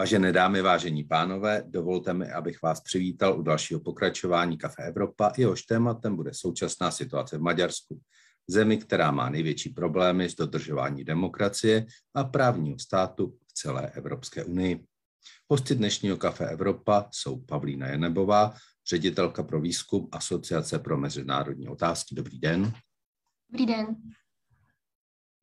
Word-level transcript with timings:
Vážené 0.00 0.32
dámy, 0.32 0.62
vážení 0.62 1.04
pánové, 1.04 1.62
dovolte 1.66 2.14
mi, 2.14 2.32
abych 2.32 2.62
vás 2.62 2.80
přivítal 2.80 3.38
u 3.38 3.42
dalšího 3.42 3.80
pokračování 3.80 4.58
Kafe 4.58 4.82
Evropa. 4.82 5.32
Jehož 5.36 5.62
tématem 5.62 6.16
bude 6.16 6.30
současná 6.34 6.90
situace 6.90 7.38
v 7.38 7.40
Maďarsku, 7.40 8.00
zemi, 8.48 8.78
která 8.78 9.10
má 9.10 9.28
největší 9.28 9.68
problémy 9.68 10.28
s 10.28 10.34
dodržováním 10.34 11.04
demokracie 11.04 11.86
a 12.14 12.24
právního 12.24 12.78
státu 12.78 13.38
v 13.46 13.52
celé 13.52 13.90
Evropské 13.90 14.44
unii. 14.44 14.84
Hosty 15.50 15.74
dnešního 15.74 16.16
Kafe 16.16 16.48
Evropa 16.48 17.08
jsou 17.10 17.40
Pavlína 17.40 17.86
Janebová, 17.86 18.54
ředitelka 18.90 19.42
pro 19.42 19.60
výzkum 19.60 20.08
Asociace 20.12 20.78
pro 20.78 20.98
mezinárodní 20.98 21.68
otázky. 21.68 22.14
Dobrý 22.14 22.38
den. 22.38 22.72
Dobrý 23.50 23.66
den. 23.66 23.96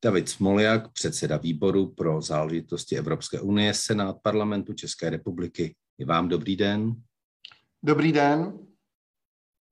David 0.04 0.28
Smoljak, 0.28 0.92
předseda 0.92 1.36
výboru 1.36 1.94
pro 1.94 2.22
záležitosti 2.22 2.96
Evropské 2.96 3.40
unie, 3.40 3.74
Senát 3.74 4.16
parlamentu 4.22 4.72
České 4.72 5.10
republiky. 5.10 5.76
I 5.98 6.04
vám 6.04 6.28
dobrý 6.28 6.56
den. 6.56 7.02
Dobrý 7.82 8.12
den. 8.12 8.58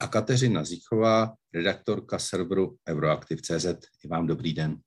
A 0.00 0.06
Kateřina 0.06 0.64
Zíchová, 0.64 1.34
redaktorka 1.55 2.19
serveru 2.19 2.77
Euroaktiv.cz. 2.88 3.66
I 4.05 4.09
vám 4.09 4.27
dobrý 4.27 4.55
den. 4.55 4.80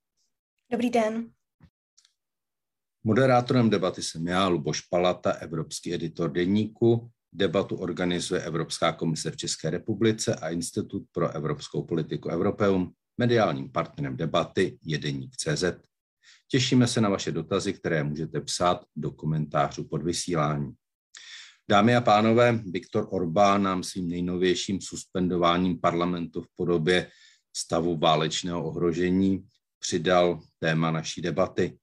Dobrý 0.71 0.89
den. 0.89 1.31
Moderátorem 3.03 3.69
debaty 3.69 4.03
jsem 4.03 4.27
já, 4.27 4.47
Luboš 4.47 4.81
Palata, 4.81 5.31
evropský 5.31 5.93
editor 5.93 6.31
deníku. 6.31 7.11
Debatu 7.33 7.75
organizuje 7.75 8.41
Evropská 8.41 8.91
komise 8.91 9.31
v 9.31 9.37
České 9.37 9.69
republice 9.69 10.35
a 10.35 10.49
Institut 10.49 11.03
pro 11.11 11.29
evropskou 11.29 11.83
politiku 11.83 12.29
Europeum. 12.29 12.93
Mediálním 13.19 13.71
partnerem 13.71 14.17
debaty 14.17 14.79
je 14.83 14.97
Deník 14.97 15.35
CZ. 15.35 15.63
Těšíme 16.47 16.87
se 16.87 17.01
na 17.01 17.09
vaše 17.09 17.31
dotazy, 17.31 17.73
které 17.73 18.03
můžete 18.03 18.41
psát 18.41 18.85
do 18.95 19.11
komentářů 19.11 19.83
pod 19.83 20.03
vysílání. 20.03 20.71
Dámy 21.69 21.95
a 21.95 22.01
pánové, 22.01 22.51
Viktor 22.51 23.07
Orbán 23.11 23.63
nám 23.63 23.83
svým 23.83 24.09
nejnovějším 24.09 24.81
suspendováním 24.81 25.79
parlamentu 25.79 26.41
v 26.41 26.47
podobě 26.55 27.09
stavu 27.57 27.97
válečného 27.97 28.65
ohrožení 28.65 29.47
přidal 29.79 30.41
téma 30.59 30.91
naší 30.91 31.21
debaty. 31.21 31.77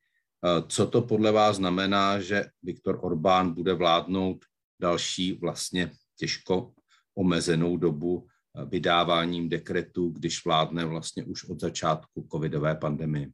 Co 0.69 0.87
to 0.87 1.03
podle 1.03 1.33
vás 1.33 1.57
znamená, 1.57 2.21
že 2.21 2.45
Viktor 2.63 2.99
Orbán 3.03 3.55
bude 3.55 3.75
vládnout 3.75 4.45
další 4.81 5.33
vlastně 5.33 5.91
těžko 6.19 6.73
omezenou 7.15 7.77
dobu 7.77 8.27
vydáváním 8.65 9.49
dekretů, 9.49 10.11
když 10.11 10.45
vládne 10.45 10.85
vlastně 10.85 11.25
už 11.25 11.45
od 11.45 11.61
začátku 11.61 12.29
covidové 12.33 12.75
pandemie. 12.75 13.29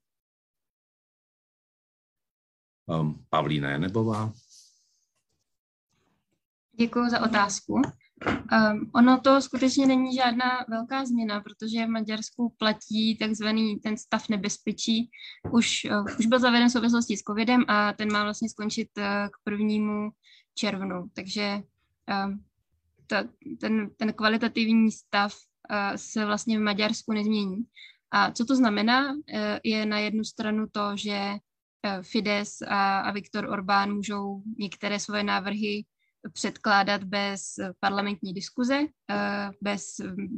Um, 2.87 3.25
Pavlína 3.31 3.71
Janebová. 3.71 4.33
Děkuji 6.79 7.11
za 7.11 7.23
otázku. 7.23 7.75
Um, 7.75 8.91
ono 8.95 9.21
to 9.21 9.41
skutečně 9.41 9.87
není 9.87 10.17
žádná 10.17 10.65
velká 10.69 11.05
změna, 11.05 11.41
protože 11.41 11.87
v 11.87 11.89
Maďarsku 11.89 12.55
platí 12.59 13.17
takzvaný 13.19 13.77
ten 13.77 13.97
stav 13.97 14.29
nebezpečí. 14.29 15.11
Už, 15.53 15.87
uh, 15.91 16.07
už 16.19 16.27
byl 16.27 16.39
zaveden 16.39 16.69
v 16.69 16.73
souvislosti 16.73 17.17
s 17.17 17.23
covidem 17.23 17.65
a 17.69 17.93
ten 17.93 18.13
má 18.13 18.23
vlastně 18.23 18.49
skončit 18.49 18.89
uh, 18.99 19.05
k 19.05 19.37
prvnímu 19.45 20.11
červnu. 20.55 21.05
Takže 21.15 21.61
um, 22.27 22.45
ta, 23.13 23.29
ten, 23.61 23.91
ten 23.97 24.13
kvalitativní 24.13 24.91
stav 24.91 25.33
uh, 25.35 25.97
se 25.97 26.25
vlastně 26.25 26.59
v 26.59 26.63
Maďarsku 26.63 27.13
nezmění. 27.13 27.65
A 28.11 28.33
co 28.33 28.45
to 28.45 28.57
znamená? 28.57 29.13
Uh, 29.13 29.19
je 29.65 29.87
na 29.87 29.99
jednu 29.99 30.25
stranu 30.25 30.67
to, 30.73 30.97
že 30.97 31.19
uh, 31.31 32.03
Fides 32.03 32.63
a, 32.69 33.01
a 33.01 33.13
Viktor 33.13 33.45
Orbán 33.45 33.95
můžou 33.95 34.43
některé 34.59 35.01
svoje 35.01 35.23
návrhy 35.23 35.85
předkládat 36.33 37.05
bez 37.05 37.43
parlamentní 37.81 38.35
diskuze, 38.35 38.81
bez 39.61 39.83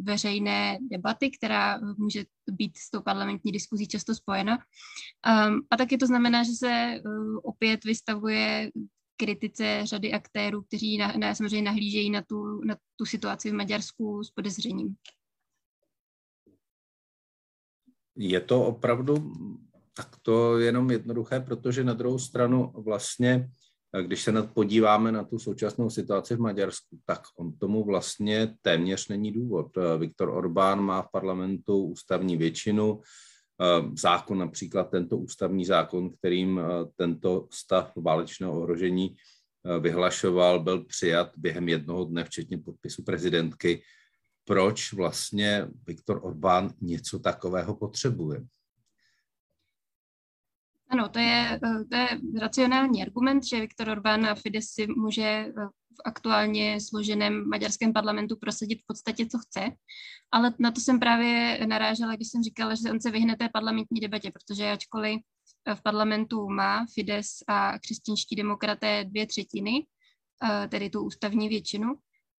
veřejné 0.02 0.78
debaty, 0.80 1.30
která 1.30 1.80
může 1.98 2.24
být 2.50 2.76
s 2.76 2.90
tou 2.90 3.02
parlamentní 3.02 3.52
diskuzí 3.52 3.88
často 3.88 4.14
spojena. 4.14 4.56
Um, 4.56 5.60
a 5.70 5.76
taky 5.76 5.98
to 5.98 6.06
znamená, 6.06 6.42
že 6.42 6.52
se 6.52 7.00
opět 7.42 7.84
vystavuje 7.84 8.70
kritice 9.16 9.80
řady 9.84 10.12
aktérů, 10.12 10.62
kteří 10.62 10.98
na, 10.98 11.12
na, 11.12 11.34
samozřejmě 11.34 11.62
nahlížejí 11.62 12.10
na 12.10 12.22
tu, 12.22 12.64
na 12.64 12.76
tu 12.96 13.04
situaci 13.04 13.50
v 13.50 13.54
Maďarsku 13.54 14.24
s 14.24 14.30
podezřením. 14.30 14.94
Je 18.16 18.40
to 18.40 18.64
opravdu 18.64 19.32
takto 19.94 20.58
jenom 20.58 20.90
jednoduché, 20.90 21.40
protože 21.40 21.84
na 21.84 21.94
druhou 21.94 22.18
stranu 22.18 22.72
vlastně, 22.76 23.50
když 24.02 24.22
se 24.22 24.42
podíváme 24.42 25.12
na 25.12 25.24
tu 25.24 25.38
současnou 25.38 25.90
situaci 25.90 26.36
v 26.36 26.40
Maďarsku, 26.40 26.98
tak 27.06 27.22
on 27.36 27.58
tomu 27.58 27.84
vlastně 27.84 28.56
téměř 28.62 29.08
není 29.08 29.32
důvod. 29.32 29.66
Viktor 29.98 30.28
Orbán 30.28 30.80
má 30.80 31.02
v 31.02 31.10
parlamentu 31.10 31.84
ústavní 31.84 32.36
většinu, 32.36 33.00
Eh, 33.00 33.33
zákon, 33.94 34.38
například 34.38 34.90
tento 34.90 35.16
ústavní 35.16 35.64
zákon, 35.64 36.10
kterým 36.10 36.58
eh, 36.58 36.62
tento 36.96 37.48
stav 37.52 37.92
válečného 37.96 38.60
ohrožení 38.60 39.16
eh, 39.16 39.78
vyhlašoval, 39.80 40.60
byl 40.60 40.84
přijat 40.84 41.30
během 41.36 41.68
jednoho 41.68 42.04
dne, 42.04 42.24
včetně 42.24 42.58
podpisu 42.58 43.02
prezidentky. 43.02 43.82
Proč 44.44 44.92
vlastně 44.92 45.68
Viktor 45.86 46.20
Orbán 46.22 46.70
něco 46.80 47.18
takového 47.18 47.76
potřebuje? 47.76 48.44
Ano, 50.88 51.08
to 51.08 51.18
je, 51.18 51.60
to 51.90 51.96
je 51.96 52.08
racionální 52.40 53.02
argument, 53.02 53.44
že 53.44 53.60
Viktor 53.60 53.88
Orbán 53.88 54.26
a 54.26 54.34
Fidesz 54.34 54.66
si 54.66 54.86
může 54.86 55.52
v 55.94 56.02
aktuálně 56.04 56.80
složeném 56.80 57.48
maďarském 57.48 57.92
parlamentu 57.92 58.36
prosadit 58.36 58.80
v 58.82 58.86
podstatě, 58.86 59.26
co 59.26 59.38
chce. 59.38 59.70
Ale 60.32 60.54
na 60.58 60.70
to 60.70 60.80
jsem 60.80 61.00
právě 61.00 61.58
narážela, 61.66 62.16
když 62.16 62.28
jsem 62.28 62.42
říkala, 62.42 62.74
že 62.74 62.90
on 62.90 63.00
se 63.00 63.10
vyhne 63.10 63.36
té 63.36 63.48
parlamentní 63.52 64.00
debatě, 64.00 64.30
protože 64.30 64.70
ačkoliv 64.70 65.20
v 65.74 65.82
parlamentu 65.82 66.48
má 66.48 66.86
Fides 66.94 67.28
a 67.48 67.78
křesťanští 67.78 68.36
demokraté 68.36 69.04
dvě 69.04 69.26
třetiny, 69.26 69.86
eh, 70.44 70.68
tedy 70.68 70.90
tu 70.90 71.02
ústavní 71.02 71.48
většinu, 71.48 71.94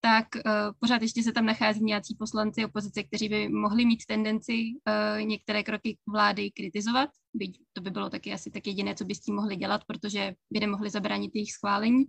tak 0.05 0.27
uh, 0.37 0.43
pořád 0.81 1.03
ještě 1.03 1.23
se 1.23 1.33
tam 1.33 1.47
nachází 1.47 1.85
nějací 1.85 2.15
poslanci 2.15 2.65
opozice, 2.65 3.03
kteří 3.03 3.29
by 3.29 3.49
mohli 3.49 3.85
mít 3.85 4.07
tendenci 4.07 4.53
uh, 4.53 5.27
některé 5.27 5.63
kroky 5.63 5.99
vlády 6.13 6.51
kritizovat, 6.51 7.11
byť 7.35 7.61
to 7.73 7.81
by 7.81 7.91
bylo 7.91 8.11
taky 8.11 8.33
asi 8.33 8.51
tak 8.51 8.67
jediné, 8.67 8.95
co 8.95 9.05
by 9.05 9.15
s 9.15 9.21
tím 9.21 9.35
mohli 9.35 9.57
dělat, 9.57 9.85
protože 9.87 10.35
by 10.53 10.61
nemohli 10.61 10.91
zabránit 10.91 11.31
jejich 11.35 11.53
schválení. 11.53 12.05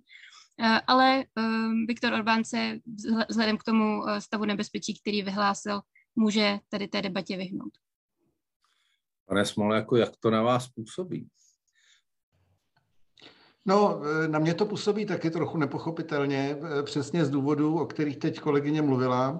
Eh, 0.59 0.81
ale 0.87 1.25
ehm, 1.35 1.85
Viktor 1.87 2.13
Orbán 2.13 2.43
se 2.43 2.79
vzhledem 3.29 3.57
k 3.57 3.63
tomu 3.63 4.09
eh, 4.09 4.21
stavu 4.21 4.45
nebezpečí, 4.45 4.99
který 4.99 5.21
vyhlásil, 5.21 5.81
může 6.15 6.59
tady 6.69 6.87
té 6.87 7.01
debatě 7.01 7.37
vyhnout. 7.37 7.71
Pane 9.25 9.45
Smole, 9.45 9.75
jako 9.75 9.95
jak 9.95 10.17
to 10.19 10.29
na 10.31 10.41
vás 10.41 10.67
působí? 10.67 11.27
No, 13.65 14.01
eh, 14.03 14.27
na 14.27 14.39
mě 14.39 14.53
to 14.53 14.65
působí 14.65 15.05
taky 15.05 15.29
trochu 15.29 15.57
nepochopitelně, 15.57 16.57
přesně 16.83 17.25
z 17.25 17.29
důvodu, 17.29 17.79
o 17.79 17.85
kterých 17.85 18.17
teď 18.17 18.39
kolegyně 18.39 18.81
mluvila. 18.81 19.39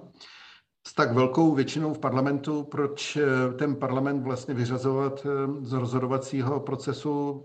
S 0.86 0.94
tak 0.94 1.12
velkou 1.12 1.54
většinou 1.54 1.94
v 1.94 1.98
parlamentu, 1.98 2.64
proč 2.64 3.18
ten 3.58 3.76
parlament 3.76 4.22
vlastně 4.22 4.54
vyřazovat 4.54 5.26
z 5.62 5.72
rozhodovacího 5.72 6.60
procesu 6.60 7.44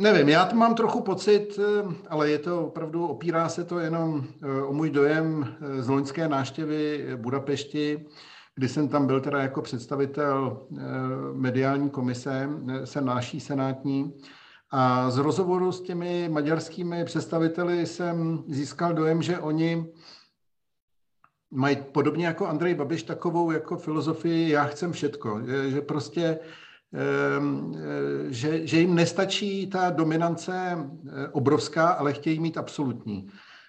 Nevím, 0.00 0.28
já 0.28 0.50
mám 0.52 0.74
trochu 0.74 1.00
pocit, 1.00 1.58
eh, 1.58 1.94
ale 2.08 2.30
je 2.30 2.38
to 2.38 2.66
opravdu, 2.66 3.06
opírá 3.06 3.48
se 3.48 3.64
to 3.64 3.78
jenom 3.78 4.24
eh, 4.42 4.62
o 4.62 4.72
můj 4.72 4.90
dojem 4.90 5.56
eh, 5.60 5.82
z 5.82 5.88
loňské 5.88 6.28
náštěvy 6.28 7.08
Budapešti, 7.16 8.06
kdy 8.54 8.68
jsem 8.68 8.88
tam 8.88 9.06
byl 9.06 9.20
teda 9.20 9.42
jako 9.42 9.62
představitel 9.62 10.66
mediální 11.32 11.90
komise, 11.90 12.48
se 12.84 13.00
náší 13.00 13.40
senátní. 13.40 14.12
A 14.70 15.10
z 15.10 15.18
rozhovoru 15.18 15.72
s 15.72 15.80
těmi 15.80 16.28
maďarskými 16.28 17.04
představiteli 17.04 17.86
jsem 17.86 18.44
získal 18.48 18.92
dojem, 18.92 19.22
že 19.22 19.38
oni 19.38 19.86
mají 21.50 21.76
podobně 21.76 22.26
jako 22.26 22.46
Andrej 22.46 22.74
Babiš 22.74 23.02
takovou 23.02 23.50
jako 23.50 23.76
filozofii 23.76 24.50
já 24.50 24.64
chcem 24.64 24.92
všetko, 24.92 25.40
že, 25.68 25.80
prostě 25.80 26.38
že, 28.28 28.66
že 28.66 28.80
jim 28.80 28.94
nestačí 28.94 29.66
ta 29.66 29.90
dominance 29.90 30.52
eh, 30.52 31.28
obrovská, 31.28 31.88
ale 31.88 32.12
chtějí 32.12 32.40
mít 32.40 32.58
absolutní. 32.58 33.28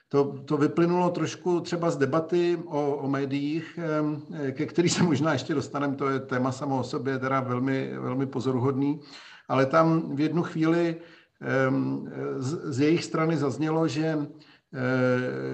To, 0.10 0.44
to 0.46 0.58
vyplynulo 0.58 1.10
trošku 1.10 1.60
třeba 1.60 1.92
z 1.92 1.98
debaty 1.98 2.58
o, 2.66 2.96
o 2.96 3.10
médiích, 3.10 3.80
ehm, 3.82 4.22
eh, 4.34 4.52
ke 4.52 4.66
který 4.66 4.90
se 4.90 5.04
možná 5.04 5.34
ještě 5.34 5.54
dostaneme, 5.54 5.96
to 5.96 6.10
je 6.10 6.20
téma 6.20 6.52
samo 6.52 6.80
o 6.80 6.84
sobě, 6.84 7.20
teda 7.20 7.40
velmi, 7.40 7.92
velmi 8.00 8.26
pozoruhodný, 8.26 9.00
ale 9.48 9.66
tam 9.66 10.16
v 10.16 10.20
jednu 10.20 10.44
chvíli 10.44 10.96
ehm, 11.42 12.10
z, 12.38 12.74
z 12.74 12.80
jejich 12.80 13.04
strany 13.04 13.38
zaznělo, 13.38 13.88
že 13.88 14.28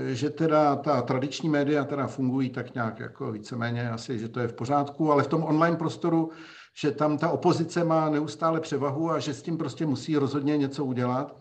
že 0.07 0.29
teda 0.29 0.75
ta 0.75 1.01
tradiční 1.01 1.49
média 1.49 1.83
teda 1.83 2.07
fungují 2.07 2.49
tak 2.49 2.73
nějak 2.73 2.99
jako 2.99 3.31
víceméně 3.31 3.89
asi, 3.89 4.19
že 4.19 4.29
to 4.29 4.39
je 4.39 4.47
v 4.47 4.53
pořádku, 4.53 5.11
ale 5.11 5.23
v 5.23 5.27
tom 5.27 5.43
online 5.43 5.77
prostoru 5.77 6.31
že 6.79 6.91
tam 6.91 7.17
ta 7.17 7.29
opozice 7.29 7.83
má 7.83 8.09
neustále 8.09 8.59
převahu 8.59 9.11
a 9.11 9.19
že 9.19 9.33
s 9.33 9.41
tím 9.41 9.57
prostě 9.57 9.85
musí 9.85 10.17
rozhodně 10.17 10.57
něco 10.57 10.85
udělat. 10.85 11.37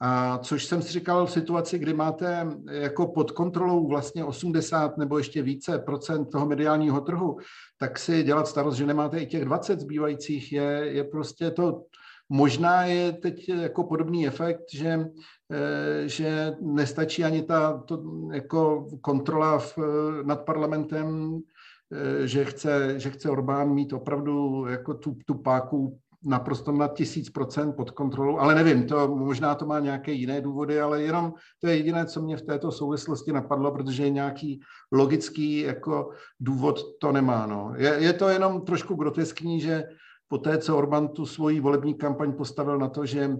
A 0.00 0.38
což 0.38 0.64
jsem 0.64 0.82
si 0.82 0.92
říkal 0.92 1.26
v 1.26 1.32
situaci, 1.32 1.78
kdy 1.78 1.94
máte 1.94 2.46
jako 2.70 3.06
pod 3.06 3.30
kontrolou 3.30 3.88
vlastně 3.88 4.24
80 4.24 4.98
nebo 4.98 5.18
ještě 5.18 5.42
více 5.42 5.78
procent 5.78 6.24
toho 6.24 6.46
mediálního 6.46 7.00
trhu, 7.00 7.38
tak 7.78 7.98
si 7.98 8.22
dělat 8.22 8.48
starost, 8.48 8.76
že 8.76 8.86
nemáte 8.86 9.18
i 9.18 9.26
těch 9.26 9.44
20 9.44 9.80
zbývajících, 9.80 10.52
je, 10.52 10.82
je 10.86 11.04
prostě 11.04 11.50
to, 11.50 11.82
možná 12.28 12.84
je 12.84 13.12
teď 13.12 13.48
jako 13.48 13.84
podobný 13.84 14.26
efekt, 14.26 14.62
že, 14.72 15.06
eh, 15.52 16.08
že 16.08 16.56
nestačí 16.60 17.24
ani 17.24 17.42
ta 17.42 17.78
to, 17.78 18.02
jako 18.32 18.88
kontrola 19.00 19.58
v, 19.58 19.78
nad 20.22 20.44
parlamentem, 20.44 21.38
že 22.24 22.44
chce, 22.44 23.00
že 23.00 23.10
chce 23.10 23.30
Orbán 23.30 23.74
mít 23.74 23.92
opravdu 23.92 24.66
jako 24.66 24.94
tu, 24.94 25.16
tu 25.26 25.34
páku 25.34 25.98
naprosto 26.24 26.72
na 26.72 26.88
tisíc 26.88 27.30
procent 27.30 27.72
pod 27.72 27.90
kontrolou, 27.90 28.38
ale 28.38 28.54
nevím, 28.54 28.86
to 28.86 29.08
možná 29.08 29.54
to 29.54 29.66
má 29.66 29.80
nějaké 29.80 30.12
jiné 30.12 30.40
důvody, 30.40 30.80
ale 30.80 31.02
jenom 31.02 31.34
to 31.60 31.68
je 31.68 31.76
jediné, 31.76 32.06
co 32.06 32.22
mě 32.22 32.36
v 32.36 32.42
této 32.42 32.72
souvislosti 32.72 33.32
napadlo, 33.32 33.72
protože 33.72 34.10
nějaký 34.10 34.60
logický 34.92 35.60
jako 35.60 36.10
důvod 36.40 36.80
to 37.00 37.12
nemá. 37.12 37.46
No. 37.46 37.72
Je, 37.76 37.96
je 37.98 38.12
to 38.12 38.28
jenom 38.28 38.60
trošku 38.60 38.94
groteskní, 38.94 39.60
že 39.60 39.84
po 40.28 40.38
té, 40.38 40.58
co 40.58 40.76
Orbán 40.76 41.08
tu 41.08 41.26
svoji 41.26 41.60
volební 41.60 41.94
kampaň 41.94 42.32
postavil 42.32 42.78
na 42.78 42.88
to, 42.88 43.06
že, 43.06 43.30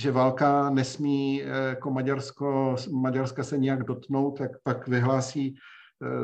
že 0.00 0.12
válka 0.12 0.70
nesmí 0.70 1.42
eh, 1.42 1.68
jako 1.68 1.90
Maďarsko, 1.90 2.76
Maďarska 2.92 3.44
se 3.44 3.58
nějak 3.58 3.84
dotknout, 3.84 4.38
tak 4.38 4.50
pak 4.62 4.88
vyhlásí 4.88 5.54
eh, 5.54 5.75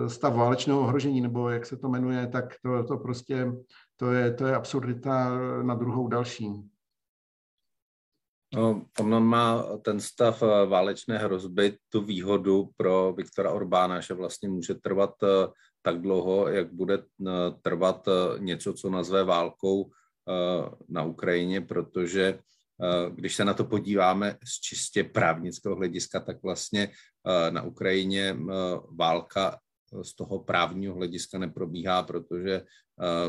stav 0.07 0.35
válečného 0.35 0.81
ohrožení, 0.81 1.21
nebo 1.21 1.51
jak 1.51 1.67
se 1.67 1.77
to 1.77 1.89
jmenuje, 1.89 2.27
tak 2.27 2.55
to, 2.63 2.85
to 2.85 2.97
prostě 2.97 3.53
to 3.97 4.13
je, 4.13 4.35
to 4.35 4.47
je 4.47 4.55
absurdita 4.55 5.39
na 5.63 5.75
druhou 5.75 6.09
další. 6.09 6.73
No, 8.55 8.85
on 9.01 9.25
má 9.25 9.65
ten 9.83 10.01
stav 10.01 10.43
eh, 10.43 10.67
válečné 10.67 11.19
hrozby 11.19 11.79
tu 11.89 12.05
výhodu 12.05 12.69
pro 12.77 13.13
Viktora 13.13 13.51
Orbána, 13.51 14.01
že 14.01 14.15
vlastně 14.15 14.49
může 14.49 14.75
trvat 14.75 15.15
eh, 15.23 15.49
tak 15.83 16.01
dlouho, 16.01 16.49
jak 16.49 16.73
bude 16.73 16.95
eh, 16.99 17.31
trvat 17.63 18.09
něco, 18.39 18.73
co 18.73 18.91
nazve 18.91 19.25
válkou 19.25 19.91
na 20.89 21.03
Ukrajině, 21.05 21.61
protože 21.61 22.39
když 23.11 23.37
se 23.37 23.45
na 23.45 23.55
to 23.55 23.65
podíváme 23.65 24.39
z 24.45 24.61
čistě 24.61 25.05
právnického 25.05 25.77
hlediska, 25.77 26.21
tak 26.21 26.43
vlastně 26.43 26.89
na 27.51 27.63
Ukrajině 27.63 28.37
válka 28.99 29.59
z 30.03 30.15
toho 30.17 30.39
právního 30.39 30.95
hlediska 30.95 31.39
neprobíhá, 31.39 32.03
protože 32.03 32.55
eh, 32.55 32.65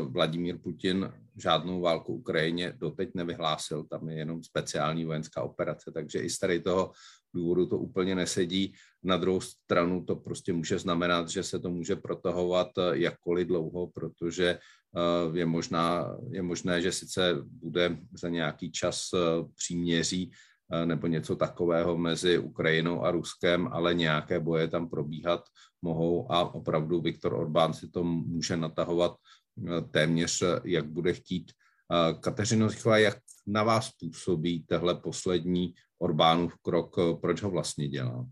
Vladimír 0.00 0.58
Putin 0.58 1.12
žádnou 1.36 1.80
válku 1.80 2.14
Ukrajině 2.14 2.72
doteď 2.78 3.10
nevyhlásil, 3.14 3.84
tam 3.84 4.08
je 4.08 4.16
jenom 4.16 4.42
speciální 4.42 5.04
vojenská 5.04 5.42
operace, 5.42 5.90
takže 5.94 6.18
i 6.18 6.30
z 6.30 6.38
tady 6.38 6.60
toho 6.60 6.92
důvodu 7.34 7.66
to 7.66 7.78
úplně 7.78 8.14
nesedí. 8.14 8.74
Na 9.02 9.16
druhou 9.16 9.40
stranu 9.40 10.04
to 10.04 10.16
prostě 10.16 10.52
může 10.52 10.78
znamenat, 10.78 11.28
že 11.28 11.42
se 11.42 11.58
to 11.58 11.70
může 11.70 11.96
protahovat 11.96 12.68
eh, 12.78 12.98
jakkoliv 12.98 13.48
dlouho, 13.48 13.86
protože 13.86 14.48
eh, 14.48 15.38
je, 15.38 15.46
možná, 15.46 16.16
je 16.30 16.42
možné, 16.42 16.82
že 16.82 16.92
sice 16.92 17.34
bude 17.44 17.98
za 18.12 18.28
nějaký 18.28 18.70
čas 18.72 19.10
příměří, 19.56 20.30
nebo 20.84 21.06
něco 21.06 21.36
takového 21.36 21.96
mezi 21.96 22.38
Ukrajinou 22.38 23.04
a 23.04 23.10
Ruskem, 23.10 23.68
ale 23.72 23.94
nějaké 23.94 24.40
boje 24.40 24.68
tam 24.68 24.88
probíhat 24.88 25.44
mohou 25.82 26.32
a 26.32 26.54
opravdu 26.54 27.00
Viktor 27.00 27.34
Orbán 27.34 27.74
si 27.74 27.88
to 27.88 28.04
může 28.04 28.56
natahovat 28.56 29.16
eh, 29.16 29.80
téměř, 29.80 30.42
eh, 30.42 30.60
jak 30.64 30.86
bude 30.86 31.12
chtít. 31.12 31.52
Kateřino 32.20 32.68
Zichla, 32.68 32.98
jak 32.98 33.18
na 33.46 33.62
vás 33.62 33.90
působí 33.90 34.64
tehle 34.64 34.94
poslední 34.94 35.74
Orbánův 35.98 36.56
krok, 36.62 36.96
proč 37.20 37.42
ho 37.42 37.50
vlastně 37.50 37.88
dělá? 37.88 38.26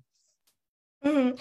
Mm-hmm. 1.04 1.34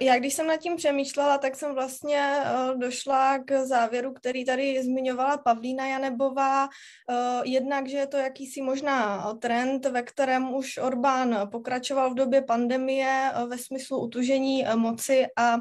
Já 0.00 0.18
když 0.18 0.34
jsem 0.34 0.46
nad 0.46 0.56
tím 0.56 0.76
přemýšlela, 0.76 1.38
tak 1.38 1.56
jsem 1.56 1.74
vlastně 1.74 2.42
eh, 2.44 2.76
došla 2.76 3.38
k 3.38 3.64
závěru, 3.64 4.12
který 4.12 4.44
tady 4.44 4.82
zmiňovala 4.82 5.36
Pavlína 5.36 5.86
Janebová. 5.86 6.68
Eh, 7.10 7.40
jednak, 7.44 7.88
že 7.88 7.96
je 7.96 8.06
to 8.06 8.16
jakýsi 8.16 8.62
možná 8.62 9.26
trend, 9.34 9.86
ve 9.86 10.02
kterém 10.02 10.54
už 10.54 10.78
Orbán 10.78 11.48
pokračoval 11.52 12.10
v 12.10 12.14
době 12.14 12.42
pandemie 12.42 13.32
ve 13.46 13.58
smyslu 13.58 14.00
utužení 14.00 14.64
moci 14.74 15.26
a 15.36 15.56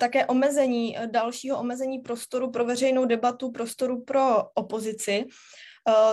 také 0.00 0.26
omezení, 0.26 0.96
dalšího 1.06 1.58
omezení 1.58 1.98
prostoru 1.98 2.50
pro 2.50 2.64
veřejnou 2.64 3.04
debatu, 3.04 3.50
prostoru 3.50 4.04
pro 4.04 4.44
opozici. 4.54 5.24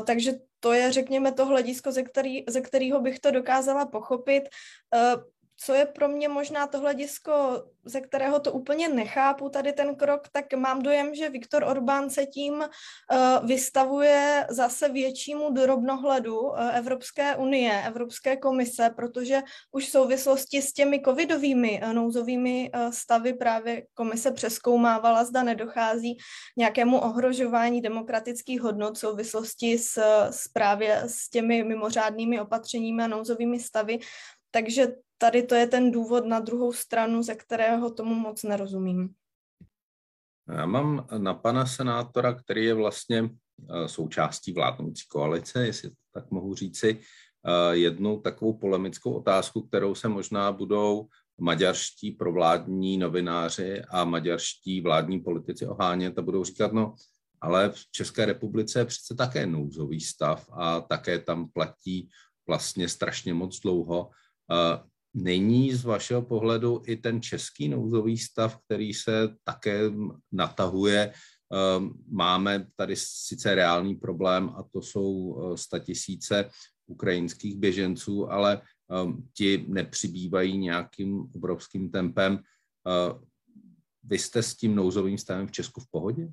Takže 0.06 0.34
to 0.60 0.74
je, 0.74 0.92
řekněme, 0.92 1.32
to 1.32 1.46
hledisko, 1.46 1.92
ze, 1.92 2.04
který, 2.04 2.44
ze 2.48 2.62
kterého 2.62 3.02
bych 3.02 3.20
to 3.20 3.32
dokázala 3.32 3.86
pochopit 3.86 4.44
co 5.58 5.74
je 5.74 5.86
pro 5.86 6.08
mě 6.08 6.30
možná 6.30 6.68
to 6.68 6.80
hledisko, 6.80 7.64
ze 7.86 8.02
kterého 8.02 8.40
to 8.40 8.52
úplně 8.52 8.90
nechápu, 8.90 9.50
tady 9.50 9.74
ten 9.74 9.96
krok, 9.96 10.28
tak 10.32 10.54
mám 10.54 10.82
dojem, 10.82 11.16
že 11.16 11.30
Viktor 11.30 11.64
Orbán 11.64 12.10
se 12.10 12.26
tím 12.26 12.54
uh, 12.54 13.48
vystavuje 13.48 14.48
zase 14.50 14.90
většímu 14.90 15.50
drobnohledu 15.54 16.40
uh, 16.40 16.76
Evropské 16.76 17.36
unie, 17.36 17.84
Evropské 17.88 18.38
komise, 18.38 18.90
protože 18.96 19.42
už 19.72 19.88
v 19.88 19.92
souvislosti 19.92 20.62
s 20.62 20.74
těmi 20.74 21.02
covidovými 21.02 21.82
uh, 21.84 21.94
nouzovými 21.94 22.72
stavy 22.90 23.34
právě 23.34 23.84
komise 23.94 24.32
přeskoumávala, 24.32 25.24
zda 25.24 25.44
nedochází 25.44 26.18
nějakému 26.58 27.00
ohrožování 27.00 27.82
demokratických 27.82 28.62
hodnot 28.62 28.96
v 28.96 29.00
souvislosti 29.00 29.78
s, 29.78 29.98
s 30.30 30.48
právě 30.48 31.04
s 31.08 31.30
těmi 31.30 31.64
mimořádnými 31.64 32.40
opatřeními 32.40 33.04
a 33.04 33.08
nouzovými 33.08 33.60
stavy. 33.60 34.00
Takže 34.52 34.88
tady 35.18 35.44
to 35.44 35.56
je 35.56 35.68
ten 35.68 35.92
důvod 35.92 36.26
na 36.26 36.40
druhou 36.40 36.74
stranu, 36.74 37.24
ze 37.24 37.36
kterého 37.36 37.92
tomu 37.92 38.16
moc 38.16 38.44
nerozumím. 38.44 39.14
Já 40.48 40.66
mám 40.66 41.08
na 41.18 41.34
pana 41.34 41.66
senátora, 41.66 42.34
který 42.34 42.66
je 42.66 42.74
vlastně 42.74 43.30
eh, 43.30 43.88
součástí 43.88 44.54
vládnoucí 44.54 45.04
koalice, 45.08 45.66
jestli 45.66 45.92
tak 46.14 46.32
mohu 46.32 46.56
říci, 46.56 47.00
eh, 47.00 47.76
jednu 47.78 48.22
takovou 48.22 48.54
polemickou 48.54 49.14
otázku, 49.14 49.62
kterou 49.62 49.96
se 49.96 50.08
možná 50.08 50.52
budou 50.52 51.08
maďarští 51.38 52.12
provládní 52.12 52.98
novináři 52.98 53.82
a 53.90 54.04
maďarští 54.04 54.82
vládní 54.82 55.20
politici 55.20 55.68
ohánět 55.68 56.20
a 56.20 56.22
budou 56.22 56.44
říkat, 56.44 56.74
no, 56.74 56.96
ale 57.42 57.70
v 57.70 57.92
České 57.92 58.26
republice 58.26 58.80
je 58.80 58.86
přece 58.86 59.16
také 59.16 59.46
nouzový 59.46 60.02
stav 60.02 60.50
a 60.54 60.82
také 60.82 61.20
tam 61.20 61.50
platí 61.50 62.10
vlastně 62.48 62.90
strašně 62.90 63.34
moc 63.34 63.60
dlouho. 63.60 64.10
Není 65.18 65.74
z 65.74 65.84
vašeho 65.84 66.22
pohledu 66.22 66.82
i 66.86 66.96
ten 66.96 67.22
český 67.22 67.70
nouzový 67.70 68.18
stav, 68.18 68.58
který 68.66 68.94
se 68.94 69.36
také 69.44 69.80
natahuje? 70.32 71.14
Ehm, 71.54 71.94
máme 72.12 72.68
tady 72.76 72.96
sice 72.98 73.56
reálný 73.56 73.96
problém 73.96 74.50
a 74.50 74.64
to 74.64 74.82
jsou 74.82 75.38
eh, 75.76 75.80
tisíce 75.80 76.50
ukrajinských 76.88 77.56
běženců, 77.58 78.32
ale 78.32 78.62
ehm, 78.92 79.28
ti 79.34 79.66
nepřibývají 79.68 80.58
nějakým 80.58 81.20
obrovským 81.36 81.92
tempem. 81.92 82.40
Eh, 82.88 83.20
vy 84.04 84.20
jste 84.20 84.44
s 84.44 84.56
tím 84.56 84.76
nouzovým 84.76 85.18
stavem 85.18 85.48
v 85.48 85.52
Česku 85.52 85.82
v 85.82 85.88
pohodě? 85.92 86.28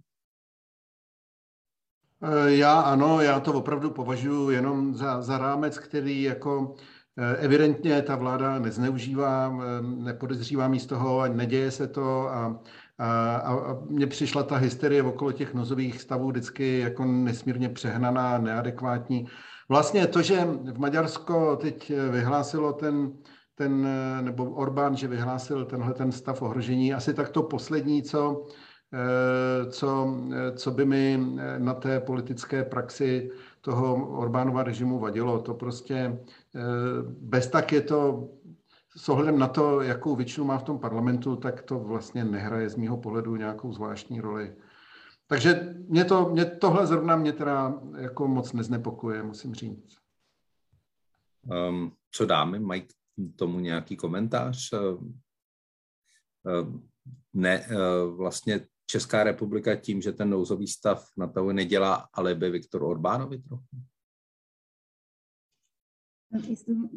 Eh, 2.23 2.51
já 2.51 2.81
ano, 2.81 3.21
já 3.21 3.41
to 3.41 3.53
opravdu 3.53 3.91
považuji 3.91 4.51
jenom 4.51 4.95
za, 4.95 5.23
za 5.23 5.39
rámec, 5.39 5.79
který 5.79 6.23
jako 6.23 6.75
evidentně 7.16 8.02
ta 8.02 8.16
vláda 8.16 8.59
nezneužívá, 8.59 9.52
eh, 9.62 9.83
nepodezřívá 9.83 10.71
z 10.78 10.87
toho, 10.87 11.28
neděje 11.28 11.71
se 11.71 11.88
to 11.88 12.28
a, 12.28 12.61
a, 12.99 13.52
a 13.52 13.78
mně 13.88 14.07
přišla 14.07 14.42
ta 14.42 14.57
hysterie 14.57 15.02
okolo 15.02 15.33
těch 15.33 15.54
nozových 15.54 16.00
stavů 16.00 16.31
vždycky 16.31 16.78
jako 16.78 17.04
nesmírně 17.04 17.69
přehnaná, 17.69 18.38
neadekvátní. 18.38 19.26
Vlastně 19.69 20.07
to, 20.07 20.23
že 20.23 20.45
v 20.73 20.78
Maďarsko 20.78 21.57
teď 21.57 21.92
vyhlásilo 22.11 22.73
ten, 22.73 23.12
ten 23.54 23.88
nebo 24.21 24.50
Orbán, 24.50 24.97
že 24.97 25.09
vyhlásil 25.09 25.64
tenhle 25.64 25.95
ten 25.95 26.12
stav 26.12 26.42
ohrožení, 26.42 26.95
asi 26.95 27.14
tak 27.14 27.28
to 27.28 27.42
poslední, 27.42 28.02
co, 28.02 28.47
eh, 28.92 29.71
co, 29.71 30.16
co 30.57 30.71
by 30.71 30.85
mi 30.85 31.21
na 31.59 31.75
té 31.75 32.00
politické 32.00 32.64
praxi 32.64 33.31
toho 33.62 34.07
Orbánova 34.19 34.62
režimu 34.62 34.99
vadilo. 34.99 35.38
To 35.38 35.54
prostě 35.54 35.95
eh, 35.95 36.19
bez 37.04 37.47
tak 37.47 37.73
je 37.73 37.80
to 37.80 38.28
s 38.97 39.09
ohledem 39.09 39.38
na 39.38 39.49
to, 39.49 39.80
jakou 39.80 40.16
většinu 40.16 40.47
má 40.47 40.59
v 40.59 40.62
tom 40.62 40.78
parlamentu, 40.78 41.37
tak 41.37 41.62
to 41.62 41.78
vlastně 41.78 42.25
nehraje 42.25 42.68
z 42.68 42.76
mýho 42.76 42.97
pohledu 42.97 43.37
nějakou 43.37 43.73
zvláštní 43.73 44.21
roli. 44.21 44.56
Takže 45.26 45.75
mě, 45.88 46.04
to, 46.04 46.28
mě 46.28 46.44
tohle 46.44 46.87
zrovna 46.87 47.16
mě 47.16 47.32
teda 47.32 47.80
jako 47.99 48.28
moc 48.28 48.52
neznepokuje, 48.52 49.23
musím 49.23 49.54
říct. 49.54 49.97
Um, 51.68 51.92
co 52.11 52.26
dáme? 52.26 52.59
Mají 52.59 52.87
tomu 53.37 53.61
nějaký 53.61 53.97
komentář? 53.97 54.73
Um, 54.73 55.21
ne, 57.32 57.66
uh, 57.66 58.16
vlastně 58.16 58.66
Česká 58.87 59.25
republika 59.25 59.76
tím, 59.76 60.02
že 60.02 60.12
ten 60.12 60.30
nouzový 60.30 60.66
stav 60.66 61.09
na 61.16 61.26
to 61.26 61.52
nedělá 61.52 61.94
alibi 61.94 62.50
Viktor 62.50 62.82
Orbánovi 62.82 63.38
trochu? 63.38 63.66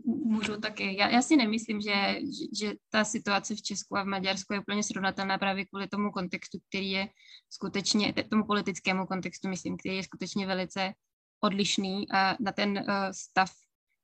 Můžu 0.05 0.59
taky. 0.59 0.97
Já, 0.97 1.09
já 1.09 1.21
si 1.21 1.35
nemyslím, 1.35 1.81
že, 1.81 2.15
že, 2.19 2.65
že 2.65 2.73
ta 2.89 3.03
situace 3.03 3.55
v 3.55 3.61
Česku 3.61 3.97
a 3.97 4.03
v 4.03 4.07
Maďarsku 4.07 4.53
je 4.53 4.59
úplně 4.59 4.83
srovnatelná 4.83 5.37
právě 5.37 5.65
kvůli 5.65 5.87
tomu 5.87 6.11
kontextu, 6.11 6.57
který 6.69 6.91
je 6.91 7.07
skutečně, 7.49 8.13
tomu 8.13 8.45
politickému 8.45 9.05
kontextu, 9.05 9.49
myslím, 9.49 9.77
který 9.77 9.95
je 9.95 10.03
skutečně 10.03 10.47
velice 10.47 10.93
odlišný 11.39 12.11
a 12.11 12.37
na 12.39 12.51
ten 12.51 12.69
uh, 12.77 12.93
stav 13.11 13.51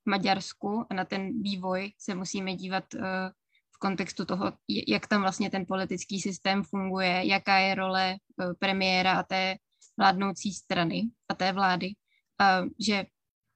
v 0.06 0.10
Maďarsku 0.10 0.86
a 0.90 0.94
na 0.94 1.06
ten 1.06 1.42
vývoj 1.42 1.92
se 1.98 2.16
musíme 2.16 2.56
dívat 2.56 2.94
uh, 2.94 3.02
v 3.76 3.78
kontextu 3.80 4.26
toho, 4.26 4.54
jak 4.88 5.08
tam 5.08 5.22
vlastně 5.22 5.50
ten 5.50 5.66
politický 5.66 6.22
systém 6.22 6.64
funguje, 6.64 7.22
jaká 7.26 7.58
je 7.58 7.76
role 7.76 8.16
uh, 8.16 8.54
premiéra 8.60 9.14
a 9.14 9.24
té 9.24 9.56
vládnoucí 9.98 10.54
strany 10.54 11.04
a 11.30 11.36
té 11.36 11.52
vlády. 11.52 11.88
Uh, 12.42 12.70
že 12.80 13.06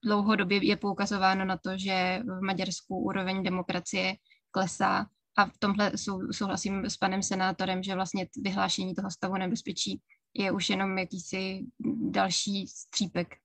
dlouhodobě 0.06 0.66
je 0.66 0.78
poukazováno 0.78 1.46
na 1.46 1.58
to, 1.58 1.78
že 1.78 2.22
v 2.26 2.42
Maďarsku 2.42 2.98
úroveň 2.98 3.44
demokracie 3.44 4.16
klesá 4.52 5.06
a 5.38 5.46
v 5.46 5.58
tomhle 5.60 5.98
sou, 5.98 6.32
souhlasím 6.32 6.86
s 6.86 6.98
panem 6.98 7.24
senátorem, 7.24 7.84
že 7.84 7.96
vlastně 7.96 8.28
vyhlášení 8.38 8.96
toho 8.96 9.12
stavu 9.12 9.34
nebezpečí 9.34 10.02
je 10.34 10.52
už 10.52 10.70
jenom 10.70 10.98
jakýsi 10.98 11.66
další 12.10 12.68
střípek. 12.68 13.36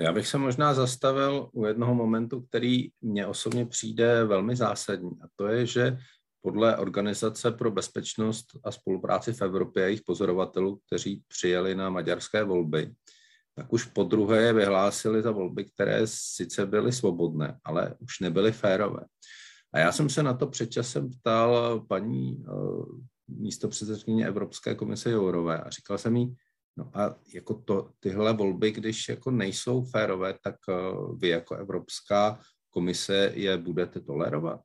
Já 0.00 0.12
bych 0.12 0.26
se 0.26 0.38
možná 0.38 0.74
zastavil 0.74 1.50
u 1.52 1.66
jednoho 1.66 1.94
momentu, 1.94 2.40
který 2.40 2.88
mně 3.00 3.26
osobně 3.26 3.66
přijde 3.66 4.24
velmi 4.24 4.56
zásadní, 4.56 5.10
a 5.22 5.26
to 5.36 5.46
je, 5.46 5.66
že 5.66 5.98
podle 6.40 6.76
Organizace 6.76 7.50
pro 7.50 7.70
bezpečnost 7.70 8.46
a 8.64 8.72
spolupráci 8.72 9.32
v 9.32 9.42
Evropě 9.42 9.82
a 9.82 9.86
jejich 9.86 10.02
pozorovatelů, 10.02 10.80
kteří 10.86 11.22
přijeli 11.28 11.74
na 11.74 11.90
maďarské 11.90 12.44
volby, 12.44 12.94
tak 13.56 13.72
už 13.72 13.84
po 13.84 14.04
druhé 14.04 14.42
je 14.42 14.52
vyhlásili 14.52 15.22
za 15.22 15.30
volby, 15.30 15.64
které 15.64 16.06
sice 16.06 16.66
byly 16.66 16.92
svobodné, 16.92 17.58
ale 17.64 17.94
už 18.00 18.20
nebyly 18.20 18.52
férové. 18.52 19.00
A 19.72 19.78
já 19.78 19.92
jsem 19.92 20.08
se 20.08 20.22
na 20.22 20.34
to 20.34 20.46
před 20.46 20.70
časem 20.70 21.10
ptal 21.10 21.80
paní 21.88 22.36
uh, 22.36 22.86
místo 23.28 23.68
předsedkyně 23.68 24.26
Evropské 24.26 24.74
komise 24.74 25.10
Jourové 25.10 25.60
a 25.60 25.70
říkal 25.70 25.98
jsem 25.98 26.16
jí, 26.16 26.34
no 26.76 26.90
a 26.94 27.16
jako 27.34 27.54
to, 27.54 27.90
tyhle 28.00 28.32
volby, 28.32 28.70
když 28.70 29.08
jako 29.08 29.30
nejsou 29.30 29.84
férové, 29.84 30.34
tak 30.42 30.56
uh, 30.68 31.18
vy 31.18 31.28
jako 31.28 31.54
Evropská 31.54 32.38
komise 32.70 33.32
je 33.34 33.56
budete 33.56 34.00
tolerovat 34.00 34.60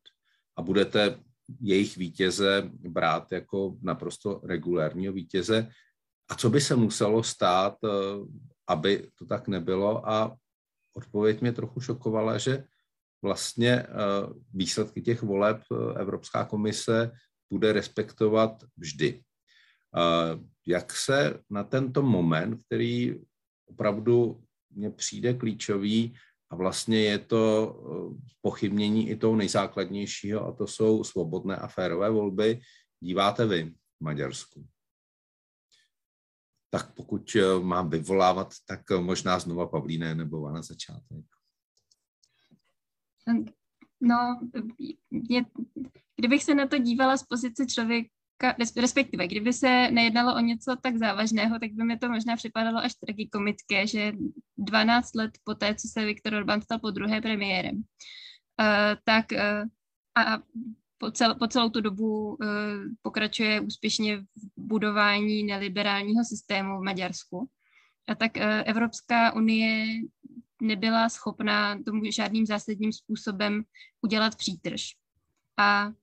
a 0.58 0.62
budete 0.62 1.20
jejich 1.62 1.98
vítěze 1.98 2.70
brát 2.74 3.32
jako 3.32 3.78
naprosto 3.82 4.42
regulárního 4.44 5.14
vítěze. 5.14 5.68
A 6.30 6.36
co 6.36 6.50
by 6.50 6.62
se 6.62 6.76
muselo 6.76 7.24
stát, 7.24 7.76
uh, 7.84 8.28
aby 8.72 9.08
to 9.16 9.26
tak 9.26 9.48
nebylo 9.48 10.10
a 10.10 10.36
odpověď 10.96 11.42
mě 11.42 11.52
trochu 11.52 11.80
šokovala, 11.80 12.38
že 12.38 12.64
vlastně 13.22 13.72
eh, 13.72 13.88
výsledky 14.54 15.02
těch 15.02 15.24
voleb 15.24 15.62
eh, 15.72 16.00
Evropská 16.00 16.46
komise 16.46 17.12
bude 17.50 17.74
respektovat 17.74 18.64
vždy. 18.78 19.22
Eh, 19.98 20.40
jak 20.68 20.96
se 20.96 21.40
na 21.50 21.64
tento 21.64 22.02
moment, 22.02 22.64
který 22.64 23.16
opravdu 23.66 24.44
mně 24.70 24.90
přijde 24.90 25.34
klíčový 25.34 26.16
a 26.50 26.56
vlastně 26.56 27.02
je 27.02 27.18
to 27.18 27.76
pochybnění 28.42 29.10
i 29.10 29.16
toho 29.16 29.36
nejzákladnějšího 29.36 30.48
a 30.48 30.52
to 30.52 30.68
jsou 30.68 31.04
svobodné 31.04 31.56
a 31.56 31.68
férové 31.68 32.10
volby, 32.10 32.60
díváte 33.00 33.46
vy 33.46 33.72
v 33.72 34.04
Maďarsku? 34.04 34.66
Tak 36.72 36.94
pokud 36.94 37.36
eh, 37.36 37.60
mám 37.60 37.90
vyvolávat, 37.90 38.54
tak 38.66 38.92
eh, 38.92 38.98
možná 38.98 39.40
znova 39.40 39.68
Pavlíne 39.68 40.16
nebo 40.16 40.50
na 40.50 40.62
začátek. 40.62 41.26
No, 44.02 44.40
je, 45.30 45.46
kdybych 46.16 46.44
se 46.44 46.56
na 46.56 46.68
to 46.68 46.78
dívala 46.78 47.18
z 47.18 47.24
pozice 47.24 47.66
člověka, 47.66 48.56
respektive 48.78 49.28
kdyby 49.28 49.54
se 49.54 49.92
nejednalo 49.92 50.36
o 50.36 50.40
něco 50.40 50.76
tak 50.82 50.98
závažného, 50.98 51.60
tak 51.60 51.72
by 51.72 51.84
mi 51.84 51.98
to 51.98 52.10
možná 52.10 52.36
připadalo 52.36 52.80
až 52.80 52.96
tragikomické, 52.96 53.88
že 53.88 54.12
12 54.58 55.16
let 55.16 55.32
po 55.44 55.56
té, 55.56 55.76
co 55.76 55.88
se 55.88 56.06
Viktor 56.06 56.34
Orbán 56.34 56.62
stal 56.62 56.80
po 56.80 56.92
druhé 56.92 57.22
premiérem, 57.22 57.76
uh, 57.76 58.98
tak 59.04 59.26
uh, 59.32 59.70
a 60.16 60.42
po, 61.02 61.12
cel, 61.12 61.36
po 61.36 61.48
celou 61.48 61.70
tu 61.70 61.82
dobu 61.82 62.30
uh, 62.30 62.38
pokračuje 63.02 63.62
úspěšně 63.62 64.18
v 64.18 64.26
budování 64.58 65.44
neliberálního 65.44 66.24
systému 66.26 66.80
v 66.80 66.84
Maďarsku. 66.84 67.50
A 68.08 68.16
tak 68.16 68.32
uh, 68.38 68.44
Evropská 68.66 69.34
unie 69.36 69.86
nebyla 70.62 71.10
schopná 71.10 71.84
tomu 71.84 72.02
žádným 72.12 72.46
zásadním 72.46 72.94
způsobem 72.94 73.64
udělat 74.02 74.36
přítrž. 74.36 74.96
A 75.58 75.88
uh, 75.88 75.94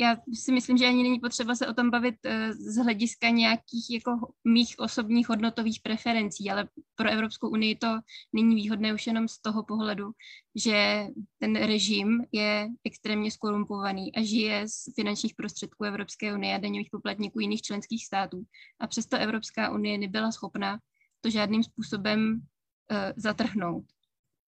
já 0.00 0.16
si 0.34 0.52
myslím, 0.52 0.78
že 0.78 0.86
ani 0.86 1.02
není 1.02 1.20
potřeba 1.20 1.54
se 1.54 1.66
o 1.66 1.74
tom 1.74 1.90
bavit 1.90 2.14
uh, 2.26 2.50
z 2.50 2.76
hlediska 2.76 3.28
nějakých 3.28 3.90
jako 3.90 4.32
mých 4.44 4.74
osobních 4.78 5.28
hodnotových 5.28 5.80
preferencí, 5.82 6.50
ale 6.50 6.68
pro 6.94 7.10
Evropskou 7.10 7.48
unii 7.48 7.76
to 7.76 7.98
není 8.32 8.54
výhodné 8.54 8.94
už 8.94 9.06
jenom 9.06 9.28
z 9.28 9.38
toho 9.38 9.62
pohledu, 9.62 10.10
že 10.54 11.06
ten 11.38 11.56
režim 11.56 12.24
je 12.32 12.68
extrémně 12.84 13.30
skorumpovaný 13.30 14.14
a 14.14 14.22
žije 14.22 14.68
z 14.68 14.94
finančních 14.94 15.34
prostředků 15.34 15.84
Evropské 15.84 16.34
unie 16.34 16.54
a 16.54 16.58
daňových 16.58 16.90
poplatníků 16.90 17.40
jiných 17.40 17.62
členských 17.62 18.06
států. 18.06 18.44
A 18.80 18.86
přesto 18.86 19.16
Evropská 19.16 19.70
unie 19.70 19.98
nebyla 19.98 20.32
schopna 20.32 20.78
to 21.20 21.30
žádným 21.30 21.62
způsobem 21.62 22.32
uh, 22.32 22.96
zatrhnout. 23.16 23.84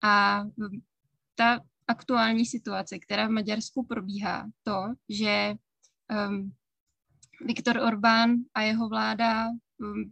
A 0.03 0.43
ta 1.35 1.59
aktuální 1.89 2.45
situace, 2.45 2.99
která 2.99 3.27
v 3.27 3.31
Maďarsku 3.31 3.85
probíhá, 3.85 4.47
to, 4.63 4.83
že 5.09 5.55
um, 6.29 6.53
Viktor 7.45 7.77
Orbán 7.77 8.35
a 8.53 8.61
jeho 8.61 8.89
vláda 8.89 9.47
um, 9.47 10.11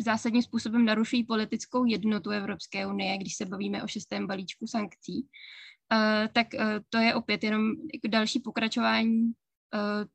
zásadním 0.00 0.42
způsobem 0.42 0.84
narušují 0.84 1.24
politickou 1.24 1.84
jednotu 1.84 2.30
Evropské 2.30 2.86
unie, 2.86 3.18
když 3.18 3.36
se 3.36 3.44
bavíme 3.46 3.82
o 3.82 3.86
šestém 3.86 4.26
balíčku 4.26 4.66
sankcí, 4.66 5.22
uh, 5.22 6.28
tak 6.32 6.46
uh, 6.54 6.64
to 6.88 6.98
je 6.98 7.14
opět 7.14 7.44
jenom 7.44 7.70
jako 7.70 8.08
další 8.08 8.40
pokračování 8.40 9.22
uh, 9.24 9.32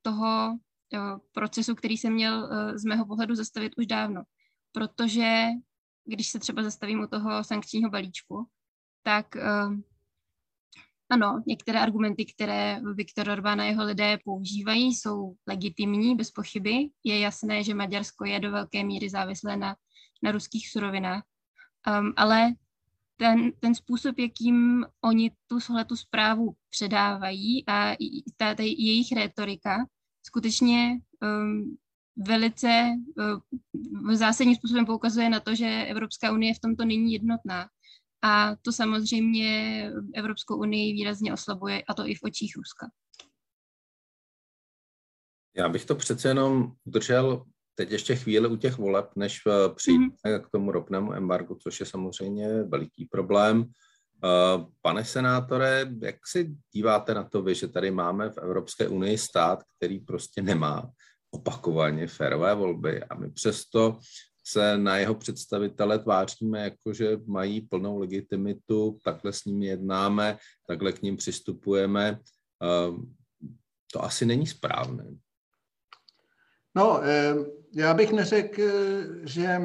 toho 0.01 0.51
uh, 0.51 1.19
procesu, 1.31 1.75
který 1.75 1.97
se 1.97 2.09
měl 2.09 2.43
uh, 2.43 2.75
z 2.75 2.85
mého 2.85 3.05
pohledu 3.05 3.35
zastavit 3.35 3.73
už 3.77 3.85
dávno. 3.85 4.23
Protože 4.71 5.45
když 6.05 6.27
se 6.29 6.39
třeba 6.39 6.63
zastavím 6.63 6.99
u 6.99 7.07
toho 7.07 7.43
sankčního 7.43 7.89
balíčku, 7.89 8.47
tak 9.03 9.35
uh, 9.35 9.79
ano, 11.09 11.43
některé 11.47 11.79
argumenty, 11.79 12.25
které 12.25 12.81
Viktor 12.93 13.29
Orbán 13.29 13.61
a 13.61 13.63
jeho 13.63 13.83
lidé 13.83 14.17
používají, 14.23 14.95
jsou 14.95 15.35
legitimní, 15.47 16.15
bez 16.15 16.31
pochyby. 16.31 16.89
Je 17.03 17.19
jasné, 17.19 17.63
že 17.63 17.73
Maďarsko 17.73 18.25
je 18.25 18.39
do 18.39 18.51
velké 18.51 18.83
míry 18.83 19.09
závislé 19.09 19.57
na, 19.57 19.75
na 20.23 20.31
ruských 20.31 20.69
surovinách. 20.69 21.23
Um, 21.87 22.13
ale 22.15 22.53
ten, 23.17 23.51
ten 23.59 23.75
způsob, 23.75 24.19
jakým 24.19 24.85
oni 25.01 25.31
tu, 25.47 25.59
tu 25.87 25.95
zprávu 25.95 26.55
předávají 26.69 27.63
a 27.67 27.95
ta, 28.37 28.55
ta 28.55 28.63
jejich 28.63 29.11
retorika 29.11 29.85
skutečně 30.27 30.99
um, 31.21 31.77
velice 32.15 32.91
um, 34.03 34.15
zásadním 34.15 34.55
způsobem 34.55 34.85
poukazuje 34.85 35.29
na 35.29 35.39
to, 35.39 35.55
že 35.55 35.85
Evropská 35.87 36.31
unie 36.31 36.53
v 36.53 36.59
tomto 36.59 36.85
není 36.85 37.13
jednotná. 37.13 37.69
A 38.23 38.55
to 38.55 38.71
samozřejmě 38.71 39.83
Evropskou 40.15 40.57
unii 40.57 40.93
výrazně 40.93 41.33
oslabuje, 41.33 41.83
a 41.89 41.93
to 41.93 42.07
i 42.07 42.15
v 42.15 42.23
očích 42.23 42.55
Ruska. 42.55 42.87
Já 45.57 45.69
bych 45.69 45.85
to 45.85 45.95
přece 45.95 46.27
jenom 46.27 46.71
udržel 46.85 47.45
teď 47.75 47.91
ještě 47.91 48.15
chvíli 48.15 48.47
u 48.47 48.55
těch 48.55 48.77
voleb, 48.77 49.09
než 49.15 49.41
eh, 49.47 49.69
přijde 49.75 50.05
mm-hmm. 50.05 50.41
k 50.41 50.49
tomu 50.49 50.71
ropnému 50.71 51.13
embargu, 51.13 51.55
což 51.55 51.79
je 51.79 51.85
samozřejmě 51.85 52.63
veliký 52.63 53.05
problém. 53.05 53.65
Eh, 54.23 54.65
pane 54.81 55.05
senátore, 55.05 55.89
jak 56.01 56.15
si 56.27 56.55
díváte 56.73 57.13
na 57.13 57.23
to 57.23 57.41
vy, 57.41 57.55
že 57.55 57.67
tady 57.67 57.91
máme 57.91 58.29
v 58.29 58.37
Evropské 58.37 58.87
unii 58.87 59.17
stát, 59.17 59.63
který 59.77 59.99
prostě 59.99 60.41
nemá 60.41 60.89
opakovaně 61.31 62.07
férové 62.07 62.55
volby 62.55 63.03
a 63.03 63.15
my 63.15 63.31
přesto 63.31 63.99
se 64.51 64.77
na 64.77 64.97
jeho 64.97 65.15
představitele 65.15 65.99
tváříme 65.99 66.63
jako, 66.63 66.93
že 66.93 67.17
mají 67.25 67.61
plnou 67.61 67.99
legitimitu, 67.99 68.97
takhle 69.03 69.33
s 69.33 69.45
nimi 69.45 69.65
jednáme, 69.65 70.37
takhle 70.67 70.91
k 70.91 71.01
ním 71.01 71.17
přistupujeme. 71.17 72.19
Ehm, 72.63 73.13
to 73.93 74.03
asi 74.03 74.25
není 74.25 74.47
správné. 74.47 75.05
No, 76.75 77.01
ehm, 77.03 77.45
já 77.75 77.93
bych 77.93 78.11
neřekl, 78.11 78.61
že, 79.23 79.61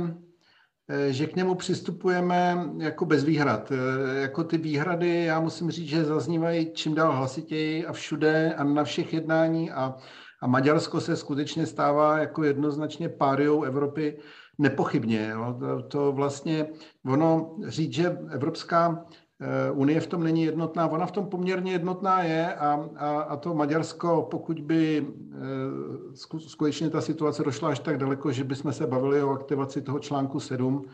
eh, 0.88 1.12
že 1.12 1.26
k 1.26 1.36
němu 1.36 1.54
přistupujeme 1.54 2.70
jako 2.78 3.04
bez 3.04 3.24
výhrad. 3.24 3.72
Eh, 3.72 4.20
jako 4.20 4.44
ty 4.44 4.58
výhrady, 4.58 5.24
já 5.24 5.40
musím 5.40 5.70
říct, 5.70 5.88
že 5.88 6.04
zaznívají 6.04 6.72
čím 6.72 6.94
dál 6.94 7.16
hlasitěji 7.16 7.86
a 7.86 7.92
všude 7.92 8.54
a 8.54 8.64
na 8.64 8.84
všech 8.84 9.12
jednání 9.12 9.70
a 9.70 9.94
A 10.42 10.46
Maďarsko 10.46 11.00
se 11.00 11.16
skutečně 11.16 11.66
stává 11.66 12.18
jako 12.18 12.44
jednoznačně 12.44 13.08
páriou 13.08 13.62
Evropy 13.62 14.18
nepochybně. 14.58 15.28
Jo. 15.28 15.56
To, 15.58 15.82
to 15.82 16.12
vlastně, 16.12 16.66
ono 17.06 17.56
říct, 17.66 17.92
že 17.92 18.18
Evropská 18.30 19.04
eh, 19.40 19.70
Unie 19.70 20.00
v 20.00 20.06
tom 20.06 20.24
není 20.24 20.42
jednotná, 20.42 20.86
ona 20.86 21.06
v 21.06 21.12
tom 21.12 21.26
poměrně 21.26 21.72
jednotná 21.72 22.22
je 22.22 22.54
a, 22.54 22.88
a, 22.96 23.20
a 23.20 23.36
to 23.36 23.54
Maďarsko, 23.54 24.28
pokud 24.30 24.60
by 24.60 25.06
eh, 25.32 26.38
skutečně 26.38 26.90
ta 26.90 27.00
situace 27.00 27.42
došla 27.42 27.68
až 27.68 27.78
tak 27.78 27.98
daleko, 27.98 28.32
že 28.32 28.44
bychom 28.44 28.72
se 28.72 28.86
bavili 28.86 29.22
o 29.22 29.30
aktivaci 29.30 29.82
toho 29.82 29.98
článku 29.98 30.40
7, 30.40 30.84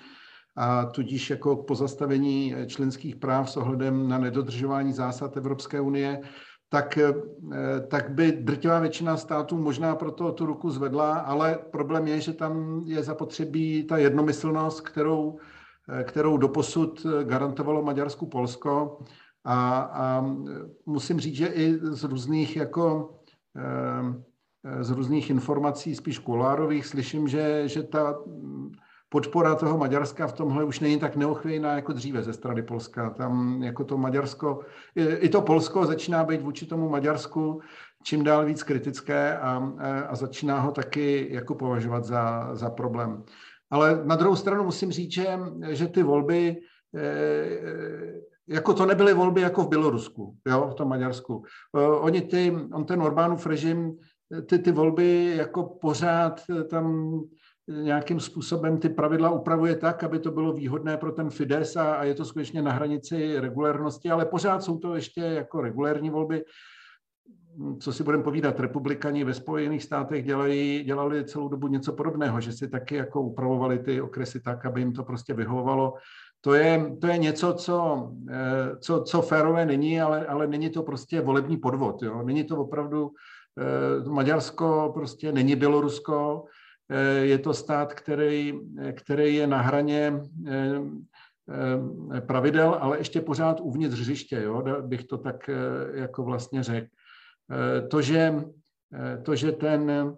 a 0.61 0.85
tudíž 0.85 1.31
jako 1.31 1.57
pozastavení 1.57 2.55
členských 2.67 3.17
práv 3.17 3.51
s 3.51 3.57
ohledem 3.57 4.09
na 4.09 4.19
nedodržování 4.19 4.93
zásad 4.93 5.37
Evropské 5.37 5.81
unie, 5.81 6.21
tak, 6.69 6.99
eh, 6.99 7.13
tak 7.89 8.11
by 8.11 8.33
drtivá 8.33 8.81
většina 8.81 9.17
států 9.17 9.57
možná 9.59 9.95
proto 9.95 10.33
tu 10.33 10.47
ruku 10.47 10.71
zvedla, 10.71 11.19
ale 11.19 11.59
problém 11.71 12.07
je, 12.07 12.21
že 12.21 12.33
tam 12.33 12.83
je 12.87 13.03
zapotřebí 13.03 13.85
ta 13.85 13.99
jednomyslnost, 13.99 14.81
kterou, 14.81 15.39
eh, 15.89 16.05
kterou 16.05 16.37
doposud 16.37 17.07
garantovalo 17.25 17.83
Maďarsku 17.83 18.27
Polsko. 18.27 18.99
A, 19.45 19.81
a 19.81 20.27
musím 20.87 21.21
říct, 21.21 21.35
že 21.35 21.47
i 21.47 21.79
z 21.83 22.05
různých 22.05 22.57
jako 22.57 23.15
eh, 23.57 24.29
z 24.85 24.91
různých 24.91 25.31
informací, 25.31 25.95
spíš 25.95 26.19
kulárových, 26.19 26.87
slyším, 26.87 27.29
že, 27.29 27.69
že 27.69 27.83
ta 27.83 28.19
podpora 29.09 29.55
toho 29.55 29.79
Maďarska 29.79 30.27
v 30.27 30.33
tomhle 30.33 30.65
už 30.65 30.81
není 30.81 30.99
tak 30.99 31.17
neochvějná 31.17 31.75
jako 31.75 31.93
dříve 31.93 32.23
ze 32.23 32.33
strany 32.33 32.63
Polska. 32.63 33.11
Tam 33.11 33.63
jako 33.63 33.85
to 33.85 33.99
Maďarsko, 33.99 34.61
i 34.95 35.29
to 35.29 35.43
Polsko 35.43 35.87
začíná 35.87 36.25
být 36.25 36.43
vůči 36.43 36.67
tomu 36.67 36.89
Maďarsku 36.89 37.61
čím 38.03 38.25
dál 38.25 38.47
víc 38.47 38.63
kritické 38.63 39.39
a, 39.39 39.73
a 40.09 40.17
začíná 40.17 40.61
ho 40.61 40.73
taky 40.73 41.29
jako 41.31 41.55
považovat 41.55 42.05
za, 42.05 42.55
za 42.55 42.71
problém. 42.71 43.25
Ale 43.71 44.05
na 44.05 44.17
druhou 44.17 44.37
stranu 44.37 44.65
musím 44.65 44.93
říct, 44.93 45.13
že, 45.13 45.39
že 45.69 45.89
ty 45.89 46.03
volby, 46.03 46.57
eh, 46.97 48.21
jako 48.49 48.75
to 48.75 48.87
nebyly 48.87 49.15
volby 49.15 49.41
jako 49.41 49.63
v 49.63 49.69
Bělorusku, 49.69 50.37
jo, 50.47 50.69
v 50.73 50.75
tom 50.75 50.89
Maďarsku. 50.89 51.45
Eh, 51.77 51.87
oni 51.87 52.21
ty, 52.21 52.57
on 52.73 52.85
ten 52.85 53.03
Orbánův 53.03 53.47
režim, 53.47 53.97
ty, 54.47 54.59
ty 54.59 54.73
volby 54.73 55.37
jako 55.37 55.63
pořád 55.81 56.41
tam 56.71 57.13
nějakým 57.69 58.21
způsobem 58.21 58.79
ty 58.79 58.89
pravidla 58.89 59.31
upravuje 59.31 59.77
tak, 59.77 60.05
aby 60.05 60.19
to 60.19 60.31
bylo 60.31 60.53
výhodné 60.53 60.97
pro 60.97 61.13
ten 61.13 61.31
Fides 61.31 61.77
a, 61.77 61.95
a 61.95 62.05
je 62.05 62.15
to 62.15 62.25
skutečně 62.25 62.63
na 62.63 62.73
hranici 62.73 63.41
regulérnosti, 63.41 64.11
ale 64.11 64.25
pořád 64.25 64.63
jsou 64.63 64.79
to 64.79 64.95
ještě 64.95 65.21
jako 65.21 65.61
regulérní 65.61 66.11
volby. 66.11 66.45
Co 67.81 67.93
si 67.93 68.03
budeme 68.03 68.23
povídat, 68.23 68.61
republikani 68.61 69.25
ve 69.25 69.35
Spojených 69.35 69.83
státech 69.83 70.25
dělají, 70.25 70.85
dělali 70.85 71.25
celou 71.25 71.49
dobu 71.49 71.69
něco 71.69 71.93
podobného, 71.93 72.41
že 72.41 72.53
si 72.53 72.69
taky 72.69 72.95
jako 72.95 73.21
upravovali 73.21 73.79
ty 73.79 74.01
okresy 74.01 74.41
tak, 74.41 74.67
aby 74.67 74.81
jim 74.81 74.93
to 74.93 75.05
prostě 75.05 75.35
vyhovovalo. 75.35 75.95
To 76.41 76.55
je, 76.55 76.97
to 77.01 77.07
je 77.07 77.19
něco, 77.19 77.53
co, 77.53 78.09
eh, 78.31 78.77
co, 78.81 79.03
co 79.03 79.23
férové 79.23 79.67
není, 79.67 80.01
ale, 80.01 80.27
ale 80.27 80.47
není 80.47 80.71
to 80.71 80.83
prostě 80.83 81.21
volební 81.21 81.57
podvod. 81.57 82.03
Jo? 82.03 82.23
Není 82.23 82.45
to 82.45 82.57
opravdu, 82.57 83.11
eh, 83.59 84.11
Maďarsko 84.11 84.91
prostě 84.95 85.33
není 85.33 85.57
Bělorusko, 85.57 86.45
je 87.23 87.39
to 87.39 87.55
stát, 87.55 87.95
který, 87.95 88.61
který 88.93 89.35
je 89.35 89.47
na 89.47 89.61
hraně 89.61 90.13
eh, 90.47 90.81
eh, 92.15 92.21
pravidel, 92.21 92.79
ale 92.81 92.99
ještě 92.99 93.21
pořád 93.21 93.61
uvnitř 93.61 94.01
hřiště, 94.01 94.43
jo, 94.43 94.63
bych 94.81 95.05
to 95.05 95.19
tak 95.19 95.51
jako 95.95 96.23
vlastně 96.23 96.63
řekl. 96.63 96.89
To, 97.91 98.03
že, 98.03 98.45
to, 99.23 99.35
že 99.35 99.53
ten 99.53 100.17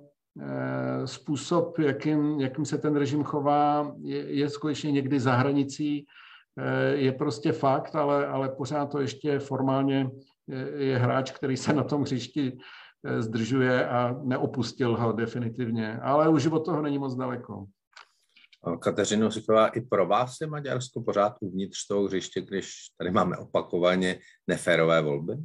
způsob, 1.04 1.78
jakým, 1.78 2.40
jakým 2.40 2.64
se 2.64 2.78
ten 2.78 2.96
režim 2.96 3.24
chová, 3.24 3.94
je, 4.02 4.34
je 4.34 4.50
skutečně 4.50 4.92
někdy 4.92 5.20
za 5.20 5.34
hranicí, 5.34 6.06
je 6.92 7.12
prostě 7.12 7.52
fakt, 7.52 7.96
ale, 7.96 8.26
ale 8.26 8.48
pořád 8.48 8.86
to 8.86 9.00
ještě 9.00 9.38
formálně 9.38 10.10
je 10.76 10.98
hráč, 10.98 11.30
který 11.30 11.56
se 11.56 11.72
na 11.72 11.84
tom 11.84 12.02
hřišti 12.02 12.52
Eh, 12.52 12.79
zdržuje 13.18 13.88
a 13.88 14.16
neopustil 14.22 14.96
ho 14.96 15.12
definitivně. 15.12 15.98
Ale 15.98 16.28
už 16.28 16.46
od 16.46 16.64
toho 16.64 16.82
není 16.82 16.98
moc 16.98 17.14
daleko. 17.14 17.66
Kateřino 18.80 19.30
Siková, 19.30 19.68
i 19.68 19.80
pro 19.80 20.06
vás 20.06 20.36
je 20.40 20.46
Maďarsko 20.46 21.02
pořád 21.02 21.36
uvnitř 21.40 21.86
toho 21.86 22.02
hřiště, 22.04 22.40
když 22.40 22.72
tady 22.98 23.10
máme 23.10 23.36
opakovaně 23.36 24.18
neférové 24.46 25.02
volby? 25.02 25.36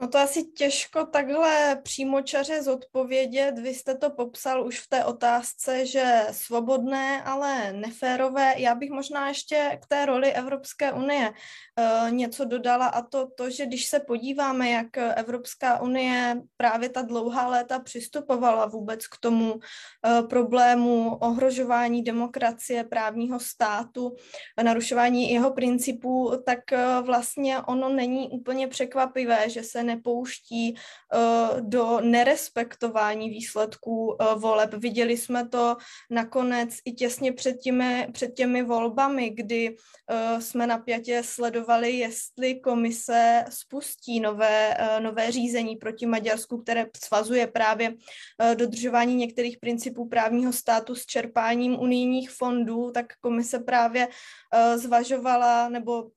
No 0.00 0.08
to 0.08 0.18
asi 0.18 0.44
těžko 0.44 1.04
takhle 1.04 1.80
přímočaře 1.82 2.62
zodpovědět. 2.62 3.58
Vy 3.58 3.74
jste 3.74 3.94
to 3.94 4.10
popsal 4.10 4.66
už 4.66 4.80
v 4.80 4.88
té 4.88 5.04
otázce, 5.04 5.86
že 5.86 6.26
svobodné, 6.30 7.22
ale 7.22 7.72
neférové. 7.72 8.54
Já 8.56 8.74
bych 8.74 8.90
možná 8.90 9.28
ještě 9.28 9.78
k 9.82 9.86
té 9.86 10.06
roli 10.06 10.32
Evropské 10.32 10.92
unie 10.92 11.30
uh, 11.30 12.10
něco 12.10 12.44
dodala 12.44 12.86
a 12.86 13.02
to, 13.02 13.28
to, 13.36 13.50
že 13.50 13.66
když 13.66 13.86
se 13.86 14.00
podíváme, 14.00 14.70
jak 14.70 14.96
Evropská 14.96 15.80
unie 15.80 16.42
právě 16.56 16.88
ta 16.88 17.02
dlouhá 17.02 17.48
léta 17.48 17.78
přistupovala 17.78 18.66
vůbec 18.66 19.06
k 19.06 19.16
tomu 19.20 19.54
uh, 19.54 20.28
problému 20.28 21.16
ohrožování 21.16 22.02
demokracie, 22.02 22.84
právního 22.84 23.40
státu, 23.40 24.16
narušování 24.62 25.32
jeho 25.32 25.52
principů, 25.52 26.32
tak 26.46 26.58
uh, 26.72 27.06
vlastně 27.06 27.58
ono 27.60 27.88
není 27.88 28.28
úplně 28.28 28.68
překvapivé, 28.68 29.50
že 29.50 29.62
se 29.62 29.85
nepouští 29.86 30.74
uh, 30.74 31.60
do 31.60 32.00
nerespektování 32.00 33.30
výsledků 33.30 34.06
uh, 34.06 34.40
voleb. 34.40 34.74
Viděli 34.74 35.16
jsme 35.16 35.48
to 35.48 35.76
nakonec 36.10 36.70
i 36.84 36.92
těsně 36.92 37.32
před 37.32 37.56
těmi, 37.56 38.08
před 38.12 38.34
těmi 38.34 38.62
volbami, 38.62 39.30
kdy 39.30 39.70
uh, 39.70 40.40
jsme 40.40 40.66
napjatě 40.66 41.22
sledovali, 41.24 41.92
jestli 41.92 42.60
komise 42.60 43.44
spustí 43.48 44.20
nové, 44.20 44.76
nové 44.98 45.32
řízení 45.32 45.76
proti 45.76 46.06
Maďarsku, 46.06 46.62
které 46.62 46.86
svazuje 47.04 47.46
právě 47.46 47.94
dodržování 48.54 49.14
některých 49.14 49.58
principů 49.58 50.08
právního 50.08 50.52
státu 50.52 50.94
s 50.94 51.06
čerpáním 51.06 51.80
unijních 51.80 52.30
fondů, 52.30 52.90
tak 52.90 53.06
komise 53.20 53.58
právě 53.58 54.08
zvažovala 54.76 55.68
nebo 55.68 56.10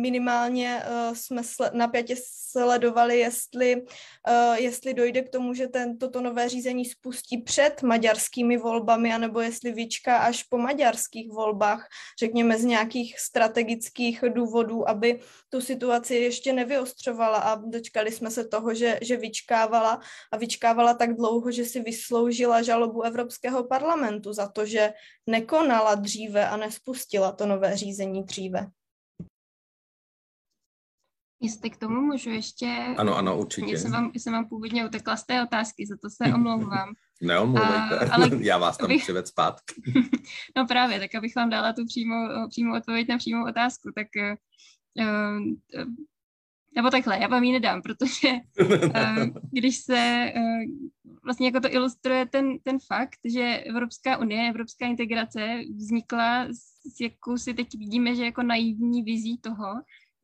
minimálně 0.00 0.82
uh, 0.82 1.14
jsme 1.14 1.42
sle- 1.42 1.70
napětě 1.72 2.16
sledovali, 2.50 3.18
jestli, 3.18 3.82
uh, 3.82 4.54
jestli 4.54 4.94
dojde 4.94 5.22
k 5.22 5.28
tomu, 5.28 5.54
že 5.54 5.68
ten, 5.68 5.98
toto 5.98 6.20
nové 6.20 6.48
řízení 6.48 6.84
spustí 6.84 7.42
před 7.42 7.82
maďarskými 7.82 8.56
volbami, 8.56 9.14
anebo 9.14 9.40
jestli 9.40 9.72
vyčká 9.72 10.18
až 10.18 10.42
po 10.42 10.58
maďarských 10.58 11.30
volbách, 11.30 11.88
řekněme 12.18 12.58
z 12.58 12.64
nějakých 12.64 13.18
strategických 13.18 14.24
důvodů, 14.28 14.88
aby 14.88 15.20
tu 15.48 15.60
situaci 15.60 16.14
ještě 16.14 16.52
nevyostřovala 16.52 17.38
a 17.38 17.54
dočkali 17.54 18.12
jsme 18.12 18.30
se 18.30 18.44
toho, 18.44 18.74
že, 18.74 18.98
že 19.02 19.16
vyčkávala 19.16 20.00
a 20.32 20.36
vyčkávala 20.36 20.94
tak 20.94 21.16
dlouho, 21.16 21.50
že 21.50 21.64
si 21.64 21.80
vysloužila 21.80 22.62
žalobu 22.62 23.02
Evropského 23.02 23.64
parlamentu 23.64 24.32
za 24.32 24.48
to, 24.48 24.66
že 24.66 24.92
nekonala 25.26 25.94
dříve 25.94 26.48
a 26.48 26.56
nespustila 26.56 27.32
to 27.32 27.46
nové 27.46 27.76
řízení 27.76 28.24
dříve. 28.24 28.66
Jestli 31.40 31.70
k 31.70 31.76
tomu 31.76 32.00
můžu 32.00 32.30
ještě... 32.30 32.94
Ano, 32.96 33.16
ano, 33.16 33.38
určitě. 33.38 33.78
Jsem 33.78 33.92
vám, 33.92 34.10
jsem 34.14 34.32
vám 34.32 34.48
původně 34.48 34.86
utekla 34.86 35.16
z 35.16 35.26
té 35.26 35.42
otázky, 35.42 35.86
za 35.86 35.96
to 36.02 36.10
se 36.10 36.24
omlouvám. 36.34 36.94
Neomlouvejte, 37.22 37.98
ale 37.98 38.30
já 38.40 38.58
vás 38.58 38.76
tam 38.76 38.84
abych... 38.84 39.02
přived 39.02 39.26
zpátky. 39.26 39.82
no 40.56 40.66
právě, 40.66 41.00
tak 41.00 41.14
abych 41.14 41.36
vám 41.36 41.50
dala 41.50 41.72
tu 41.72 41.86
přímou, 41.86 42.48
přímou 42.48 42.76
odpověď 42.76 43.08
na 43.08 43.18
přímou 43.18 43.48
otázku, 43.48 43.90
tak 43.94 44.06
uh, 44.98 45.86
nebo 46.76 46.90
takhle, 46.90 47.18
já 47.18 47.28
vám 47.28 47.44
ji 47.44 47.52
nedám, 47.52 47.82
protože 47.82 48.28
uh, 48.60 49.24
když 49.52 49.76
se 49.76 50.32
uh, 50.36 50.88
vlastně 51.24 51.46
jako 51.46 51.60
to 51.60 51.74
ilustruje 51.74 52.26
ten, 52.26 52.58
ten 52.58 52.78
fakt, 52.86 53.18
že 53.24 53.62
Evropská 53.66 54.16
unie, 54.16 54.50
Evropská 54.50 54.86
integrace 54.86 55.60
vznikla 55.76 56.46
s 56.50 57.00
jakou 57.00 57.36
si 57.36 57.54
teď 57.54 57.78
vidíme, 57.78 58.14
že 58.14 58.24
jako 58.24 58.42
naivní 58.42 59.02
vizí 59.02 59.38
toho, 59.38 59.74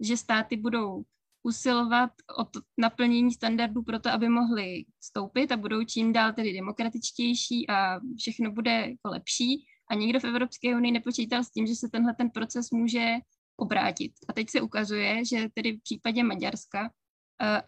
že 0.01 0.17
státy 0.17 0.57
budou 0.57 1.05
usilovat 1.43 2.11
o 2.39 2.45
to 2.45 2.61
naplnění 2.79 3.33
standardů 3.33 3.83
pro 3.83 3.99
to, 4.01 4.11
aby 4.11 4.29
mohly 4.29 4.85
stoupit 5.01 5.53
a 5.53 5.57
budou 5.57 5.85
čím 5.85 6.13
dál 6.13 6.33
tedy 6.33 6.53
demokratičtější 6.53 7.71
a 7.71 8.01
všechno 8.19 8.53
bude 8.53 8.71
jako 8.71 9.09
lepší. 9.09 9.67
A 9.91 9.95
nikdo 9.95 10.21
v 10.21 10.25
Evropské 10.25 10.77
unii 10.77 10.93
nepočítal 10.93 11.45
s 11.45 11.51
tím, 11.51 11.67
že 11.67 11.75
se 11.75 11.89
tenhle 11.89 12.15
ten 12.15 12.31
proces 12.31 12.71
může 12.71 13.15
obrátit. 13.57 14.13
A 14.29 14.33
teď 14.33 14.51
se 14.51 14.61
ukazuje, 14.61 15.25
že 15.25 15.49
tedy 15.55 15.73
v 15.73 15.83
případě 15.83 16.23
Maďarska 16.23 16.83
uh, 16.83 16.89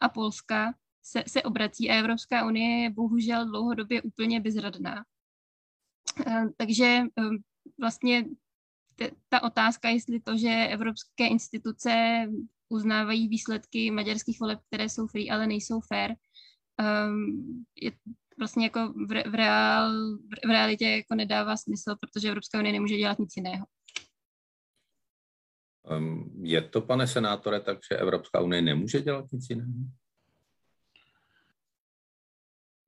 a 0.01 0.09
Polska 0.09 0.75
se, 1.03 1.25
se 1.27 1.43
obrací 1.43 1.91
a 1.91 1.99
Evropská 1.99 2.47
unie 2.47 2.83
je 2.83 2.91
bohužel 2.91 3.47
dlouhodobě 3.47 4.03
úplně 4.03 4.41
bezradná. 4.41 5.05
Uh, 6.27 6.49
takže 6.57 7.03
uh, 7.21 7.37
vlastně 8.99 9.17
ta 9.29 9.43
otázka, 9.43 9.89
jestli 9.89 10.21
to, 10.21 10.37
že 10.37 10.49
evropské 10.49 11.27
instituce 11.27 11.91
uznávají 12.69 13.29
výsledky 13.29 13.91
maďarských 13.91 14.41
voleb, 14.41 14.59
které 14.67 14.89
jsou 14.89 15.07
free, 15.07 15.31
ale 15.31 15.47
nejsou 15.47 15.81
fair. 15.81 16.15
Um, 17.11 17.65
je 17.83 17.93
vlastně 18.39 18.65
jako 18.65 18.95
v, 19.09 19.13
re, 19.13 19.23
v, 19.31 19.35
reál, 19.35 20.17
v 20.47 20.51
realitě 20.51 20.89
jako 20.91 21.15
nedává 21.15 21.57
smysl, 21.57 21.97
protože 22.01 22.29
Evropská 22.29 22.59
unie 22.59 22.73
nemůže 22.73 22.97
dělat 22.97 23.19
nic 23.19 23.37
jiného. 23.37 23.67
Um, 25.91 26.45
je 26.45 26.63
to, 26.63 26.81
pane 26.81 27.07
senátore, 27.07 27.61
takže 27.61 27.97
Evropská 27.97 28.41
unie 28.41 28.63
nemůže 28.63 29.01
dělat 29.01 29.33
nic 29.33 29.51
jiného? 29.51 29.75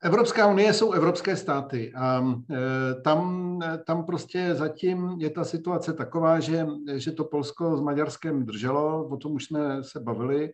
Evropská 0.03 0.47
unie 0.47 0.73
jsou 0.73 0.93
evropské 0.93 1.37
státy 1.37 1.93
a 1.97 2.25
e, 2.51 2.95
tam, 3.03 3.61
tam 3.87 4.05
prostě 4.05 4.55
zatím 4.55 5.17
je 5.19 5.31
ta 5.31 5.45
situace 5.45 5.93
taková, 5.93 6.41
že, 6.41 6.67
že 6.95 7.13
to 7.13 7.25
Polsko 7.25 7.77
s 7.77 7.81
Maďarskem 7.81 8.47
drželo, 8.47 9.09
o 9.09 9.17
tom 9.17 9.33
už 9.33 9.45
jsme 9.45 9.85
se 9.85 10.01
bavili, 10.01 10.53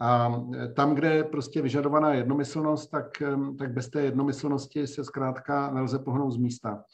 a 0.00 0.42
tam, 0.74 0.94
kde 0.94 1.14
je 1.14 1.24
prostě 1.24 1.62
vyžadovaná 1.62 2.14
jednomyslnost, 2.14 2.90
tak, 2.90 3.22
e, 3.22 3.36
tak 3.58 3.72
bez 3.72 3.88
té 3.88 4.02
jednomyslnosti 4.02 4.86
se 4.86 5.04
zkrátka 5.04 5.70
nelze 5.70 5.98
pohnout 5.98 6.32
z 6.32 6.36
místa. 6.36 6.84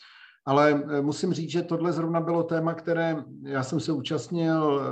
Ale 0.47 0.71
e, 0.71 1.03
musím 1.03 1.33
říct, 1.33 1.51
že 1.51 1.63
tohle 1.63 1.93
zrovna 1.93 2.21
bylo 2.21 2.43
téma, 2.43 2.75
které 2.75 3.17
já 3.43 3.63
jsem 3.63 3.81
se 3.81 3.93
účastnil 3.93 4.83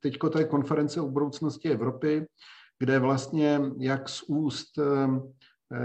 teďko 0.00 0.30
té 0.30 0.44
konference 0.44 1.00
o 1.00 1.08
budoucnosti 1.08 1.70
Evropy, 1.70 2.26
kde 2.78 2.98
vlastně 2.98 3.60
jak 3.78 4.08
z 4.08 4.22
úst 4.28 4.78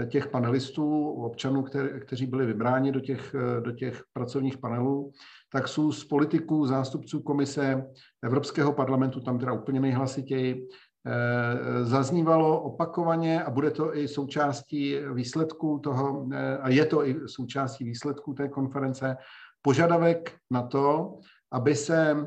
těch 0.08 0.28
panelistů, 0.28 1.10
občanů, 1.10 1.62
kter, 1.62 2.00
kteří 2.00 2.26
byli 2.26 2.46
vybráni 2.46 2.92
do 2.92 3.00
těch, 3.00 3.34
eh, 3.34 3.60
do 3.60 3.72
těch 3.72 4.02
pracovních 4.12 4.58
panelů, 4.58 5.12
tak 5.52 5.68
jsou 5.68 5.92
z 5.92 6.04
politiků, 6.04 6.66
zástupců 6.66 7.20
komise 7.20 7.86
Evropského 8.22 8.72
parlamentu, 8.72 9.20
tam 9.20 9.38
teda 9.38 9.52
úplně 9.52 9.80
nejhlasitěji, 9.80 10.68
eh, 11.06 11.84
zaznívalo 11.84 12.60
opakovaně 12.62 13.44
a 13.44 13.50
bude 13.50 13.70
to 13.70 13.96
i 13.96 14.08
součástí 14.08 14.98
výsledků 15.14 15.78
toho, 15.78 16.28
a 16.60 16.68
je 16.68 16.86
to 16.86 17.06
i 17.06 17.16
součástí 17.26 17.84
výsledků 17.84 18.34
té 18.34 18.48
konference, 18.48 19.16
požadavek 19.62 20.34
na 20.50 20.62
to, 20.62 21.18
aby 21.52 21.74
se, 21.74 22.26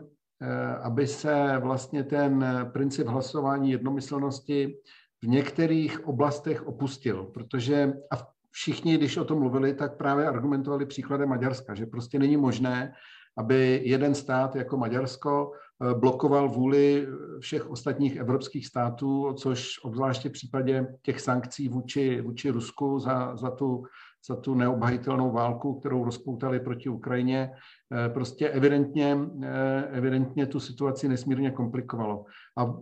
aby 0.82 1.08
se 1.08 1.58
vlastně 1.60 2.04
ten 2.04 2.46
princip 2.74 3.08
hlasování 3.08 3.72
jednomyslnosti 3.72 4.76
v 5.24 5.28
některých 5.28 6.08
oblastech 6.08 6.68
opustil, 6.68 7.24
protože 7.24 7.94
a 8.12 8.28
všichni, 8.52 8.98
když 8.98 9.18
o 9.18 9.26
tom 9.26 9.40
mluvili, 9.40 9.74
tak 9.74 9.98
právě 9.98 10.28
argumentovali 10.28 10.86
příkladem 10.86 11.30
Maďarska, 11.30 11.76
že 11.76 11.86
prostě 11.86 12.20
není 12.20 12.38
možné, 12.38 12.94
aby 13.38 13.82
jeden 13.84 14.16
stát 14.16 14.56
jako 14.56 14.78
Maďarsko 14.78 15.52
eh, 15.52 15.94
blokoval 15.94 16.50
vůli 16.50 17.08
všech 17.40 17.70
ostatních 17.70 18.16
evropských 18.16 18.68
států, 18.68 19.34
což 19.34 19.80
obzvláště 19.84 20.30
v 20.30 20.32
případě 20.32 20.88
těch 21.02 21.22
sankcí 21.22 21.70
vůči, 21.70 22.22
vůči 22.22 22.50
Rusku 22.50 23.00
za, 23.00 23.36
za, 23.36 23.52
tu, 23.52 23.84
za 24.28 24.36
tu 24.36 24.56
neobhajitelnou 24.56 25.32
válku, 25.32 25.80
kterou 25.80 26.04
rozpoutali 26.04 26.60
proti 26.60 26.90
Ukrajině, 26.90 27.52
eh, 27.94 28.10
prostě 28.10 28.50
evidentně, 28.50 29.18
eh, 29.44 29.88
evidentně 29.92 30.46
tu 30.46 30.60
situaci 30.60 31.08
nesmírně 31.08 31.52
komplikovalo. 31.52 32.26
A 32.58 32.76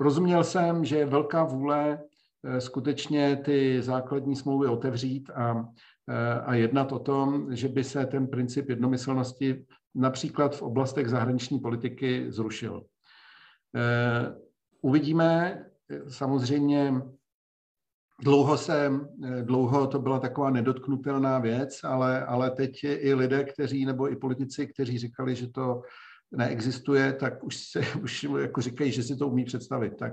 Rozuměl 0.00 0.44
jsem, 0.44 0.84
že 0.84 0.96
je 0.96 1.06
velká 1.06 1.44
vůle 1.44 1.98
eh, 2.44 2.60
skutečně 2.60 3.36
ty 3.36 3.82
základní 3.82 4.36
smlouvy 4.36 4.66
otevřít 4.66 5.30
a, 5.30 5.68
eh, 6.08 6.40
a 6.40 6.54
jednat 6.54 6.92
o 6.92 6.98
tom, 6.98 7.54
že 7.56 7.68
by 7.68 7.84
se 7.84 8.06
ten 8.06 8.26
princip 8.26 8.68
jednomyslnosti 8.68 9.66
například 9.94 10.56
v 10.56 10.62
oblastech 10.62 11.08
zahraniční 11.08 11.60
politiky 11.60 12.32
zrušil. 12.32 12.84
Eh, 13.76 14.34
uvidíme, 14.82 15.64
samozřejmě 16.08 17.02
dlouho 18.22 18.56
se, 18.56 18.90
dlouho 19.42 19.86
to 19.86 19.98
byla 19.98 20.18
taková 20.18 20.50
nedotknutelná 20.50 21.38
věc, 21.38 21.84
ale, 21.84 22.24
ale 22.24 22.50
teď 22.50 22.84
i 22.84 23.14
lidé, 23.14 23.44
kteří, 23.44 23.84
nebo 23.84 24.12
i 24.12 24.16
politici, 24.16 24.66
kteří 24.66 24.98
říkali, 24.98 25.36
že 25.36 25.48
to 25.48 25.82
neexistuje, 26.32 27.12
tak 27.12 27.44
už 27.44 27.56
se 27.56 27.80
už 28.02 28.26
jako 28.38 28.60
říkají, 28.60 28.92
že 28.92 29.02
si 29.02 29.16
to 29.16 29.28
umí 29.28 29.44
představit. 29.44 29.92
Tak, 29.98 30.12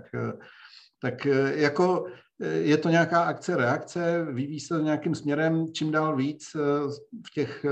tak 1.01 1.25
jako 1.55 2.05
je 2.39 2.77
to 2.77 2.89
nějaká 2.89 3.23
akce, 3.23 3.57
reakce, 3.57 4.25
vyvíjí 4.31 4.59
se 4.59 4.81
nějakým 4.81 5.15
směrem, 5.15 5.65
čím 5.73 5.91
dál 5.91 6.15
víc 6.15 6.55
v, 7.27 7.33
těch, 7.33 7.65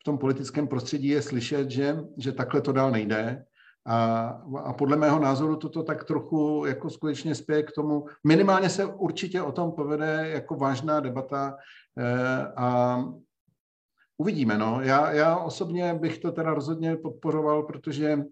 v 0.00 0.04
tom 0.04 0.18
politickém 0.18 0.68
prostředí 0.68 1.08
je 1.08 1.22
slyšet, 1.22 1.70
že, 1.70 1.96
že 2.18 2.32
takhle 2.32 2.60
to 2.60 2.72
dál 2.72 2.90
nejde. 2.90 3.44
A, 3.86 4.26
a 4.64 4.72
podle 4.72 4.96
mého 4.96 5.20
názoru 5.20 5.56
toto 5.56 5.82
tak 5.82 6.04
trochu 6.04 6.64
jako 6.66 6.90
skutečně 6.90 7.34
spěje 7.34 7.62
k 7.62 7.72
tomu. 7.72 8.06
Minimálně 8.26 8.68
se 8.68 8.84
určitě 8.84 9.42
o 9.42 9.52
tom 9.52 9.72
povede 9.72 10.28
jako 10.28 10.54
vážná 10.54 11.00
debata 11.00 11.56
eh, 11.98 12.52
a 12.56 12.98
uvidíme. 14.20 14.58
No. 14.58 14.80
Já, 14.82 15.12
já 15.12 15.36
osobně 15.36 15.94
bych 15.94 16.18
to 16.18 16.32
teda 16.32 16.54
rozhodně 16.54 16.96
podporoval, 16.96 17.62
protože, 17.62 18.24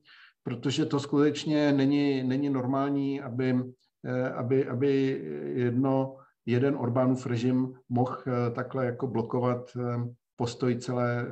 protože 0.42 0.86
to 0.86 1.00
skutečně 1.00 1.72
není, 1.72 2.22
není 2.22 2.50
normální, 2.50 3.20
aby, 3.20 3.56
eh, 4.04 4.30
aby, 4.30 4.68
aby 4.68 5.22
jedno, 5.54 6.16
jeden 6.46 6.76
Orbánův 6.76 7.26
režim 7.26 7.72
mohl 7.88 8.16
eh, 8.20 8.50
takhle 8.50 8.86
jako 8.86 9.06
blokovat 9.06 9.70
eh, 9.76 9.82
postoj 10.36 10.76
celé, 10.78 11.26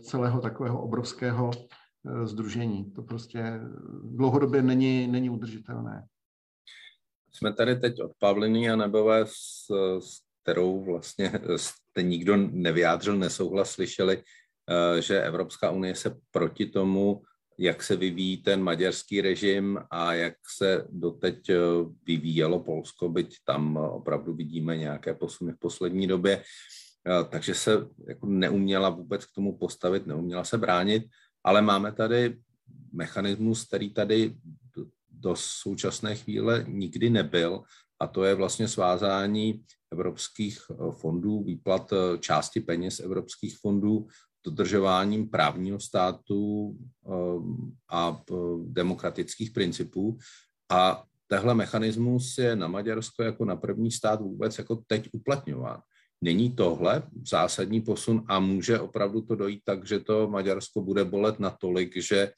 celého 0.00 0.40
takového 0.40 0.82
obrovského 0.82 1.50
združení. 2.24 2.92
To 2.92 3.02
prostě 3.02 3.60
dlouhodobě 4.02 4.62
není, 4.62 5.06
není 5.06 5.30
udržitelné. 5.30 6.06
Jsme 7.32 7.52
tady 7.52 7.76
teď 7.76 8.02
od 8.02 8.12
Pavliny 8.18 8.70
a 8.70 8.76
Nebové 8.76 9.26
s, 9.26 9.68
s 9.98 10.20
kterou 10.42 10.84
vlastně 10.84 11.32
jste 11.94 12.02
nikdo 12.02 12.36
nevyjádřil 12.36 13.16
nesouhlas, 13.16 13.70
slyšeli, 13.70 14.18
eh, 14.18 15.02
že 15.02 15.22
Evropská 15.22 15.70
unie 15.70 15.94
se 15.94 16.16
proti 16.30 16.66
tomu, 16.66 17.22
jak 17.58 17.82
se 17.82 17.96
vyvíjí 17.96 18.42
ten 18.42 18.62
maďarský 18.62 19.20
režim 19.20 19.78
a 19.90 20.14
jak 20.14 20.34
se 20.58 20.86
doteď 20.90 21.50
eh, 21.50 21.56
vyvíjelo 22.06 22.60
Polsko, 22.60 23.08
byť 23.08 23.36
tam 23.44 23.76
opravdu 23.76 24.34
vidíme 24.34 24.76
nějaké 24.76 25.14
posuny 25.14 25.52
v 25.52 25.58
poslední 25.58 26.06
době, 26.06 26.42
eh, 26.42 27.24
takže 27.30 27.54
se 27.54 27.86
jako 28.08 28.26
neuměla 28.26 28.90
vůbec 28.90 29.24
k 29.24 29.34
tomu 29.34 29.54
postavit, 29.58 30.06
neuměla 30.06 30.44
se 30.44 30.58
bránit, 30.58 31.06
ale 31.44 31.62
máme 31.62 31.92
tady 31.92 32.42
mechanismus, 32.92 33.64
který 33.70 33.94
tady 33.94 34.34
do 35.10 35.36
současné 35.38 36.14
chvíle 36.14 36.64
nikdy 36.68 37.10
nebyl 37.10 37.62
a 38.00 38.06
to 38.06 38.24
je 38.24 38.34
vlastně 38.34 38.68
svázání 38.68 39.62
evropských 39.94 40.58
eh, 40.70 40.74
fondů, 40.92 41.42
výplat 41.42 41.92
eh, 41.92 42.18
části 42.18 42.60
peněz 42.60 43.00
evropských 43.00 43.58
fondů 43.58 44.06
dodržováním 44.44 45.30
právního 45.30 45.80
státu 45.80 46.74
eh, 47.06 47.10
a 47.90 48.22
demokratických 48.66 49.50
principů. 49.50 50.18
A 50.70 51.04
tehle 51.26 51.54
mechanismus 51.54 52.38
je 52.38 52.56
na 52.56 52.68
Maďarsko 52.68 53.22
jako 53.22 53.44
na 53.44 53.56
první 53.56 53.90
stát 53.90 54.20
vůbec 54.20 54.58
jako 54.58 54.82
teď 54.86 55.08
uplatňován. 55.12 55.80
Není 56.20 56.50
tohle 56.50 57.02
zásadní 57.26 57.80
posun 57.80 58.24
a 58.28 58.40
může 58.40 58.80
opravdu 58.80 59.20
to 59.20 59.34
dojít 59.36 59.60
tak, 59.64 59.86
že 59.86 60.00
to 60.00 60.28
Maďarsko 60.28 60.80
bude 60.80 61.04
bolet 61.04 61.40
natolik, 61.40 61.96
že 61.96 62.32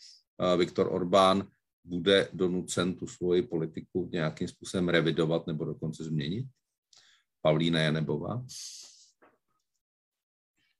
Viktor 0.56 0.88
Orbán 0.90 1.46
bude 1.84 2.28
donucen 2.32 2.94
tu 2.94 3.06
svoji 3.06 3.42
politiku 3.42 4.08
nějakým 4.12 4.48
způsobem 4.48 4.88
revidovat 4.88 5.46
nebo 5.46 5.64
dokonce 5.64 6.04
změnit? 6.04 6.46
Pavlína 7.46 7.80
Janebová? 7.80 8.42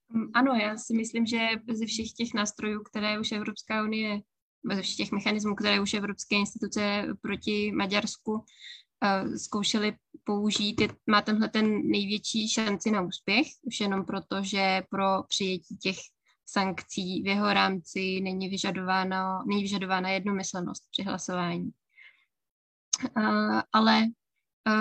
Mm, 0.09 0.29
ano, 0.33 0.53
já 0.53 0.77
si 0.77 0.93
myslím, 0.93 1.25
že 1.25 1.47
ze 1.73 1.85
všech 1.85 2.11
těch 2.11 2.33
nástrojů, 2.33 2.83
které 2.83 3.19
už 3.19 3.31
Evropská 3.31 3.83
unie, 3.83 4.21
ze 4.73 4.81
všech 4.81 4.95
těch 4.95 5.11
mechanismů, 5.11 5.55
které 5.55 5.81
už 5.81 5.93
evropské 5.93 6.35
instituce 6.35 7.07
proti 7.21 7.71
Maďarsku 7.71 8.31
uh, 8.33 9.35
zkoušely 9.35 9.95
použít, 10.23 10.81
má 11.09 11.21
tenhle 11.21 11.49
ten 11.49 11.87
největší 11.87 12.49
šanci 12.49 12.91
na 12.91 13.01
úspěch, 13.01 13.47
už 13.61 13.79
jenom 13.79 14.05
proto, 14.05 14.43
že 14.43 14.81
pro 14.89 15.23
přijetí 15.27 15.77
těch 15.77 15.97
sankcí 16.45 17.21
v 17.21 17.27
jeho 17.27 17.53
rámci 17.53 18.21
není 18.21 18.49
vyžadována, 18.49 19.43
není 19.43 19.61
vyžadována 19.61 20.09
jednomyslnost 20.09 20.83
při 20.91 21.03
hlasování. 21.03 21.71
Uh, 23.17 23.61
ale 23.73 24.03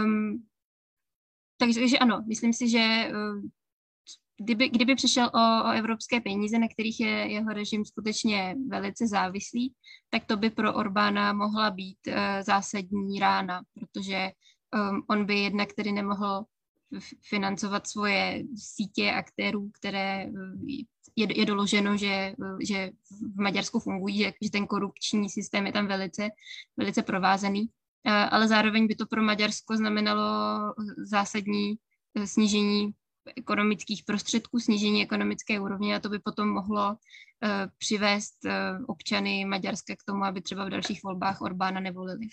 um, 0.04 0.46
takže 1.56 1.98
ano, 1.98 2.22
myslím 2.28 2.52
si, 2.52 2.68
že 2.68 3.10
uh, 3.10 3.42
kdyby, 4.40 4.68
kdyby 4.68 4.94
přišel 4.94 5.30
o, 5.34 5.68
o 5.68 5.72
evropské 5.72 6.20
peníze, 6.20 6.58
na 6.58 6.68
kterých 6.68 7.00
je 7.00 7.08
jeho 7.08 7.52
režim 7.52 7.84
skutečně 7.84 8.56
velice 8.68 9.06
závislý, 9.06 9.74
tak 10.10 10.24
to 10.24 10.36
by 10.36 10.50
pro 10.50 10.74
Orbána 10.74 11.32
mohla 11.32 11.70
být 11.70 11.98
uh, 12.08 12.14
zásadní 12.42 13.18
rána, 13.20 13.62
protože 13.74 14.30
um, 14.90 15.02
on 15.10 15.26
by 15.26 15.38
jednak 15.38 15.72
tedy 15.72 15.92
nemohl 15.92 16.44
financovat 17.28 17.86
svoje 17.86 18.42
sítě 18.56 19.12
aktérů, 19.12 19.70
které 19.78 20.28
je, 21.16 21.38
je 21.38 21.46
doloženo, 21.46 21.96
že, 21.96 22.34
že 22.60 22.90
v 23.34 23.40
Maďarsku 23.40 23.80
fungují, 23.80 24.18
že, 24.18 24.32
že 24.42 24.50
ten 24.50 24.66
korupční 24.66 25.30
systém 25.30 25.66
je 25.66 25.72
tam 25.72 25.86
velice, 25.86 26.28
velice 26.76 27.02
provázaný, 27.02 27.68
ale 28.10 28.48
zároveň 28.48 28.86
by 28.86 28.94
to 28.94 29.06
pro 29.06 29.22
Maďarsko 29.22 29.76
znamenalo 29.76 30.24
zásadní 30.98 31.74
e, 32.14 32.26
snížení 32.26 32.94
ekonomických 33.36 34.04
prostředků, 34.04 34.60
snížení 34.60 35.02
ekonomické 35.02 35.60
úrovně 35.60 35.96
a 35.96 36.00
to 36.00 36.08
by 36.08 36.18
potom 36.18 36.48
mohlo 36.48 36.88
uh, 36.88 36.96
přivést 37.78 38.44
uh, 38.44 38.84
občany 38.86 39.44
Maďarska 39.44 39.94
k 39.96 40.04
tomu, 40.06 40.24
aby 40.24 40.40
třeba 40.40 40.64
v 40.64 40.70
dalších 40.70 41.02
volbách 41.04 41.40
Orbána 41.40 41.80
nevolili. 41.80 42.26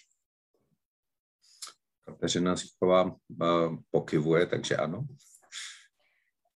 Kateřina 2.06 2.56
Zichová 2.56 3.04
uh, 3.04 3.16
pokyvuje, 3.92 4.46
takže 4.46 4.78
ano. 4.78 5.06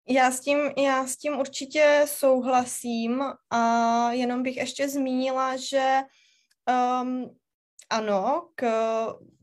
Já 0.09 0.31
s, 0.31 0.39
tím, 0.39 0.57
já 0.77 1.07
s 1.07 1.17
tím 1.17 1.33
určitě 1.33 2.05
souhlasím 2.07 3.23
a 3.49 4.11
jenom 4.11 4.43
bych 4.43 4.57
ještě 4.57 4.89
zmínila, 4.89 5.57
že 5.57 6.01
um, 7.01 7.35
ano, 7.89 8.47
k, 8.55 8.65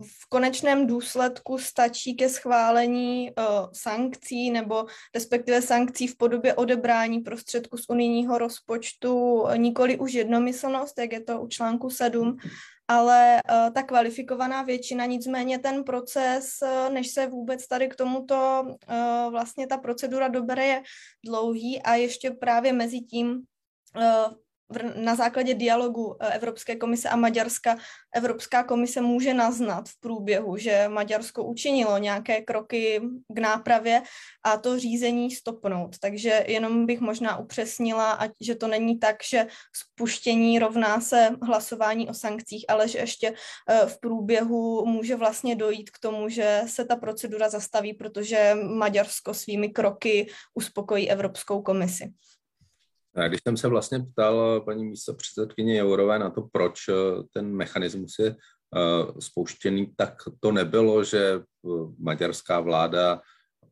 v 0.00 0.28
konečném 0.28 0.86
důsledku 0.86 1.58
stačí 1.58 2.14
ke 2.14 2.28
schválení 2.28 3.30
uh, 3.30 3.44
sankcí 3.72 4.50
nebo 4.50 4.86
respektive 5.14 5.62
sankcí 5.62 6.06
v 6.06 6.16
podobě 6.16 6.54
odebrání 6.54 7.20
prostředků 7.20 7.76
z 7.76 7.84
unijního 7.88 8.38
rozpočtu 8.38 9.44
nikoli 9.56 9.98
už 9.98 10.12
jednomyslnost, 10.12 10.98
jak 10.98 11.12
je 11.12 11.20
to 11.20 11.40
u 11.40 11.48
článku 11.48 11.90
7, 11.90 12.36
ale 12.88 13.40
uh, 13.50 13.72
ta 13.72 13.82
kvalifikovaná 13.82 14.62
většina, 14.62 15.06
nicméně 15.06 15.58
ten 15.58 15.84
proces, 15.84 16.58
uh, 16.62 16.92
než 16.92 17.08
se 17.10 17.26
vůbec 17.26 17.66
tady 17.66 17.88
k 17.88 17.96
tomuto 17.96 18.64
uh, 18.64 19.30
vlastně 19.30 19.66
ta 19.66 19.78
procedura 19.78 20.28
dobere, 20.28 20.66
je 20.66 20.82
dlouhý 21.24 21.82
a 21.82 21.94
ještě 21.94 22.30
právě 22.30 22.72
mezi 22.72 23.00
tím 23.00 23.42
na 24.96 25.14
základě 25.14 25.54
dialogu 25.54 26.16
eh, 26.20 26.34
Evropské 26.34 26.76
komise 26.76 27.08
a 27.08 27.16
Maďarska 27.16 27.76
Evropská 28.14 28.64
komise 28.64 29.00
může 29.00 29.34
naznat 29.34 29.88
v 29.88 30.00
průběhu, 30.00 30.56
že 30.56 30.88
Maďarsko 30.88 31.44
učinilo 31.44 31.98
nějaké 31.98 32.40
kroky 32.40 33.00
k 33.28 33.38
nápravě 33.38 34.02
a 34.42 34.56
to 34.56 34.78
řízení 34.78 35.30
stopnout. 35.30 35.98
Takže 35.98 36.44
jenom 36.46 36.86
bych 36.86 37.00
možná 37.00 37.36
upřesnila, 37.38 38.18
že 38.40 38.54
to 38.54 38.68
není 38.68 38.98
tak, 38.98 39.16
že 39.30 39.46
spuštění 39.72 40.58
rovná 40.58 41.00
se 41.00 41.30
hlasování 41.42 42.08
o 42.08 42.14
sankcích, 42.14 42.64
ale 42.68 42.88
že 42.88 42.98
ještě 42.98 43.34
eh, 43.68 43.86
v 43.86 44.00
průběhu 44.00 44.86
může 44.86 45.16
vlastně 45.16 45.56
dojít 45.56 45.90
k 45.90 45.98
tomu, 45.98 46.28
že 46.28 46.62
se 46.66 46.84
ta 46.84 46.96
procedura 46.96 47.48
zastaví, 47.48 47.94
protože 47.94 48.54
Maďarsko 48.54 49.34
svými 49.34 49.68
kroky 49.68 50.30
uspokojí 50.54 51.10
Evropskou 51.10 51.62
komisi. 51.62 52.12
Když 53.28 53.40
jsem 53.48 53.56
se 53.56 53.68
vlastně 53.68 54.00
ptal 54.00 54.60
paní 54.60 54.84
místo 54.84 55.14
předsedkyně 55.14 55.78
Jourové 55.78 56.18
na 56.18 56.30
to, 56.30 56.48
proč 56.52 56.88
eh, 56.88 56.92
ten 57.32 57.56
mechanismus 57.56 58.18
je 58.18 58.28
eh, 58.28 59.20
spouštěný, 59.20 59.92
tak 59.96 60.22
to 60.40 60.52
nebylo, 60.52 61.04
že 61.04 61.34
eh, 61.34 61.68
maďarská 61.98 62.60
vláda 62.60 63.20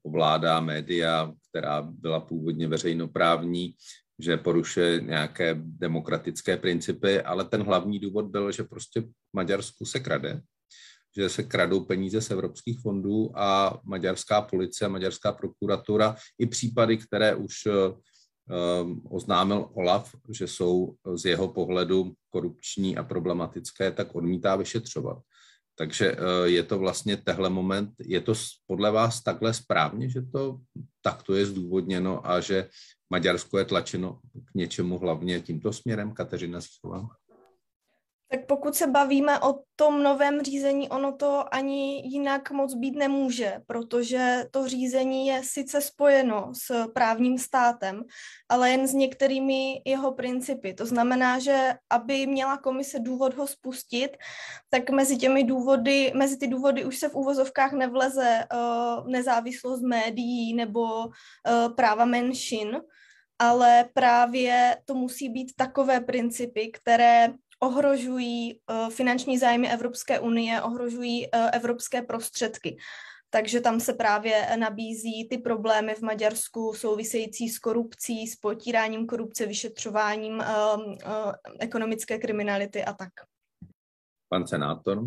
ovládá 0.03 0.61
média, 0.61 1.33
která 1.51 1.83
byla 1.83 2.21
původně 2.21 2.69
veřejnoprávní, 2.69 3.75
že 4.19 4.37
porušuje 4.37 5.01
nějaké 5.01 5.57
demokratické 5.61 6.57
principy, 6.57 7.21
ale 7.21 7.45
ten 7.45 7.63
hlavní 7.63 7.99
důvod 7.99 8.25
byl, 8.25 8.53
že 8.53 8.65
prostě 8.65 9.03
Maďarsku 9.33 9.85
se 9.85 10.01
krade, 10.01 10.41
že 11.17 11.29
se 11.29 11.43
kradou 11.43 11.85
peníze 11.85 12.21
z 12.21 12.31
evropských 12.31 12.81
fondů 12.81 13.33
a 13.35 13.81
maďarská 13.85 14.43
policie, 14.43 14.89
maďarská 14.89 15.33
prokuratura 15.33 16.17
i 16.39 16.47
případy, 16.47 16.97
které 16.97 17.35
už 17.35 17.53
oznámil 19.11 19.71
Olaf, 19.75 20.15
že 20.31 20.49
jsou 20.49 20.95
z 21.15 21.25
jeho 21.25 21.49
pohledu 21.49 22.13
korupční 22.31 22.97
a 22.97 23.03
problematické, 23.03 23.91
tak 23.91 24.15
odmítá 24.15 24.57
vyšetřovat. 24.57 25.19
Takže 25.81 26.13
eh, 26.13 26.49
je 26.49 26.63
to 26.63 26.79
vlastně 26.79 27.17
tehle 27.17 27.51
moment, 27.51 27.91
je 27.99 28.21
to 28.21 28.35
podle 28.67 28.91
vás 28.91 29.23
takhle 29.23 29.55
správně, 29.55 30.09
že 30.09 30.23
to 30.23 30.61
takto 31.03 31.35
je 31.35 31.47
zdůvodněno 31.47 32.27
a 32.31 32.41
že 32.41 32.69
Maďarsko 33.11 33.59
je 33.59 33.65
tlačeno 33.65 34.21
k 34.45 34.55
něčemu 34.55 34.99
hlavně 34.99 35.41
tímto 35.41 35.73
směrem, 35.73 36.13
Kateřina 36.13 36.61
Zichová? 36.61 37.09
Tak 38.33 38.47
pokud 38.47 38.75
se 38.75 38.87
bavíme 38.87 39.41
o 39.41 39.55
tom 39.77 40.03
novém 40.03 40.43
řízení, 40.43 40.89
ono 40.89 41.13
to 41.13 41.55
ani 41.55 42.09
jinak 42.09 42.51
moc 42.51 42.75
být 42.75 42.97
nemůže, 42.97 43.61
protože 43.67 44.47
to 44.51 44.69
řízení 44.69 45.27
je 45.27 45.43
sice 45.45 45.81
spojeno 45.81 46.53
s 46.55 46.87
právním 46.93 47.39
státem, 47.39 48.03
ale 48.49 48.71
jen 48.71 48.89
s 48.89 48.93
některými 48.93 49.83
jeho 49.87 50.13
principy. 50.13 50.75
To 50.75 50.87
znamená, 50.87 51.39
že 51.39 51.75
aby 51.91 52.27
měla 52.27 52.57
komise 52.57 52.99
důvod 52.99 53.35
ho 53.35 53.47
spustit, 53.47 54.11
tak 54.69 54.91
mezi 54.91 55.17
těmi 55.17 55.45
důvody, 55.45 56.13
mezi 56.15 56.39
ty 56.39 56.47
důvody 56.47 56.85
už 56.85 56.99
se 56.99 57.09
v 57.09 57.15
úvozovkách 57.15 57.73
nevleze 57.73 58.47
uh, 58.55 59.09
nezávislost 59.09 59.83
médií 59.83 60.55
nebo 60.55 60.85
uh, 60.85 61.75
práva 61.75 62.05
menšin, 62.05 62.81
ale 63.39 63.89
právě 63.95 64.77
to 64.85 64.95
musí 64.95 65.29
být 65.29 65.53
takové 65.57 66.01
principy, 66.01 66.71
které 66.71 67.33
ohrožují 67.61 68.55
uh, 68.55 68.91
finanční 68.91 69.39
zájmy 69.39 69.73
Evropské 69.73 70.21
unie, 70.21 70.63
ohrožují 70.63 71.27
uh, 71.27 71.49
evropské 71.53 72.03
prostředky. 72.03 72.77
Takže 73.31 73.61
tam 73.61 73.81
se 73.81 73.95
právě 73.95 74.57
nabízí 74.57 75.29
ty 75.29 75.39
problémy 75.39 75.95
v 75.95 76.03
Maďarsku 76.03 76.73
související 76.77 77.49
s 77.49 77.59
korupcí, 77.59 78.27
s 78.27 78.37
potíráním 78.37 79.07
korupce, 79.07 79.47
vyšetřováním 79.47 80.35
uh, 80.35 80.83
uh, 80.87 81.33
ekonomické 81.59 82.19
kriminality 82.19 82.85
a 82.85 82.93
tak. 82.93 83.09
Pan 84.29 84.47
senátor? 84.47 85.03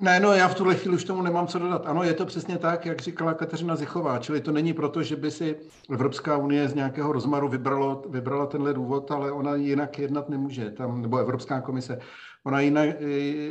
Ne, 0.00 0.20
no 0.20 0.32
já 0.32 0.48
v 0.48 0.54
tuhle 0.54 0.74
chvíli 0.74 0.96
už 0.96 1.04
tomu 1.04 1.22
nemám 1.22 1.46
co 1.46 1.58
dodat. 1.58 1.86
Ano, 1.86 2.02
je 2.02 2.14
to 2.14 2.26
přesně 2.26 2.58
tak, 2.58 2.86
jak 2.86 3.00
říkala 3.00 3.34
Kateřina 3.34 3.76
Zichová, 3.76 4.18
čili 4.18 4.40
to 4.40 4.52
není 4.52 4.72
proto, 4.72 5.02
že 5.02 5.16
by 5.16 5.30
si 5.30 5.56
Evropská 5.90 6.36
unie 6.36 6.68
z 6.68 6.74
nějakého 6.74 7.12
rozmaru 7.12 7.48
vybralo, 7.48 8.02
vybrala 8.08 8.46
tenhle 8.46 8.74
důvod, 8.74 9.10
ale 9.10 9.32
ona 9.32 9.54
jinak 9.54 9.98
jednat 9.98 10.28
nemůže, 10.28 10.70
tam, 10.70 11.02
nebo 11.02 11.18
Evropská 11.18 11.60
komise, 11.60 11.98
ona 12.44 12.60
jinak, 12.60 12.88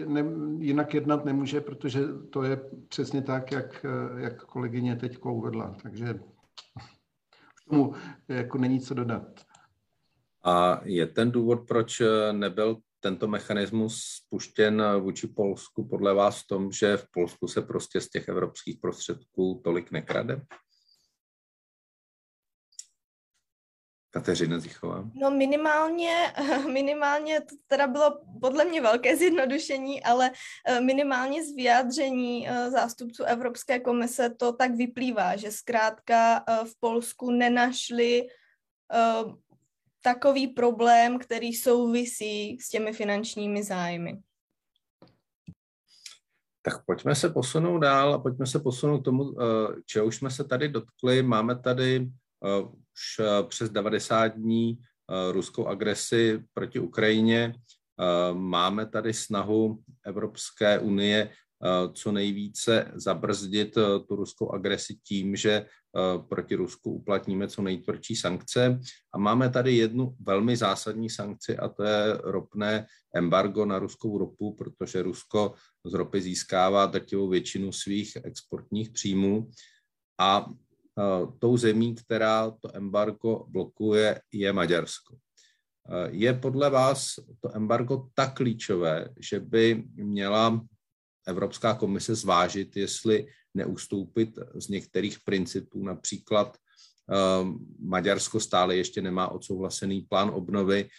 ne, 0.06 0.26
jinak 0.60 0.94
jednat 0.94 1.26
nemůže, 1.26 1.62
protože 1.62 2.02
to 2.30 2.44
je 2.44 2.62
přesně 2.88 3.22
tak, 3.22 3.52
jak, 3.52 3.86
jak 4.18 4.46
kolegyně 4.46 4.96
teď 4.96 5.26
uvedla. 5.26 5.76
Takže 5.84 6.14
už 7.56 7.66
tomu 7.70 7.94
jako 8.28 8.58
není 8.58 8.80
co 8.80 8.94
dodat. 8.94 9.24
A 10.44 10.82
je 10.84 11.08
ten 11.08 11.32
důvod, 11.32 11.60
proč 11.68 12.02
nebyl 12.32 12.78
tento 13.06 13.28
mechanismus 13.28 14.02
spuštěn 14.04 14.84
vůči 15.00 15.28
Polsku 15.28 15.88
podle 15.88 16.14
vás 16.14 16.42
v 16.42 16.48
tom, 16.48 16.72
že 16.72 16.98
v 16.98 17.12
Polsku 17.12 17.48
se 17.48 17.62
prostě 17.62 18.02
z 18.02 18.10
těch 18.10 18.28
evropských 18.28 18.78
prostředků 18.82 19.62
tolik 19.64 19.92
nekrade? 19.92 20.42
Kateřina 24.10 24.60
Zichová. 24.60 25.10
No 25.14 25.32
minimálně, 25.32 26.34
minimálně 26.74 27.42
to 27.42 27.56
teda 27.68 27.88
bylo 27.88 28.18
podle 28.42 28.66
mě 28.66 28.82
velké 28.82 29.18
zjednodušení, 29.18 30.04
ale 30.04 30.32
eh, 30.68 30.82
minimálně 30.82 31.46
z 31.46 31.56
vyjádření 31.56 32.50
eh, 32.50 32.72
zástupců 32.72 33.24
Evropské 33.24 33.80
komise 33.80 34.30
to 34.30 34.54
tak 34.54 34.76
vyplývá, 34.76 35.36
že 35.36 35.52
zkrátka 35.52 36.38
eh, 36.38 36.66
v 36.66 36.80
Polsku 36.80 37.32
nenašli 37.32 38.28
takový 40.06 40.48
problém, 40.48 41.20
který 41.20 41.54
souvisí 41.54 42.58
s 42.62 42.70
těmi 42.70 42.94
finančními 42.94 43.64
zájmy. 43.64 44.22
Tak 46.62 46.86
pojďme 46.86 47.16
se 47.16 47.30
posunout 47.30 47.80
dál 47.80 48.14
a 48.14 48.20
pojďme 48.20 48.46
se 48.48 48.60
posunout 48.60 49.02
k 49.02 49.06
tomu, 49.06 49.42
eh, 49.42 49.46
čeho 49.86 50.06
už 50.06 50.16
jsme 50.16 50.30
se 50.32 50.44
tady 50.44 50.70
dotkli. 50.70 51.24
Máme 51.24 51.60
tady 51.60 52.10
eh, 52.46 52.62
už 52.62 53.20
eh, 53.20 53.44
přes 53.48 53.70
90 53.70 54.28
dní 54.28 54.78
ruskou 55.32 55.68
agresi 55.68 56.44
proti 56.54 56.80
Ukrajině. 56.80 57.54
Máme 58.34 58.86
tady 58.86 59.14
snahu 59.14 59.84
Evropské 60.06 60.80
unie 60.80 61.30
co 61.94 62.12
nejvíce 62.12 62.92
zabrzdit 62.96 63.78
tu 64.08 64.16
ruskou 64.16 64.52
agresi 64.52 64.96
tím, 65.04 65.36
že 65.36 65.66
proti 66.30 66.56
Rusku 66.56 66.92
uplatníme 66.92 67.48
co 67.48 67.62
nejtvrdší 67.62 68.16
sankce. 68.16 68.80
A 69.14 69.18
máme 69.18 69.50
tady 69.50 69.76
jednu 69.76 70.16
velmi 70.20 70.58
zásadní 70.58 71.10
sankci 71.10 71.58
a 71.58 71.70
to 71.70 71.84
je 71.84 72.18
ropné 72.24 72.88
embargo 73.16 73.66
na 73.66 73.80
ruskou 73.80 74.18
ropu, 74.18 74.56
protože 74.56 75.02
Rusko 75.02 75.54
z 75.86 75.94
ropy 75.94 76.22
získává 76.22 76.86
drtivou 76.86 77.30
většinu 77.30 77.72
svých 77.72 78.18
exportních 78.24 78.90
příjmů 78.90 79.50
a 80.20 80.50
tou 81.40 81.58
zemí, 81.58 81.96
která 81.96 82.52
to 82.52 82.76
embargo 82.76 83.46
blokuje, 83.48 84.22
je 84.32 84.54
Maďarsko. 84.54 85.18
Je 86.10 86.34
podle 86.34 86.70
vás 86.70 87.14
to 87.42 87.56
embargo 87.56 88.10
tak 88.14 88.36
klíčové, 88.36 89.10
že 89.20 89.40
by 89.40 89.84
měla 89.96 90.66
Evropská 91.26 91.74
komise 91.74 92.16
zvážit, 92.16 92.78
jestli 92.78 93.28
neustoupit 93.54 94.40
z 94.56 94.68
některých 94.68 95.20
principů, 95.20 95.84
například 95.84 96.58
Maďarsko 97.80 98.40
stále 98.40 98.76
ještě 98.76 99.02
nemá 99.02 99.28
odsouhlasený 99.28 100.02
plán 100.02 100.30
obnovy, 100.30 100.90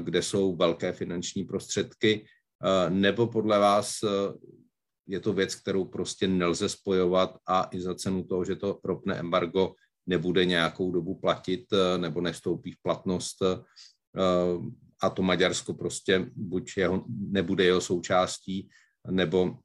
kde 0.00 0.22
jsou 0.22 0.56
velké 0.56 0.92
finanční 0.92 1.44
prostředky, 1.44 2.26
nebo 2.88 3.26
podle 3.26 3.58
vás 3.58 3.98
je 5.06 5.20
to 5.20 5.32
věc, 5.32 5.54
kterou 5.54 5.84
prostě 5.84 6.28
nelze 6.28 6.68
spojovat 6.68 7.38
a 7.46 7.68
i 7.70 7.80
za 7.80 7.94
cenu 7.94 8.24
toho, 8.24 8.44
že 8.44 8.56
to 8.56 8.80
ropné 8.84 9.14
embargo 9.14 9.74
nebude 10.06 10.44
nějakou 10.44 10.92
dobu 10.92 11.14
platit 11.14 11.64
nebo 11.96 12.20
nestoupí 12.20 12.72
v 12.72 12.82
platnost 12.82 13.36
a 15.02 15.10
to 15.10 15.22
Maďarsko 15.22 15.74
prostě 15.74 16.30
buď 16.34 16.72
jeho, 16.76 17.04
nebude 17.08 17.64
jeho 17.64 17.80
součástí, 17.80 18.68
nebo 19.10 19.58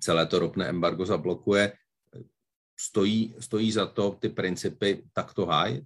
celé 0.00 0.26
to 0.26 0.38
ropné 0.38 0.68
embargo 0.68 1.06
zablokuje. 1.06 1.72
Stojí, 2.80 3.34
stojí 3.40 3.72
za 3.72 3.86
to 3.86 4.10
ty 4.10 4.28
principy 4.28 5.02
takto 5.12 5.46
hájit? 5.46 5.84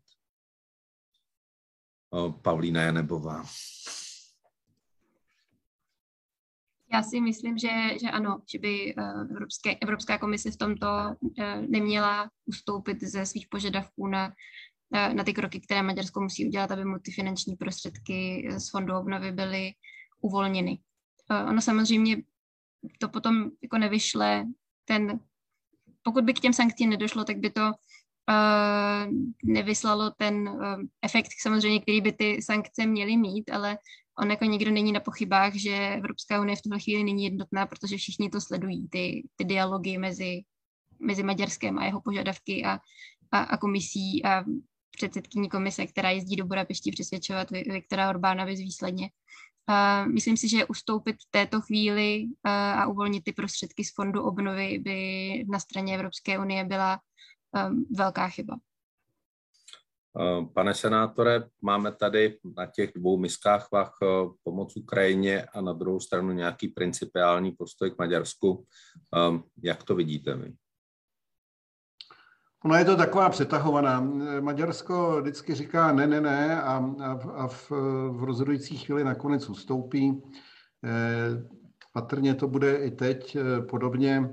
Pavlína 2.42 2.82
Janebová. 2.82 3.44
Já 6.92 7.02
si 7.02 7.20
myslím, 7.20 7.58
že, 7.58 7.68
že 8.02 8.10
ano, 8.10 8.42
že 8.52 8.58
by 8.58 8.94
eh, 8.98 9.02
Evropské, 9.30 9.76
Evropská 9.82 10.18
komise 10.18 10.50
v 10.50 10.56
tomto 10.56 10.86
eh, 11.38 11.62
neměla 11.62 12.30
ustoupit 12.46 13.00
ze 13.00 13.26
svých 13.26 13.46
požadavků 13.48 14.06
na, 14.06 14.32
eh, 14.94 15.14
na 15.14 15.24
ty 15.24 15.32
kroky, 15.32 15.60
které 15.60 15.82
Maďarsko 15.82 16.20
musí 16.20 16.46
udělat, 16.46 16.70
aby 16.70 16.84
mu 16.84 16.98
ty 16.98 17.12
finanční 17.12 17.56
prostředky 17.56 18.48
z 18.56 18.70
fondu 18.70 18.94
obnovy 18.94 19.32
byly 19.32 19.72
uvolněny. 20.20 20.78
Ono 21.48 21.60
samozřejmě 21.60 22.16
to 22.98 23.08
potom 23.08 23.50
jako 23.62 23.78
nevyšle 23.78 24.44
ten, 24.84 25.20
pokud 26.02 26.24
by 26.24 26.34
k 26.34 26.40
těm 26.40 26.52
sankcím 26.52 26.90
nedošlo, 26.90 27.24
tak 27.24 27.36
by 27.36 27.50
to 27.50 27.62
uh, 27.66 29.12
nevyslalo 29.44 30.10
ten 30.10 30.48
uh, 30.48 30.82
efekt 31.02 31.30
samozřejmě, 31.42 31.80
který 31.80 32.00
by 32.00 32.12
ty 32.12 32.42
sankce 32.42 32.86
měly 32.86 33.16
mít, 33.16 33.50
ale 33.50 33.78
on 34.18 34.30
jako 34.30 34.44
nikdo 34.44 34.70
není 34.70 34.92
na 34.92 35.00
pochybách, 35.00 35.54
že 35.54 35.94
Evropská 35.94 36.40
unie 36.40 36.56
v 36.56 36.62
tuhle 36.62 36.80
chvíli 36.80 37.04
není 37.04 37.24
jednotná, 37.24 37.66
protože 37.66 37.96
všichni 37.96 38.30
to 38.30 38.40
sledují, 38.40 38.88
ty, 38.88 39.28
ty 39.36 39.44
dialogy 39.44 39.98
mezi, 39.98 40.42
mezi 40.98 41.22
Maďarskem 41.22 41.78
a 41.78 41.84
jeho 41.84 42.00
požadavky 42.00 42.64
a, 42.64 42.78
a, 43.32 43.38
a 43.38 43.56
komisí 43.56 44.24
a 44.24 44.44
předsedkyní 44.96 45.48
komise, 45.48 45.86
která 45.86 46.10
jezdí 46.10 46.36
do 46.36 46.46
Budapešti 46.46 46.90
přesvědčovat 46.92 47.50
Viktora 47.50 48.10
Orbána 48.10 48.46
bezvýsledně. 48.46 49.10
Myslím 50.12 50.36
si, 50.36 50.48
že 50.48 50.64
ustoupit 50.66 51.16
v 51.16 51.30
této 51.30 51.60
chvíli 51.60 52.24
uh, 52.24 52.52
a 52.52 52.86
uvolnit 52.86 53.24
ty 53.24 53.32
prostředky 53.32 53.84
z 53.84 53.94
fondu 53.94 54.22
obnovy 54.22 54.78
by 54.78 55.44
na 55.48 55.58
straně 55.58 55.94
Evropské 55.94 56.38
unie 56.38 56.64
byla 56.64 57.00
um, 57.68 57.86
velká 57.96 58.28
chyba. 58.28 58.56
Pane 60.54 60.74
senátore, 60.74 61.48
máme 61.62 61.92
tady 61.92 62.38
na 62.56 62.66
těch 62.66 62.92
dvou 62.96 63.18
miskách 63.18 63.68
vach 63.72 63.98
pomoc 64.42 64.76
Ukrajině 64.76 65.44
a 65.44 65.60
na 65.60 65.72
druhou 65.72 66.00
stranu 66.00 66.32
nějaký 66.32 66.68
principiální 66.68 67.52
postoj 67.52 67.90
k 67.90 67.98
Maďarsku. 67.98 68.66
Jak 69.62 69.82
to 69.82 69.94
vidíte 69.94 70.34
vy? 70.34 70.52
Ona 72.64 72.78
je 72.78 72.84
to 72.84 72.96
taková 72.96 73.28
přetahovaná. 73.28 74.00
Maďarsko 74.40 75.20
vždycky 75.20 75.54
říká 75.54 75.92
ne, 75.92 76.06
ne, 76.06 76.20
ne 76.20 76.62
a, 76.62 76.94
a, 77.00 77.12
a 77.34 77.46
v, 77.46 77.70
v 78.10 78.24
rozhodující 78.24 78.76
chvíli 78.76 79.04
nakonec 79.04 79.48
ustoupí. 79.48 80.22
Eh, 80.84 81.48
patrně 81.92 82.34
to 82.34 82.48
bude 82.48 82.76
i 82.76 82.90
teď 82.90 83.36
eh, 83.36 83.62
podobně. 83.62 84.30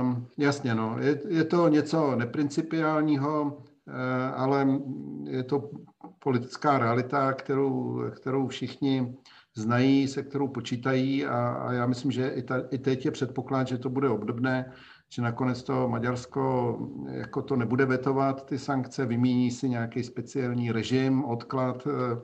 Um, 0.00 0.26
jasně, 0.38 0.74
no, 0.74 0.96
je, 0.98 1.20
je 1.28 1.44
to 1.44 1.68
něco 1.68 2.16
neprincipiálního, 2.16 3.64
eh, 3.88 4.32
ale 4.34 4.68
je 5.24 5.42
to 5.42 5.70
politická 6.18 6.78
realita, 6.78 7.32
kterou, 7.32 8.02
kterou 8.10 8.48
všichni 8.48 9.16
znají, 9.54 10.08
se 10.08 10.22
kterou 10.22 10.48
počítají 10.48 11.26
a, 11.26 11.48
a 11.48 11.72
já 11.72 11.86
myslím, 11.86 12.10
že 12.10 12.28
i, 12.28 12.42
ta, 12.42 12.62
i 12.70 12.78
teď 12.78 13.04
je 13.04 13.10
předpoklad, 13.10 13.68
že 13.68 13.78
to 13.78 13.90
bude 13.90 14.08
obdobné 14.08 14.72
že 15.12 15.22
nakonec 15.22 15.62
to 15.62 15.88
Maďarsko 15.88 16.76
jako 17.10 17.42
to 17.42 17.56
nebude 17.56 17.86
vetovat, 17.86 18.46
ty 18.46 18.58
sankce, 18.58 19.06
vymíní 19.06 19.50
si 19.50 19.68
nějaký 19.68 20.04
speciální 20.04 20.72
režim, 20.72 21.24
odklad. 21.24 21.86
Eh, 21.86 22.16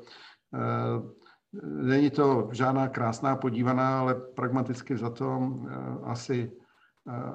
eh, 0.54 1.22
není 1.64 2.10
to 2.10 2.48
žádná 2.52 2.88
krásná 2.88 3.36
podívaná, 3.36 4.00
ale 4.00 4.14
pragmaticky 4.14 4.96
za 4.96 5.10
to 5.10 5.40
eh, 5.42 5.74
asi, 6.04 6.52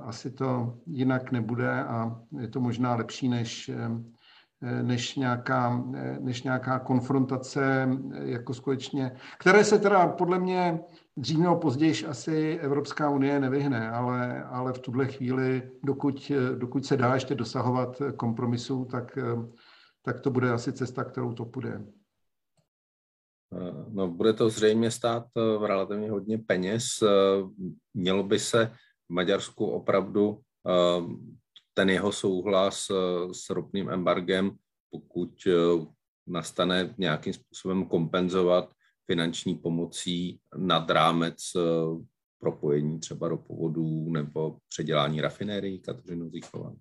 asi 0.01 0.31
to 0.31 0.77
jinak 0.85 1.31
nebude 1.31 1.83
a 1.83 2.21
je 2.39 2.47
to 2.47 2.59
možná 2.59 2.95
lepší 2.95 3.29
než, 3.29 3.71
než 4.81 5.15
nějaká, 5.15 5.83
než 6.19 6.43
nějaká 6.43 6.79
konfrontace, 6.79 7.89
jako 8.13 8.53
skutečně, 8.53 9.11
které 9.39 9.63
se 9.63 9.79
teda 9.79 10.07
podle 10.07 10.39
mě 10.39 10.79
dřív 11.17 11.39
nebo 11.39 11.55
později 11.55 12.05
asi 12.05 12.59
Evropská 12.61 13.09
unie 13.09 13.39
nevyhne, 13.39 13.89
ale, 13.89 14.43
ale 14.43 14.73
v 14.73 14.79
tuhle 14.79 15.07
chvíli, 15.07 15.71
dokud, 15.83 16.31
dokud 16.57 16.85
se 16.85 16.97
dá 16.97 17.13
ještě 17.13 17.35
dosahovat 17.35 18.01
kompromisu, 18.17 18.85
tak, 18.85 19.17
tak 20.01 20.19
to 20.19 20.31
bude 20.31 20.51
asi 20.51 20.73
cesta, 20.73 21.03
kterou 21.03 21.33
to 21.33 21.45
půjde. 21.45 21.85
No, 23.89 24.07
bude 24.07 24.33
to 24.33 24.49
zřejmě 24.49 24.91
stát 24.91 25.25
v 25.35 25.67
relativně 25.67 26.11
hodně 26.11 26.37
peněz. 26.37 27.03
Mělo 27.93 28.23
by 28.23 28.39
se 28.39 28.71
v 29.09 29.13
Maďarsku 29.13 29.65
opravdu 29.65 30.39
ten 31.73 31.89
jeho 31.89 32.11
souhlas 32.11 32.87
s 33.31 33.49
ropným 33.49 33.89
embargem, 33.89 34.51
pokud 34.91 35.47
nastane 36.27 36.95
nějakým 36.97 37.33
způsobem 37.33 37.85
kompenzovat 37.85 38.69
finanční 39.07 39.55
pomocí 39.55 40.39
nad 40.57 40.89
rámec 40.89 41.37
eh, 41.55 41.61
propojení 42.39 42.99
třeba 42.99 43.27
ropovodů 43.27 44.09
nebo 44.09 44.59
předělání 44.67 45.21
rafinérií, 45.21 45.79
Kateřino 45.79 46.29
Zíchová? 46.29 46.73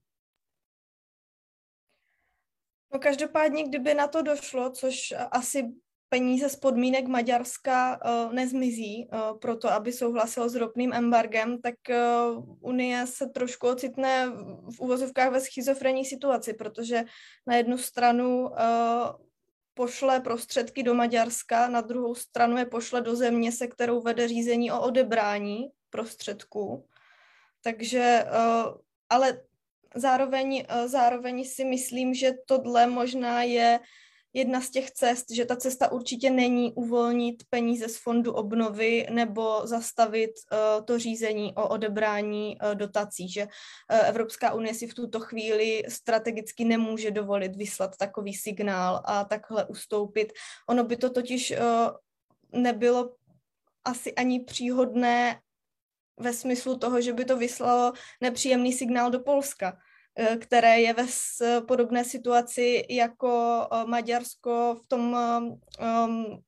No 2.92 2.98
každopádně, 2.98 3.64
kdyby 3.64 3.94
na 3.94 4.08
to 4.08 4.22
došlo, 4.22 4.70
což 4.70 5.14
asi 5.30 5.72
peníze 6.08 6.48
z 6.48 6.56
podmínek 6.56 7.06
Maďarska 7.06 8.00
uh, 8.04 8.32
nezmizí 8.32 9.08
uh, 9.08 9.38
proto, 9.38 9.72
aby 9.72 9.92
souhlasilo 9.92 10.48
s 10.48 10.54
ropným 10.54 10.92
embargem, 10.92 11.60
tak 11.60 11.74
uh, 11.90 12.44
Unie 12.60 13.06
se 13.06 13.26
trošku 13.26 13.68
ocitne 13.68 14.26
v 14.76 14.80
uvozovkách 14.80 15.32
ve 15.32 15.40
schizofrenní 15.40 16.04
situaci, 16.04 16.54
protože 16.54 17.04
na 17.46 17.56
jednu 17.56 17.78
stranu 17.78 18.48
uh, 18.48 18.56
pošle 19.76 20.20
prostředky 20.20 20.82
do 20.82 20.94
Maďarska, 20.94 21.68
na 21.68 21.80
druhou 21.80 22.14
stranu 22.14 22.56
je 22.56 22.66
pošle 22.66 23.00
do 23.00 23.16
země, 23.16 23.52
se 23.52 23.66
kterou 23.66 24.00
vede 24.00 24.28
řízení 24.28 24.72
o 24.72 24.80
odebrání 24.80 25.68
prostředků. 25.90 26.88
Takže, 27.62 28.24
eh, 28.26 28.64
ale 29.10 29.40
zároveň, 29.94 30.64
eh, 30.68 30.88
zároveň 30.88 31.44
si 31.44 31.64
myslím, 31.64 32.14
že 32.14 32.32
tohle 32.46 32.86
možná 32.86 33.42
je 33.42 33.80
jedna 34.36 34.60
z 34.60 34.70
těch 34.70 34.90
cest, 34.90 35.30
že 35.30 35.44
ta 35.44 35.56
cesta 35.56 35.92
určitě 35.92 36.30
není 36.30 36.72
uvolnit 36.72 37.42
peníze 37.50 37.88
z 37.88 37.96
fondu 37.96 38.32
obnovy 38.32 39.06
nebo 39.10 39.66
zastavit 39.66 40.30
uh, 40.30 40.84
to 40.84 40.98
řízení 40.98 41.54
o 41.54 41.68
odebrání 41.68 42.56
uh, 42.56 42.74
dotací, 42.74 43.28
že 43.28 43.42
uh, 43.42 44.08
Evropská 44.08 44.52
unie 44.52 44.74
si 44.74 44.86
v 44.86 44.94
tuto 44.94 45.20
chvíli 45.20 45.82
strategicky 45.88 46.64
nemůže 46.64 47.10
dovolit 47.10 47.56
vyslat 47.56 47.96
takový 47.96 48.34
signál 48.34 49.02
a 49.04 49.24
takhle 49.24 49.64
ustoupit. 49.64 50.32
Ono 50.68 50.84
by 50.84 50.96
to 50.96 51.10
totiž 51.10 51.54
nebylo 52.52 53.14
asi 53.84 54.14
ani 54.14 54.40
příhodné 54.40 55.40
ve 56.20 56.32
smyslu 56.32 56.78
toho, 56.78 57.00
že 57.00 57.12
by 57.12 57.24
to 57.24 57.36
vyslalo 57.36 57.92
nepříjemný 58.20 58.72
signál 58.72 59.10
do 59.10 59.20
Polska 59.20 59.78
které 60.38 60.80
je 60.80 60.92
ve 60.92 61.06
podobné 61.68 62.04
situaci 62.04 62.84
jako 62.90 63.62
eh, 63.72 63.84
Maďarsko 63.84 64.76
v 64.84 64.88
tom 64.88 65.16
um, 66.06 66.42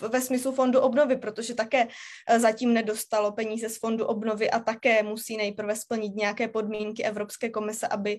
ve 0.00 0.20
smyslu 0.20 0.52
fondu 0.52 0.80
obnovy, 0.80 1.16
protože 1.16 1.54
také 1.54 1.88
zatím 2.36 2.72
nedostalo 2.72 3.32
peníze 3.32 3.68
z 3.68 3.78
fondu 3.78 4.06
obnovy 4.06 4.50
a 4.50 4.58
také 4.58 5.02
musí 5.02 5.36
nejprve 5.36 5.76
splnit 5.76 6.14
nějaké 6.14 6.48
podmínky 6.48 7.04
Evropské 7.04 7.50
komise, 7.50 7.88
aby, 7.88 8.18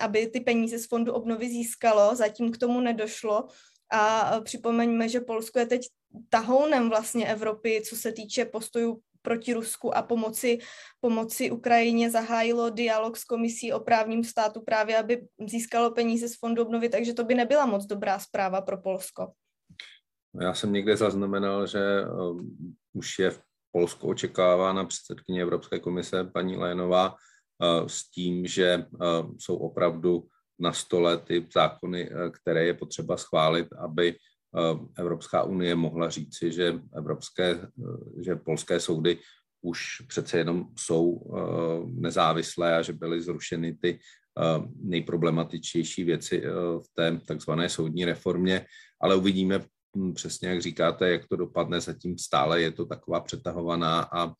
aby 0.00 0.26
ty 0.26 0.40
peníze 0.40 0.78
z 0.78 0.86
fondu 0.86 1.12
obnovy 1.12 1.48
získalo. 1.48 2.16
Zatím 2.16 2.52
k 2.52 2.58
tomu 2.58 2.80
nedošlo. 2.80 3.48
A 3.92 4.32
připomeňme, 4.44 5.08
že 5.08 5.20
Polsko 5.20 5.58
je 5.58 5.66
teď 5.66 5.86
tahounem 6.28 6.88
vlastně 6.88 7.26
Evropy, 7.26 7.82
co 7.88 7.96
se 7.96 8.12
týče 8.12 8.44
postojů 8.44 9.00
proti 9.22 9.52
Rusku 9.52 9.96
a 9.96 10.02
pomoci, 10.02 10.58
pomoci 11.00 11.50
Ukrajině 11.50 12.10
zahájilo 12.10 12.70
dialog 12.70 13.16
s 13.16 13.24
komisí 13.24 13.72
o 13.72 13.80
právním 13.80 14.24
státu 14.24 14.60
právě, 14.60 14.98
aby 14.98 15.26
získalo 15.48 15.90
peníze 15.90 16.28
z 16.28 16.38
fondu 16.38 16.62
obnovy, 16.62 16.88
takže 16.88 17.14
to 17.14 17.24
by 17.24 17.34
nebyla 17.34 17.66
moc 17.66 17.86
dobrá 17.86 18.18
zpráva 18.18 18.60
pro 18.60 18.78
Polsko. 18.78 19.32
Já 20.40 20.54
jsem 20.54 20.72
někde 20.72 20.96
zaznamenal, 20.96 21.66
že 21.66 22.04
um, 22.04 22.74
už 22.92 23.18
je 23.18 23.30
v 23.30 23.40
Polsko 23.72 24.06
očekává 24.06 24.72
na 24.72 24.84
předsedkyně 24.84 25.42
Evropské 25.42 25.78
komise 25.78 26.24
paní 26.24 26.56
Lénová 26.56 27.14
s 27.86 28.10
tím, 28.10 28.46
že 28.46 28.86
jsou 29.38 29.56
opravdu 29.56 30.26
na 30.58 30.72
stole 30.72 31.18
ty 31.18 31.48
zákony, 31.54 32.10
které 32.32 32.64
je 32.64 32.74
potřeba 32.74 33.16
schválit, 33.16 33.68
aby 33.72 34.16
Evropská 34.98 35.42
unie 35.42 35.74
mohla 35.74 36.10
říci, 36.10 36.52
že, 36.52 36.80
evropské, 36.96 37.60
že 38.24 38.36
polské 38.36 38.80
soudy 38.80 39.18
už 39.62 40.00
přece 40.08 40.38
jenom 40.38 40.66
jsou 40.78 41.20
nezávislé 41.86 42.76
a 42.76 42.82
že 42.82 42.92
byly 42.92 43.22
zrušeny 43.22 43.76
ty 43.80 43.98
nejproblematičtější 44.82 46.04
věci 46.04 46.42
v 46.78 46.94
té 46.94 47.20
takzvané 47.26 47.68
soudní 47.68 48.04
reformě, 48.04 48.66
ale 49.00 49.16
uvidíme 49.16 49.64
hm, 49.96 50.14
přesně, 50.14 50.48
jak 50.48 50.62
říkáte, 50.62 51.10
jak 51.10 51.28
to 51.28 51.36
dopadne. 51.36 51.80
Zatím 51.80 52.18
stále 52.18 52.62
je 52.62 52.70
to 52.70 52.86
taková 52.86 53.20
přetahovaná 53.20 54.08
a 54.12 54.34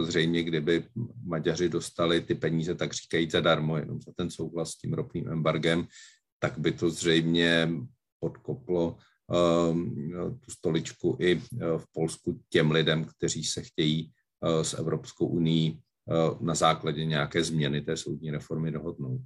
zřejmě, 0.00 0.42
kdyby 0.42 0.84
Maďaři 1.24 1.68
dostali 1.68 2.20
ty 2.20 2.34
peníze, 2.34 2.74
tak 2.74 2.92
říkají 2.92 3.30
zadarmo, 3.30 3.76
jenom 3.76 4.02
za 4.02 4.12
ten 4.16 4.30
souhlas 4.30 4.70
s 4.70 4.78
tím 4.78 4.92
ropným 4.92 5.28
embargem, 5.28 5.86
tak 6.38 6.58
by 6.58 6.72
to 6.72 6.90
zřejmě 6.90 7.70
podkoplo 8.20 8.96
tu 10.40 10.50
stoličku 10.50 11.16
i 11.20 11.36
uh, 11.36 11.78
v 11.78 11.84
Polsku 11.92 12.40
těm 12.48 12.70
lidem, 12.70 13.04
kteří 13.04 13.44
se 13.44 13.62
chtějí 13.62 14.12
uh, 14.40 14.62
s 14.62 14.74
Evropskou 14.74 15.26
unii 15.26 15.72
uh, 15.72 16.42
na 16.42 16.54
základě 16.54 17.04
nějaké 17.04 17.44
změny 17.44 17.80
té 17.80 17.96
soudní 17.96 18.30
reformy 18.30 18.72
dohodnout. 18.72 19.20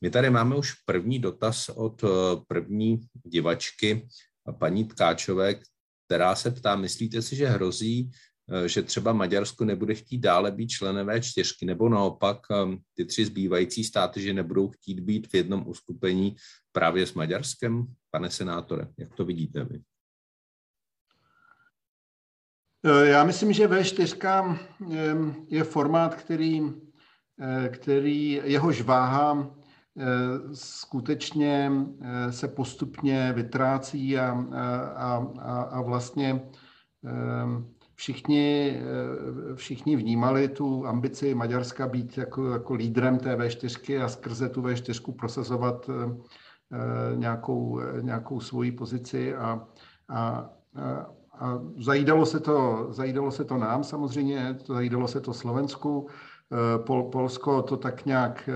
My 0.00 0.10
tady 0.10 0.30
máme 0.30 0.56
už 0.56 0.72
první 0.72 1.18
dotaz 1.18 1.68
od 1.68 2.04
první 2.48 3.00
divačky, 3.26 4.08
paní 4.58 4.84
Tkáčové, 4.84 5.54
která 6.06 6.34
se 6.34 6.50
ptá, 6.50 6.76
myslíte 6.76 7.22
si, 7.22 7.36
že 7.36 7.46
hrozí, 7.46 8.10
Eh, 8.52 8.68
že 8.68 8.82
třeba 8.82 9.12
Maďarsko 9.12 9.64
nebude 9.64 9.94
chtít 9.94 10.18
dále 10.18 10.50
být 10.50 10.68
členem 10.68 11.06
V4, 11.06 11.66
nebo 11.66 11.88
naopak 11.88 12.38
ehm, 12.50 12.78
ty 12.94 13.04
tři 13.04 13.26
zbývající 13.26 13.84
státy, 13.84 14.22
že 14.22 14.32
nebudou 14.32 14.68
chtít 14.68 15.00
být 15.00 15.26
v 15.26 15.34
jednom 15.34 15.68
uskupení 15.68 16.36
právě 16.72 17.06
s 17.06 17.14
Maďarskem? 17.14 17.86
Pane 18.10 18.30
senátore, 18.30 18.88
jak 18.96 19.14
to 19.14 19.24
vidíte 19.24 19.64
vy? 19.64 19.82
Eh, 22.84 23.06
já 23.06 23.24
myslím, 23.24 23.52
že 23.52 23.68
V4 23.68 24.58
ehm, 24.92 25.46
je 25.48 25.64
formát, 25.64 26.14
který, 26.14 26.62
eh, 27.40 27.68
který 27.68 28.30
jehož 28.44 28.82
váha 28.82 29.56
skutečně 30.52 31.72
se 32.30 32.48
postupně 32.48 33.32
vytrácí 33.32 34.18
a, 34.18 34.30
a, 34.96 35.26
a, 35.38 35.62
a 35.62 35.80
vlastně 35.80 36.50
ehm, 37.04 37.74
všichni, 38.00 38.80
eh, 38.80 39.54
všichni 39.54 39.96
vnímali 39.96 40.48
tu 40.48 40.86
ambici 40.86 41.34
Maďarska 41.34 41.86
být 41.86 42.18
jako, 42.18 42.52
jako 42.52 42.74
lídrem 42.74 43.18
té 43.18 43.36
V4 43.36 44.04
a 44.04 44.08
skrze 44.08 44.48
tu 44.48 44.62
V4 44.62 45.12
prosazovat 45.12 45.88
eh, 45.88 45.92
eh, 45.92 46.16
nějakou, 47.14 47.80
nějakou 48.00 48.40
svoji 48.40 48.72
pozici 48.72 49.34
a, 49.34 49.66
a, 50.08 50.50
a 51.38 51.60
zajídalo, 51.78 52.26
se 52.26 52.40
to, 52.40 52.86
zajídalo 52.90 53.30
se 53.30 53.44
to 53.44 53.56
nám 53.56 53.84
samozřejmě, 53.84 54.58
zajídalo 54.66 55.08
se 55.08 55.20
to 55.20 55.34
Slovensku, 55.34 56.08
Pol, 56.86 57.02
Polsko 57.02 57.62
to 57.62 57.76
tak 57.76 58.06
nějak 58.06 58.48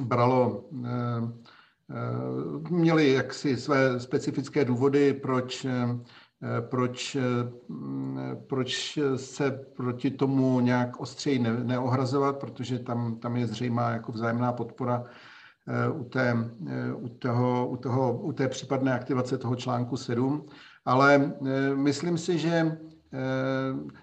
bralo, 0.00 0.64
měli 2.70 3.12
jaksi 3.12 3.56
své 3.56 4.00
specifické 4.00 4.64
důvody, 4.64 5.14
proč 5.14 5.66
Eh, 6.42 6.60
proč, 6.60 7.16
eh, 7.16 7.50
proč 8.46 8.98
se 9.16 9.50
proti 9.50 10.10
tomu 10.10 10.60
nějak 10.60 11.00
ostřeji 11.00 11.38
ne, 11.38 11.64
neohrazovat, 11.64 12.38
protože 12.38 12.78
tam, 12.78 13.18
tam 13.18 13.36
je 13.36 13.46
zřejmá 13.46 13.90
jako 13.90 14.12
vzájemná 14.12 14.52
podpora 14.52 15.04
eh, 15.04 15.10
u 15.92 16.04
té, 16.04 16.36
u, 16.94 17.08
toho, 17.08 17.68
u, 17.68 17.76
toho, 17.76 18.18
u 18.18 18.32
té 18.32 18.48
případné 18.48 18.94
aktivace 18.94 19.38
toho 19.38 19.56
článku 19.56 19.96
7. 19.96 20.46
Ale 20.84 21.32
myslím 21.74 22.18
si, 22.18 22.38
že 22.38 22.78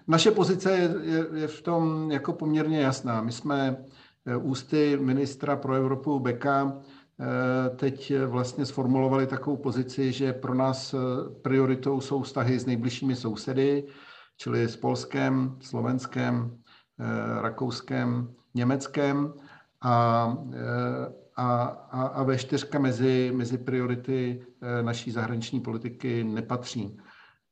naše 0.08 0.30
pozice 0.30 0.72
je, 0.72 0.94
je, 1.34 1.48
v 1.48 1.62
tom 1.62 2.10
jako 2.10 2.32
poměrně 2.32 2.80
jasná. 2.80 3.22
My 3.22 3.32
jsme 3.32 3.84
ústy 4.42 4.98
ministra 5.00 5.56
pro 5.56 5.74
Evropu 5.74 6.18
Beka 6.18 6.80
Eh, 7.20 7.70
teď 7.76 8.12
vlastně 8.26 8.66
sformulovali 8.66 9.26
takovou 9.26 9.56
pozici, 9.56 10.12
že 10.12 10.32
pro 10.32 10.54
nás 10.54 10.94
eh, 10.94 10.98
prioritou 11.42 12.00
jsou 12.00 12.22
vztahy 12.22 12.58
s 12.58 12.66
nejbližšími 12.66 13.16
sousedy, 13.16 13.86
čili 14.36 14.68
s 14.68 14.76
Polskem, 14.76 15.58
Slovenskem, 15.60 16.58
eh, 17.00 17.42
Rakouskem, 17.42 18.34
Německem 18.54 19.34
a, 19.82 20.36
a, 21.38 21.62
a, 21.90 22.02
a 22.02 22.22
ve 22.22 22.38
čtyřka 22.38 22.78
mezi, 22.78 23.32
mezi 23.34 23.58
priority 23.58 24.46
naší 24.82 25.10
zahraniční 25.10 25.60
politiky 25.60 26.24
nepatří. 26.24 26.98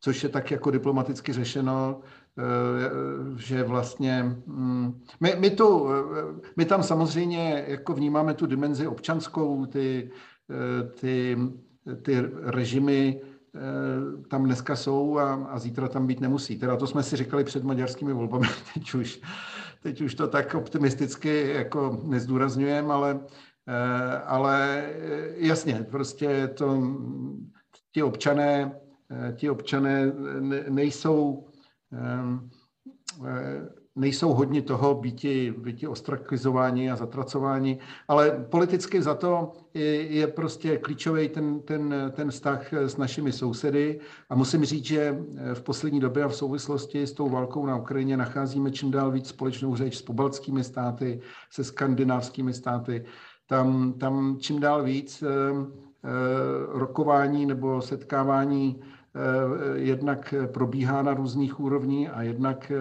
Což 0.01 0.22
je 0.22 0.28
tak 0.28 0.51
jako 0.51 0.70
diplomaticky 0.70 1.32
řešeno, 1.32 2.03
Eh, 2.39 2.91
že 3.37 3.62
vlastně 3.62 4.22
mm, 4.47 5.01
my, 5.20 5.37
my, 5.39 5.51
tu, 5.51 5.89
eh, 5.93 6.49
my 6.57 6.64
tam 6.64 6.82
samozřejmě 6.82 7.64
jako 7.68 7.95
vnímáme 7.95 8.34
tu 8.34 8.47
dimenzi 8.47 8.87
občanskou, 8.87 9.66
ty, 9.66 10.11
eh, 10.51 10.89
ty, 10.89 11.39
ty 12.03 12.22
režimy 12.43 13.20
tam 14.30 14.45
dneska 14.45 14.76
jsou 14.76 15.18
a, 15.18 15.34
a 15.34 15.59
zítra 15.59 15.89
tam 15.89 16.07
být 16.07 16.20
nemusí. 16.20 16.59
Teda 16.59 16.76
to 16.76 16.87
jsme 16.87 17.03
si 17.03 17.16
říkali 17.16 17.45
před 17.45 17.64
maďarskými 17.64 18.12
volbami, 18.12 18.47
teď 18.74 18.95
už, 18.95 19.20
teď 19.82 20.01
už 20.01 20.14
to 20.14 20.28
tak 20.28 20.55
optimisticky 20.55 21.53
jako 21.55 22.01
nezdůrazňujeme, 22.05 22.95
ale, 22.95 23.20
ale 24.27 24.85
jasně, 25.37 25.87
prostě 25.91 26.49
to, 26.49 26.83
ti 27.93 28.03
občané, 28.03 28.81
ti 29.37 29.51
občané 29.51 30.12
nejsou 30.69 31.47
Ehm, 31.93 32.51
eh, 33.27 33.69
nejsou 33.97 34.35
hodni 34.35 34.62
toho 34.62 34.95
býti, 34.95 35.55
býti 35.59 35.87
ostrakizováni 35.87 36.91
a 36.91 36.97
zatracováni, 36.97 37.79
ale 38.09 38.47
politicky 38.51 39.03
za 39.03 39.14
to 39.14 39.53
je, 39.75 40.12
je 40.12 40.27
prostě 40.27 40.77
klíčový 40.77 41.29
ten, 41.29 41.61
ten, 41.61 42.12
ten 42.17 42.31
vztah 42.31 42.73
s 42.73 42.97
našimi 42.97 43.33
sousedy 43.33 44.01
a 44.29 44.35
musím 44.35 44.64
říct, 44.64 44.85
že 44.85 45.19
v 45.55 45.62
poslední 45.62 46.01
době 46.01 46.25
a 46.25 46.29
v 46.29 46.37
souvislosti 46.37 47.03
s 47.03 47.12
tou 47.12 47.29
válkou 47.29 47.67
na 47.67 47.77
Ukrajině 47.77 48.17
nacházíme 48.17 48.71
čím 48.71 48.91
dál 48.91 49.11
víc 49.11 49.29
společnou 49.29 49.77
řeč 49.77 49.97
s 49.97 50.03
pobaltskými 50.03 50.64
státy, 50.64 51.21
se 51.51 51.64
skandinávskými 51.64 52.55
státy. 52.55 53.05
Tam, 53.47 53.92
tam 53.92 54.36
čím 54.40 54.61
dál 54.61 54.82
víc 54.82 55.22
eh, 55.22 55.26
eh, 55.28 56.09
rokování 56.78 57.47
nebo 57.47 57.82
setkávání 57.82 58.80
Eh, 59.16 59.78
jednak 59.78 60.34
probíhá 60.53 61.03
na 61.03 61.14
různých 61.14 61.61
úrovních 61.61 62.11
a 62.11 62.22
jednak, 62.22 62.72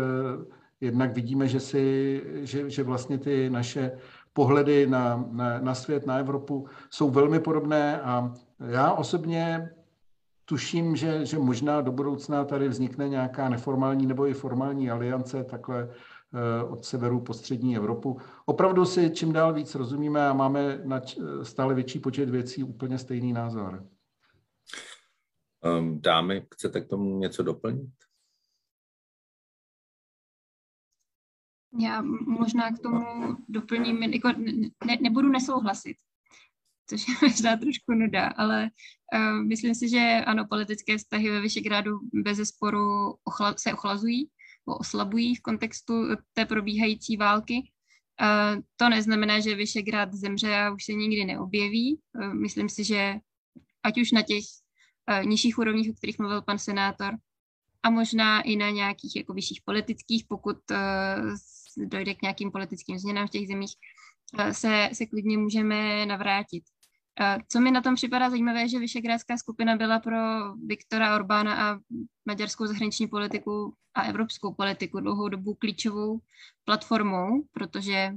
jednak 0.81 1.13
vidíme, 1.13 1.47
že, 1.47 1.59
si, 1.59 2.23
že, 2.41 2.69
že 2.69 2.83
vlastně 2.83 3.17
ty 3.17 3.49
naše 3.49 3.91
pohledy 4.33 4.87
na, 4.87 5.25
na, 5.31 5.59
na 5.59 5.75
svět, 5.75 6.05
na 6.05 6.17
Evropu 6.17 6.67
jsou 6.89 7.09
velmi 7.09 7.39
podobné 7.39 8.01
a 8.01 8.33
já 8.59 8.93
osobně 8.93 9.69
tuším, 10.45 10.95
že, 10.95 11.25
že 11.25 11.39
možná 11.39 11.81
do 11.81 11.91
budoucna 11.91 12.43
tady 12.43 12.67
vznikne 12.69 13.09
nějaká 13.09 13.49
neformální 13.49 14.05
nebo 14.05 14.27
i 14.27 14.33
formální 14.33 14.91
aliance 14.91 15.43
takhle 15.43 15.89
od 16.69 16.85
severu 16.85 17.21
po 17.21 17.33
střední 17.33 17.75
Evropu. 17.75 18.17
Opravdu 18.45 18.85
si 18.85 19.09
čím 19.09 19.33
dál 19.33 19.53
víc 19.53 19.75
rozumíme 19.75 20.27
a 20.27 20.33
máme 20.33 20.81
na 20.83 21.01
stále 21.43 21.75
větší 21.75 21.99
počet 21.99 22.29
věcí 22.29 22.63
úplně 22.63 22.97
stejný 22.97 23.33
názor. 23.33 23.87
Ehm, 25.63 26.01
dámy, 26.01 26.47
chcete 26.53 26.81
k 26.81 26.87
tomu 26.87 27.19
něco 27.19 27.43
doplnit? 27.43 27.91
Já 31.79 32.01
možná 32.27 32.71
k 32.71 32.79
tomu 32.79 33.05
doplním, 33.49 34.03
jako 34.03 34.27
ne, 34.85 34.97
nebudu 35.01 35.29
nesouhlasit, 35.29 35.97
což 36.89 37.07
je 37.07 37.13
možná 37.21 37.57
trošku 37.57 37.93
nuda, 37.93 38.27
ale 38.27 38.69
uh, 39.15 39.45
myslím 39.47 39.75
si, 39.75 39.89
že 39.89 40.23
ano, 40.25 40.45
politické 40.49 40.97
vztahy 40.97 41.29
ve 41.29 41.41
Vyšegrádu 41.41 41.99
bez 42.13 42.37
zesporu 42.37 43.11
ochla, 43.23 43.55
se 43.57 43.73
ochlazují, 43.73 44.29
oslabují 44.65 45.35
v 45.35 45.41
kontextu 45.41 45.93
té 46.33 46.45
probíhající 46.45 47.17
války. 47.17 47.71
To 48.75 48.89
neznamená, 48.89 49.39
že 49.39 49.55
Vyšegrád 49.55 50.13
zemře 50.13 50.55
a 50.55 50.71
už 50.71 50.85
se 50.85 50.93
nikdy 50.93 51.25
neobjeví. 51.25 51.99
Uh, 52.13 52.33
myslím 52.33 52.69
si, 52.69 52.83
že 52.83 53.15
ať 53.83 54.01
už 54.01 54.11
na 54.11 54.21
těch 54.21 54.43
Eh, 55.09 55.25
nižších 55.25 55.57
úrovních, 55.57 55.89
o 55.89 55.93
kterých 55.93 56.19
mluvil 56.19 56.41
pan 56.41 56.59
senátor, 56.59 57.13
a 57.83 57.89
možná 57.89 58.41
i 58.41 58.55
na 58.55 58.69
nějakých 58.69 59.15
jako 59.15 59.33
vyšších 59.33 59.61
politických, 59.65 60.25
pokud 60.27 60.57
uh, 60.71 61.87
dojde 61.87 62.13
k 62.13 62.21
nějakým 62.21 62.51
politickým 62.51 62.99
změnám 62.99 63.27
v 63.27 63.29
těch 63.29 63.47
zemích, 63.47 63.71
se, 64.51 64.89
se 64.93 65.05
klidně 65.05 65.37
můžeme 65.37 66.05
navrátit. 66.05 66.63
Co 67.47 67.59
mi 67.59 67.71
na 67.71 67.81
tom 67.81 67.95
připadá 67.95 68.29
zajímavé, 68.29 68.69
že 68.69 68.79
Vyšegrádská 68.79 69.37
skupina 69.37 69.75
byla 69.75 69.99
pro 69.99 70.17
Viktora 70.65 71.15
Orbána 71.15 71.69
a 71.69 71.79
maďarskou 72.25 72.65
zahraniční 72.65 73.07
politiku 73.07 73.75
a 73.93 74.01
evropskou 74.01 74.53
politiku 74.53 74.99
dlouhou 74.99 75.29
dobu 75.29 75.53
klíčovou 75.53 76.19
platformou, 76.63 77.43
protože 77.51 78.11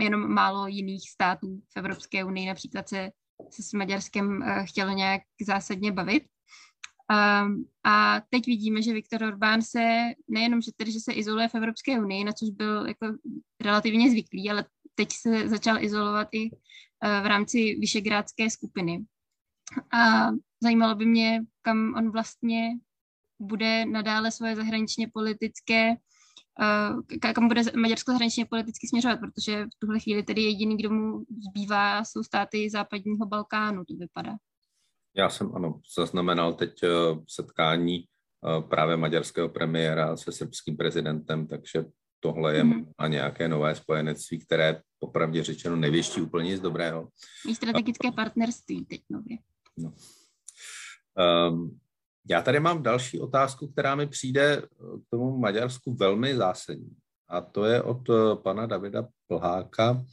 jenom 0.00 0.34
málo 0.34 0.66
jiných 0.66 1.10
států 1.10 1.62
v 1.74 1.76
Evropské 1.76 2.24
unii 2.24 2.46
například 2.46 2.88
se, 2.88 3.10
se 3.50 3.62
s 3.62 3.72
Maďarskem 3.72 4.42
eh, 4.42 4.64
chtělo 4.66 4.90
nějak 4.90 5.22
zásadně 5.46 5.92
bavit. 5.92 6.22
Um, 7.12 7.64
a 7.84 8.20
teď 8.30 8.46
vidíme, 8.46 8.82
že 8.82 8.92
Viktor 8.92 9.22
Orbán 9.22 9.62
se 9.62 9.98
nejenom, 10.28 10.60
že, 10.60 10.70
tedy, 10.76 10.92
že 10.92 11.00
se 11.00 11.12
izoluje 11.12 11.48
v 11.48 11.54
Evropské 11.54 12.00
unii, 12.00 12.24
na 12.24 12.32
což 12.32 12.50
byl 12.50 12.86
jako 12.86 13.06
relativně 13.60 14.10
zvyklý, 14.10 14.50
ale 14.50 14.64
teď 14.94 15.08
se 15.12 15.48
začal 15.48 15.84
izolovat 15.84 16.28
i 16.32 16.50
v 17.02 17.26
rámci 17.26 17.76
Vyšegrádské 17.80 18.50
skupiny. 18.50 19.04
A 19.92 20.30
zajímalo 20.62 20.94
by 20.94 21.06
mě, 21.06 21.40
kam 21.62 21.94
on 21.96 22.10
vlastně 22.10 22.78
bude 23.38 23.86
nadále 23.86 24.30
svoje 24.30 24.56
zahraničně 24.56 25.08
politické 25.12 25.96
uh, 26.60 27.32
kam 27.34 27.48
bude 27.48 27.62
Maďarsko 27.76 28.12
zahraničně 28.12 28.44
politicky 28.44 28.88
směřovat, 28.88 29.20
protože 29.20 29.64
v 29.64 29.78
tuhle 29.78 30.00
chvíli 30.00 30.22
tedy 30.22 30.42
jediný, 30.42 30.76
kdo 30.76 30.90
mu 30.90 31.24
zbývá, 31.48 32.04
jsou 32.04 32.22
státy 32.22 32.70
západního 32.70 33.26
Balkánu, 33.26 33.84
to 33.84 33.94
vypadá. 33.94 34.32
Já 35.16 35.28
jsem, 35.28 35.54
ano, 35.54 35.80
zaznamenal 35.98 36.54
teď 36.54 36.82
eh, 36.82 36.88
setkání 37.28 37.98
eh, 37.98 38.62
právě 38.62 38.96
maďarského 38.96 39.48
premiéra 39.48 40.16
se 40.16 40.32
srbským 40.32 40.76
prezidentem, 40.76 41.46
takže 41.46 41.84
tohle 42.26 42.56
je 42.56 42.64
mm-hmm. 42.64 42.86
a 42.98 43.08
nějaké 43.08 43.48
nové 43.48 43.74
spojenectví, 43.74 44.38
které 44.38 44.80
popravdě 44.98 45.42
řečeno 45.42 45.76
nevěští 45.76 46.20
úplně 46.20 46.50
nic 46.50 46.60
dobrého. 46.60 47.08
Je 47.48 47.54
strategické 47.54 48.12
partnerství 48.12 48.84
teď 48.84 49.00
nově. 49.10 49.36
No. 49.78 49.92
Um, 51.50 51.78
já 52.30 52.42
tady 52.42 52.60
mám 52.60 52.82
další 52.82 53.20
otázku, 53.20 53.68
která 53.68 53.94
mi 53.94 54.06
přijde 54.06 54.62
k 54.78 55.10
tomu 55.10 55.38
Maďarsku 55.38 55.94
velmi 55.94 56.36
zásadní. 56.36 56.96
A 57.28 57.40
to 57.40 57.64
je 57.64 57.82
od 57.82 58.10
eh, 58.10 58.36
pana 58.42 58.66
Davida 58.66 59.08
Plháka 59.26 60.04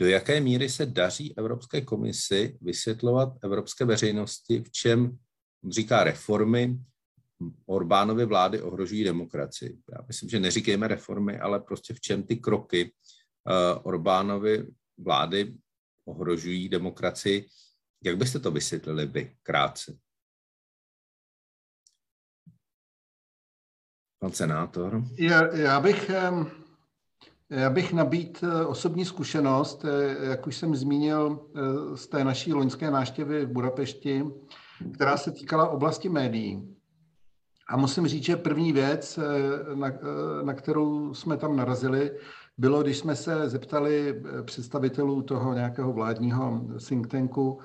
do 0.00 0.06
jaké 0.06 0.40
míry 0.40 0.68
se 0.68 0.86
daří 0.86 1.38
Evropské 1.38 1.80
komisi 1.80 2.58
vysvětlovat 2.60 3.28
evropské 3.44 3.84
veřejnosti, 3.84 4.62
v 4.62 4.70
čem 4.70 5.18
říká 5.70 6.04
reformy 6.04 6.78
Orbánovy 7.66 8.24
vlády 8.24 8.62
ohrožují 8.62 9.04
demokracii. 9.04 9.78
Já 9.92 9.98
myslím, 10.06 10.28
že 10.28 10.40
neříkejme 10.40 10.88
reformy, 10.88 11.38
ale 11.38 11.60
prostě 11.60 11.94
v 11.94 12.00
čem 12.00 12.22
ty 12.22 12.36
kroky 12.36 12.84
uh, 12.84 13.86
Orbánovy 13.86 14.66
vlády 14.98 15.54
ohrožují 16.04 16.68
demokracii. 16.68 17.46
Jak 18.04 18.16
byste 18.16 18.38
to 18.38 18.50
vysvětlili 18.50 19.06
vy 19.06 19.36
krátce? 19.42 19.98
Pan 24.20 24.32
senátor. 24.32 25.04
Já, 25.18 25.56
já 25.56 25.80
bych 25.80 26.10
já 27.50 27.70
bych 27.70 27.92
nabít 27.92 28.44
eh, 28.44 28.66
osobní 28.66 29.04
zkušenost, 29.04 29.84
eh, 29.84 30.28
jak 30.30 30.46
už 30.46 30.56
jsem 30.56 30.76
zmínil 30.76 31.40
eh, 31.40 31.96
z 31.96 32.06
té 32.06 32.24
naší 32.24 32.52
loňské 32.52 32.90
náštěvy 32.90 33.46
v 33.46 33.52
Budapešti, 33.52 34.24
která 34.94 35.16
se 35.16 35.32
týkala 35.32 35.68
oblasti 35.68 36.08
médií. 36.08 36.77
A 37.68 37.76
musím 37.76 38.06
říct, 38.06 38.24
že 38.24 38.36
první 38.36 38.72
věc, 38.72 39.18
na, 39.74 39.88
na 40.42 40.54
kterou 40.54 41.14
jsme 41.14 41.36
tam 41.36 41.56
narazili, 41.56 42.10
bylo, 42.58 42.82
když 42.82 42.98
jsme 42.98 43.16
se 43.16 43.48
zeptali 43.48 44.22
představitelů 44.44 45.22
toho 45.22 45.54
nějakého 45.54 45.92
vládního 45.92 46.60
think 46.88 47.06
tanku, 47.06 47.60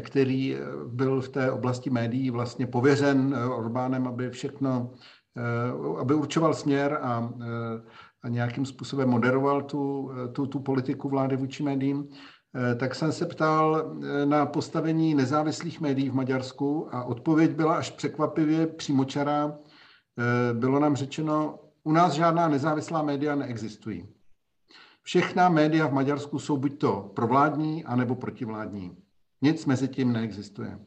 který 0.00 0.56
byl 0.86 1.20
v 1.20 1.28
té 1.28 1.50
oblasti 1.50 1.90
médií 1.90 2.30
vlastně 2.30 2.66
pověřen 2.66 3.34
Orbánem, 3.54 4.06
aby 4.08 4.30
všechno, 4.30 4.92
aby 6.00 6.14
určoval 6.14 6.54
směr 6.54 6.98
a 7.02 7.32
a 8.22 8.28
nějakým 8.28 8.66
způsobem 8.66 9.08
moderoval 9.08 9.62
tu, 9.62 10.10
tu, 10.32 10.46
tu 10.46 10.60
politiku 10.60 11.08
vlády 11.08 11.36
vůči 11.36 11.62
médiím, 11.62 12.08
eh, 12.10 12.16
tak 12.76 12.94
jsem 12.94 13.12
se 13.12 13.26
ptal 13.26 13.92
eh, 14.02 14.26
na 14.26 14.46
postavení 14.46 15.14
nezávislých 15.14 15.80
médií 15.80 16.10
v 16.10 16.14
Maďarsku 16.14 16.94
a 16.94 17.04
odpověď 17.04 17.50
byla 17.50 17.76
až 17.76 17.90
překvapivě 17.90 18.66
přímočará. 18.66 19.58
Eh, 20.18 20.54
bylo 20.54 20.80
nám 20.80 20.96
řečeno, 20.96 21.58
u 21.84 21.92
nás 21.92 22.12
žádná 22.12 22.48
nezávislá 22.48 23.02
média 23.02 23.34
neexistují. 23.34 24.08
Všechna 25.02 25.48
média 25.48 25.86
v 25.86 25.92
Maďarsku 25.92 26.38
jsou 26.38 26.56
buď 26.56 26.78
to 26.78 27.10
provládní, 27.14 27.84
anebo 27.84 28.14
protivládní. 28.14 28.96
Nic 29.42 29.66
mezi 29.66 29.88
tím 29.88 30.12
neexistuje. 30.12 30.78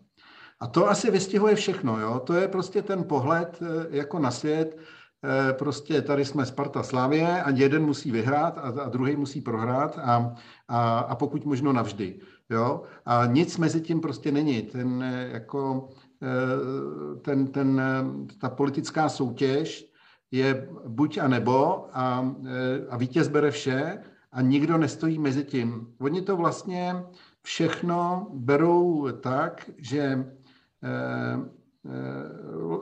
A 0.59 0.67
to 0.67 0.89
asi 0.89 1.11
vystihuje 1.11 1.55
všechno. 1.55 1.99
Jo? 1.99 2.19
To 2.19 2.33
je 2.33 2.47
prostě 2.47 2.81
ten 2.81 3.03
pohled 3.03 3.59
jako 3.89 4.19
na 4.19 4.31
svět. 4.31 4.77
Eh, 5.25 5.53
prostě 5.53 6.01
tady 6.01 6.25
jsme 6.25 6.45
Sparta 6.45 6.83
Slavě 6.83 7.43
a 7.43 7.49
jeden 7.49 7.85
musí 7.85 8.11
vyhrát 8.11 8.57
a, 8.57 8.61
a 8.61 8.89
druhý 8.89 9.15
musí 9.15 9.41
prohrát 9.41 9.99
a, 10.03 10.35
a, 10.67 10.99
a 10.99 11.15
pokud 11.15 11.45
možno 11.45 11.73
navždy. 11.73 12.19
Jo? 12.49 12.81
A 13.05 13.25
nic 13.25 13.57
mezi 13.57 13.81
tím 13.81 14.01
prostě 14.01 14.31
není. 14.31 14.61
Ten, 14.61 15.03
eh, 15.03 15.29
jako, 15.33 15.89
eh, 16.23 17.19
ten, 17.21 17.47
ten, 17.47 17.81
ta 18.41 18.49
politická 18.49 19.09
soutěž 19.09 19.91
je 20.31 20.69
buď 20.87 21.17
a 21.17 21.27
nebo 21.27 21.87
a, 21.93 22.35
a 22.89 22.97
vítěz 22.97 23.27
bere 23.27 23.51
vše 23.51 23.97
a 24.31 24.41
nikdo 24.41 24.77
nestojí 24.77 25.19
mezi 25.19 25.43
tím. 25.43 25.87
Oni 25.99 26.21
to 26.21 26.37
vlastně 26.37 26.95
všechno 27.41 28.27
berou 28.33 29.11
tak, 29.11 29.69
že 29.77 30.25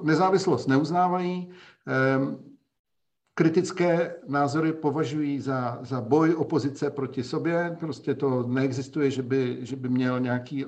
nezávislost 0.03 0.67
neuznávají, 0.67 1.49
kritické 3.36 4.15
názory 4.27 4.73
považují 4.73 5.39
za, 5.39 5.79
za 5.81 6.01
boj 6.01 6.36
opozice 6.36 6.89
proti 6.89 7.23
sobě. 7.23 7.77
Prostě 7.79 8.15
to 8.15 8.43
neexistuje, 8.47 9.11
že 9.11 9.21
by, 9.21 9.57
že 9.61 9.75
by 9.75 9.89
měl 9.89 10.19
nějaký 10.19 10.65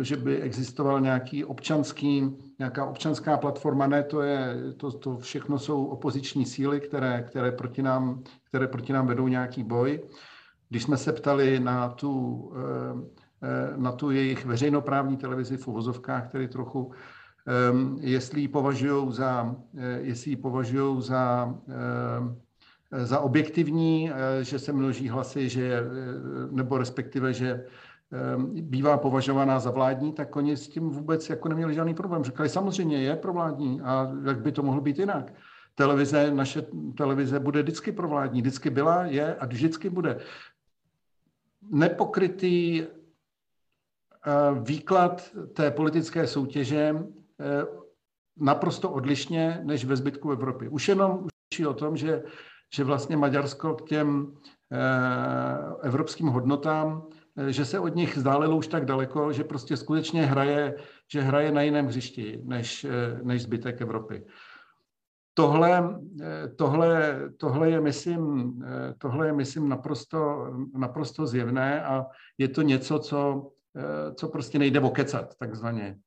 že 0.00 0.16
by 0.16 0.40
existoval 0.40 1.00
nějaký 1.00 1.44
občanský, 1.44 2.36
nějaká 2.58 2.84
občanská 2.84 3.36
platforma. 3.36 3.86
Ne, 3.86 4.02
to, 4.02 4.22
je, 4.22 4.56
to, 4.76 4.92
to 4.92 5.18
všechno 5.18 5.58
jsou 5.58 5.84
opoziční 5.84 6.46
síly, 6.46 6.80
které, 6.80 7.22
které, 7.28 7.52
proti 7.52 7.82
nám, 7.82 8.22
které 8.44 8.68
proti 8.68 8.92
nám 8.92 9.06
vedou 9.06 9.28
nějaký 9.28 9.64
boj. 9.64 10.00
Když 10.68 10.82
jsme 10.82 10.96
se 10.96 11.12
ptali 11.12 11.60
na 11.60 11.88
tu, 11.88 12.52
ehm, 12.56 13.06
eh, 13.42 13.72
na 13.76 13.92
tu 13.92 14.10
jejich 14.10 14.46
veřejnoprávní 14.46 15.16
televizi 15.16 15.56
v 15.56 15.68
uvozovkách, 15.68 16.28
který 16.28 16.48
trochu 16.48 16.92
Ehm, 16.92 17.19
jestli 18.00 18.40
ji 18.40 18.48
považují 18.48 19.12
za, 19.12 19.56
eh, 19.78 19.98
jestli 20.02 20.30
ji 20.30 20.36
považují 20.36 21.02
za, 21.02 21.54
ehm, 21.68 22.40
za 22.90 23.20
objektivní, 23.20 24.10
eh, 24.10 24.44
že 24.44 24.58
se 24.58 24.72
množí 24.72 25.08
hlasy, 25.08 25.48
že, 25.48 25.78
eh, 25.78 25.84
nebo 26.50 26.78
respektive, 26.78 27.32
že 27.32 27.64
ehm, 28.12 28.50
bývá 28.60 28.98
považovaná 28.98 29.60
za 29.60 29.70
vládní, 29.70 30.12
tak 30.12 30.36
oni 30.36 30.56
s 30.56 30.68
tím 30.68 30.90
vůbec 30.90 31.30
jako 31.30 31.48
neměli 31.48 31.74
žádný 31.74 31.94
problém. 31.94 32.24
Říkali, 32.24 32.48
samozřejmě 32.48 33.02
je 33.02 33.16
provládní 33.16 33.80
a 33.80 34.10
jak 34.24 34.40
by 34.40 34.52
to 34.52 34.62
mohlo 34.62 34.80
být 34.80 34.98
jinak. 34.98 35.32
Televize, 35.74 36.30
naše 36.34 36.66
televize 36.96 37.40
bude 37.40 37.62
vždycky 37.62 37.92
provládní, 37.92 38.40
vždycky 38.40 38.70
byla, 38.70 39.04
je 39.04 39.34
a 39.34 39.46
vždycky 39.46 39.90
bude. 39.90 40.18
Nepokrytý 41.70 42.82
výklad 44.62 45.30
té 45.54 45.70
politické 45.70 46.26
soutěže 46.26 46.94
Eh, 46.94 47.19
naprosto 48.40 48.90
odlišně 48.90 49.60
než 49.64 49.84
ve 49.84 49.96
zbytku 49.96 50.32
Evropy. 50.32 50.68
Už 50.68 50.88
jenom 50.88 51.26
učí 51.52 51.66
o 51.66 51.74
tom, 51.74 51.96
že, 51.96 52.22
že 52.74 52.84
vlastně 52.84 53.16
Maďarsko 53.16 53.74
k 53.74 53.88
těm 53.88 54.34
eh, 54.72 54.78
evropským 55.82 56.26
hodnotám, 56.26 57.06
eh, 57.36 57.52
že 57.52 57.64
se 57.64 57.78
od 57.78 57.94
nich 57.94 58.18
zdálilo 58.18 58.56
už 58.56 58.66
tak 58.66 58.84
daleko, 58.84 59.32
že 59.32 59.44
prostě 59.44 59.76
skutečně 59.76 60.26
hraje, 60.26 60.74
že 61.12 61.20
hraje 61.20 61.52
na 61.52 61.62
jiném 61.62 61.86
hřišti 61.86 62.40
než, 62.44 62.86
než 63.22 63.42
zbytek 63.42 63.80
Evropy. 63.80 64.26
Tohle, 65.34 66.00
tohle, 66.56 67.20
tohle, 67.36 67.70
je, 67.70 67.80
myslím, 67.80 68.54
tohle 68.98 69.26
je, 69.26 69.32
myslím, 69.32 69.68
naprosto, 69.68 70.46
naprosto 70.74 71.26
zjevné 71.26 71.84
a 71.84 72.06
je 72.38 72.48
to 72.48 72.62
něco, 72.62 72.98
co, 72.98 73.50
co 74.14 74.28
prostě 74.28 74.58
nejde 74.58 74.80
okecat, 74.80 75.34
takzvaně. 75.38 75.98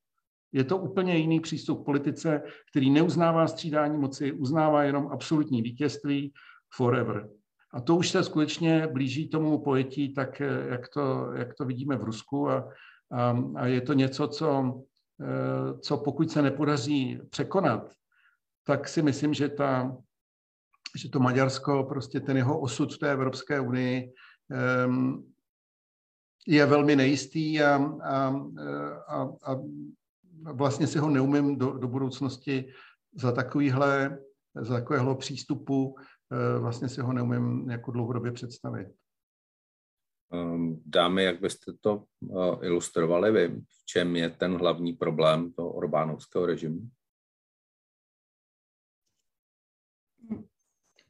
Je 0.54 0.64
to 0.64 0.78
úplně 0.78 1.16
jiný 1.16 1.40
přístup 1.40 1.82
k 1.82 1.84
politice, 1.84 2.42
který 2.70 2.90
neuznává 2.90 3.46
střídání 3.46 3.98
moci, 3.98 4.32
uznává 4.32 4.84
jenom 4.84 5.08
absolutní 5.12 5.62
vítězství 5.62 6.32
forever. 6.74 7.28
A 7.72 7.80
to 7.80 7.96
už 7.96 8.10
se 8.10 8.24
skutečně 8.24 8.86
blíží 8.86 9.28
tomu 9.28 9.58
pojetí, 9.58 10.14
tak 10.14 10.40
jak 10.68 10.88
to, 10.88 11.32
jak 11.32 11.54
to 11.54 11.64
vidíme 11.64 11.96
v 11.96 12.04
Rusku. 12.04 12.50
A, 12.50 12.68
a, 13.12 13.38
a 13.56 13.66
je 13.66 13.80
to 13.80 13.92
něco, 13.92 14.28
co, 14.28 14.80
eh, 15.20 15.78
co 15.78 15.96
pokud 15.96 16.30
se 16.30 16.42
nepodaří 16.42 17.20
překonat, 17.30 17.92
tak 18.64 18.88
si 18.88 19.02
myslím, 19.02 19.34
že, 19.34 19.48
ta, 19.48 19.96
že 20.96 21.08
to 21.08 21.20
Maďarsko, 21.20 21.84
prostě 21.84 22.20
ten 22.20 22.36
jeho 22.36 22.60
osud 22.60 22.94
v 22.94 22.98
té 22.98 23.12
Evropské 23.12 23.60
unii 23.60 24.12
um, 24.86 25.32
je 26.46 26.66
velmi 26.66 26.96
nejistý 26.96 27.62
a, 27.62 27.76
a, 28.02 28.36
a, 29.08 29.28
a 29.42 29.56
vlastně 30.52 30.86
si 30.86 30.98
ho 30.98 31.10
neumím 31.10 31.58
do, 31.58 31.72
do 31.72 31.88
budoucnosti 31.88 32.72
za 33.14 33.32
takovýhle, 33.32 34.18
za 34.60 34.74
takového 34.74 35.14
přístupu 35.14 35.96
eh, 36.32 36.58
vlastně 36.58 36.88
si 36.88 37.00
ho 37.00 37.12
neumím 37.12 37.70
jako 37.70 37.90
dlouhodobě 37.90 38.32
představit. 38.32 38.88
Ehm, 40.32 40.82
dámy, 40.86 41.24
jak 41.24 41.40
byste 41.40 41.72
to 41.80 42.04
eh, 42.22 42.66
ilustrovali 42.66 43.32
vy? 43.32 43.48
V 43.48 43.84
čem 43.84 44.16
je 44.16 44.30
ten 44.30 44.56
hlavní 44.56 44.92
problém 44.92 45.52
toho 45.52 45.72
Orbánovského 45.72 46.46
režimu? 46.46 46.90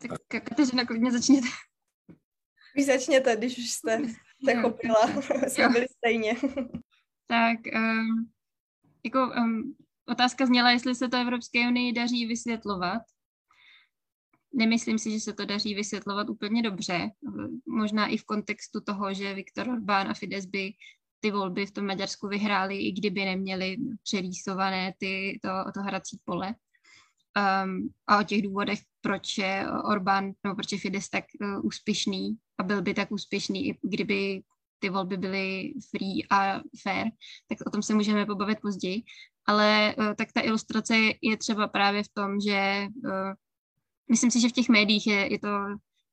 Tak 0.08 0.20
Kateřina, 0.28 0.84
klidně 0.84 1.12
začněte. 1.12 1.46
Vy 2.76 2.84
začněte, 2.84 3.36
když 3.36 3.58
už 3.58 3.70
jste 3.70 4.02
se 4.44 4.54
chopila. 4.62 5.06
Jsme 5.48 5.68
byli 5.68 5.86
stejně. 5.88 6.34
tak 7.26 7.58
um, 7.74 8.33
jako 9.04 9.32
um, 9.38 9.74
otázka 10.08 10.46
zněla, 10.46 10.70
jestli 10.70 10.94
se 10.94 11.08
to 11.08 11.16
Evropské 11.16 11.68
unii 11.68 11.92
daří 11.92 12.26
vysvětlovat. 12.26 13.02
Nemyslím 14.54 14.98
si, 14.98 15.10
že 15.10 15.20
se 15.20 15.32
to 15.32 15.44
daří 15.44 15.74
vysvětlovat 15.74 16.30
úplně 16.30 16.62
dobře. 16.62 17.10
Možná 17.66 18.06
i 18.06 18.16
v 18.16 18.24
kontextu 18.24 18.80
toho, 18.80 19.14
že 19.14 19.34
Viktor 19.34 19.68
Orbán 19.68 20.08
a 20.08 20.14
Fidesz 20.14 20.46
by 20.46 20.72
ty 21.20 21.30
volby 21.30 21.66
v 21.66 21.70
tom 21.70 21.86
Maďarsku 21.86 22.28
vyhráli, 22.28 22.76
i 22.76 22.92
kdyby 22.92 23.24
neměli 23.24 23.76
přerýsované 24.02 24.94
ty, 24.98 25.40
to, 25.42 25.48
to 25.74 25.80
hrací 25.80 26.20
pole. 26.24 26.54
Um, 27.64 27.88
a 28.06 28.18
o 28.18 28.22
těch 28.22 28.42
důvodech, 28.42 28.78
proč 29.00 29.38
je 29.38 29.66
Orbán, 29.84 30.32
nebo 30.44 30.56
proč 30.56 30.72
je 30.72 30.78
Fidesz 30.78 31.08
tak 31.08 31.24
uh, 31.40 31.66
úspěšný 31.66 32.36
a 32.58 32.62
byl 32.62 32.82
by 32.82 32.94
tak 32.94 33.12
úspěšný, 33.12 33.68
i 33.68 33.78
kdyby 33.82 34.42
ty 34.84 34.90
volby 34.90 35.16
byly 35.16 35.72
free 35.90 36.26
a 36.30 36.60
fair, 36.82 37.06
tak 37.48 37.58
o 37.66 37.70
tom 37.70 37.82
se 37.82 37.94
můžeme 37.94 38.26
pobavit 38.26 38.60
později. 38.60 39.02
Ale 39.46 39.94
uh, 39.98 40.14
tak 40.14 40.32
ta 40.32 40.40
ilustrace 40.40 40.94
je 41.22 41.36
třeba 41.36 41.68
právě 41.68 42.02
v 42.02 42.08
tom, 42.08 42.40
že 42.40 42.86
uh, 43.04 43.32
myslím 44.10 44.30
si, 44.30 44.40
že 44.40 44.48
v 44.48 44.52
těch 44.52 44.68
médiích 44.68 45.06
je, 45.06 45.32
je 45.32 45.38
to 45.38 45.48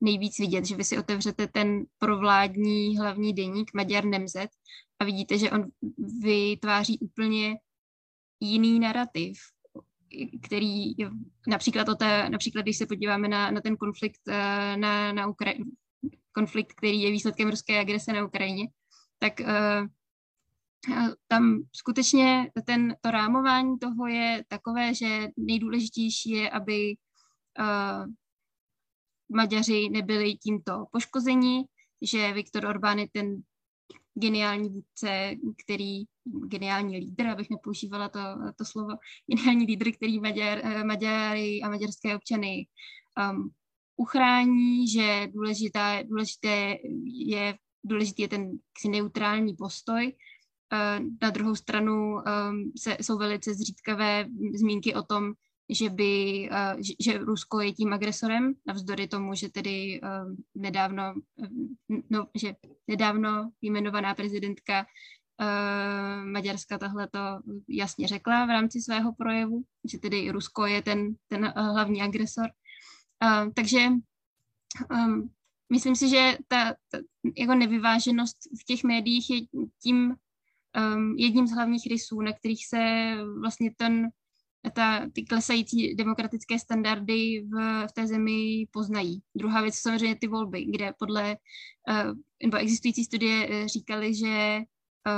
nejvíc 0.02 0.40
vidět, 0.40 0.66
že 0.66 0.76
vy 0.76 0.84
si 0.84 0.98
otevřete 0.98 1.48
ten 1.48 1.84
provládní 1.98 2.98
hlavní 2.98 3.34
deník 3.34 3.72
Maďar 3.74 4.06
Nemzet 4.06 4.50
a 5.00 5.06
vidíte, 5.06 5.38
že 5.38 5.52
on 5.52 5.68
vytváří 6.24 7.00
úplně 7.00 7.56
jiný 8.40 8.80
narrativ, 8.80 9.38
který 10.44 10.94
například, 11.48 11.90
o 11.90 11.96
té, 11.96 12.30
například 12.30 12.62
když 12.62 12.78
se 12.78 12.86
podíváme 12.86 13.28
na, 13.28 13.52
na 13.52 13.62
ten 13.62 13.78
konflikt 13.78 14.22
eh, 14.28 14.78
na, 14.78 15.14
na 15.14 15.28
Ukra- 15.28 15.66
konflikt, 16.32 16.74
který 16.74 17.02
je 17.02 17.12
výsledkem 17.12 17.50
ruské 17.50 17.80
agrese 17.80 18.14
na 18.14 18.26
Ukrajině, 18.26 18.68
tak 19.20 19.40
uh, 19.40 19.88
tam 21.28 21.64
skutečně 21.76 22.52
ten, 22.66 22.96
to 23.02 23.12
rámování 23.12 23.80
toho 23.80 24.08
je 24.08 24.44
takové, 24.48 24.94
že 24.94 25.28
nejdůležitější 25.38 26.30
je, 26.30 26.50
aby 26.50 26.96
uh, 27.60 28.06
Maďaři 29.36 29.90
nebyli 29.90 30.36
tímto 30.36 30.86
poškozeni, 30.92 31.66
že 32.02 32.34
Viktor 32.34 32.66
Orbán 32.66 33.00
je 33.00 33.08
ten 33.12 33.42
geniální 34.14 34.70
vůdce, 34.70 35.36
který, 35.64 36.04
geniální 36.48 36.98
lídr, 36.98 37.28
abych 37.28 37.50
nepoužívala 37.50 38.10
to, 38.10 38.20
to 38.58 38.66
slovo, 38.66 38.94
geniální 39.28 39.66
lídr, 39.66 39.92
který 39.92 40.20
Maďar, 40.20 40.86
Maďary 40.86 41.62
a 41.62 41.70
maďarské 41.70 42.16
občany 42.16 42.68
um, 43.32 43.52
uchrání, 44.02 44.88
že 44.88 45.28
důležitá, 45.34 46.04
důležité 46.04 46.78
je, 47.06 47.56
důležitý 47.84 48.22
je 48.22 48.28
ten 48.28 48.52
neutrální 48.90 49.56
postoj. 49.56 50.14
Uh, 50.74 51.06
na 51.22 51.30
druhou 51.30 51.56
stranu 51.56 52.16
um, 52.16 52.72
se, 52.78 52.98
jsou 53.02 53.18
velice 53.18 53.54
zřídkavé 53.54 54.26
zmínky 54.56 54.96
o 54.96 55.04
tom, 55.04 55.34
že 55.70 55.90
by, 55.90 56.50
uh, 56.52 56.82
že, 57.00 57.18
Rusko 57.18 57.60
je 57.60 57.74
tím 57.74 57.94
agresorem, 57.94 58.54
navzdory 58.68 59.08
tomu, 59.08 59.36
že 59.36 59.50
tedy 59.50 60.02
uh, 60.02 60.36
nedávno, 60.56 61.14
no, 62.10 62.28
že 62.36 62.56
nedávno 62.88 63.52
jmenovaná 63.62 64.16
prezidentka 64.16 64.86
Maďarska 66.24 66.78
tohle 66.78 67.08
to 67.08 67.20
jasně 67.70 68.08
řekla 68.08 68.46
v 68.46 68.50
rámci 68.50 68.82
svého 68.82 69.14
projevu, 69.14 69.64
že 69.92 69.98
tedy 69.98 70.32
Rusko 70.32 70.66
je 70.66 70.82
ten, 70.82 71.16
ten 71.28 71.54
hlavní 71.56 72.02
agresor. 72.02 72.46
Uh, 73.24 73.52
takže 73.54 73.88
um, 74.92 75.30
myslím 75.72 75.96
si, 75.96 76.10
že 76.10 76.38
ta, 76.48 76.76
ta 76.92 76.98
jako 77.38 77.56
nevyváženost 77.56 78.38
v 78.62 78.64
těch 78.64 78.84
médiích 78.84 79.30
je 79.30 79.42
tím 79.84 80.16
um, 80.96 81.16
jedním 81.18 81.48
z 81.48 81.52
hlavních 81.52 81.88
rysů, 81.92 82.22
na 82.22 82.34
kterých 82.34 82.68
se 82.68 83.14
vlastně 83.42 83.72
ten 83.78 84.10
ta, 84.74 85.10
ty 85.14 85.24
klesající 85.24 85.96
demokratické 85.96 86.60
standardy 86.60 87.46
v, 87.50 87.88
v 87.88 87.92
té 87.92 88.08
zemi 88.08 88.68
poznají. 88.72 89.22
Druhá 89.36 89.62
věc 89.62 89.76
jsou 89.76 89.82
samozřejmě 89.82 90.16
ty 90.16 90.28
volby, 90.28 90.66
kde 90.66 90.94
podle 91.00 91.38
uh, 91.90 92.14
nebo 92.44 92.58
existující 92.58 93.04
studie 93.04 93.50
uh, 93.50 93.68
říkali, 93.68 94.16
že 94.16 94.60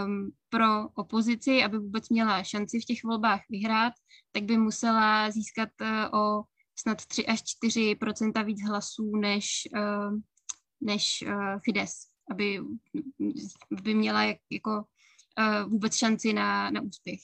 um, 0.06 0.32
pro 0.50 0.90
opozici, 0.96 1.64
aby 1.64 1.80
vůbec 1.80 2.10
měla 2.10 2.44
šanci 2.44 2.80
v 2.80 2.86
těch 2.86 3.04
volbách 3.04 3.42
vyhrát, 3.50 3.94
tak 4.32 4.44
by 4.44 4.58
musela 4.58 5.32
získat 5.32 5.70
uh, 5.82 6.20
o 6.20 6.44
snad 6.80 7.06
3 7.06 7.26
až 7.26 7.44
4 7.44 7.98
víc 8.46 8.62
hlasů 8.68 9.16
než, 9.16 9.68
uh, 9.76 10.20
než 10.82 11.24
uh, 11.28 11.60
Fides, 11.66 11.94
aby, 12.32 12.60
by 13.84 13.94
měla 13.94 14.24
jak, 14.24 14.38
jako 14.52 14.72
uh, 15.40 15.70
vůbec 15.70 15.96
šanci 15.96 16.34
na, 16.34 16.70
na 16.70 16.82
úspěch. 16.82 17.20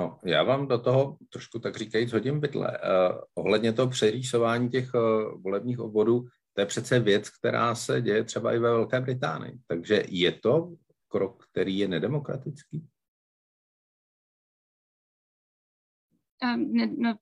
No, 0.00 0.18
já 0.24 0.42
vám 0.42 0.68
do 0.68 0.78
toho 0.78 1.18
trošku 1.28 1.58
tak 1.58 1.76
říkajíc 1.76 2.12
hodím 2.12 2.40
bydle. 2.40 2.78
Uh, 2.78 3.20
ohledně 3.34 3.72
toho 3.72 3.88
přerýsování 3.88 4.70
těch 4.70 4.94
uh, 4.94 5.42
volebních 5.42 5.78
obvodů, 5.78 6.24
to 6.54 6.60
je 6.60 6.66
přece 6.66 7.00
věc, 7.00 7.30
která 7.30 7.74
se 7.74 8.02
děje 8.02 8.24
třeba 8.24 8.52
i 8.52 8.58
ve 8.58 8.70
Velké 8.70 9.00
Británii. 9.00 9.58
Takže 9.66 10.04
je 10.08 10.32
to 10.32 10.74
krok, 11.08 11.46
který 11.50 11.78
je 11.78 11.88
nedemokratický? 11.88 12.88
Um, 16.42 16.72
ne, 16.72 16.86
no, 16.98 17.14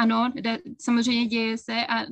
ano, 0.00 0.32
da, 0.40 0.50
samozřejmě 0.80 1.26
děje 1.26 1.58
se 1.58 1.86
a 1.86 2.06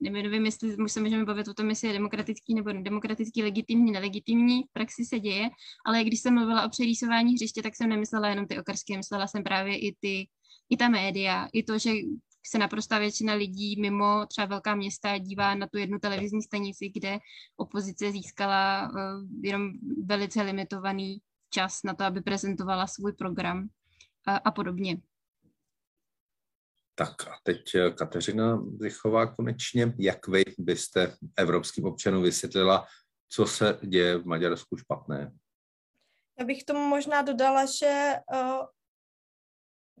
nevím, 0.00 0.46
jestli 0.46 0.76
se 0.88 1.00
můžeme 1.00 1.24
bavit 1.24 1.48
o 1.48 1.54
tom, 1.54 1.68
jestli 1.70 1.88
je 1.88 1.94
demokratický 1.94 2.54
nebo 2.54 2.72
demokratický, 2.72 3.42
legitimní, 3.42 3.92
nelegitimní, 3.92 4.62
v 4.62 4.72
praxi 4.72 5.04
se 5.04 5.20
děje, 5.20 5.50
ale 5.86 6.04
když 6.04 6.20
jsem 6.20 6.34
mluvila 6.34 6.66
o 6.66 6.68
přerýsování 6.68 7.34
hřiště, 7.34 7.62
tak 7.62 7.76
jsem 7.76 7.88
nemyslela 7.88 8.28
jenom 8.28 8.46
ty 8.46 8.58
okrsky, 8.58 8.96
myslela 8.96 9.26
jsem 9.26 9.42
právě 9.42 9.78
i 9.78 9.96
ty, 10.00 10.28
i 10.70 10.76
ta 10.76 10.88
média, 10.88 11.48
i 11.52 11.62
to, 11.62 11.78
že 11.78 11.90
se 12.46 12.58
naprostá 12.58 12.98
většina 12.98 13.34
lidí 13.34 13.80
mimo 13.80 14.26
třeba 14.26 14.46
velká 14.46 14.74
města 14.74 15.18
dívá 15.18 15.54
na 15.54 15.66
tu 15.66 15.78
jednu 15.78 15.98
televizní 15.98 16.42
stanici, 16.42 16.88
kde 16.88 17.18
opozice 17.56 18.12
získala 18.12 18.90
uh, 18.90 18.96
jenom 19.42 19.70
velice 20.04 20.42
limitovaný 20.42 21.18
čas 21.50 21.82
na 21.84 21.94
to, 21.94 22.04
aby 22.04 22.20
prezentovala 22.20 22.86
svůj 22.86 23.12
program 23.12 23.68
a, 24.26 24.36
a 24.36 24.50
podobně. 24.50 24.96
Tak 27.00 27.28
a 27.28 27.36
teď 27.42 27.74
eh, 27.74 27.90
Kateřina 27.90 28.62
Zichová 28.80 29.26
konečně, 29.26 29.94
jak 29.98 30.28
vy 30.28 30.42
byste 30.58 31.16
evropským 31.36 31.84
občanům 31.84 32.22
vysvětlila, 32.22 32.86
co 33.28 33.46
se 33.46 33.78
děje 33.82 34.18
v 34.18 34.26
Maďarsku 34.26 34.76
špatné? 34.76 35.32
Já 36.38 36.44
bych 36.44 36.64
tomu 36.64 36.88
možná 36.88 37.22
dodala, 37.22 37.66
že 37.66 38.14
uh, 38.32 38.66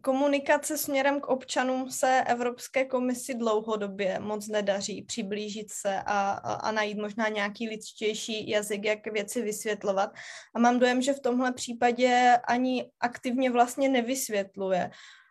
komunikace 0.00 0.78
směrem 0.78 1.20
k 1.20 1.28
občanům 1.28 1.90
se 1.90 2.24
Evropské 2.26 2.84
komisi 2.84 3.34
dlouhodobě 3.34 4.18
moc 4.18 4.48
nedaří 4.48 5.02
přiblížit 5.02 5.70
se 5.70 6.02
a, 6.02 6.30
a, 6.30 6.52
a 6.54 6.72
najít 6.72 6.98
možná 6.98 7.28
nějaký 7.28 7.68
lidštější 7.68 8.50
jazyk, 8.50 8.84
jak 8.84 9.06
věci 9.06 9.42
vysvětlovat. 9.42 10.10
A 10.54 10.58
mám 10.58 10.78
dojem, 10.78 11.02
že 11.02 11.12
v 11.12 11.20
tomhle 11.20 11.52
případě 11.52 12.38
ani 12.44 12.90
aktivně 13.00 13.50
vlastně 13.50 13.88
nevysvětluje. 13.88 14.90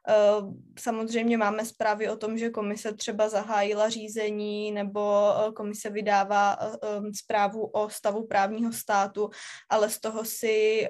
Eh, 0.09 0.41
samozřejmě 0.79 1.37
máme 1.37 1.65
zprávy 1.65 2.09
o 2.09 2.17
tom, 2.17 2.37
že 2.37 2.49
komise 2.49 2.93
třeba 2.93 3.29
zahájila 3.29 3.89
řízení 3.89 4.71
nebo 4.71 5.33
eh, 5.47 5.51
komise 5.51 5.89
vydává 5.89 6.57
eh, 6.61 6.77
zprávu 7.13 7.65
o 7.65 7.89
stavu 7.89 8.27
právního 8.27 8.73
státu, 8.73 9.29
ale 9.69 9.89
z 9.89 9.99
toho 9.99 10.25
si 10.25 10.87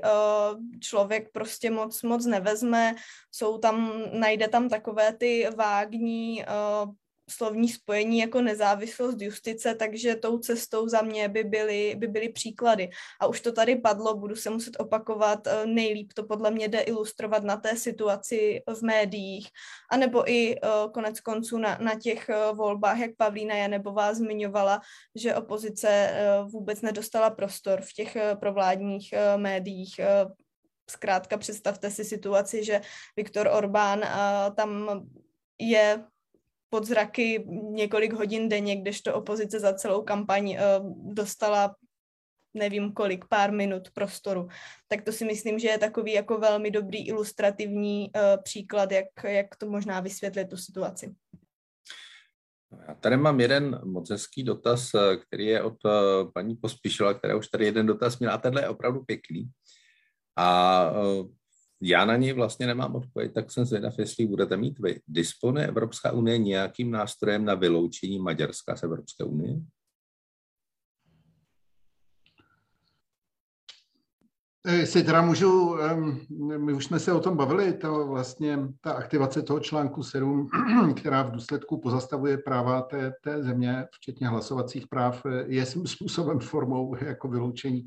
člověk 0.80 1.32
prostě 1.32 1.72
moc, 1.72 2.04
moc 2.04 2.26
nevezme. 2.26 2.96
Jsou 3.32 3.58
tam, 3.58 4.04
najde 4.14 4.48
tam 4.48 4.70
takové 4.70 5.14
ty 5.14 5.48
vágní 5.56 6.46
slovní 7.30 7.70
spojení 7.70 8.20
jako 8.20 8.42
nezávislost 8.42 9.22
justice, 9.22 9.76
takže 9.76 10.16
tou 10.16 10.38
cestou 10.38 10.88
za 10.88 11.02
mě 11.02 11.30
by 11.30 11.44
byly, 11.44 11.96
by 11.98 12.08
byly 12.08 12.30
příklady. 12.30 12.90
A 13.22 13.28
už 13.28 13.42
to 13.42 13.52
tady 13.52 13.76
padlo, 13.76 14.18
budu 14.18 14.36
se 14.36 14.50
muset 14.50 14.80
opakovat, 14.80 15.48
eh, 15.48 15.66
nejlíp 15.66 16.14
to 16.14 16.24
podle 16.24 16.52
mě 16.52 16.68
jde 16.68 16.80
ilustrovat 16.80 17.44
na 17.44 17.58
té 17.58 17.76
situaci 17.76 18.62
v 18.74 18.82
médiích, 18.82 19.48
anebo 19.92 20.32
i 20.32 20.56
eh, 20.56 20.60
konec 20.94 21.20
konců 21.20 21.58
na, 21.58 21.78
na 21.82 21.96
těch 22.00 22.30
eh, 22.30 22.54
volbách, 22.54 23.00
jak 23.00 23.12
Pavlína 23.18 23.56
Janebová 23.56 24.14
zmiňovala, 24.14 24.82
že 25.16 25.36
opozice 25.36 25.90
vůbec 26.52 26.82
nedostala 26.82 27.30
prostor 27.30 27.82
v 27.82 27.94
těch 27.94 28.18
provládních 28.40 29.14
médiích. 29.38 30.00
Zkrátka 30.90 31.38
představte 31.38 31.92
si 31.92 32.06
situaci, 32.06 32.64
že 32.64 32.82
Viktor 33.18 33.50
Orbán 33.54 34.04
tam 34.56 34.90
je 35.60 36.04
pod 36.70 36.86
zraky 36.86 37.46
několik 37.72 38.14
hodin 38.14 38.50
denně, 38.50 38.76
kdežto 38.76 39.16
opozice 39.16 39.60
za 39.60 39.74
celou 39.74 40.02
kampaň 40.02 40.58
dostala 41.04 41.76
nevím 42.54 42.94
kolik, 42.94 43.26
pár 43.26 43.52
minut 43.52 43.92
prostoru. 43.92 44.48
Tak 44.88 45.02
to 45.02 45.12
si 45.12 45.26
myslím, 45.26 45.60
že 45.60 45.68
je 45.68 45.78
takový 45.78 46.14
jako 46.14 46.38
velmi 46.38 46.72
dobrý 46.72 47.08
ilustrativní 47.08 48.12
uh, 48.16 48.44
příklad, 48.44 48.92
jak, 48.92 49.06
jak 49.24 49.56
to 49.56 49.70
možná 49.70 50.00
vysvětlit 50.00 50.50
tu 50.50 50.58
situaci. 50.58 51.16
Já 52.88 52.94
tady 52.94 53.18
mám 53.18 53.40
jeden 53.40 53.82
moc 53.84 54.10
hezký 54.10 54.44
dotaz, 54.44 54.94
eh, 54.94 55.18
který 55.18 55.46
je 55.46 55.64
od 55.64 55.78
paní 56.34 56.56
Pospíšila, 56.56 57.14
která 57.14 57.36
už 57.36 57.48
tady 57.48 57.66
jeden 57.66 57.86
dotaz 57.86 58.20
měla 58.20 58.34
a 58.34 58.38
tenhle 58.38 58.62
je 58.62 58.70
opravdu 58.70 59.04
pěkný. 59.04 59.50
A 60.38 60.92
já 61.82 62.06
na 62.06 62.16
něj 62.16 62.34
vlastně 62.34 62.68
nemám 62.68 62.96
odpověď, 62.96 63.34
tak 63.34 63.52
jsem 63.52 63.66
zvědav, 63.66 64.00
jestli 64.00 64.28
budete 64.28 64.58
mít 64.58 64.80
vy. 64.80 65.02
Disponuje 65.08 65.68
Evropská 65.68 66.12
unie 66.12 66.38
nějakým 66.38 66.92
nástrojem 66.92 67.46
na 67.46 67.56
vyloučení 67.56 68.20
Maďarska 68.20 68.76
z 68.76 68.84
Evropské 68.84 69.24
unie? 69.24 69.56
Jestli 74.68 75.04
teda 75.04 75.22
můžu, 75.22 75.78
my 76.58 76.74
už 76.74 76.86
jsme 76.86 77.00
se 77.00 77.14
o 77.14 77.20
tom 77.20 77.38
bavili, 77.38 77.74
to 77.74 78.08
vlastně 78.08 78.60
ta 78.82 78.92
aktivace 78.92 79.42
toho 79.42 79.60
článku 79.60 80.04
7, 80.04 80.48
která 80.96 81.24
v 81.24 81.32
důsledku 81.32 81.80
pozastavuje 81.82 82.38
práva 82.38 82.82
té, 82.82 83.14
té 83.24 83.44
země, 83.44 83.86
včetně 83.92 84.28
hlasovacích 84.28 84.88
práv, 84.88 85.22
je 85.46 85.66
svým 85.66 85.88
způsobem 85.88 86.40
formou 86.40 86.96
jako 87.02 87.28
vyloučení 87.28 87.86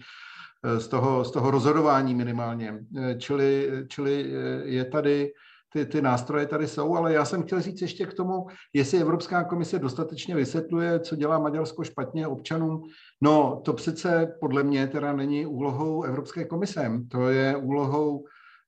eh, 0.64 0.80
z 0.80 0.88
toho, 0.88 1.24
z 1.24 1.30
toho 1.30 1.50
rozhodování 1.50 2.14
minimálně. 2.14 2.78
Eh, 2.98 3.14
čili, 3.18 3.70
čili 3.88 4.32
eh, 4.32 4.62
je 4.64 4.84
tady 4.84 5.32
ty, 5.72 5.86
ty 5.86 6.02
nástroje 6.02 6.46
tady 6.46 6.68
jsou, 6.68 6.96
ale 6.96 7.12
já 7.12 7.24
jsem 7.24 7.42
chtěl 7.42 7.60
říct 7.60 7.82
ještě 7.82 8.06
k 8.06 8.14
tomu, 8.14 8.46
jestli 8.72 8.98
Evropská 8.98 9.44
komise 9.44 9.78
dostatečně 9.78 10.34
vysvětluje, 10.34 11.00
co 11.00 11.16
dělá 11.16 11.38
Maďarsko 11.38 11.84
špatně 11.84 12.26
občanům. 12.26 12.82
No, 13.20 13.62
to 13.64 13.72
přece 13.72 14.34
podle 14.40 14.62
mě 14.62 14.86
teda 14.86 15.12
není 15.12 15.46
úlohou 15.46 16.02
Evropské 16.02 16.44
komise, 16.44 16.90
to 17.10 17.28
je 17.28 17.56
úlohou 17.56 18.24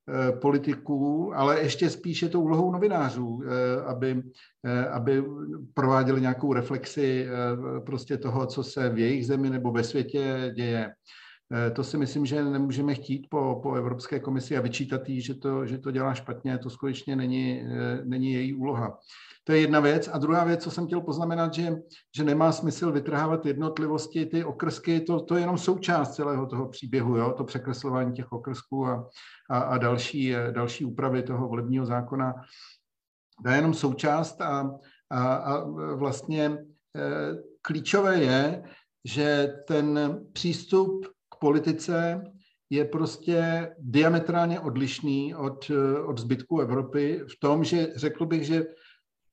eh, 0.08 0.32
politiků, 0.32 1.32
ale 1.34 1.60
ještě 1.60 1.90
spíš 1.90 2.22
je 2.22 2.28
to 2.28 2.40
úlohou 2.40 2.72
novinářů, 2.72 3.42
eh, 3.44 3.82
aby, 3.84 4.22
eh, 4.64 4.88
aby 4.88 5.24
prováděli 5.74 6.20
nějakou 6.20 6.52
reflexi 6.52 7.28
prostě 7.86 8.18
toho, 8.18 8.46
co 8.46 8.64
se 8.64 8.88
v 8.90 8.98
jejich 8.98 9.26
zemi 9.26 9.50
nebo 9.50 9.72
ve 9.72 9.84
světě 9.84 10.52
děje. 10.56 10.92
Eh, 11.54 11.70
to 11.70 11.84
si 11.84 11.98
myslím, 11.98 12.26
že 12.26 12.44
nemůžeme 12.44 12.94
chtít 12.94 13.26
po, 13.30 13.60
po 13.62 13.74
Evropské 13.74 14.20
komisi 14.20 14.56
a 14.56 14.60
vyčítat 14.60 15.08
jí, 15.08 15.20
že 15.20 15.34
to, 15.34 15.66
že 15.66 15.78
to 15.78 15.90
dělá 15.90 16.14
špatně. 16.14 16.58
To 16.58 16.70
skutečně 16.70 17.16
není, 17.16 17.60
eh, 17.60 18.00
není 18.04 18.32
její 18.32 18.54
úloha. 18.54 18.98
To 19.44 19.52
je 19.52 19.60
jedna 19.60 19.80
věc. 19.80 20.10
A 20.12 20.18
druhá 20.18 20.44
věc, 20.44 20.62
co 20.62 20.70
jsem 20.70 20.86
chtěl 20.86 21.00
poznamenat, 21.00 21.54
že, 21.54 21.76
že 22.16 22.24
nemá 22.24 22.52
smysl 22.52 22.92
vytrhávat 22.92 23.46
jednotlivosti, 23.46 24.26
ty 24.26 24.44
okrsky, 24.44 25.00
to, 25.00 25.20
to 25.20 25.34
je 25.34 25.40
jenom 25.40 25.58
součást 25.58 26.14
celého 26.14 26.46
toho 26.46 26.68
příběhu, 26.68 27.16
jo? 27.16 27.34
to 27.36 27.44
překreslování 27.44 28.12
těch 28.12 28.32
okrsků 28.32 28.86
a, 28.86 29.08
a, 29.50 29.58
a 29.58 29.78
další, 29.78 30.34
eh, 30.34 30.52
další 30.52 30.84
úpravy 30.84 31.22
toho 31.22 31.48
volebního 31.48 31.86
zákona. 31.86 32.34
To 33.42 33.50
je 33.50 33.56
jenom 33.56 33.74
součást 33.74 34.40
a, 34.40 34.70
a, 35.10 35.34
a 35.34 35.64
vlastně 35.94 36.44
e, 36.44 36.58
klíčové 37.62 38.22
je, 38.22 38.62
že 39.04 39.54
ten 39.66 40.20
přístup 40.32 41.06
politice 41.38 42.24
je 42.70 42.84
prostě 42.84 43.70
diametrálně 43.78 44.60
odlišný 44.60 45.34
od, 45.34 45.70
od 46.06 46.18
zbytku 46.18 46.60
Evropy 46.60 47.20
v 47.28 47.40
tom, 47.40 47.64
že 47.64 47.92
řekl 47.96 48.26
bych, 48.26 48.44
že 48.44 48.64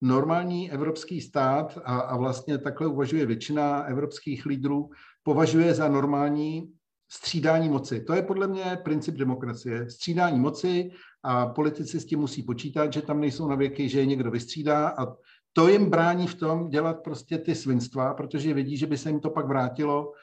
normální 0.02 0.72
evropský 0.72 1.22
stát, 1.22 1.78
a, 1.86 2.00
a 2.00 2.18
vlastně 2.18 2.58
takhle 2.58 2.88
uvažuje 2.88 3.26
většina 3.26 3.84
evropských 3.84 4.46
lídrů, 4.46 4.90
považuje 5.24 5.74
za 5.74 5.88
normální 5.88 6.74
střídání 7.12 7.70
moci. 7.70 8.02
To 8.02 8.14
je 8.14 8.22
podle 8.22 8.48
mě 8.48 8.78
princip 8.84 9.16
demokracie. 9.16 9.90
Střídání 9.90 10.40
moci 10.40 10.92
a 11.24 11.46
politici 11.46 12.00
s 12.00 12.06
tím 12.06 12.20
musí 12.20 12.44
počítat, 12.44 12.94
že 12.94 13.02
tam 13.02 13.20
nejsou 13.22 13.48
na 13.48 13.56
věky, 13.56 13.90
že 13.90 14.00
je 14.00 14.06
někdo 14.06 14.32
vystřídá 14.32 14.90
a 14.90 15.08
to 15.54 15.68
jim 15.68 15.90
brání 15.90 16.28
v 16.28 16.36
tom 16.36 16.70
dělat 16.70 17.04
prostě 17.04 17.38
ty 17.38 17.56
svinstva, 17.56 18.14
protože 18.14 18.54
vidí, 18.54 18.78
že 18.78 18.88
by 18.88 18.98
se 18.98 19.10
jim 19.10 19.20
to 19.20 19.30
pak 19.30 19.48
vrátilo 19.48 20.14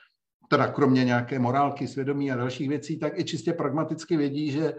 teda 0.48 0.68
kromě 0.68 1.04
nějaké 1.04 1.38
morálky, 1.38 1.88
svědomí 1.88 2.32
a 2.32 2.36
dalších 2.36 2.68
věcí, 2.68 2.98
tak 2.98 3.18
i 3.18 3.24
čistě 3.24 3.52
pragmaticky 3.52 4.16
vědí, 4.16 4.50
že 4.50 4.74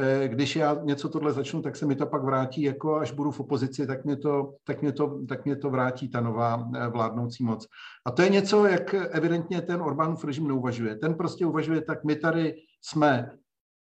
eh, 0.00 0.28
když 0.28 0.56
já 0.56 0.80
něco 0.82 1.08
tohle 1.08 1.32
začnu, 1.32 1.62
tak 1.62 1.76
se 1.76 1.86
mi 1.86 1.96
to 1.96 2.06
pak 2.06 2.22
vrátí, 2.22 2.62
jako 2.62 2.96
až 2.96 3.12
budu 3.12 3.30
v 3.30 3.40
opozici, 3.40 3.86
tak 3.86 4.04
mě 4.04 4.16
to, 4.16 4.54
tak 4.64 4.82
mě 4.82 4.92
to, 4.92 5.20
tak 5.28 5.44
mě 5.44 5.56
to 5.56 5.70
vrátí 5.70 6.08
ta 6.08 6.20
nová 6.20 6.68
eh, 6.76 6.88
vládnoucí 6.88 7.44
moc. 7.44 7.66
A 8.06 8.10
to 8.10 8.22
je 8.22 8.28
něco, 8.28 8.66
jak 8.66 8.94
evidentně 8.94 9.62
ten 9.62 9.82
Orbánův 9.82 10.24
režim 10.24 10.48
neuvažuje. 10.48 10.96
Ten 10.96 11.14
prostě 11.14 11.46
uvažuje, 11.46 11.80
tak 11.80 12.04
my 12.04 12.16
tady 12.16 12.54
jsme, 12.82 13.30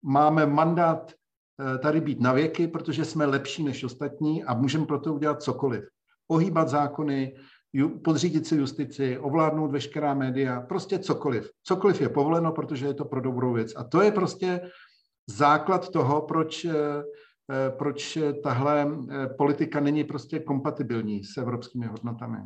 máme 0.04 0.46
mandát 0.46 1.12
eh, 1.12 1.78
tady 1.78 2.02
být 2.02 2.22
na 2.22 2.34
věky, 2.34 2.68
protože 2.68 3.06
jsme 3.06 3.26
lepší 3.26 3.64
než 3.64 3.84
ostatní 3.84 4.44
a 4.44 4.54
můžeme 4.54 4.86
proto 4.86 5.14
udělat 5.14 5.42
cokoliv. 5.42 5.84
Ohýbat 6.28 6.70
zákony, 6.70 7.36
podřídit 8.04 8.48
si 8.48 8.56
justici, 8.56 9.18
ovládnout 9.18 9.72
veškerá 9.72 10.14
média, 10.14 10.62
prostě 10.62 11.00
cokoliv. 11.00 11.52
Cokoliv 11.64 12.02
je 12.02 12.10
povoleno, 12.10 12.52
protože 12.52 12.86
je 12.86 12.94
to 12.94 13.06
pro 13.06 13.22
dobrou 13.22 13.54
věc. 13.54 13.74
A 13.76 13.84
to 13.84 14.02
je 14.02 14.12
prostě 14.12 14.72
základ 15.30 15.90
toho, 15.90 16.22
proč, 16.22 16.66
eh, 16.66 17.04
eh, 17.52 17.72
proč 17.78 18.18
tahle 18.44 18.88
eh, 19.10 19.28
politika 19.28 19.80
není 19.80 20.04
prostě 20.04 20.40
kompatibilní 20.40 21.24
s 21.24 21.38
evropskými 21.38 21.86
hodnotami. 21.86 22.38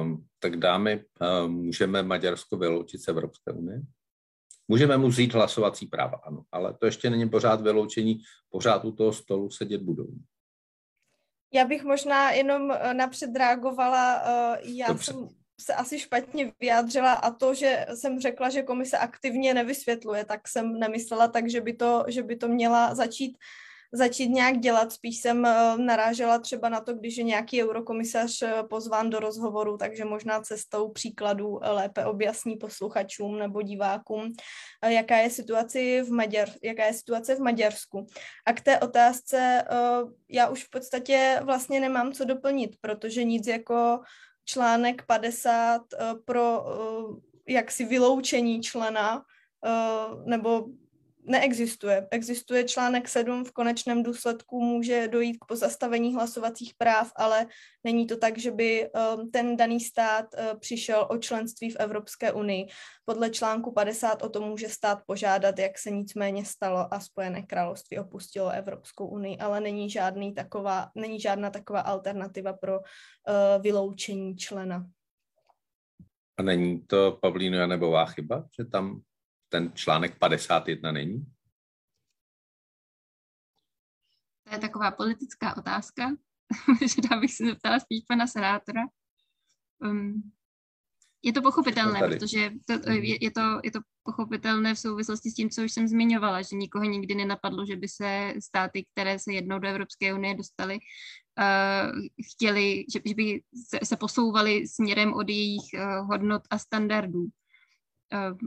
Um, 0.00 0.26
tak 0.38 0.56
dámy, 0.56 1.04
um, 1.44 1.52
můžeme 1.52 2.02
Maďarsko 2.02 2.56
vyloučit 2.56 3.02
z 3.02 3.08
Evropské 3.08 3.52
unie? 3.52 3.82
Můžeme 4.68 4.96
mu 4.96 5.08
vzít 5.08 5.34
hlasovací 5.34 5.86
práva, 5.86 6.20
ano, 6.24 6.42
ale 6.52 6.74
to 6.74 6.86
ještě 6.86 7.10
není 7.10 7.28
pořád 7.28 7.60
vyloučení, 7.60 8.20
pořád 8.50 8.84
u 8.84 8.92
toho 8.92 9.12
stolu 9.12 9.50
sedět 9.50 9.82
budou. 9.82 10.08
Já 11.56 11.64
bych 11.64 11.84
možná 11.84 12.30
jenom 12.30 12.70
eh, 12.70 12.94
napřed 12.94 13.36
reagovala, 13.36 14.22
eh, 14.24 14.58
já 14.62 14.86
Dobře. 14.86 15.04
jsem 15.04 15.28
se 15.60 15.74
asi 15.74 15.98
špatně 15.98 16.52
vyjádřila 16.60 17.12
a 17.12 17.30
to, 17.30 17.54
že 17.54 17.86
jsem 17.94 18.20
řekla, 18.20 18.50
že 18.50 18.62
komise 18.62 18.98
aktivně 18.98 19.54
nevysvětluje, 19.54 20.24
tak 20.24 20.48
jsem 20.48 20.78
nemyslela 20.78 21.28
tak, 21.28 21.50
že 21.50 21.60
by 21.60 21.72
to, 21.72 22.04
že 22.08 22.22
by 22.22 22.36
to 22.36 22.48
měla 22.48 22.94
začít 22.94 23.38
začít 23.92 24.28
nějak 24.28 24.58
dělat. 24.58 24.92
Spíš 24.92 25.20
jsem 25.20 25.46
eh, 25.46 25.76
narážela 25.76 26.38
třeba 26.38 26.68
na 26.68 26.80
to, 26.80 26.94
když 26.94 27.16
je 27.16 27.24
nějaký 27.24 27.62
eurokomisař 27.62 28.42
eh, 28.42 28.62
pozván 28.70 29.10
do 29.10 29.18
rozhovoru, 29.18 29.76
takže 29.76 30.04
možná 30.04 30.40
cestou 30.40 30.88
příkladů 30.88 31.64
eh, 31.64 31.70
lépe 31.70 32.04
objasní 32.04 32.56
posluchačům 32.56 33.38
nebo 33.38 33.62
divákům, 33.62 34.32
jaká 34.88 35.16
je 35.16 35.30
situace 35.30 35.78
v, 36.02 36.10
Maďar, 36.10 36.48
jaká 36.62 36.84
je 36.84 36.92
situace 36.92 37.34
v 37.34 37.40
Maďarsku. 37.40 38.06
A 38.46 38.52
k 38.52 38.60
té 38.60 38.80
otázce 38.80 39.64
já 40.30 40.48
už 40.48 40.64
v 40.64 40.70
podstatě 40.70 41.40
vlastně 41.42 41.80
nemám 41.80 42.12
co 42.12 42.24
doplnit, 42.24 42.76
protože 42.80 43.24
nic 43.24 43.46
jako 43.46 44.00
článek 44.44 45.02
50 45.06 45.82
pro 46.24 46.64
jaksi 47.48 47.84
vyloučení 47.84 48.62
člena 48.62 49.22
nebo 50.24 50.66
neexistuje. 51.26 52.08
Existuje 52.10 52.64
článek 52.64 53.08
7, 53.08 53.44
v 53.44 53.52
konečném 53.52 54.02
důsledku 54.02 54.60
může 54.60 55.08
dojít 55.08 55.36
k 55.38 55.46
pozastavení 55.46 56.14
hlasovacích 56.14 56.74
práv, 56.78 57.12
ale 57.16 57.46
není 57.84 58.06
to 58.06 58.16
tak, 58.16 58.38
že 58.38 58.50
by 58.50 58.88
um, 58.90 59.30
ten 59.30 59.56
daný 59.56 59.80
stát 59.80 60.26
uh, 60.34 60.58
přišel 60.58 61.06
o 61.10 61.18
členství 61.18 61.70
v 61.70 61.76
Evropské 61.76 62.32
unii. 62.32 62.66
Podle 63.04 63.30
článku 63.30 63.72
50 63.72 64.22
o 64.22 64.28
to 64.28 64.40
může 64.40 64.68
stát 64.68 64.98
požádat, 65.06 65.58
jak 65.58 65.78
se 65.78 65.90
nicméně 65.90 66.44
stalo 66.44 66.94
a 66.94 67.00
Spojené 67.00 67.42
království 67.42 67.98
opustilo 67.98 68.50
Evropskou 68.50 69.06
unii, 69.06 69.38
ale 69.38 69.60
není, 69.60 69.90
žádný 69.90 70.34
taková, 70.34 70.90
není 70.94 71.20
žádná 71.20 71.50
taková 71.50 71.80
alternativa 71.80 72.52
pro 72.52 72.78
uh, 72.78 73.62
vyloučení 73.62 74.36
člena. 74.36 74.86
A 76.38 76.42
není 76.42 76.80
to 76.80 77.18
Pavlínu 77.22 77.58
Janebová 77.58 78.06
chyba, 78.06 78.44
že 78.60 78.64
tam 78.64 79.00
ten 79.56 79.72
článek 79.74 80.18
51 80.18 80.92
není? 80.92 81.26
To 84.44 84.54
je 84.54 84.58
taková 84.58 84.90
politická 84.90 85.56
otázka. 85.56 86.10
možná 86.80 87.20
bych 87.20 87.34
se 87.34 87.44
zeptala 87.44 87.80
spíš 87.80 88.04
pana 88.08 88.26
senátora. 88.26 88.82
Um, 89.78 90.32
je 91.22 91.32
to 91.32 91.42
pochopitelné, 91.42 92.00
protože 92.00 92.50
to, 92.66 92.90
je, 92.90 93.24
je, 93.24 93.30
to, 93.30 93.60
je 93.64 93.70
to 93.70 93.80
pochopitelné 94.02 94.74
v 94.74 94.78
souvislosti 94.78 95.30
s 95.30 95.34
tím, 95.34 95.50
co 95.50 95.64
už 95.64 95.72
jsem 95.72 95.88
zmiňovala, 95.88 96.42
že 96.42 96.56
nikoho 96.56 96.84
nikdy 96.84 97.14
nenapadlo, 97.14 97.66
že 97.66 97.76
by 97.76 97.88
se 97.88 98.34
státy, 98.38 98.84
které 98.92 99.18
se 99.18 99.32
jednou 99.32 99.58
do 99.58 99.68
Evropské 99.68 100.14
unie 100.14 100.34
dostaly, 100.34 100.78
uh, 100.78 101.90
chtěli, 102.32 102.84
že, 102.92 103.00
že 103.06 103.14
by 103.14 103.42
se, 103.68 103.78
se 103.84 103.96
posouvaly 103.96 104.68
směrem 104.68 105.14
od 105.14 105.28
jejich 105.28 105.66
uh, 105.74 106.06
hodnot 106.06 106.42
a 106.50 106.58
standardů. 106.58 107.22
Uh, 107.22 108.38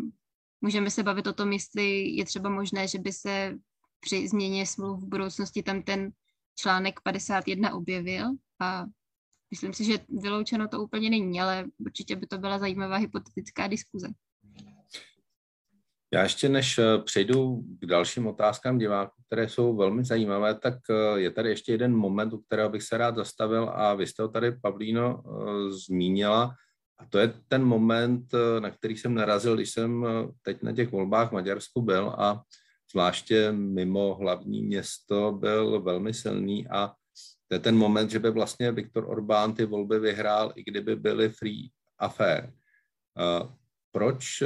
můžeme 0.61 0.89
se 0.89 1.03
bavit 1.03 1.27
o 1.27 1.33
tom, 1.33 1.51
jestli 1.51 2.09
je 2.09 2.25
třeba 2.25 2.49
možné, 2.49 2.87
že 2.87 2.99
by 2.99 3.11
se 3.13 3.57
při 3.99 4.27
změně 4.27 4.65
smluv 4.65 5.03
v 5.03 5.07
budoucnosti 5.07 5.63
tam 5.63 5.83
ten 5.83 6.11
článek 6.55 7.01
51 7.01 7.73
objevil 7.73 8.25
a 8.61 8.85
myslím 9.51 9.73
si, 9.73 9.83
že 9.83 9.99
vyloučeno 10.09 10.67
to 10.67 10.81
úplně 10.81 11.09
není, 11.09 11.41
ale 11.41 11.65
určitě 11.79 12.15
by 12.15 12.27
to 12.27 12.37
byla 12.37 12.59
zajímavá 12.59 12.97
hypotetická 12.97 13.67
diskuze. 13.67 14.07
Já 16.13 16.23
ještě 16.23 16.49
než 16.49 16.77
eh, 16.77 16.97
přejdu 17.03 17.63
k 17.79 17.85
dalším 17.85 18.27
otázkám 18.27 18.77
diváků, 18.77 19.21
které 19.27 19.49
jsou 19.49 19.75
velmi 19.75 20.05
zajímavé, 20.05 20.59
tak 20.59 20.73
eh, 20.89 21.19
je 21.19 21.31
tady 21.31 21.49
ještě 21.49 21.71
jeden 21.71 21.95
moment, 21.95 22.33
u 22.33 22.37
kterého 22.37 22.69
bych 22.69 22.83
se 22.83 22.97
rád 22.97 23.15
zastavil 23.15 23.69
a 23.69 23.93
vy 23.93 24.07
jste 24.07 24.23
ho 24.23 24.29
tady, 24.29 24.51
Pavlíno, 24.51 25.23
eh, 25.25 25.71
zmínila, 25.71 26.55
a 26.99 27.05
to 27.05 27.19
je 27.19 27.33
ten 27.47 27.63
moment, 27.63 28.31
na 28.59 28.69
který 28.71 28.97
jsem 28.97 29.13
narazil, 29.13 29.55
když 29.55 29.71
jsem 29.71 30.05
teď 30.41 30.63
na 30.63 30.71
těch 30.71 30.91
volbách 30.91 31.29
v 31.29 31.33
Maďarsku 31.33 31.81
byl 31.81 32.09
a 32.09 32.43
zvláště 32.91 33.51
mimo 33.51 34.15
hlavní 34.15 34.61
město 34.61 35.31
byl 35.31 35.81
velmi 35.81 36.13
silný 36.13 36.67
a 36.67 36.93
to 37.47 37.55
je 37.55 37.59
ten 37.59 37.77
moment, 37.77 38.11
že 38.11 38.19
by 38.19 38.31
vlastně 38.31 38.71
Viktor 38.71 39.09
Orbán 39.09 39.53
ty 39.53 39.65
volby 39.65 39.99
vyhrál, 39.99 40.53
i 40.55 40.63
kdyby 40.63 40.95
byly 40.95 41.29
free 41.29 41.69
a 41.99 42.09
fair. 42.09 42.53
Proč 43.91 44.43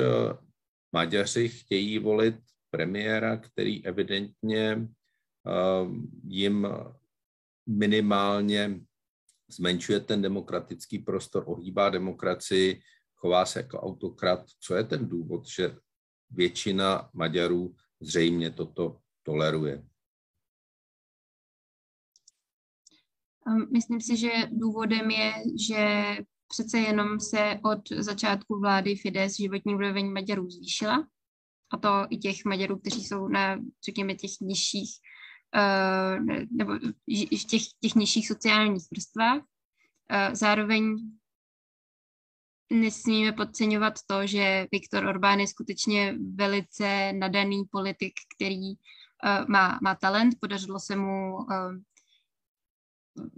Maďaři 0.92 1.50
chtějí 1.50 2.00
volit 2.00 2.36
premiéra, 2.72 3.38
který 3.38 3.86
evidentně 3.86 4.88
jim 6.24 6.68
minimálně 7.70 8.80
zmenšuje 9.56 10.00
ten 10.00 10.22
demokratický 10.22 11.00
prostor, 11.00 11.44
ohýbá 11.48 11.90
demokracii, 11.90 12.82
chová 13.16 13.46
se 13.46 13.60
jako 13.60 13.80
autokrat. 13.80 14.46
Co 14.60 14.76
je 14.76 14.84
ten 14.84 15.10
důvod, 15.10 15.48
že 15.48 15.76
většina 16.30 17.10
Maďarů 17.14 17.76
zřejmě 18.02 18.52
toto 18.52 19.00
toleruje? 19.24 19.84
Myslím 23.72 24.02
si, 24.02 24.18
že 24.18 24.32
důvodem 24.52 25.12
je, 25.12 25.34
že 25.68 26.16
přece 26.48 26.80
jenom 26.80 27.20
se 27.20 27.60
od 27.64 27.90
začátku 27.90 28.60
vlády 28.60 28.96
Fides 28.96 29.36
životní 29.36 29.76
úroveň 29.76 30.12
Maďarů 30.12 30.50
zvýšila, 30.50 31.08
a 31.72 31.78
to 31.78 31.90
i 32.10 32.18
těch 32.18 32.46
Maďarů, 32.46 32.80
kteří 32.80 33.04
jsou 33.04 33.28
na, 33.28 33.60
řekněme, 33.86 34.16
těch 34.16 34.32
nižších, 34.42 34.92
nebo 36.52 36.74
v 37.34 37.46
těch, 37.46 37.62
těch 37.82 37.96
nižších 37.96 38.28
sociálních 38.28 38.84
vrstvách. 38.92 39.38
Uh, 39.38 40.34
zároveň 40.34 40.98
nesmíme 42.74 43.32
podceňovat 43.32 43.94
to, 44.08 44.28
že 44.28 44.68
Viktor 44.72 45.06
Orbán 45.06 45.40
je 45.40 45.48
skutečně 45.48 46.16
velice 46.36 47.14
nadaný 47.14 47.64
politik, 47.72 48.14
který 48.36 48.70
uh, 48.70 48.78
má, 49.48 49.80
má 49.84 49.96
talent, 49.96 50.36
podařilo 50.40 50.80
se 50.80 50.96
mu 50.96 51.38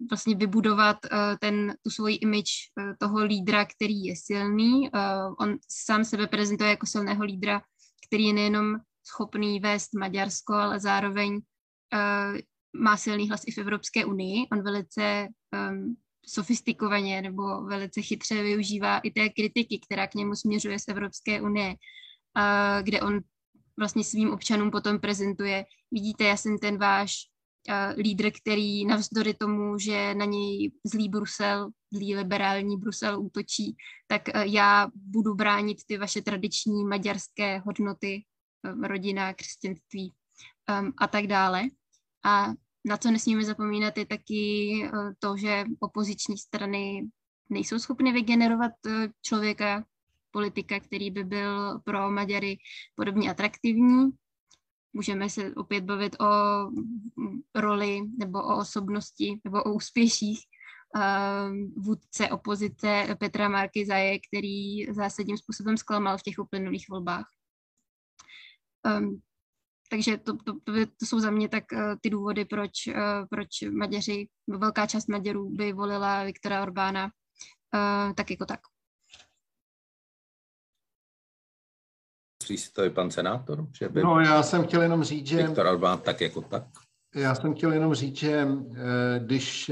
vlastně 0.09 0.35
vybudovat 0.35 0.97
ten, 1.39 1.75
tu 1.83 1.89
svoji 1.89 2.15
image 2.15 2.51
toho 2.99 3.23
lídra, 3.23 3.65
který 3.65 4.03
je 4.03 4.15
silný. 4.15 4.89
On 5.39 5.57
sám 5.69 6.05
sebe 6.05 6.27
prezentuje 6.27 6.69
jako 6.69 6.85
silného 6.85 7.23
lídra, 7.23 7.61
který 8.07 8.23
je 8.23 8.33
nejenom 8.33 8.75
schopný 9.03 9.59
vést 9.59 9.93
Maďarsko, 9.93 10.53
ale 10.53 10.79
zároveň 10.79 11.41
má 12.75 12.97
silný 12.97 13.29
hlas 13.29 13.41
i 13.47 13.51
v 13.51 13.57
Evropské 13.57 14.05
unii. 14.05 14.47
On 14.51 14.63
velice 14.63 15.27
um, 15.71 15.95
sofistikovaně 16.25 17.21
nebo 17.21 17.65
velice 17.65 18.01
chytře 18.01 18.43
využívá 18.43 18.97
i 18.97 19.11
té 19.11 19.29
kritiky, 19.29 19.79
která 19.79 20.07
k 20.07 20.15
němu 20.15 20.35
směřuje 20.35 20.79
z 20.79 20.87
Evropské 20.87 21.41
unie, 21.41 21.69
uh, 21.69 22.83
kde 22.83 23.01
on 23.01 23.19
vlastně 23.79 24.03
svým 24.03 24.29
občanům 24.29 24.71
potom 24.71 24.99
prezentuje, 24.99 25.65
vidíte, 25.91 26.23
já 26.23 26.37
jsem 26.37 26.57
ten 26.57 26.77
váš 26.77 27.13
uh, 27.69 27.99
lídr, 27.99 28.31
který 28.31 28.85
navzdory 28.85 29.33
tomu, 29.33 29.79
že 29.79 30.15
na 30.15 30.25
něj 30.25 30.71
zlý 30.83 31.09
Brusel, 31.09 31.69
zlý 31.93 32.15
liberální 32.15 32.77
Brusel 32.77 33.21
útočí, 33.21 33.75
tak 34.07 34.21
uh, 34.35 34.41
já 34.41 34.87
budu 34.95 35.35
bránit 35.35 35.77
ty 35.87 35.97
vaše 35.97 36.21
tradiční 36.21 36.83
maďarské 36.85 37.59
hodnoty, 37.59 38.23
um, 38.73 38.83
rodina, 38.83 39.33
křesťanství 39.33 40.13
um, 40.69 40.93
a 40.97 41.07
tak 41.07 41.27
dále. 41.27 41.63
A 42.25 42.47
na 42.85 42.97
co 42.97 43.11
nesmíme 43.11 43.43
zapomínat 43.43 43.97
je 43.97 44.05
taky 44.05 44.81
uh, 44.93 45.11
to, 45.19 45.37
že 45.37 45.65
opoziční 45.79 46.37
strany 46.37 47.09
nejsou 47.49 47.79
schopny 47.79 48.11
vygenerovat 48.11 48.71
uh, 48.85 48.91
člověka, 49.21 49.85
politika, 50.31 50.79
který 50.79 51.11
by 51.11 51.23
byl 51.23 51.79
pro 51.79 52.11
Maďary 52.11 52.57
podobně 52.95 53.31
atraktivní. 53.31 54.09
Můžeme 54.93 55.29
se 55.29 55.55
opět 55.55 55.83
bavit 55.83 56.15
o 56.21 56.25
roli 57.55 58.01
nebo 58.17 58.39
o 58.39 58.57
osobnosti 58.57 59.41
nebo 59.43 59.63
o 59.63 59.73
úspěších 59.73 60.39
uh, 60.95 61.83
vůdce 61.83 62.29
opozice 62.29 63.07
Petra 63.19 63.67
Zaje, 63.87 64.19
který 64.19 64.85
zásadním 64.93 65.37
způsobem 65.37 65.77
zklamal 65.77 66.17
v 66.17 66.23
těch 66.23 66.39
uplynulých 66.39 66.89
volbách. 66.89 67.25
Takže 69.89 70.17
to, 70.17 70.33
to, 70.37 70.53
to, 70.63 70.73
to 70.99 71.05
jsou 71.05 71.19
za 71.19 71.31
mě 71.31 71.49
tak 71.49 71.63
uh, 71.73 71.79
ty 72.01 72.09
důvody, 72.09 72.45
proč, 72.45 72.71
uh, 72.87 72.93
proč 73.29 73.47
Maďaři, 73.61 74.27
velká 74.47 74.87
část 74.87 75.07
Maďarů 75.07 75.49
by 75.49 75.73
volila 75.73 76.23
Viktora 76.23 76.61
Orbána 76.61 77.03
uh, 77.05 78.13
tak 78.13 78.31
jako 78.31 78.45
tak. 78.45 78.59
Myslí 82.43 82.57
si 82.57 82.73
to 82.73 82.83
i 82.83 82.89
pan 82.89 83.11
senátor? 83.11 83.67
Že 83.79 83.89
by 83.89 84.03
no, 84.03 84.19
já 84.19 84.43
jsem 84.43 84.63
chtěl 84.63 84.81
jenom 84.81 85.03
říct, 85.03 85.27
že... 85.27 85.47
Viktor 85.47 85.65
Orbán 85.65 85.99
tak 85.99 86.21
jako 86.21 86.41
tak. 86.41 86.63
Já 87.15 87.35
jsem 87.35 87.53
chtěl 87.53 87.73
jenom 87.73 87.93
říct, 87.93 88.15
že 88.15 88.47
když, 89.19 89.71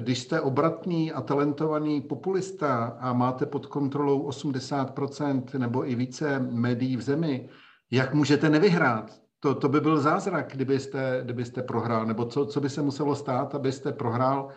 když 0.00 0.18
jste 0.18 0.40
obratný 0.40 1.12
a 1.12 1.20
talentovaný 1.20 2.00
populista 2.00 2.84
a 3.00 3.12
máte 3.12 3.46
pod 3.46 3.66
kontrolou 3.66 4.28
80% 4.28 5.58
nebo 5.58 5.90
i 5.90 5.94
více 5.94 6.38
médií 6.38 6.96
v 6.96 7.02
zemi, 7.02 7.48
jak 7.90 8.14
můžete 8.14 8.50
nevyhrát? 8.50 9.20
To, 9.40 9.54
to 9.54 9.68
by 9.68 9.80
byl 9.80 10.00
zázrak, 10.00 10.52
kdybyste, 10.52 11.20
kdybyste 11.24 11.62
prohrál, 11.62 12.06
nebo 12.06 12.24
co, 12.24 12.46
co 12.46 12.60
by 12.60 12.70
se 12.70 12.82
muselo 12.82 13.14
stát, 13.14 13.54
abyste 13.54 13.92
prohrál. 13.92 14.48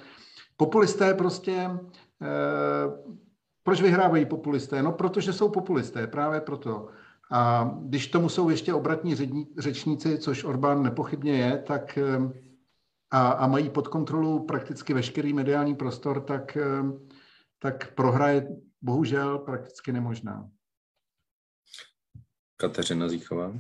Populisté 0.58 1.14
prostě, 1.14 1.70
eh, 2.22 2.28
proč 3.64 3.82
vyhrávají 3.82 4.26
populisté? 4.26 4.84
No, 4.84 4.92
protože 4.92 5.34
jsou 5.34 5.50
populisté, 5.50 6.08
právě 6.08 6.42
proto. 6.42 6.88
A 7.32 7.72
když 7.82 8.08
tomu 8.08 8.30
jsou 8.30 8.50
ještě 8.50 8.74
obratní 8.74 9.16
řečníci, 9.58 10.18
což 10.18 10.44
Orbán 10.44 10.84
nepochybně 10.84 11.38
je, 11.38 11.58
tak 11.58 11.98
eh, 11.98 12.32
a, 13.12 13.30
a 13.32 13.48
mají 13.48 13.70
pod 13.70 13.88
kontrolou 13.88 14.40
prakticky 14.40 14.94
veškerý 14.94 15.34
mediální 15.34 15.76
prostor, 15.76 16.22
tak, 16.22 16.58
eh, 16.58 16.84
tak 17.60 17.94
prohra 17.94 18.30
je 18.30 18.48
bohužel 18.82 19.40
prakticky 19.40 19.92
nemožná. 19.92 20.50
Kateřina 22.62 23.10
Zíchová. 23.10 23.54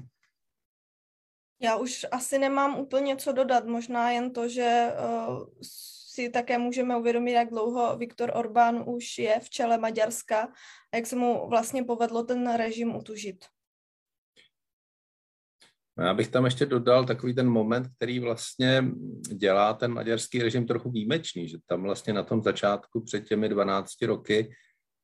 Já 1.62 1.76
už 1.76 2.06
asi 2.12 2.38
nemám 2.38 2.80
úplně 2.80 3.16
co 3.16 3.32
dodat, 3.32 3.66
možná 3.66 4.12
jen 4.12 4.34
to, 4.34 4.50
že 4.50 4.88
uh, 5.28 5.48
si 6.14 6.30
také 6.30 6.58
můžeme 6.58 6.98
uvědomit, 6.98 7.32
jak 7.32 7.50
dlouho 7.50 7.98
Viktor 7.98 8.32
Orbán 8.36 8.84
už 8.86 9.18
je 9.18 9.40
v 9.40 9.50
čele 9.50 9.78
Maďarska 9.78 10.42
a 10.94 10.96
jak 10.96 11.06
se 11.06 11.16
mu 11.16 11.50
vlastně 11.50 11.84
povedlo 11.84 12.24
ten 12.24 12.56
režim 12.56 12.96
utužit. 12.96 13.46
No, 15.98 16.06
já 16.06 16.14
bych 16.14 16.28
tam 16.28 16.46
ještě 16.46 16.66
dodal 16.66 17.06
takový 17.06 17.36
ten 17.36 17.50
moment, 17.50 17.88
který 17.96 18.20
vlastně 18.20 18.84
dělá 19.34 19.74
ten 19.74 19.94
maďarský 19.94 20.44
režim 20.44 20.68
trochu 20.68 20.92
výjimečný, 20.92 21.50
že 21.50 21.58
tam 21.66 21.84
vlastně 21.84 22.14
na 22.14 22.24
tom 22.24 22.44
začátku 22.44 23.02
před 23.02 23.28
těmi 23.28 23.50
12 23.50 24.02
roky 24.02 24.56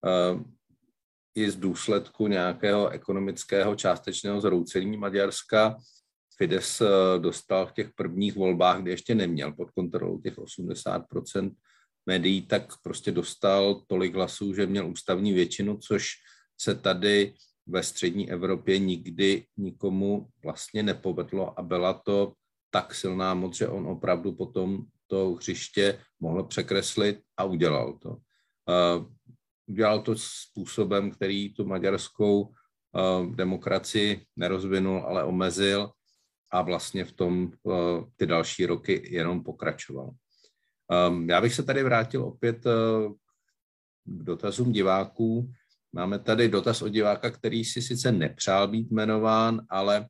uh, 0.06 0.57
i 1.38 1.52
z 1.52 1.56
důsledku 1.56 2.28
nějakého 2.28 2.90
ekonomického 2.90 3.76
částečného 3.76 4.42
zroucení 4.42 4.98
Maďarska 4.98 5.78
Fides 6.38 6.82
eh, 6.82 7.20
dostal 7.20 7.68
v 7.68 7.72
těch 7.72 7.90
prvních 7.96 8.36
volbách, 8.36 8.82
kdy 8.82 8.92
ještě 8.92 9.16
neměl 9.16 9.54
pod 9.54 9.72
kontrolou 9.72 10.20
těch 10.20 10.38
80% 10.38 11.52
médií, 12.06 12.42
tak 12.42 12.74
prostě 12.84 13.12
dostal 13.12 13.82
tolik 13.88 14.16
hlasů, 14.16 14.54
že 14.54 14.66
měl 14.66 14.88
ústavní 14.88 15.34
většinu, 15.34 15.78
což 15.78 16.08
se 16.58 16.76
tady 16.76 17.34
ve 17.68 17.84
střední 17.84 18.32
Evropě 18.32 18.80
nikdy 18.80 19.46
nikomu 19.58 20.28
vlastně 20.44 20.84
nepovedlo 20.84 21.60
a 21.60 21.64
byla 21.64 21.94
to 21.94 22.34
tak 22.70 22.96
silná 22.96 23.34
moc, 23.34 23.58
že 23.58 23.68
on 23.68 23.88
opravdu 23.88 24.32
potom 24.32 24.86
to 25.08 25.34
hřiště 25.34 26.00
mohl 26.20 26.44
překreslit 26.44 27.20
a 27.38 27.44
udělal 27.44 28.00
to. 28.02 28.18
Udělal 29.68 30.02
to 30.02 30.16
způsobem, 30.16 31.12
který 31.12 31.54
tu 31.54 31.66
maďarskou 31.66 32.42
uh, 32.42 33.36
demokracii 33.36 34.26
nerozvinul, 34.36 35.04
ale 35.08 35.24
omezil 35.24 35.92
a 36.52 36.62
vlastně 36.62 37.06
v 37.06 37.12
tom 37.12 37.52
uh, 37.64 37.74
ty 38.16 38.26
další 38.26 38.66
roky 38.66 39.08
jenom 39.12 39.44
pokračoval. 39.44 40.12
Um, 41.10 41.30
já 41.30 41.42
bych 41.42 41.54
se 41.54 41.64
tady 41.64 41.84
vrátil 41.84 42.24
opět 42.24 42.66
uh, 42.66 43.14
k 44.04 44.24
dotazům 44.24 44.72
diváků. 44.72 45.52
Máme 45.94 46.20
tady 46.20 46.50
dotaz 46.50 46.82
od 46.82 46.88
diváka, 46.88 47.32
který 47.32 47.66
si 47.66 47.82
sice 47.82 48.12
nepřál 48.12 48.68
být 48.68 48.92
jmenován, 48.92 49.62
ale 49.70 50.08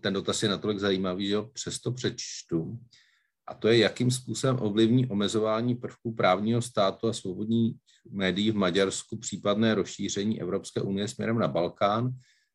ten 0.00 0.14
dotaz 0.14 0.42
je 0.42 0.48
natolik 0.48 0.78
zajímavý, 0.78 1.28
že 1.28 1.36
ho 1.36 1.46
přesto 1.46 1.92
přečtu. 1.92 2.78
A 3.46 3.54
to 3.54 3.68
je, 3.68 3.78
jakým 3.78 4.10
způsobem 4.10 4.58
ovlivní 4.60 5.06
omezování 5.06 5.74
prvků 5.74 6.14
právního 6.14 6.62
státu 6.62 7.08
a 7.08 7.12
svobodní 7.12 7.74
médií 8.10 8.50
v 8.50 8.56
Maďarsku 8.56 9.18
případné 9.18 9.74
rozšíření 9.74 10.40
Evropské 10.40 10.80
unie 10.80 11.08
směrem 11.08 11.38
na 11.38 11.48
Balkán 11.48 12.10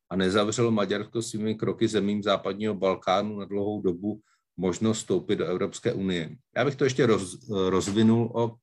a 0.10 0.16
nezavřelo 0.16 0.72
Maďarsko 0.72 1.22
svými 1.22 1.56
kroky 1.56 1.88
zemím 1.88 2.24
západního 2.24 2.74
Balkánu 2.76 3.40
na 3.40 3.46
dlouhou 3.46 3.82
dobu 3.82 4.22
možnost 4.58 4.98
vstoupit 4.98 5.36
do 5.36 5.46
Evropské 5.46 5.94
unie. 5.94 6.36
Já 6.58 6.66
bych 6.66 6.76
to 6.76 6.84
ještě 6.84 7.06
roz, 7.06 7.50
rozvinul 7.70 8.32
o 8.36 8.56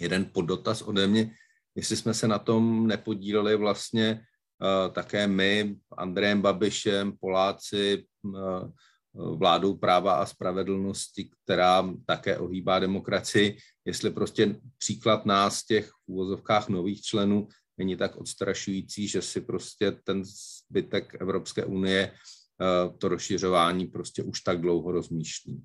jeden 0.00 0.24
poddotaz 0.24 0.82
ode 0.82 1.06
mě, 1.06 1.34
jestli 1.74 1.96
jsme 1.96 2.14
se 2.14 2.28
na 2.28 2.38
tom 2.38 2.86
nepodíleli 2.86 3.56
vlastně 3.56 4.20
uh, 4.60 4.92
také 4.92 5.26
my, 5.26 5.76
Andrejem 5.98 6.42
Babišem, 6.42 7.12
Poláci, 7.20 8.04
uh, 8.22 8.70
vládou 9.16 9.74
práva 9.74 10.12
a 10.12 10.26
spravedlnosti, 10.26 11.30
která 11.44 11.94
také 12.06 12.38
ohýbá 12.38 12.78
demokracii, 12.78 13.58
jestli 13.84 14.10
prostě 14.10 14.60
příklad 14.78 15.26
nás, 15.26 15.64
těch 15.64 15.90
v 15.90 16.08
úvozovkách 16.08 16.68
nových 16.68 17.02
členů, 17.02 17.48
není 17.78 17.96
tak 17.96 18.16
odstrašující, 18.16 19.08
že 19.08 19.22
si 19.22 19.40
prostě 19.40 19.92
ten 19.92 20.24
zbytek 20.24 21.16
Evropské 21.20 21.64
unie 21.64 22.12
uh, 22.12 22.98
to 22.98 23.08
rozšiřování 23.08 23.86
prostě 23.86 24.22
už 24.22 24.40
tak 24.40 24.60
dlouho 24.60 24.92
rozmýšlí. 24.92 25.62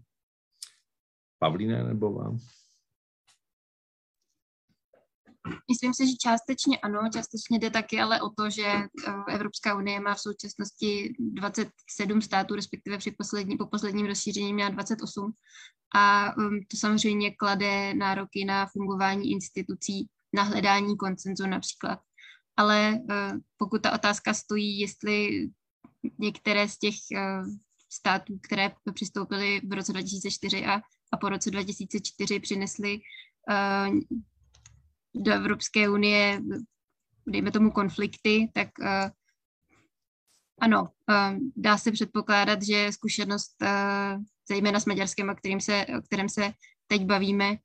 Pavlíne 1.40 1.84
nebo 1.84 2.14
vám? 2.14 2.38
Myslím 5.70 5.94
si, 5.94 6.08
že 6.08 6.16
částečně 6.16 6.78
ano, 6.78 7.00
částečně 7.14 7.60
jde 7.60 7.70
taky 7.70 8.00
ale 8.00 8.22
o 8.22 8.30
to, 8.30 8.50
že 8.50 8.66
eh, 8.66 8.88
Evropská 9.30 9.76
unie 9.76 10.00
má 10.00 10.16
v 10.16 10.20
současnosti 10.20 11.14
27 11.20 12.22
států, 12.22 12.56
respektive 12.56 12.98
při 12.98 13.12
poslední, 13.12 13.58
po 13.58 13.66
posledním 13.66 14.06
rozšíření 14.06 14.54
měla 14.54 14.70
28 14.70 15.34
a 15.96 16.34
um, 16.38 16.60
to 16.72 16.78
samozřejmě 16.78 17.32
klade 17.32 17.94
nároky 17.94 18.46
na 18.46 18.66
fungování 18.66 19.32
institucí, 19.32 20.08
na 20.34 20.44
hledání 20.44 20.98
koncenzu 20.98 21.48
například. 21.48 22.00
Ale 22.58 23.00
uh, 23.10 23.40
pokud 23.58 23.82
ta 23.82 23.94
otázka 23.94 24.34
stojí, 24.34 24.80
jestli 24.80 25.50
některé 26.20 26.68
z 26.68 26.78
těch 26.78 26.96
uh, 27.12 27.48
států, 27.90 28.40
které 28.44 28.72
přistoupily 28.94 29.62
v 29.68 29.74
roce 29.74 29.94
2004 29.94 30.66
a, 30.66 30.82
a 31.12 31.18
po 31.18 31.30
roce 31.30 31.52
2004 31.52 32.40
přinesly 32.40 33.00
do 35.16 35.34
Evropské 35.34 35.90
unie, 35.90 36.42
dejme 37.28 37.52
tomu 37.52 37.72
konflikty, 37.72 38.52
tak 38.54 38.70
uh, 38.80 39.10
ano, 40.62 40.82
uh, 40.82 41.38
dá 41.56 41.78
se 41.78 41.92
předpokládat, 41.92 42.64
že 42.64 42.92
zkušenost 42.92 43.56
uh, 43.62 44.24
zejména 44.50 44.80
s 44.80 44.86
Maďarskem, 44.86 45.30
o 45.30 45.36
kterým 45.36 45.62
se, 45.62 45.86
o 46.00 46.02
kterém 46.02 46.30
se 46.30 46.54
teď 46.88 47.06
bavíme, 47.06 47.58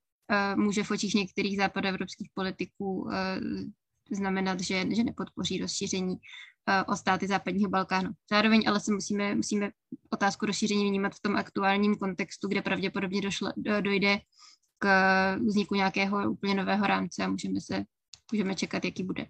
může 0.57 0.83
v 0.83 0.91
očích 0.91 1.15
některých 1.15 1.57
západoevropských 1.57 2.31
politiků 2.35 3.11
znamenat, 4.11 4.61
že, 4.61 4.85
že 4.95 5.05
nepodpoří 5.05 5.59
rozšíření 5.59 6.17
o 6.87 6.97
státy 6.97 7.27
západního 7.27 7.71
Balkánu. 7.71 8.11
Zároveň 8.31 8.69
ale 8.69 8.81
se 8.81 8.93
musíme, 8.93 9.35
musíme 9.35 9.71
otázku 10.11 10.47
rozšíření 10.47 10.89
vnímat 10.89 11.15
v 11.15 11.21
tom 11.21 11.37
aktuálním 11.37 11.97
kontextu, 11.97 12.49
kde 12.49 12.63
pravděpodobně 12.63 13.21
došlo, 13.21 13.53
do, 13.57 13.81
dojde 13.81 14.19
k 14.79 14.89
vzniku 15.37 15.75
nějakého 15.75 16.31
úplně 16.31 16.55
nového 16.55 16.87
rámce 16.87 17.25
a 17.25 17.29
můžeme 17.29 17.61
se 17.61 17.85
můžeme 18.33 18.55
čekat, 18.55 18.85
jaký 18.85 19.05
bude. 19.05 19.27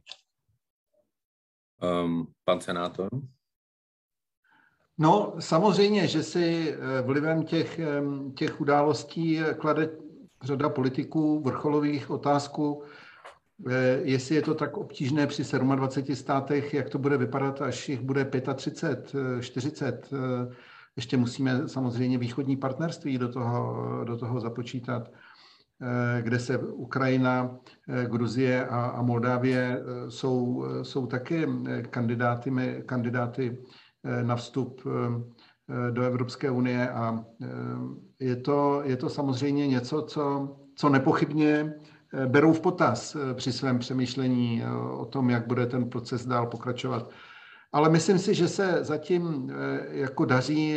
Um, 2.04 2.32
pan 2.44 2.60
senátor? 2.60 3.08
No, 4.98 5.34
samozřejmě, 5.38 6.06
že 6.06 6.22
si 6.22 6.74
eh, 6.74 7.02
vlivem 7.02 7.44
těch, 7.44 7.80
těch 8.34 8.60
událostí 8.60 9.40
klade 9.58 9.90
řada 10.42 10.68
politiků 10.68 11.40
vrcholových 11.40 12.10
otázku, 12.10 12.82
eh, 13.70 14.00
jestli 14.02 14.34
je 14.34 14.42
to 14.42 14.54
tak 14.54 14.76
obtížné 14.76 15.26
při 15.26 15.42
27 15.58 16.16
státech, 16.16 16.74
jak 16.74 16.90
to 16.90 16.98
bude 16.98 17.16
vypadat, 17.16 17.62
až 17.62 17.88
jich 17.88 18.00
bude 18.00 18.30
35, 18.54 19.42
40. 19.42 20.10
Eh, 20.12 20.54
ještě 20.96 21.16
musíme 21.16 21.68
samozřejmě 21.68 22.18
východní 22.18 22.56
partnerství 22.56 23.18
do 23.18 23.28
toho, 23.28 24.04
do 24.04 24.16
toho 24.16 24.40
započítat. 24.40 25.10
Eh, 25.82 26.22
kde 26.22 26.38
se 26.38 26.58
Ukrajina, 26.58 27.58
eh, 27.88 28.06
Gruzie 28.06 28.66
a, 28.66 28.84
a 28.86 29.02
Moldávie 29.02 29.80
eh, 29.80 30.10
jsou, 30.10 30.64
jsou 30.82 31.06
také 31.06 31.46
kandidáty, 31.90 32.50
kandidáty 32.86 33.58
na 34.22 34.36
vstup 34.36 34.82
do 35.90 36.02
Evropské 36.02 36.50
unie 36.50 36.90
a 36.90 37.24
je 38.20 38.36
to, 38.36 38.82
je 38.84 38.96
to 38.96 39.08
samozřejmě 39.08 39.66
něco, 39.66 40.02
co, 40.02 40.56
co 40.76 40.88
nepochybně 40.88 41.74
berou 42.26 42.52
v 42.52 42.60
potaz 42.60 43.16
při 43.34 43.52
svém 43.52 43.78
přemýšlení 43.78 44.62
o 44.98 45.04
tom, 45.04 45.30
jak 45.30 45.46
bude 45.46 45.66
ten 45.66 45.90
proces 45.90 46.26
dál 46.26 46.46
pokračovat. 46.46 47.10
Ale 47.72 47.88
myslím 47.88 48.18
si, 48.18 48.34
že 48.34 48.48
se 48.48 48.78
zatím 48.80 49.52
jako 49.90 50.24
daří 50.24 50.76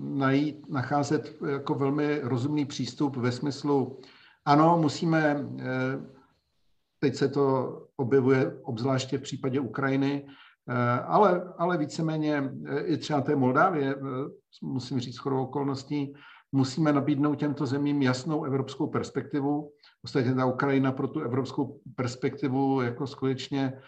najít, 0.00 0.70
nacházet 0.70 1.36
jako 1.52 1.74
velmi 1.74 2.20
rozumný 2.22 2.64
přístup 2.64 3.16
ve 3.16 3.32
smyslu 3.32 3.98
ano, 4.44 4.78
musíme, 4.80 5.46
eh, 5.58 6.00
teď 6.98 7.14
se 7.14 7.28
to 7.28 7.78
objevuje 7.96 8.60
obzvláště 8.62 9.18
v 9.18 9.22
případě 9.22 9.60
Ukrajiny, 9.60 10.26
eh, 10.68 11.00
ale, 11.00 11.52
ale 11.58 11.78
víceméně 11.78 12.52
eh, 12.66 12.80
i 12.80 12.96
třeba 12.96 13.20
té 13.20 13.36
Moldávie, 13.36 13.96
musím 14.62 15.00
říct 15.00 15.14
shodou 15.14 15.42
okolností, 15.42 16.14
musíme 16.52 16.92
nabídnout 16.92 17.34
těmto 17.34 17.66
zemím 17.66 18.02
jasnou 18.02 18.44
evropskou 18.44 18.86
perspektivu. 18.86 19.72
Ostatně 20.04 20.34
ta 20.34 20.46
Ukrajina 20.46 20.92
pro 20.92 21.08
tu 21.08 21.20
evropskou 21.20 21.80
perspektivu 21.96 22.82
jako 22.82 23.06
skutečně 23.06 23.80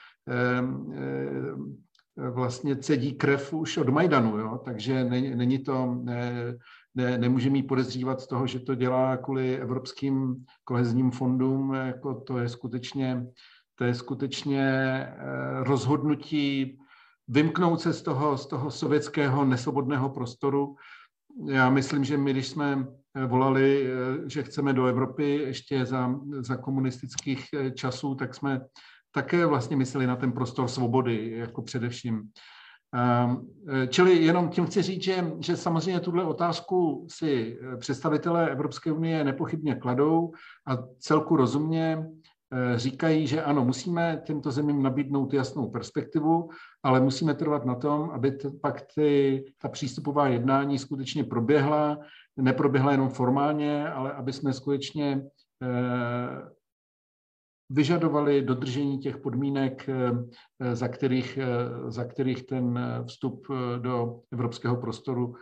vlastně 2.31 2.77
cedí 2.77 3.13
krev 3.13 3.53
už 3.53 3.77
od 3.77 3.89
Majdanu, 3.89 4.39
jo? 4.39 4.61
takže 4.65 5.05
není, 5.05 5.35
není 5.35 5.59
to, 5.59 6.05
ne, 6.97 7.19
nemůže 7.19 7.51
mít 7.51 7.63
podezřívat 7.63 8.21
z 8.21 8.27
toho, 8.27 8.47
že 8.47 8.61
to 8.61 8.75
dělá 8.75 9.17
kvůli 9.17 9.57
evropským 9.57 10.45
kohezním 10.65 11.11
fondům, 11.11 11.75
jako 11.75 12.15
to 12.15 12.39
je 12.39 12.49
skutečně, 12.49 13.27
to 13.75 13.85
je 13.85 13.95
skutečně 13.95 14.63
eh, 14.63 15.15
rozhodnutí 15.65 16.79
vymknout 17.29 17.81
se 17.81 17.93
z 17.93 18.03
toho, 18.03 18.39
z 18.39 18.47
toho 18.47 18.71
sovětského 18.71 19.45
nesvobodného 19.45 20.09
prostoru. 20.09 20.77
Já 21.49 21.71
myslím, 21.71 22.05
že 22.05 22.17
my, 22.17 22.33
když 22.33 22.49
jsme 22.49 22.87
eh, 23.15 23.27
volali, 23.27 23.87
eh, 23.87 24.31
že 24.31 24.43
chceme 24.43 24.73
do 24.73 24.87
Evropy 24.87 25.37
ještě 25.37 25.87
za, 25.87 26.15
za 26.41 26.57
komunistických 26.57 27.47
časů, 27.75 28.15
tak 28.15 28.35
jsme 28.35 28.61
také 29.11 29.47
vlastně 29.47 29.77
mysleli 29.77 30.07
na 30.07 30.17
ten 30.17 30.33
prostor 30.33 30.69
svobody, 30.69 31.31
jako 31.37 31.63
především. 31.63 32.23
Ehm, 32.97 33.47
eh, 33.69 33.87
čili 33.87 34.25
jenom 34.25 34.49
tím 34.49 34.67
chci 34.67 34.83
říct, 34.83 35.03
že, 35.03 35.33
že 35.41 35.57
samozřejmě 35.57 36.01
tuhle 36.01 36.25
otázku 36.25 37.07
si 37.11 37.59
eh, 37.61 37.77
představitelé 37.77 38.51
Evropské 38.51 38.93
unie 38.93 39.25
nepochybně 39.25 39.75
kladou 39.75 40.33
a 40.67 40.79
celku 40.99 41.37
rozumně 41.37 42.07
eh, 42.53 42.79
říkají, 42.79 43.27
že 43.27 43.43
ano, 43.43 43.65
musíme 43.65 44.23
těmto 44.25 44.51
zemím 44.51 44.83
nabídnout 44.83 45.35
jasnou 45.35 45.71
perspektivu, 45.71 46.49
ale 46.83 47.01
musíme 47.01 47.35
trvat 47.35 47.65
na 47.65 47.75
tom, 47.75 48.11
aby 48.11 48.31
t, 48.31 48.51
pak 48.63 48.83
ty, 48.95 49.45
ta 49.63 49.69
přístupová 49.69 50.29
jednání 50.29 50.79
skutečně 50.79 51.25
proběhla, 51.25 51.99
neproběhla 52.37 52.93
jenom 52.93 53.09
formálně, 53.09 53.89
ale 53.89 54.13
aby 54.13 54.33
jsme 54.33 54.53
skutečně 54.53 55.23
vyžadovali 57.71 58.43
dodržení 58.43 58.99
těch 58.99 59.19
podmínek, 59.19 59.89
eh, 59.89 60.77
za 60.77 60.89
kterých, 60.89 61.39
eh, 61.39 61.91
za 61.91 62.05
kterých 62.05 62.47
ten 62.47 62.81
vstup 63.09 63.47
eh, 63.51 63.79
do 63.79 64.21
evropského 64.33 64.77
prostoru 64.77 65.35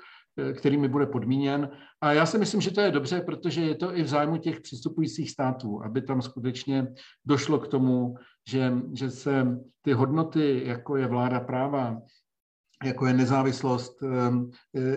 kterými 0.59 0.89
bude 0.89 1.07
podmíněn. 1.07 1.71
A 2.01 2.13
já 2.13 2.27
si 2.27 2.39
myslím, 2.39 2.61
že 2.61 2.71
to 2.71 2.81
je 2.81 2.91
dobře, 2.91 3.21
protože 3.21 3.61
je 3.61 3.75
to 3.75 3.97
i 3.97 4.03
v 4.03 4.09
zájmu 4.09 4.37
těch 4.37 4.61
přistupujících 4.61 5.31
států, 5.31 5.85
aby 5.85 6.03
tam 6.03 6.23
skutečně 6.23 6.87
došlo 7.25 7.59
k 7.59 7.69
tomu, 7.69 8.15
že, 8.49 8.73
že 8.93 9.11
se 9.11 9.59
ty 9.83 9.93
hodnoty, 9.93 10.63
jako 10.65 10.97
je 10.97 11.07
vláda 11.07 11.41
práva, 11.41 12.03
jako 12.85 13.07
je 13.07 13.13
nezávislost 13.13 14.03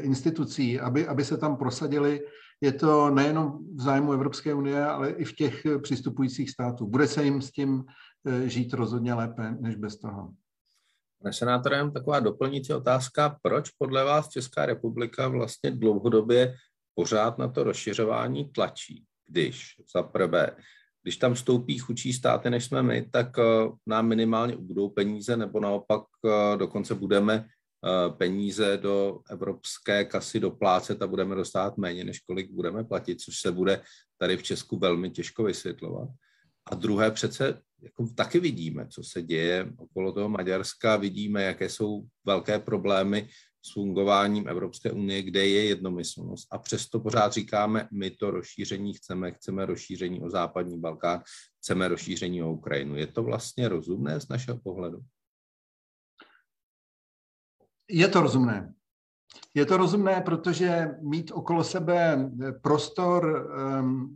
institucí, 0.02 0.80
aby, 0.80 1.08
aby 1.08 1.26
se 1.26 1.38
tam 1.38 1.58
prosadily 1.58 2.22
je 2.62 2.72
to 2.72 3.10
nejenom 3.10 3.60
v 3.76 3.82
zájmu 3.82 4.12
Evropské 4.12 4.54
unie, 4.54 4.86
ale 4.86 5.10
i 5.10 5.26
v 5.26 5.36
těch 5.36 5.64
přistupujících 5.82 6.50
států. 6.50 6.88
Bude 6.88 7.08
se 7.08 7.24
jim 7.24 7.42
s 7.42 7.52
tím 7.52 7.86
žít 8.46 8.74
rozhodně 8.74 9.14
lépe 9.14 9.52
než 9.60 9.76
bez 9.76 10.00
toho. 10.00 10.34
Pane 11.22 11.34
senátorem, 11.34 11.92
taková 11.92 12.20
doplnící 12.20 12.74
otázka, 12.74 13.38
proč 13.42 13.70
podle 13.70 14.04
vás 14.04 14.30
Česká 14.30 14.66
republika 14.66 15.28
vlastně 15.28 15.72
dlouhodobě 15.72 16.56
pořád 16.96 17.38
na 17.38 17.48
to 17.48 17.64
rozšiřování 17.64 18.50
tlačí, 18.50 19.04
když 19.30 19.76
za 19.96 20.04
prvé, 20.04 20.52
když 21.04 21.18
tam 21.18 21.34
vstoupí 21.34 21.78
chudší 21.78 22.14
státy, 22.14 22.50
než 22.50 22.66
jsme 22.66 22.84
my, 22.84 23.10
tak 23.12 23.38
uh, 23.38 23.76
nám 23.86 24.08
minimálně 24.08 24.56
ubudou 24.56 24.90
peníze, 24.90 25.38
nebo 25.38 25.60
naopak 25.60 26.02
uh, 26.02 26.32
dokonce 26.58 26.96
budeme 26.96 27.46
peníze 28.18 28.78
do 28.78 29.20
evropské 29.30 30.06
kasy 30.06 30.40
doplácet 30.40 31.02
a 31.02 31.08
budeme 31.08 31.36
dostat 31.36 31.78
méně, 31.78 32.04
než 32.04 32.20
kolik 32.20 32.52
budeme 32.52 32.84
platit, 32.84 33.22
což 33.22 33.40
se 33.40 33.52
bude 33.52 33.82
tady 34.18 34.38
v 34.38 34.44
Česku 34.44 34.80
velmi 34.80 35.10
těžko 35.12 35.44
vysvětlovat. 35.44 36.10
A 36.66 36.76
druhé 36.76 37.12
přece 37.12 37.62
jako 37.82 38.08
taky 38.16 38.40
vidíme, 38.40 38.88
co 38.88 39.04
se 39.04 39.22
děje 39.22 39.72
okolo 39.78 40.12
toho 40.12 40.30
Maďarska, 40.30 40.96
vidíme, 40.96 41.44
jaké 41.44 41.70
jsou 41.70 42.04
velké 42.26 42.60
problémy 42.60 43.30
s 43.66 43.74
fungováním 43.74 44.48
Evropské 44.48 44.92
unie, 44.92 45.22
kde 45.24 45.48
je 45.48 45.64
jednomyslnost. 45.66 46.48
A 46.52 46.58
přesto 46.58 47.00
pořád 47.00 47.34
říkáme, 47.34 47.88
my 47.94 48.12
to 48.12 48.32
rozšíření 48.32 48.94
chceme, 48.94 49.32
chceme 49.32 49.66
rozšíření 49.66 50.22
o 50.22 50.30
západní 50.30 50.80
Balkán, 50.80 51.24
chceme 51.60 51.88
rozšíření 51.88 52.44
o 52.44 52.52
Ukrajinu. 52.52 52.96
Je 52.96 53.08
to 53.08 53.24
vlastně 53.24 53.70
rozumné 53.70 54.22
z 54.22 54.28
našeho 54.28 54.58
pohledu? 54.58 55.00
Je 57.90 58.08
to 58.08 58.22
rozumné. 58.22 58.74
Je 59.54 59.66
to 59.66 59.78
rozumné, 59.78 60.22
protože 60.22 60.96
mít 61.02 61.32
okolo 61.34 61.64
sebe 61.64 62.30
prostor 62.62 63.50
um, 63.82 64.16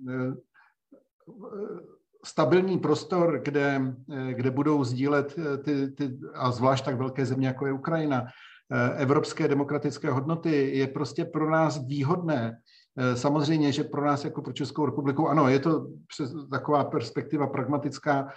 stabilní 2.26 2.80
prostor, 2.80 3.42
kde, 3.46 3.96
kde 4.32 4.52
budou 4.52 4.84
sdílet 4.84 5.36
ty, 5.64 5.92
ty, 5.92 6.20
a 6.34 6.52
zvlášť 6.52 6.86
tak 6.86 6.98
velké 6.98 7.26
země, 7.26 7.48
jako 7.48 7.66
je 7.66 7.74
Ukrajina, 7.74 8.26
evropské 8.96 9.48
demokratické 9.48 10.12
hodnoty, 10.12 10.78
je 10.78 10.88
prostě 10.88 11.26
pro 11.26 11.50
nás 11.50 11.88
výhodné. 11.88 12.58
Samozřejmě, 13.14 13.72
že 13.72 13.84
pro 13.84 14.06
nás 14.06 14.26
jako 14.26 14.42
pro 14.42 14.54
Českou 14.54 14.86
republiku, 14.86 15.28
ano, 15.28 15.50
je 15.50 15.60
to 15.60 15.88
taková 16.52 16.84
perspektiva 16.84 17.48
pragmatická, 17.48 18.28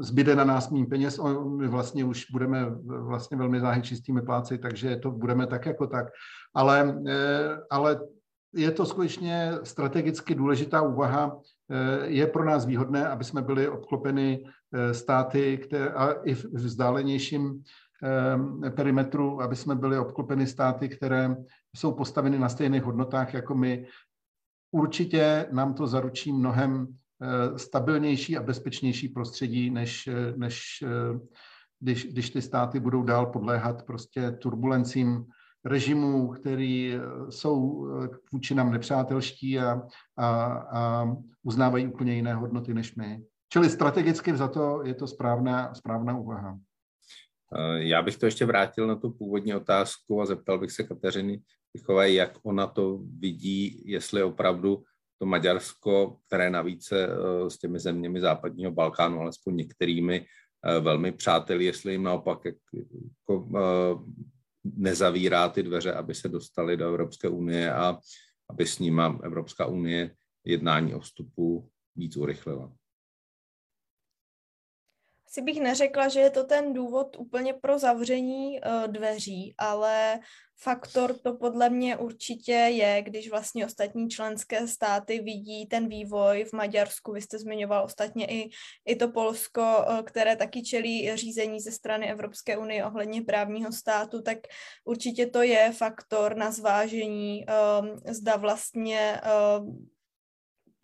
zbyde 0.00 0.36
na 0.36 0.44
nás 0.44 0.70
méně 0.70 0.86
peněz, 0.86 1.20
my 1.56 1.68
vlastně 1.68 2.04
už 2.04 2.26
budeme 2.30 2.66
vlastně 2.84 3.36
velmi 3.36 3.60
záhy 3.60 3.82
čistými 3.82 4.22
pláci, 4.22 4.58
takže 4.58 4.96
to 4.96 5.10
budeme 5.10 5.46
tak 5.46 5.66
jako 5.66 5.86
tak. 5.86 6.06
Ale, 6.54 7.02
ale 7.70 8.00
je 8.54 8.70
to 8.70 8.86
skutečně 8.86 9.52
strategicky 9.62 10.34
důležitá 10.34 10.82
úvaha. 10.82 11.40
Eh, 11.70 12.06
je 12.06 12.26
pro 12.26 12.44
nás 12.44 12.66
výhodné, 12.66 13.08
aby 13.08 13.24
jsme 13.24 13.42
byli 13.42 13.68
obklopeni 13.68 14.44
eh, 14.74 14.94
státy, 14.94 15.58
které, 15.58 15.88
a 15.88 16.12
i 16.12 16.34
v 16.34 16.44
vzdálenějším 16.44 17.62
eh, 18.64 18.70
perimetru, 18.70 19.42
aby 19.42 19.56
jsme 19.56 19.74
byli 19.74 19.98
obklopeni 19.98 20.46
státy, 20.46 20.88
které 20.88 21.36
jsou 21.76 21.92
postaveny 21.92 22.38
na 22.38 22.48
stejných 22.48 22.82
hodnotách 22.82 23.34
jako 23.34 23.54
my. 23.54 23.86
Určitě 24.70 25.46
nám 25.52 25.74
to 25.74 25.86
zaručí 25.86 26.32
mnohem 26.32 26.86
stabilnější 27.56 28.36
a 28.36 28.42
bezpečnější 28.42 29.08
prostředí, 29.08 29.70
než, 29.70 30.08
než 30.36 30.84
když, 31.80 32.04
když 32.04 32.30
ty 32.30 32.42
státy 32.42 32.80
budou 32.80 33.02
dál 33.02 33.26
podléhat 33.26 33.86
prostě 33.86 34.30
turbulencím 34.30 35.26
režimů, 35.64 36.28
který 36.28 36.94
eh, 36.94 37.00
jsou 37.30 37.88
eh, 37.88 38.08
vůči 38.32 38.54
nám 38.54 38.72
nepřátelští 38.72 39.58
a, 39.58 39.82
a, 40.16 40.44
a 40.52 41.12
uznávají 41.42 41.86
úplně 41.86 42.14
jiné 42.14 42.34
hodnoty 42.34 42.74
než 42.74 42.94
my. 42.94 43.22
Čili 43.52 43.70
strategicky 43.70 44.36
za 44.36 44.48
to 44.48 44.82
je 44.84 44.94
to 44.94 45.06
správná, 45.06 45.74
správná 45.74 46.18
úvaha. 46.18 46.58
Eh, 47.56 47.84
já 47.84 48.02
bych 48.02 48.16
to 48.16 48.26
ještě 48.26 48.46
vrátil 48.46 48.86
na 48.86 48.96
tu 48.96 49.10
původní 49.10 49.54
otázku 49.54 50.20
a 50.22 50.26
zeptal 50.26 50.58
bych 50.58 50.72
se 50.72 50.84
Kateřiny 50.84 51.42
Pichové, 51.72 52.12
jak 52.12 52.38
ona 52.42 52.66
to 52.66 53.00
vidí, 53.18 53.82
jestli 53.84 54.22
opravdu 54.22 54.84
to 55.18 55.26
Maďarsko, 55.26 56.16
které 56.26 56.50
navíc 56.50 56.92
s 57.48 57.58
těmi 57.58 57.78
zeměmi 57.78 58.20
západního 58.20 58.72
Balkánu, 58.72 59.20
alespoň 59.20 59.56
některými, 59.56 60.26
velmi 60.80 61.12
přáteli, 61.12 61.64
jestli 61.64 61.92
jim 61.92 62.02
naopak 62.02 62.44
jako, 62.44 63.48
nezavírá 64.64 65.48
ty 65.48 65.62
dveře, 65.62 65.92
aby 65.92 66.14
se 66.14 66.28
dostali 66.28 66.76
do 66.76 66.86
Evropské 66.88 67.28
unie 67.28 67.72
a 67.72 67.98
aby 68.50 68.66
s 68.66 68.78
nima 68.78 69.20
Evropská 69.22 69.66
unie 69.66 70.14
jednání 70.44 70.94
o 70.94 71.00
vstupu 71.00 71.70
víc 71.96 72.16
urychlila. 72.16 72.72
Asi 75.28 75.42
bych 75.42 75.60
neřekla, 75.60 76.08
že 76.08 76.20
je 76.20 76.30
to 76.30 76.44
ten 76.44 76.72
důvod 76.72 77.16
úplně 77.18 77.54
pro 77.54 77.78
zavření 77.78 78.60
uh, 78.60 78.86
dveří, 78.86 79.54
ale 79.58 80.20
faktor 80.62 81.18
to 81.18 81.34
podle 81.34 81.70
mě 81.70 81.96
určitě 81.96 82.52
je, 82.52 83.02
když 83.02 83.30
vlastně 83.30 83.66
ostatní 83.66 84.08
členské 84.08 84.68
státy 84.68 85.20
vidí 85.20 85.66
ten 85.66 85.88
vývoj 85.88 86.44
v 86.44 86.52
Maďarsku. 86.52 87.12
Vy 87.12 87.22
jste 87.22 87.38
zmiňoval 87.38 87.84
ostatně 87.84 88.26
i, 88.26 88.50
i 88.86 88.96
to 88.96 89.08
Polsko, 89.08 89.62
uh, 89.62 90.02
které 90.02 90.36
taky 90.36 90.62
čelí 90.62 91.16
řízení 91.16 91.60
ze 91.60 91.72
strany 91.72 92.10
Evropské 92.10 92.56
unie 92.56 92.84
ohledně 92.84 93.22
právního 93.22 93.72
státu, 93.72 94.22
tak 94.22 94.38
určitě 94.84 95.26
to 95.26 95.42
je 95.42 95.72
faktor 95.72 96.36
na 96.36 96.50
zvážení, 96.50 97.44
um, 97.80 98.00
zda 98.14 98.36
vlastně 98.36 99.20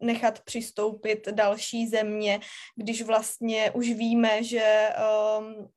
nechat 0.04 0.40
přistoupit 0.40 1.28
další 1.28 1.88
země, 1.88 2.40
když 2.76 3.02
vlastně 3.02 3.70
už 3.70 3.90
víme, 3.90 4.44
že 4.44 4.88
um, 5.38 5.68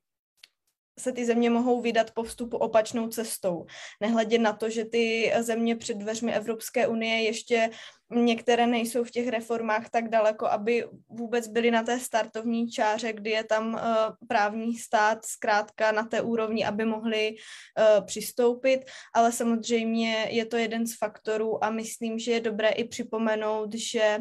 se 1.00 1.12
ty 1.12 1.26
země 1.26 1.50
mohou 1.50 1.82
vydat 1.82 2.12
po 2.12 2.24
vstupu 2.24 2.58
opačnou 2.58 3.08
cestou. 3.08 3.66
Nehledě 4.02 4.40
na 4.40 4.54
to, 4.54 4.70
že 4.70 4.86
ty 4.86 5.34
země 5.40 5.76
před 5.76 5.98
dveřmi 5.98 6.34
Evropské 6.34 6.88
unie 6.88 7.22
ještě 7.24 7.70
některé 8.10 8.68
nejsou 8.68 9.04
v 9.04 9.12
těch 9.12 9.28
reformách 9.28 9.90
tak 9.90 10.10
daleko, 10.10 10.48
aby 10.48 10.88
vůbec 11.10 11.48
byly 11.48 11.72
na 11.72 11.84
té 11.84 12.00
startovní 12.00 12.70
čáře, 12.70 13.14
kdy 13.14 13.30
je 13.30 13.44
tam 13.44 13.74
uh, 13.74 13.80
právní 14.28 14.78
stát 14.78 15.26
zkrátka 15.26 15.92
na 15.92 16.04
té 16.04 16.22
úrovni, 16.22 16.66
aby 16.66 16.86
mohli 16.86 17.36
uh, 17.36 18.06
přistoupit, 18.06 18.80
ale 19.14 19.32
samozřejmě 19.32 20.28
je 20.30 20.46
to 20.46 20.58
jeden 20.58 20.88
z 20.88 20.98
faktorů 20.98 21.64
a 21.64 21.70
myslím, 21.70 22.20
že 22.20 22.32
je 22.32 22.40
dobré 22.42 22.70
i 22.70 22.88
připomenout, 22.88 23.74
že 23.74 24.20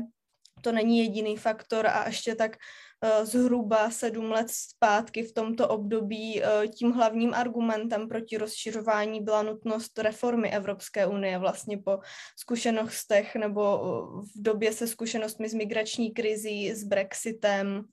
to 0.61 0.73
není 0.73 0.99
jediný 0.99 1.37
faktor 1.37 1.87
a 1.87 2.07
ještě 2.07 2.35
tak 2.35 2.57
Eh, 2.57 2.61
zhruba 3.23 3.91
sedm 3.91 4.31
let 4.31 4.51
zpátky 4.51 5.23
v 5.23 5.33
tomto 5.33 5.69
období 5.69 6.43
eh, 6.43 6.69
tím 6.69 6.93
hlavním 6.93 7.35
argumentem 7.35 8.09
proti 8.09 8.37
rozšiřování 8.37 9.21
byla 9.21 9.43
nutnost 9.43 9.99
reformy 9.99 10.51
Evropské 10.51 11.07
unie 11.07 11.39
vlastně 11.39 11.79
po 11.79 11.99
zkušenostech 12.39 13.37
nebo 13.37 13.63
eh, 13.63 14.23
v 14.23 14.43
době 14.43 14.73
se 14.73 14.87
zkušenostmi 14.87 15.49
s 15.49 15.55
migrační 15.55 16.11
krizí, 16.11 16.73
s 16.73 16.85
Brexitem. 16.85 17.85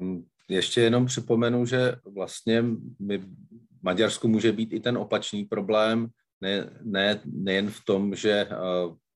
Ehm, 0.00 0.24
ještě 0.48 0.80
jenom 0.80 1.06
připomenu, 1.06 1.66
že 1.66 1.96
vlastně 2.04 2.64
my, 2.98 3.18
v 3.18 3.82
Maďarsku 3.82 4.28
může 4.28 4.52
být 4.52 4.72
i 4.72 4.80
ten 4.80 4.98
opačný 4.98 5.44
problém, 5.44 6.08
ne, 6.40 6.70
ne, 6.82 7.20
nejen 7.24 7.70
v 7.70 7.84
tom, 7.84 8.14
že 8.14 8.48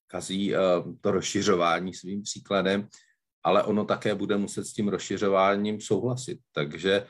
kazí 0.07 0.53
to 1.01 1.11
rozšiřování 1.11 1.93
svým 1.93 2.21
příkladem, 2.21 2.87
ale 3.43 3.63
ono 3.63 3.85
také 3.85 4.15
bude 4.15 4.37
muset 4.37 4.65
s 4.65 4.73
tím 4.73 4.87
rozšiřováním 4.87 5.81
souhlasit. 5.81 6.39
Takže 6.51 7.07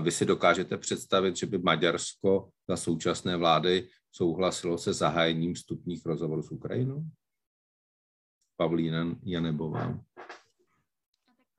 vy 0.00 0.10
si 0.10 0.24
dokážete 0.24 0.76
představit, 0.76 1.36
že 1.36 1.46
by 1.46 1.58
Maďarsko 1.58 2.48
za 2.68 2.76
současné 2.76 3.36
vlády 3.36 3.88
souhlasilo 4.12 4.78
se 4.78 4.92
zahájením 4.92 5.54
vstupních 5.54 6.06
rozhovorů 6.06 6.42
s 6.42 6.50
Ukrajinou? 6.50 7.04
Pavlína 8.56 9.16
Janebová. 9.24 10.00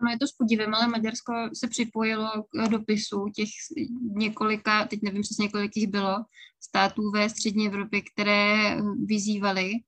No 0.02 0.12
je 0.12 0.18
to 0.20 0.28
s 0.28 0.32
podívem, 0.32 0.76
ale 0.76 0.88
Maďarsko 0.88 1.34
se 1.54 1.68
připojilo 1.68 2.30
k 2.50 2.70
dopisu 2.70 3.26
těch 3.36 3.50
několika, 4.16 4.88
teď 4.88 5.00
nevím 5.04 5.22
přesně, 5.22 5.50
kolik 5.50 5.72
jich 5.78 5.88
bylo, 5.88 6.16
států 6.60 7.12
ve 7.12 7.30
střední 7.30 7.68
Evropě, 7.68 8.02
které 8.14 8.78
vyzývaly 9.06 9.72
Eh, 9.72 9.87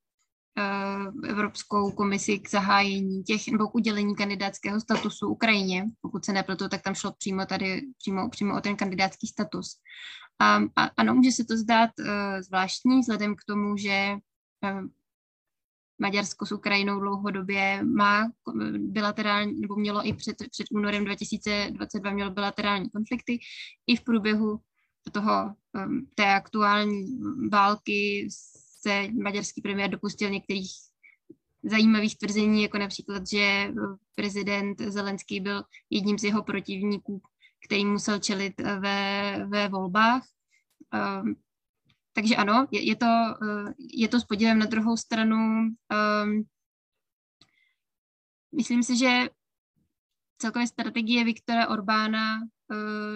Evropskou 1.28 1.92
komisi 1.92 2.40
k 2.40 2.50
zahájení 2.50 3.24
těch 3.24 3.48
nebo 3.48 3.68
k 3.68 3.76
udělení 3.76 4.16
kandidátského 4.16 4.80
statusu 4.80 5.28
Ukrajině. 5.28 5.86
Pokud 6.02 6.26
se 6.26 6.34
nepletu, 6.34 6.70
tak 6.70 6.82
tam 6.82 6.96
šlo 6.96 7.12
přímo 7.12 7.46
tady 7.46 7.82
přímo, 7.98 8.30
přímo 8.30 8.58
o 8.58 8.62
ten 8.62 8.76
kandidátský 8.76 9.28
status. 9.28 9.76
A, 10.40 10.60
a 10.76 10.84
ano, 10.98 11.16
může 11.16 11.32
se 11.32 11.44
to 11.44 11.58
zdát 11.58 11.90
uh, 12.00 12.06
zvláštní 12.42 13.00
vzhledem 13.00 13.36
k 13.36 13.44
tomu, 13.48 13.78
že 13.78 14.16
uh, 14.64 14.82
Maďarsko 16.02 16.46
s 16.46 16.52
Ukrajinou 16.52 17.00
dlouhodobě 17.00 17.84
má 17.84 18.32
bilaterální, 18.78 19.62
nebo 19.62 19.76
mělo 19.76 20.08
i 20.08 20.14
před, 20.14 20.36
před 20.52 20.68
únorem 20.72 21.06
2022 21.06 22.12
mělo 22.12 22.32
bilaterální 22.32 22.90
konflikty. 22.90 23.40
I 23.88 23.96
v 23.96 24.04
průběhu 24.04 24.60
toho, 25.12 25.56
um, 25.86 26.08
té 26.16 26.36
aktuální 26.36 27.20
války 27.52 28.28
s 28.32 28.69
se 28.82 29.08
maďarský 29.24 29.62
premiér 29.62 29.90
dopustil 29.90 30.30
některých 30.30 30.72
zajímavých 31.64 32.18
tvrzení, 32.18 32.64
jako 32.64 32.78
například, 32.78 33.28
že 33.28 33.74
prezident 34.16 34.82
Zelenský 34.82 35.40
byl 35.40 35.64
jedním 35.90 36.20
z 36.20 36.24
jeho 36.24 36.44
protivníků, 36.44 37.22
který 37.66 37.86
musel 37.86 38.20
čelit 38.20 38.62
ve, 38.62 39.46
ve 39.46 39.68
volbách. 39.68 40.24
Um, 41.24 41.36
takže 42.14 42.36
ano, 42.36 42.68
je, 42.72 42.88
je, 42.88 42.96
to, 42.96 43.06
uh, 43.42 43.72
je 43.94 44.08
to 44.08 44.20
s 44.20 44.26
podívem 44.26 44.60
na 44.60 44.66
druhou 44.66 44.98
stranu. 44.98 45.36
Um, 45.36 46.44
myslím 48.56 48.84
si, 48.84 48.98
že 48.98 49.30
celkově 50.38 50.68
strategie 50.68 51.24
Viktora 51.24 51.70
Orbána 51.70 52.40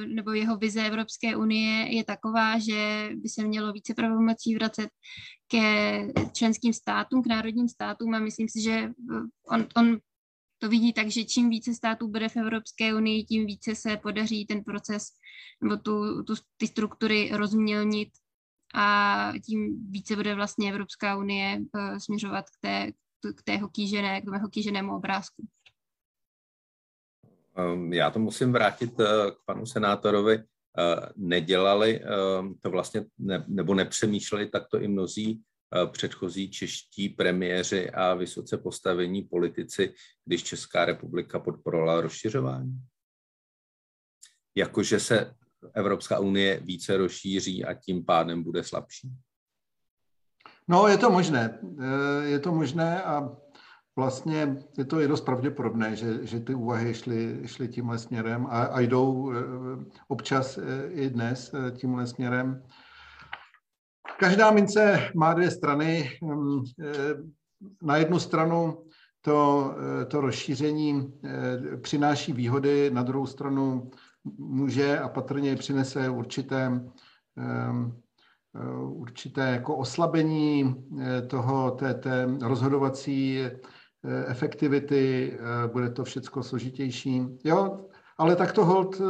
nebo 0.08 0.32
jeho 0.32 0.58
vize 0.58 0.88
Evropské 0.88 1.36
unie 1.36 1.96
je 1.96 2.04
taková, 2.04 2.60
že 2.60 3.10
by 3.16 3.30
se 3.30 3.44
mělo 3.44 3.74
více 3.74 3.94
pravomocí 3.94 4.56
vracet 4.56 4.90
ke 5.48 6.08
členským 6.34 6.74
státům, 6.74 7.24
k 7.24 7.28
národním 7.28 7.68
státům 7.68 8.14
a 8.16 8.20
myslím 8.20 8.50
si, 8.50 8.62
že 8.62 8.90
uh, 9.10 9.26
on, 9.48 9.68
on 9.78 9.98
to 10.60 10.70
vidí 10.70 10.94
tak, 10.94 11.08
že 11.08 11.24
čím 11.24 11.50
více 11.50 11.74
států 11.74 12.08
bude 12.08 12.30
v 12.30 12.38
Evropské 12.38 12.96
unii, 12.96 13.24
tím 13.24 13.46
více 13.46 13.76
se 13.76 13.98
podaří 13.98 14.46
ten 14.46 14.64
proces 14.64 15.04
nebo 15.64 15.78
tu, 15.78 16.24
tu, 16.24 16.34
ty 16.58 16.68
struktury 16.68 17.30
rozmělnit 17.34 18.10
a 18.76 19.34
tím 19.46 19.92
více 19.92 20.16
bude 20.16 20.36
vlastně 20.36 20.70
Evropská 20.70 21.18
unie 21.18 21.60
uh, 21.60 21.98
směřovat 21.98 22.46
k 22.50 22.58
té, 22.62 22.92
k 23.36 23.44
té 23.44 23.58
hokýžené, 23.58 24.22
k 24.22 24.26
tomu 24.26 24.40
hokýženému 24.40 24.96
obrázku. 24.96 25.48
Ehm, 27.58 27.94
já 27.94 28.10
to 28.10 28.20
musím 28.20 28.52
vrátit 28.52 29.00
eh, 29.00 29.32
k 29.32 29.36
panu 29.46 29.66
senátorovi. 29.66 30.36
Eh, 30.38 31.10
nedělali 31.16 32.02
ehm, 32.04 32.56
to 32.62 32.70
vlastně, 32.70 33.06
ne, 33.18 33.46
nebo 33.48 33.74
nepřemýšleli 33.74 34.50
takto 34.50 34.80
i 34.80 34.88
mnozí 34.88 35.42
eh, 35.76 35.88
předchozí 35.88 36.52
čeští 36.52 37.10
premiéři 37.10 37.90
a 37.90 38.14
vysoce 38.14 38.58
postavení 38.58 39.22
politici, 39.22 39.94
když 40.26 40.44
Česká 40.44 40.86
republika 40.86 41.40
podporovala 41.40 42.02
rozšiřování? 42.02 42.80
Jakože 44.56 45.00
se 45.00 45.36
Evropská 45.74 46.20
unie 46.20 46.60
více 46.60 46.98
rozšíří 46.98 47.66
a 47.66 47.74
tím 47.74 48.06
pádem 48.06 48.44
bude 48.44 48.64
slabší? 48.64 49.10
No, 50.68 50.88
je 50.88 50.98
to 50.98 51.10
možné. 51.10 51.60
Je 52.24 52.40
to 52.40 52.52
možné 52.52 53.04
a 53.04 53.38
vlastně 53.96 54.58
je 54.78 54.86
to 54.86 55.00
je 55.00 55.08
dost 55.08 55.22
pravděpodobné, 55.22 55.96
že, 55.96 56.26
že 56.26 56.40
ty 56.40 56.56
úvahy 56.56 56.94
šly, 56.94 57.42
šly 57.46 57.68
tímhle 57.68 57.98
směrem 57.98 58.48
a, 58.50 58.64
a 58.64 58.80
jdou 58.80 59.32
eh, 59.32 59.36
občas 60.08 60.58
eh, 60.58 60.88
i 60.88 61.10
dnes 61.10 61.54
eh, 61.54 61.72
tímhle 61.72 62.08
směrem. 62.08 62.64
Každá 64.20 64.52
mince 64.52 65.12
má 65.16 65.34
dvě 65.34 65.52
strany. 65.52 66.10
Hm, 66.24 66.64
na 67.82 67.98
jednu 67.98 68.20
stranu 68.20 68.84
to, 69.22 69.72
to 70.08 70.22
rozšíření 70.22 71.14
přináší 71.82 72.34
výhody, 72.34 72.92
na 72.94 73.04
druhou 73.04 73.26
stranu 73.26 73.92
může 74.38 75.00
a 75.00 75.10
patrně 75.10 75.56
přinese 75.56 76.10
určité, 76.10 76.82
určité 78.88 79.50
jako 79.50 79.78
oslabení 79.78 80.76
toho, 81.28 81.72
té, 81.72 81.94
té 81.94 82.28
rozhodovací 82.42 83.40
efektivity, 84.28 85.34
eh, 85.34 85.68
bude 85.68 85.90
to 85.90 86.04
všechno 86.04 86.44
složitější. 86.44 87.22
Jo, 87.44 87.88
ale 88.18 88.36
tak 88.36 88.52
to 88.52 88.66
hold 88.66 89.02
eh, 89.02 89.06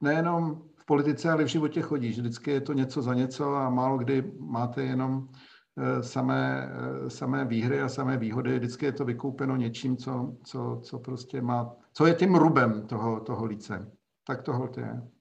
nejenom 0.00 0.62
v 0.76 0.84
politice, 0.84 1.30
ale 1.30 1.44
v 1.44 1.48
životě 1.48 1.82
chodí. 1.82 2.08
Vždycky 2.08 2.50
je 2.50 2.60
to 2.60 2.72
něco 2.72 3.02
za 3.02 3.14
něco 3.14 3.54
a 3.54 3.70
málo 3.70 3.98
kdy 3.98 4.32
máte 4.38 4.82
jenom 4.82 5.28
samé, 6.00 6.70
samé 7.08 7.44
výhry 7.44 7.82
a 7.82 7.88
samé 7.88 8.16
výhody. 8.16 8.58
Vždycky 8.58 8.86
je 8.86 8.92
to 8.92 9.04
vykoupeno 9.04 9.56
něčím, 9.56 9.96
co, 9.96 10.36
co, 10.44 10.80
co 10.82 10.98
prostě 10.98 11.42
má, 11.42 11.76
co 11.92 12.06
je 12.06 12.14
tím 12.14 12.34
rubem 12.34 12.86
toho, 12.86 13.20
toho 13.20 13.44
líce. 13.44 13.92
Tak 14.26 14.42
to 14.42 14.52
hold 14.52 14.78
je. 14.78 15.13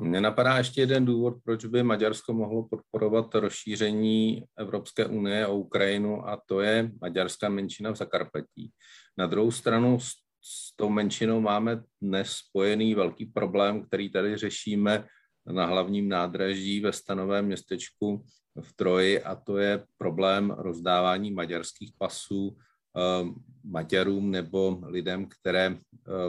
Mně 0.00 0.20
napadá 0.20 0.58
ještě 0.58 0.80
jeden 0.80 1.04
důvod, 1.04 1.34
proč 1.44 1.64
by 1.64 1.82
Maďarsko 1.82 2.32
mohlo 2.32 2.68
podporovat 2.68 3.34
rozšíření 3.34 4.44
Evropské 4.58 5.06
unie 5.06 5.46
o 5.46 5.56
Ukrajinu 5.56 6.28
a 6.28 6.42
to 6.46 6.60
je 6.60 6.90
maďarská 7.00 7.48
menšina 7.48 7.90
v 7.90 7.96
Zakarpatí. 7.96 8.70
Na 9.18 9.26
druhou 9.26 9.50
stranu 9.50 10.00
s, 10.00 10.08
s 10.44 10.76
tou 10.76 10.88
menšinou 10.88 11.40
máme 11.40 11.82
dnes 12.02 12.30
spojený 12.30 12.94
velký 12.94 13.26
problém, 13.26 13.82
který 13.82 14.10
tady 14.10 14.36
řešíme 14.36 15.06
na 15.46 15.66
hlavním 15.66 16.08
nádraží 16.08 16.80
ve 16.80 16.92
stanovém 16.92 17.46
městečku 17.46 18.24
v 18.60 18.72
Troji 18.72 19.22
a 19.22 19.34
to 19.34 19.58
je 19.58 19.84
problém 19.98 20.50
rozdávání 20.50 21.30
maďarských 21.30 21.92
pasů 21.98 22.56
eh, 22.56 23.28
Maďarům 23.64 24.30
nebo 24.30 24.80
lidem, 24.86 25.26
které 25.28 25.66
eh, 25.66 25.78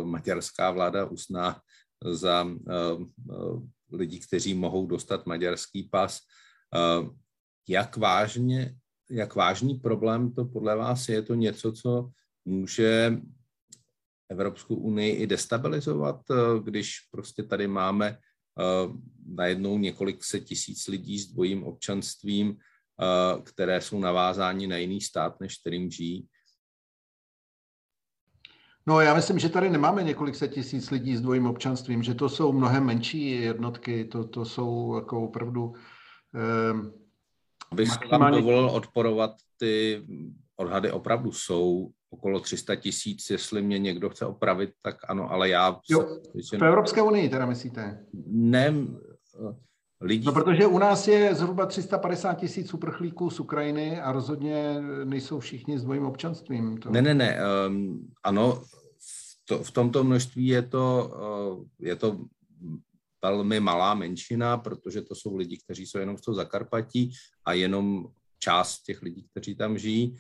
maďarská 0.03 0.71
vláda 0.71 1.05
uzná 1.05 1.61
za 2.05 2.43
uh, 2.43 2.53
uh, 3.25 3.63
lidi, 3.91 4.19
kteří 4.19 4.53
mohou 4.53 4.87
dostat 4.87 5.25
maďarský 5.25 5.83
pas. 5.83 6.19
Uh, 6.75 7.09
jak 7.67 7.97
vážně, 7.97 8.75
jak 9.09 9.35
vážný 9.35 9.75
problém 9.75 10.33
to 10.33 10.45
podle 10.45 10.75
vás 10.75 11.09
je? 11.09 11.15
Je 11.15 11.21
to 11.21 11.35
něco, 11.35 11.71
co 11.71 12.09
může 12.45 13.17
Evropskou 14.29 14.75
unii 14.75 15.15
i 15.15 15.27
destabilizovat, 15.27 16.21
když 16.63 16.99
prostě 17.11 17.43
tady 17.43 17.67
máme 17.67 18.17
najednou 19.25 19.77
několik 19.77 20.23
set 20.23 20.39
tisíc 20.39 20.87
lidí 20.87 21.19
s 21.19 21.27
dvojím 21.27 21.63
občanstvím, 21.63 22.57
které 23.43 23.81
jsou 23.81 23.99
navázáni 23.99 24.67
na 24.67 24.77
jiný 24.77 25.01
stát, 25.01 25.39
než 25.39 25.57
kterým 25.57 25.91
žijí. 25.91 26.27
No 28.87 29.01
já 29.01 29.13
myslím, 29.13 29.39
že 29.39 29.49
tady 29.49 29.69
nemáme 29.69 30.03
několik 30.03 30.35
set 30.35 30.47
tisíc 30.47 30.91
lidí 30.91 31.17
s 31.17 31.21
dvojím 31.21 31.47
občanstvím, 31.47 32.03
že 32.03 32.13
to 32.13 32.29
jsou 32.29 32.53
mnohem 32.53 32.83
menší 32.83 33.31
jednotky, 33.31 34.05
to, 34.05 34.27
to 34.27 34.45
jsou 34.45 34.95
jako 34.95 35.23
opravdu... 35.23 35.73
Eh, 36.35 36.91
Abych 37.71 37.89
maximálně... 37.89 38.23
vám 38.23 38.33
dovolil 38.33 38.69
odporovat, 38.69 39.31
ty 39.57 40.05
odhady 40.55 40.91
opravdu 40.91 41.31
jsou 41.31 41.91
okolo 42.09 42.39
300 42.39 42.75
tisíc, 42.75 43.29
jestli 43.29 43.61
mě 43.61 43.79
někdo 43.79 44.09
chce 44.09 44.25
opravit, 44.25 44.69
tak 44.81 44.95
ano, 45.07 45.31
ale 45.31 45.49
já... 45.49 45.79
Jo, 45.89 46.19
v 46.59 46.63
Evropské 46.63 47.01
unii 47.01 47.29
teda 47.29 47.45
myslíte? 47.45 48.05
Ne, 48.27 48.73
lidí... 50.01 50.25
No, 50.25 50.31
protože 50.31 50.67
u 50.67 50.77
nás 50.77 51.07
je 51.07 51.35
zhruba 51.35 51.65
350 51.65 52.33
tisíc 52.33 52.73
uprchlíků 52.73 53.29
z 53.29 53.39
Ukrajiny 53.39 54.01
a 54.01 54.11
rozhodně 54.11 54.81
nejsou 55.03 55.39
všichni 55.39 55.79
s 55.79 55.83
dvojím 55.83 56.05
občanstvím. 56.05 56.77
To... 56.77 56.89
Ne, 56.89 57.01
ne, 57.01 57.13
ne, 57.13 57.39
um, 57.67 58.07
ano, 58.23 58.61
to, 59.45 59.63
v 59.63 59.71
tomto 59.71 60.03
množství 60.03 60.47
je 60.47 60.61
to, 60.61 61.11
eh, 61.81 61.87
je 61.87 61.95
to 61.95 62.25
velmi 63.23 63.59
malá 63.59 63.93
menšina, 63.93 64.57
protože 64.57 65.01
to 65.01 65.15
jsou 65.15 65.35
lidi, 65.35 65.57
kteří 65.57 65.85
jsou 65.85 65.99
jenom 65.99 66.17
z 66.17 66.21
toho 66.21 66.35
Zakarpatí 66.35 67.11
a 67.45 67.53
jenom 67.53 68.07
část 68.39 68.81
těch 68.81 69.01
lidí, 69.01 69.27
kteří 69.31 69.55
tam 69.55 69.77
žijí, 69.77 70.17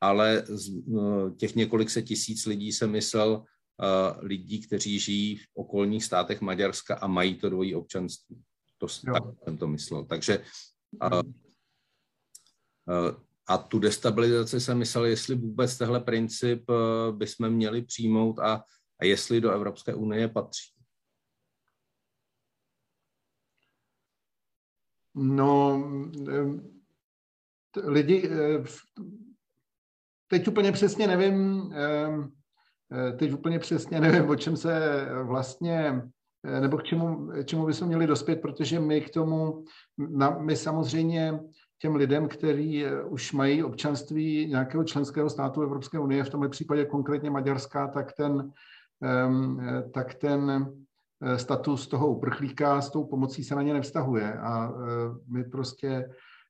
ale 0.00 0.44
z 0.46 0.68
eh, 0.68 1.30
těch 1.36 1.54
několik 1.54 1.90
set 1.90 2.02
tisíc 2.02 2.46
lidí 2.46 2.72
jsem 2.72 2.90
myslel 2.90 3.44
eh, 3.44 4.16
lidí, 4.20 4.60
kteří 4.60 4.98
žijí 4.98 5.36
v 5.36 5.44
okolních 5.54 6.04
státech 6.04 6.40
Maďarska 6.40 6.94
a 6.94 7.06
mají 7.06 7.34
to 7.34 7.50
dvojí 7.50 7.74
občanství. 7.74 8.42
To 8.80 8.86
tak 9.12 9.22
jsem 9.44 9.56
to 9.56 9.68
myslel. 9.68 10.04
Takže 10.04 10.44
a 13.50 13.58
tu 13.58 13.78
destabilizaci 13.78 14.60
jsem 14.60 14.78
myslel, 14.78 15.04
jestli 15.04 15.34
vůbec 15.34 15.78
tehle 15.78 16.00
princip 16.00 16.70
eh, 16.70 17.12
bychom 17.12 17.50
měli 17.50 17.82
přijmout 17.82 18.38
a, 18.38 18.64
a 18.98 19.04
jestli 19.04 19.40
do 19.40 19.50
Evropské 19.50 19.94
unie 19.94 20.28
patří. 20.28 20.72
No, 25.14 25.84
eh, 26.28 27.90
lidi, 27.90 28.30
eh, 28.32 28.64
teď 30.28 30.48
úplně 30.48 30.72
přesně 30.72 31.06
nevím, 31.06 31.70
teď 33.18 33.32
úplně 33.32 33.58
přesně 33.58 34.00
nevím, 34.00 34.30
o 34.30 34.36
čem 34.36 34.56
se 34.56 35.06
vlastně, 35.22 36.02
nebo 36.60 36.76
k 36.78 36.82
čemu, 36.82 37.30
čemu 37.44 37.66
bychom 37.66 37.88
měli 37.88 38.06
dospět, 38.06 38.36
protože 38.36 38.80
my 38.80 39.00
k 39.00 39.10
tomu, 39.10 39.64
my 40.38 40.56
samozřejmě 40.56 41.40
těm 41.80 41.94
lidem, 41.96 42.28
kteří 42.28 42.84
eh, 42.84 43.02
už 43.02 43.32
mají 43.32 43.62
občanství 43.62 44.46
nějakého 44.46 44.84
členského 44.84 45.30
státu 45.30 45.62
Evropské 45.62 45.98
unie, 45.98 46.24
v 46.24 46.30
tomhle 46.30 46.48
případě 46.48 46.84
konkrétně 46.84 47.30
Maďarská, 47.30 47.88
tak 47.88 48.12
ten, 48.12 48.52
eh, 49.04 49.82
tak 49.94 50.14
ten 50.14 50.72
eh, 51.22 51.38
status 51.38 51.88
toho 51.88 52.08
uprchlíka 52.08 52.80
s 52.80 52.90
tou 52.90 53.04
pomocí 53.04 53.44
se 53.44 53.54
na 53.54 53.62
ně 53.62 53.72
nevztahuje. 53.72 54.32
A 54.32 54.72
my 55.26 55.44
prostě 55.44 56.08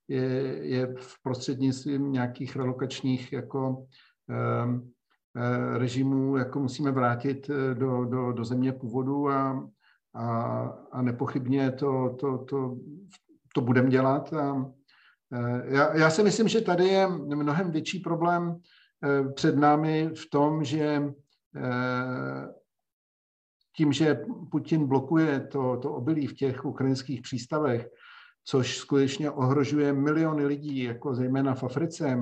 je, 0.08 0.22
je 0.66 0.94
v 0.96 1.22
prostřednictvím 1.22 2.12
nějakých 2.12 2.56
relokačních 2.56 3.32
jako 3.32 3.86
režimů 5.76 6.36
jako 6.36 6.60
musíme 6.60 6.90
vrátit 6.90 7.50
do, 7.74 8.04
do, 8.04 8.32
do 8.32 8.44
země 8.44 8.72
původu 8.72 9.28
a, 9.28 9.68
a, 10.14 10.62
a 10.92 11.02
nepochybně 11.02 11.72
to, 11.72 12.16
to, 12.20 12.38
to, 12.38 12.76
to 13.54 13.60
budeme 13.60 13.90
dělat. 13.90 14.32
A, 14.32 14.70
Já, 15.70 15.96
já 15.96 16.10
si 16.10 16.22
myslím, 16.22 16.48
že 16.48 16.60
tady 16.60 16.84
je 16.84 17.06
mnohem 17.06 17.70
větší 17.70 18.00
problém 18.02 18.58
před 19.34 19.56
námi 19.56 20.10
v 20.14 20.30
tom, 20.30 20.64
že 20.64 21.02
tím, 23.76 23.92
že 23.92 24.22
Putin 24.50 24.86
blokuje 24.86 25.40
to, 25.40 25.76
to 25.76 25.92
obilí 25.94 26.26
v 26.26 26.34
těch 26.34 26.64
ukrajinských 26.64 27.22
přístavech, 27.22 27.86
což 28.44 28.76
skutečně 28.76 29.30
ohrožuje 29.30 29.92
miliony 29.92 30.46
lidí, 30.46 30.82
jako 30.82 31.14
zejména 31.14 31.54
v 31.54 31.64
Africe, 31.64 32.18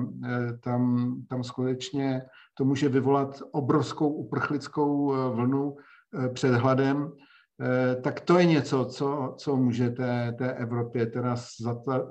tam, 0.61 1.15
tam 1.29 1.43
skutečně 1.43 2.21
to 2.53 2.65
může 2.65 2.89
vyvolat 2.89 3.41
obrovskou 3.51 4.09
uprchlickou 4.09 5.07
vlnu 5.33 5.75
před 6.33 6.53
hladem, 6.53 7.11
tak 8.01 8.19
to 8.19 8.39
je 8.39 8.45
něco, 8.45 8.85
co, 8.85 9.33
co 9.37 9.55
může 9.55 9.89
té, 9.89 10.35
té 10.37 10.53
Evropě 10.53 11.05
teda 11.05 11.35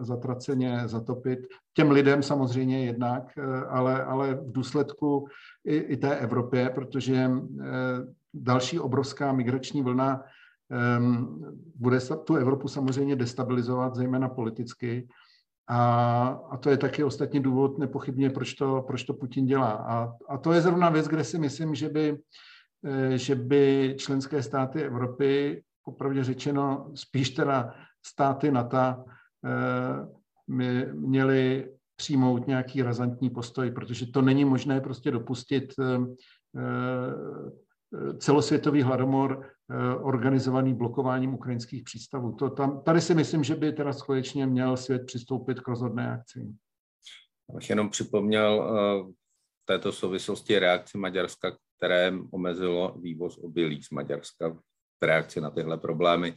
zatraceně 0.00 0.82
zatopit. 0.84 1.38
Těm 1.74 1.90
lidem 1.90 2.22
samozřejmě 2.22 2.86
jednak, 2.86 3.22
ale, 3.68 4.04
ale 4.04 4.34
v 4.34 4.52
důsledku 4.52 5.28
i, 5.64 5.76
i 5.76 5.96
té 5.96 6.16
Evropě, 6.16 6.70
protože 6.70 7.30
další 8.34 8.80
obrovská 8.80 9.32
migrační 9.32 9.82
vlna 9.82 10.22
bude 11.74 12.00
tu 12.00 12.36
Evropu 12.36 12.68
samozřejmě 12.68 13.16
destabilizovat, 13.16 13.94
zejména 13.94 14.28
politicky. 14.28 15.08
A, 15.68 16.26
a 16.50 16.56
to 16.56 16.70
je 16.70 16.76
taky 16.76 17.04
ostatní 17.04 17.40
důvod 17.40 17.78
nepochybně, 17.78 18.30
proč 18.30 18.54
to, 18.54 18.84
proč 18.86 19.04
to 19.04 19.14
Putin 19.14 19.46
dělá. 19.46 19.70
A, 19.70 20.12
a 20.28 20.38
to 20.38 20.52
je 20.52 20.60
zrovna 20.60 20.90
věc, 20.90 21.08
kde 21.08 21.24
si 21.24 21.38
myslím, 21.38 21.74
že 21.74 21.88
by, 21.88 22.08
eh, 22.08 22.16
že 23.16 23.34
by 23.34 23.94
členské 23.98 24.42
státy 24.42 24.82
Evropy, 24.82 25.62
popravdě 25.84 26.24
řečeno 26.24 26.90
spíš 26.94 27.30
teda 27.30 27.74
státy 28.06 28.50
NATO, 28.50 28.78
eh, 28.78 29.04
měly 30.92 31.72
přijmout 31.96 32.46
nějaký 32.46 32.82
razantní 32.82 33.30
postoj, 33.30 33.70
protože 33.70 34.06
to 34.06 34.22
není 34.22 34.44
možné 34.44 34.80
prostě 34.80 35.10
dopustit 35.10 35.74
eh, 35.78 35.98
celosvětový 38.18 38.82
hladomor 38.82 39.50
eh, 39.70 39.94
organizovaný 39.94 40.74
blokováním 40.74 41.34
ukrajinských 41.34 41.82
přístavů. 41.82 42.32
To 42.32 42.50
tam, 42.50 42.82
tady 42.82 43.00
si 43.00 43.14
myslím, 43.14 43.44
že 43.44 43.54
by 43.54 43.72
teda 43.72 43.92
skutečně 43.92 44.46
měl 44.46 44.76
svět 44.76 45.06
přistoupit 45.06 45.60
k 45.60 45.68
rozhodné 45.68 46.12
akci. 46.12 46.48
Abych 47.50 47.70
jenom 47.70 47.90
připomněl 47.90 48.62
eh, 48.62 49.12
v 49.62 49.66
této 49.66 49.92
souvislosti 49.92 50.58
reakci 50.58 50.98
Maďarska, 50.98 51.56
které 51.78 52.12
omezilo 52.30 52.96
vývoz 52.98 53.38
obilí 53.38 53.82
z 53.82 53.90
Maďarska 53.90 54.48
v 55.00 55.04
reakci 55.04 55.40
na 55.40 55.50
tyhle 55.50 55.78
problémy. 55.78 56.34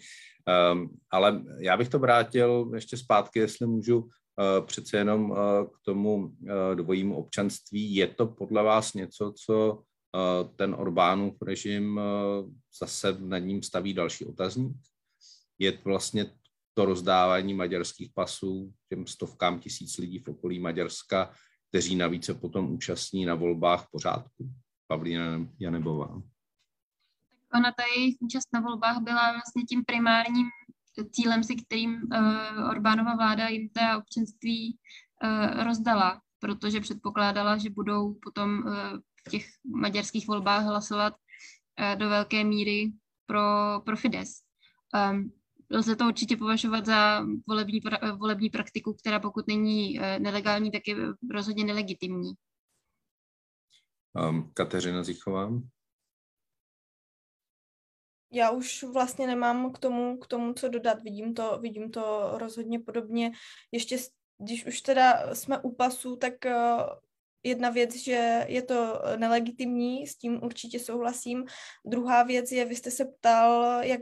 Ehm, 0.47 0.89
ale 1.11 1.43
já 1.59 1.77
bych 1.77 1.89
to 1.89 1.99
vrátil 1.99 2.71
ještě 2.73 2.97
zpátky, 2.97 3.39
jestli 3.39 3.67
můžu, 3.67 4.09
eh, 4.39 4.61
přece 4.61 4.97
jenom 4.97 5.35
k 5.65 5.77
tomu 5.85 6.35
dvojímu 6.75 7.15
občanství. 7.15 7.95
Je 7.95 8.07
to 8.07 8.27
podle 8.27 8.63
vás 8.63 8.93
něco, 8.93 9.33
co 9.45 9.83
ten 10.55 10.75
Orbánův 10.75 11.41
režim 11.41 11.99
zase 12.79 13.17
nad 13.19 13.37
ním 13.37 13.63
staví 13.63 13.93
další 13.93 14.25
otazník. 14.25 14.75
Je 15.59 15.79
vlastně 15.85 16.25
to 16.73 16.85
rozdávání 16.85 17.53
maďarských 17.53 18.11
pasů 18.13 18.73
těm 18.89 19.07
stovkám 19.07 19.59
tisíc 19.59 19.97
lidí 19.97 20.19
v 20.19 20.27
okolí 20.27 20.59
Maďarska, 20.59 21.33
kteří 21.69 21.95
navíc 21.95 22.25
se 22.25 22.33
potom 22.33 22.71
účastní 22.71 23.25
na 23.25 23.35
volbách 23.35 23.87
pořádku. 23.91 24.49
Pavlína 24.91 25.47
Janebová. 25.59 26.21
Ona 27.53 27.71
ta 27.71 27.83
jejich 27.95 28.15
účast 28.19 28.47
na 28.53 28.59
volbách 28.59 28.97
byla 28.99 29.31
vlastně 29.31 29.63
tím 29.63 29.85
primárním 29.85 30.47
cílem, 31.11 31.43
si 31.43 31.55
kterým 31.55 31.93
uh, 31.93 32.69
Orbánova 32.69 33.15
vláda 33.15 33.47
jim 33.47 33.69
ta 33.69 33.97
občanství 33.97 34.77
uh, 35.23 35.63
rozdala, 35.63 36.21
protože 36.39 36.79
předpokládala, 36.79 37.57
že 37.57 37.69
budou 37.69 38.13
potom 38.13 38.59
uh, 38.59 38.73
v 39.27 39.29
těch 39.29 39.45
maďarských 39.65 40.27
volbách 40.27 40.65
hlasovat 40.65 41.13
eh, 41.77 41.95
do 41.95 42.09
velké 42.09 42.43
míry 42.43 42.91
pro, 43.25 43.41
pro 43.85 43.97
Fides. 43.97 44.29
Um, 45.11 45.31
lze 45.71 45.95
to 45.95 46.07
určitě 46.07 46.37
považovat 46.37 46.85
za 46.85 47.25
volební, 47.47 47.81
volební 48.17 48.49
praktiku, 48.49 48.93
která 48.93 49.19
pokud 49.19 49.47
není 49.47 49.99
eh, 49.99 50.19
nelegální, 50.19 50.71
tak 50.71 50.87
je 50.87 50.95
rozhodně 51.31 51.63
nelegitimní. 51.63 52.33
Um, 54.15 54.51
Kateřina 54.53 55.03
Zichová? 55.03 55.51
Já 58.31 58.51
už 58.51 58.83
vlastně 58.83 59.27
nemám 59.27 59.71
k 59.71 59.79
tomu, 59.79 60.17
k 60.17 60.27
tomu, 60.27 60.53
co 60.53 60.69
dodat. 60.69 61.01
Vidím 61.01 61.33
to, 61.33 61.59
vidím 61.61 61.91
to 61.91 62.31
rozhodně 62.37 62.79
podobně. 62.79 63.31
Ještě 63.71 63.97
když 64.37 64.65
už 64.65 64.81
teda 64.81 65.35
jsme 65.35 65.59
u 65.59 65.75
pasu, 65.75 66.15
tak 66.15 66.45
eh, 66.45 66.77
jedna 67.43 67.69
věc, 67.69 67.95
že 67.95 68.45
je 68.47 68.61
to 68.61 69.01
nelegitimní, 69.17 70.07
s 70.07 70.15
tím 70.15 70.43
určitě 70.43 70.79
souhlasím. 70.79 71.45
Druhá 71.85 72.23
věc 72.23 72.51
je, 72.51 72.65
vy 72.65 72.75
jste 72.75 72.91
se 72.91 73.05
ptal, 73.05 73.83
jak 73.83 74.01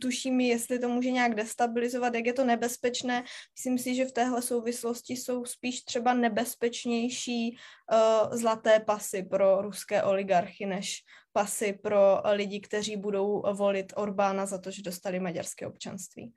tuším, 0.00 0.40
jestli 0.40 0.78
to 0.78 0.88
může 0.88 1.10
nějak 1.10 1.34
destabilizovat, 1.34 2.14
jak 2.14 2.26
je 2.26 2.32
to 2.32 2.44
nebezpečné. 2.44 3.24
Myslím 3.56 3.78
si, 3.78 3.94
že 3.94 4.04
v 4.04 4.12
téhle 4.12 4.42
souvislosti 4.42 5.16
jsou 5.16 5.44
spíš 5.44 5.82
třeba 5.82 6.14
nebezpečnější 6.14 7.56
uh, 7.56 8.36
zlaté 8.36 8.80
pasy 8.80 9.22
pro 9.22 9.62
ruské 9.62 10.02
oligarchy, 10.02 10.66
než 10.66 11.02
pasy 11.32 11.78
pro 11.82 12.22
lidi, 12.32 12.60
kteří 12.60 12.96
budou 12.96 13.42
volit 13.52 13.92
Orbána 13.96 14.46
za 14.46 14.58
to, 14.58 14.70
že 14.70 14.82
dostali 14.82 15.20
maďarské 15.20 15.66
občanství. 15.66 16.32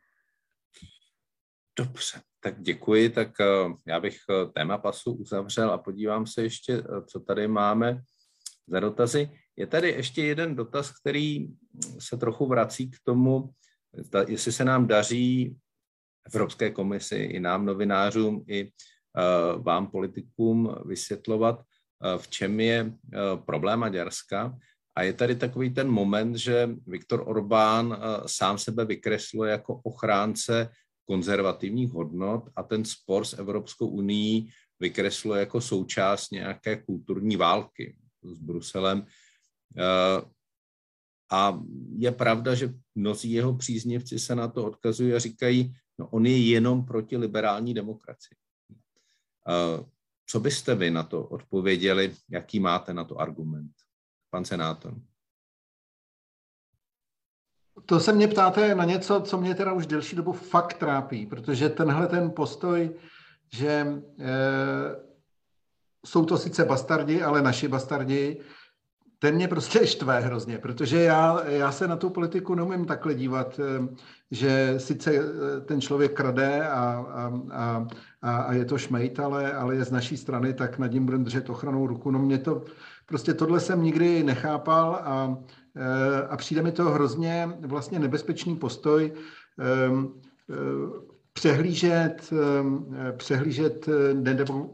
Dobře, 1.80 2.22
tak 2.40 2.62
děkuji. 2.62 3.10
Tak 3.10 3.30
uh, 3.40 3.74
já 3.88 4.00
bych 4.00 4.18
uh, 4.30 4.52
téma 4.52 4.78
pasu 4.78 5.14
uzavřel 5.14 5.72
a 5.72 5.78
podívám 5.78 6.28
se 6.28 6.44
ještě, 6.44 6.82
uh, 6.82 7.06
co 7.06 7.20
tady 7.20 7.48
máme 7.48 8.02
za 8.68 8.80
dotazy. 8.80 9.30
Je 9.56 9.68
tady 9.68 9.90
ještě 9.90 10.24
jeden 10.24 10.56
dotaz, 10.56 11.00
který 11.00 11.48
se 12.00 12.18
trochu 12.18 12.48
vrací 12.48 12.90
k 12.92 12.96
tomu, 13.04 13.50
jestli 14.28 14.52
se 14.52 14.66
nám 14.66 14.88
daří 14.88 15.58
Evropské 16.28 16.70
komisi, 16.70 17.16
i 17.16 17.40
nám 17.40 17.66
novinářům, 17.66 18.46
i 18.48 18.72
vám 19.58 19.88
politikům 19.92 20.76
vysvětlovat, 20.86 21.62
v 22.18 22.28
čem 22.28 22.60
je 22.60 22.94
problém 23.46 23.80
Maďarska. 23.80 24.58
A 24.96 25.04
je 25.04 25.14
tady 25.14 25.36
takový 25.36 25.74
ten 25.74 25.88
moment, 25.88 26.36
že 26.36 26.70
Viktor 26.88 27.24
Orbán 27.28 27.98
sám 28.26 28.58
sebe 28.58 28.86
vykresluje 28.86 29.52
jako 29.52 29.76
ochránce 29.76 30.70
konzervativních 31.10 31.92
hodnot 31.92 32.50
a 32.56 32.64
ten 32.64 32.86
spor 32.86 33.26
s 33.26 33.34
Evropskou 33.34 33.88
unii 33.88 34.48
vykresluje 34.80 35.40
jako 35.40 35.62
součást 35.62 36.32
nějaké 36.32 36.76
kulturní 36.76 37.36
války 37.36 37.98
s 38.24 38.38
Bruselem. 38.40 39.06
Eh, 39.78 40.22
a 41.32 41.62
je 41.98 42.12
pravda, 42.12 42.56
že 42.56 42.74
mnozí 42.96 43.32
jeho 43.32 43.58
příznivci 43.58 44.20
se 44.20 44.36
na 44.36 44.48
to 44.48 44.66
odkazují 44.66 45.14
a 45.14 45.20
říkají, 45.20 45.74
no 46.00 46.08
on 46.08 46.26
je 46.26 46.38
jenom 46.38 46.86
proti 46.86 47.18
liberální 47.18 47.74
demokracii. 47.74 48.38
Eh, 49.50 49.86
co 50.26 50.40
byste 50.40 50.76
vy 50.76 50.92
na 50.92 51.04
to 51.04 51.26
odpověděli? 51.26 52.14
Jaký 52.30 52.60
máte 52.60 52.94
na 52.94 53.04
to 53.04 53.18
argument? 53.18 53.74
Pan 54.30 54.46
senátor. 54.46 55.02
To 57.90 58.00
se 58.00 58.14
mě 58.14 58.28
ptáte 58.28 58.76
na 58.76 58.86
něco, 58.86 59.22
co 59.22 59.38
mě 59.38 59.56
teda 59.56 59.74
už 59.74 59.88
delší 59.88 60.16
dobu 60.16 60.32
fakt 60.32 60.74
trápí, 60.74 61.26
protože 61.26 61.70
tenhle 61.70 62.08
ten 62.08 62.32
postoj, 62.32 62.92
že 63.54 63.70
e, 63.70 64.36
jsou 66.06 66.26
to 66.26 66.38
sice 66.38 66.66
bastardi, 66.66 67.22
ale 67.22 67.42
naši 67.42 67.68
bastardi, 67.68 68.42
ten 69.20 69.36
mě 69.36 69.48
prostě 69.48 69.88
štve 69.88 70.20
hrozně, 70.20 70.58
protože 70.58 71.04
já, 71.04 71.44
já 71.48 71.72
se 71.72 71.88
na 71.88 71.96
tu 71.96 72.10
politiku 72.10 72.56
neumím 72.56 72.86
takhle 72.86 73.14
dívat, 73.14 73.60
eh, 73.60 73.88
že 74.32 74.74
sice 74.78 75.12
eh, 75.14 75.62
ten 75.62 75.82
člověk 75.82 76.14
krade 76.14 76.68
a, 76.68 77.06
a, 77.52 77.88
a, 78.22 78.36
a 78.42 78.54
je 78.54 78.66
to 78.66 78.78
šmejt, 78.78 79.20
ale, 79.20 79.54
ale 79.54 79.76
je 79.76 79.84
z 79.84 79.92
naší 79.92 80.18
strany, 80.18 80.54
tak 80.54 80.80
nad 80.80 80.92
ním 80.92 81.06
budeme 81.06 81.24
držet 81.24 81.50
ochranou 81.50 81.88
ruku. 81.88 82.12
No 82.12 82.20
mě 82.20 82.38
to, 82.38 82.64
prostě 83.06 83.34
tohle 83.34 83.60
jsem 83.60 83.84
nikdy 83.84 84.24
nechápal 84.24 85.02
a 85.04 85.38
a 86.30 86.38
přijde 86.38 86.62
mi 86.62 86.72
to 86.72 86.84
hrozně 86.84 87.50
vlastně 87.60 88.00
nebezpečný 88.00 88.56
postoj 88.56 89.14
ehm, 89.60 90.14
eh, 90.50 90.56
přehlížet, 91.34 92.34
ehm, 92.34 92.96
přehlížet 93.18 93.90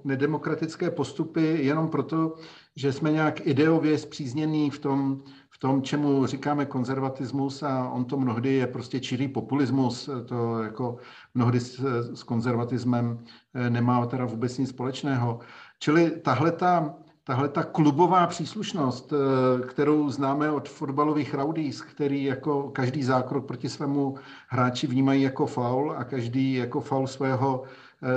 nedemokratické 0.04 0.92
postupy 0.92 1.58
jenom 1.62 1.90
proto, 1.90 2.36
že 2.76 2.94
jsme 2.94 3.12
nějak 3.12 3.48
ideově 3.48 3.98
zpříznění 3.98 4.70
v 4.70 4.80
tom, 4.80 5.24
v 5.50 5.58
tom, 5.58 5.82
čemu 5.82 6.26
říkáme 6.26 6.66
konzervatismus 6.66 7.64
a 7.64 7.90
on 7.90 8.06
to 8.06 8.18
mnohdy 8.18 8.54
je 8.54 8.68
prostě 8.68 9.00
čirý 9.00 9.28
populismus, 9.28 10.10
to 10.26 10.64
jako 10.64 10.98
mnohdy 11.34 11.60
s, 11.60 11.80
s 12.14 12.24
konzervatismem 12.24 13.20
eh, 13.54 13.70
nemá 13.70 14.06
teda 14.06 14.26
vůbec 14.26 14.58
nic 14.58 14.70
společného. 14.70 15.40
Čili 15.80 16.12
tahle 16.12 16.52
ta 16.52 16.96
tahle 17.26 17.50
ta 17.50 17.64
klubová 17.64 18.28
příslušnost, 18.28 19.14
eh, 19.14 19.68
kterou 19.68 20.10
známe 20.10 20.52
od 20.52 20.70
fotbalových 20.70 21.34
rowdies, 21.34 21.82
který 21.82 22.24
jako 22.24 22.70
každý 22.70 23.04
zákrok 23.04 23.46
proti 23.46 23.70
svému 23.70 24.16
hráči 24.48 24.88
vnímají 24.88 25.22
jako 25.22 25.46
faul 25.46 25.94
a 25.98 26.04
každý 26.04 26.54
jako 26.54 26.82
faul 26.82 27.08
svého 27.08 27.64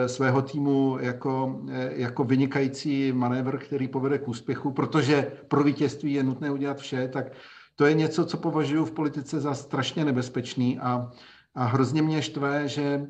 svého 0.07 0.43
týmu 0.43 0.99
jako, 1.01 1.61
jako 1.91 2.25
vynikající 2.25 3.13
manévr, 3.13 3.59
který 3.59 3.89
povede 3.89 4.19
k 4.19 4.29
úspěchu, 4.29 4.73
protože 4.73 5.33
pro 5.49 5.63
vítězství 5.63 6.13
je 6.13 6.23
nutné 6.23 6.51
udělat 6.51 6.79
vše, 6.79 7.09
tak 7.09 7.33
to 7.77 7.87
je 7.87 7.95
něco, 7.95 8.27
co 8.27 8.37
považuji 8.37 8.85
v 8.85 8.91
politice 8.91 9.41
za 9.41 9.55
strašně 9.55 10.05
nebezpečný 10.05 10.79
a, 10.79 11.11
a 11.55 11.65
hrozně 11.65 12.03
mě 12.03 12.23
štve, 12.23 12.69
že 12.69 13.07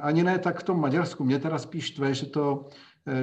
ani 0.00 0.22
ne 0.22 0.38
tak 0.38 0.60
v 0.60 0.62
tom 0.62 0.80
Maďarsku, 0.80 1.24
mě 1.24 1.38
teda 1.38 1.58
spíš 1.58 1.84
štve, 1.84 2.14
že 2.14 2.26
to, 2.26 2.68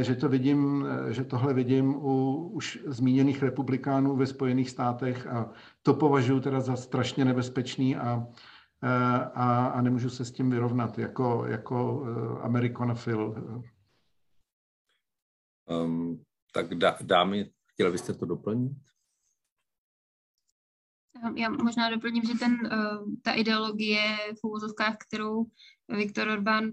že 0.02 0.16
to 0.16 0.30
vidím, 0.30 0.86
že 1.10 1.24
tohle 1.24 1.54
vidím 1.54 1.96
u 1.96 2.48
už 2.48 2.80
zmíněných 2.86 3.44
republikánů 3.44 4.16
ve 4.16 4.28
Spojených 4.28 4.70
státech 4.70 5.28
a 5.28 5.54
to 5.82 5.94
považuji 5.94 6.40
teda 6.40 6.62
za 6.62 6.76
strašně 6.76 7.26
nebezpečný 7.26 7.96
a, 7.96 8.28
a, 9.34 9.66
a 9.66 9.82
nemůžu 9.82 10.10
se 10.10 10.26
s 10.26 10.32
tím 10.32 10.50
vyrovnat 10.50 10.98
jako, 10.98 11.46
jako 11.46 12.06
amerikanofil. 12.42 13.36
Um, 15.70 16.24
tak 16.54 16.76
dá, 16.76 16.98
dámy, 17.02 17.52
chtěla 17.74 17.92
byste 17.92 18.14
to 18.14 18.26
doplnit? 18.26 18.72
Já 21.36 21.50
možná 21.50 21.90
doplním, 21.90 22.24
že 22.24 22.34
ten, 22.34 22.70
ta 23.22 23.34
ideologie 23.34 24.18
v 24.42 24.44
úvozovkách, 24.44 24.96
kterou 25.08 25.46
Viktor 25.90 26.28
Orbán 26.28 26.72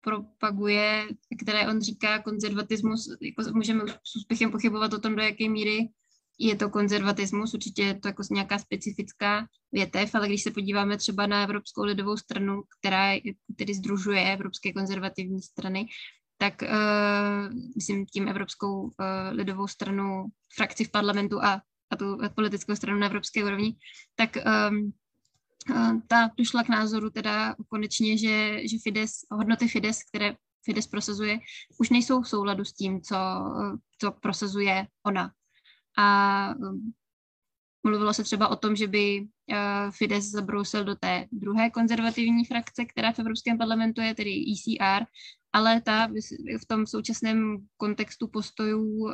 propaguje, 0.00 1.08
které 1.42 1.68
on 1.68 1.80
říká 1.80 2.18
konzervatismus, 2.18 3.08
jako 3.22 3.52
můžeme 3.52 3.84
s 4.04 4.16
úspěchem 4.16 4.50
pochybovat 4.50 4.92
o 4.92 4.98
tom, 4.98 5.16
do 5.16 5.22
jaké 5.22 5.48
míry 5.48 5.88
je 6.40 6.56
to 6.56 6.70
konzervatismus, 6.70 7.54
určitě 7.54 7.82
je 7.82 8.00
to 8.00 8.08
jako 8.08 8.22
nějaká 8.30 8.58
specifická 8.58 9.46
větev, 9.72 10.14
ale 10.14 10.28
když 10.28 10.42
se 10.42 10.50
podíváme 10.50 10.96
třeba 10.96 11.26
na 11.26 11.42
Evropskou 11.42 11.84
lidovou 11.84 12.16
stranu, 12.16 12.62
která 12.78 13.12
tedy 13.56 13.74
združuje 13.74 14.32
Evropské 14.32 14.72
konzervativní 14.72 15.42
strany, 15.42 15.86
tak 16.38 16.62
uh, 16.62 17.54
myslím 17.76 18.06
tím 18.06 18.28
Evropskou 18.28 18.82
uh, 18.82 18.90
lidovou 19.30 19.66
stranu, 19.66 20.24
frakci 20.56 20.84
v 20.84 20.90
parlamentu 20.90 21.42
a, 21.42 21.62
a 21.90 21.96
tu 21.96 22.18
politickou 22.34 22.76
stranu 22.76 22.98
na 22.98 23.06
evropské 23.06 23.44
úrovni, 23.44 23.76
tak 24.16 24.36
um, 24.70 24.92
ta 26.06 26.30
došla 26.36 26.62
k 26.62 26.68
názoru 26.68 27.10
teda 27.10 27.56
konečně, 27.68 28.18
že, 28.18 28.68
že 28.68 28.78
Fides, 28.82 29.12
hodnoty 29.30 29.68
Fides, 29.68 30.02
které 30.02 30.34
Fides 30.64 30.86
prosazuje, 30.86 31.38
už 31.78 31.90
nejsou 31.90 32.22
v 32.22 32.28
souladu 32.28 32.64
s 32.64 32.72
tím, 32.72 33.00
co, 33.00 33.16
co 33.98 34.12
prosazuje 34.12 34.86
ona. 35.06 35.32
A 35.98 36.54
um, 36.58 36.92
mluvilo 37.82 38.14
se 38.14 38.24
třeba 38.24 38.48
o 38.48 38.56
tom, 38.56 38.76
že 38.76 38.86
by 38.86 39.20
uh, 39.20 39.90
Fides 39.90 40.30
zabrousil 40.30 40.84
do 40.84 40.94
té 40.94 41.26
druhé 41.32 41.70
konzervativní 41.70 42.44
frakce, 42.44 42.84
která 42.84 43.12
v 43.12 43.18
Evropském 43.18 43.58
parlamentu 43.58 44.00
je, 44.00 44.14
tedy 44.14 44.44
ECR, 44.52 45.04
ale 45.52 45.80
ta 45.80 46.06
v 46.62 46.66
tom 46.66 46.86
současném 46.86 47.56
kontextu 47.76 48.28
postojů 48.28 48.84
uh, 48.84 49.12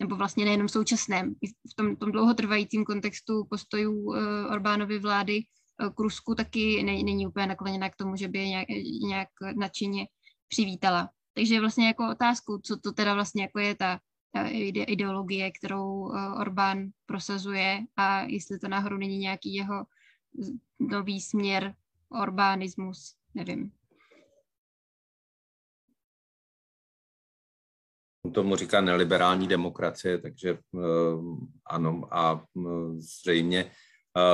nebo 0.00 0.16
vlastně 0.16 0.44
nejenom 0.44 0.68
současném, 0.68 1.34
i 1.40 1.48
v 1.48 1.74
tom, 1.76 1.96
tom 1.96 2.12
dlouhotrvajícím 2.12 2.84
kontextu 2.84 3.44
postojů 3.50 3.92
uh, 3.92 4.16
Orbánovy 4.52 4.98
vlády 4.98 5.40
uh, 5.82 5.94
k 5.94 6.00
Rusku 6.00 6.34
taky 6.34 6.82
ne, 6.82 7.02
není 7.02 7.26
úplně 7.26 7.46
nakloněna 7.46 7.90
k 7.90 7.96
tomu, 7.96 8.16
že 8.16 8.28
by 8.28 8.38
je 8.38 8.48
nějak, 8.48 8.68
nějak 9.08 9.28
nadšeně 9.56 10.06
přivítala. 10.48 11.10
Takže 11.34 11.60
vlastně 11.60 11.86
jako 11.86 12.10
otázku, 12.10 12.60
co 12.62 12.76
to 12.76 12.92
teda 12.92 13.14
vlastně 13.14 13.42
jako 13.42 13.58
je 13.58 13.74
ta 13.74 14.00
ideologie, 14.86 15.50
kterou 15.50 15.90
uh, 15.90 16.40
Orbán 16.40 16.88
prosazuje 17.06 17.80
a 17.96 18.20
jestli 18.20 18.58
to 18.58 18.68
náhodou 18.68 18.96
není 18.96 19.18
nějaký 19.18 19.54
jeho 19.54 19.86
nový 20.78 21.20
směr 21.20 21.74
Orbánismus, 22.22 23.14
nevím. 23.34 23.72
Tomu 28.30 28.56
říká 28.56 28.80
neliberální 28.80 29.48
demokracie, 29.48 30.18
takže 30.18 30.58
uh, 30.72 31.38
ano 31.66 32.08
a 32.10 32.44
uh, 32.54 32.96
zřejmě 32.96 33.64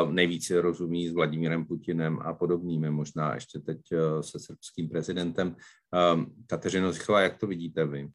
uh, 0.02 0.12
nejvíce 0.12 0.60
rozumí 0.60 1.08
s 1.08 1.12
Vladimírem 1.12 1.64
Putinem 1.64 2.18
a 2.22 2.34
podobnými, 2.34 2.90
možná 2.90 3.34
ještě 3.34 3.58
teď 3.58 3.80
se 4.20 4.38
srbským 4.38 4.88
prezidentem. 4.88 5.56
Kateřino 6.46 6.92
Zichová, 6.92 7.20
jak 7.20 7.38
to 7.38 7.46
vidíte 7.46 7.86
vy? 7.86 8.08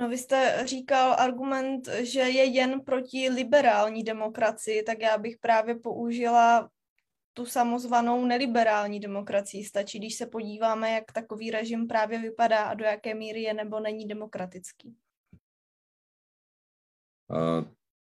No 0.00 0.08
vy 0.08 0.18
jste 0.18 0.62
říkal 0.64 1.16
argument, 1.18 1.88
že 2.00 2.20
je 2.20 2.44
jen 2.44 2.80
proti 2.80 3.28
liberální 3.28 4.02
demokracii, 4.02 4.82
tak 4.82 5.00
já 5.00 5.18
bych 5.18 5.36
právě 5.40 5.74
použila 5.78 6.68
tu 7.40 7.46
samozvanou 7.46 8.24
neliberální 8.26 9.00
demokracii. 9.00 9.64
Stačí, 9.64 9.98
když 9.98 10.14
se 10.14 10.26
podíváme, 10.26 10.90
jak 10.90 11.12
takový 11.12 11.50
režim 11.50 11.88
právě 11.88 12.18
vypadá 12.18 12.64
a 12.64 12.74
do 12.74 12.84
jaké 12.84 13.14
míry 13.14 13.42
je 13.42 13.54
nebo 13.54 13.80
není 13.80 14.08
demokratický. 14.08 14.96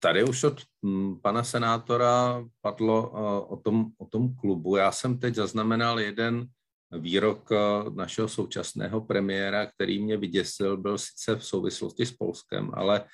Tady 0.00 0.24
už 0.24 0.44
od 0.44 0.60
hm, 0.86 1.20
pana 1.22 1.44
senátora 1.44 2.44
padlo 2.60 3.10
o 3.48 3.56
tom, 3.56 3.86
o 3.98 4.06
tom 4.06 4.34
klubu. 4.34 4.76
Já 4.76 4.92
jsem 4.92 5.18
teď 5.18 5.34
zaznamenal 5.34 6.00
jeden 6.00 6.46
výrok 6.90 7.50
našeho 7.94 8.28
současného 8.28 9.00
premiéra, 9.00 9.66
který 9.66 10.04
mě 10.04 10.16
vyděsil, 10.16 10.76
byl 10.76 10.98
sice 10.98 11.36
v 11.36 11.44
souvislosti 11.44 12.06
s 12.06 12.12
Polskem, 12.12 12.70
ale 12.74 13.04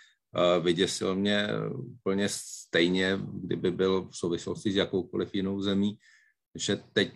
vyděsil 0.62 1.14
mě 1.14 1.48
úplně 1.68 2.28
stejně, 2.28 3.18
kdyby 3.34 3.70
byl 3.70 4.08
v 4.08 4.16
souvislosti 4.16 4.72
s 4.72 4.76
jakoukoliv 4.76 5.34
jinou 5.34 5.60
zemí, 5.60 5.98
že 6.54 6.80
teď 6.92 7.12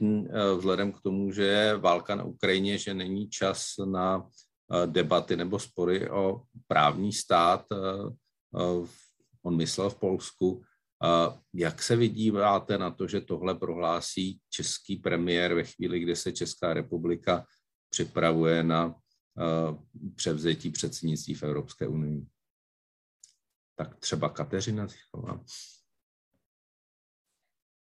vzhledem 0.56 0.92
k 0.92 1.00
tomu, 1.00 1.32
že 1.32 1.42
je 1.42 1.76
válka 1.76 2.14
na 2.14 2.24
Ukrajině, 2.24 2.78
že 2.78 2.94
není 2.94 3.28
čas 3.28 3.66
na 3.84 4.28
debaty 4.86 5.36
nebo 5.36 5.58
spory 5.58 6.10
o 6.10 6.42
právní 6.66 7.12
stát, 7.12 7.64
on 9.42 9.56
myslel 9.56 9.90
v 9.90 9.98
Polsku, 9.98 10.62
jak 11.54 11.82
se 11.82 11.96
vydíváte 11.96 12.78
na 12.78 12.90
to, 12.90 13.08
že 13.08 13.20
tohle 13.20 13.54
prohlásí 13.54 14.40
český 14.50 14.96
premiér 14.96 15.54
ve 15.54 15.64
chvíli, 15.64 16.00
kdy 16.00 16.16
se 16.16 16.32
Česká 16.32 16.74
republika 16.74 17.46
připravuje 17.90 18.62
na 18.62 18.94
převzetí 20.14 20.70
předsednictví 20.70 21.34
v 21.34 21.42
Evropské 21.42 21.88
unii? 21.88 22.26
Tak 23.76 23.96
třeba 23.96 24.28
Kateřina 24.28 24.86
Zichová. 24.86 25.40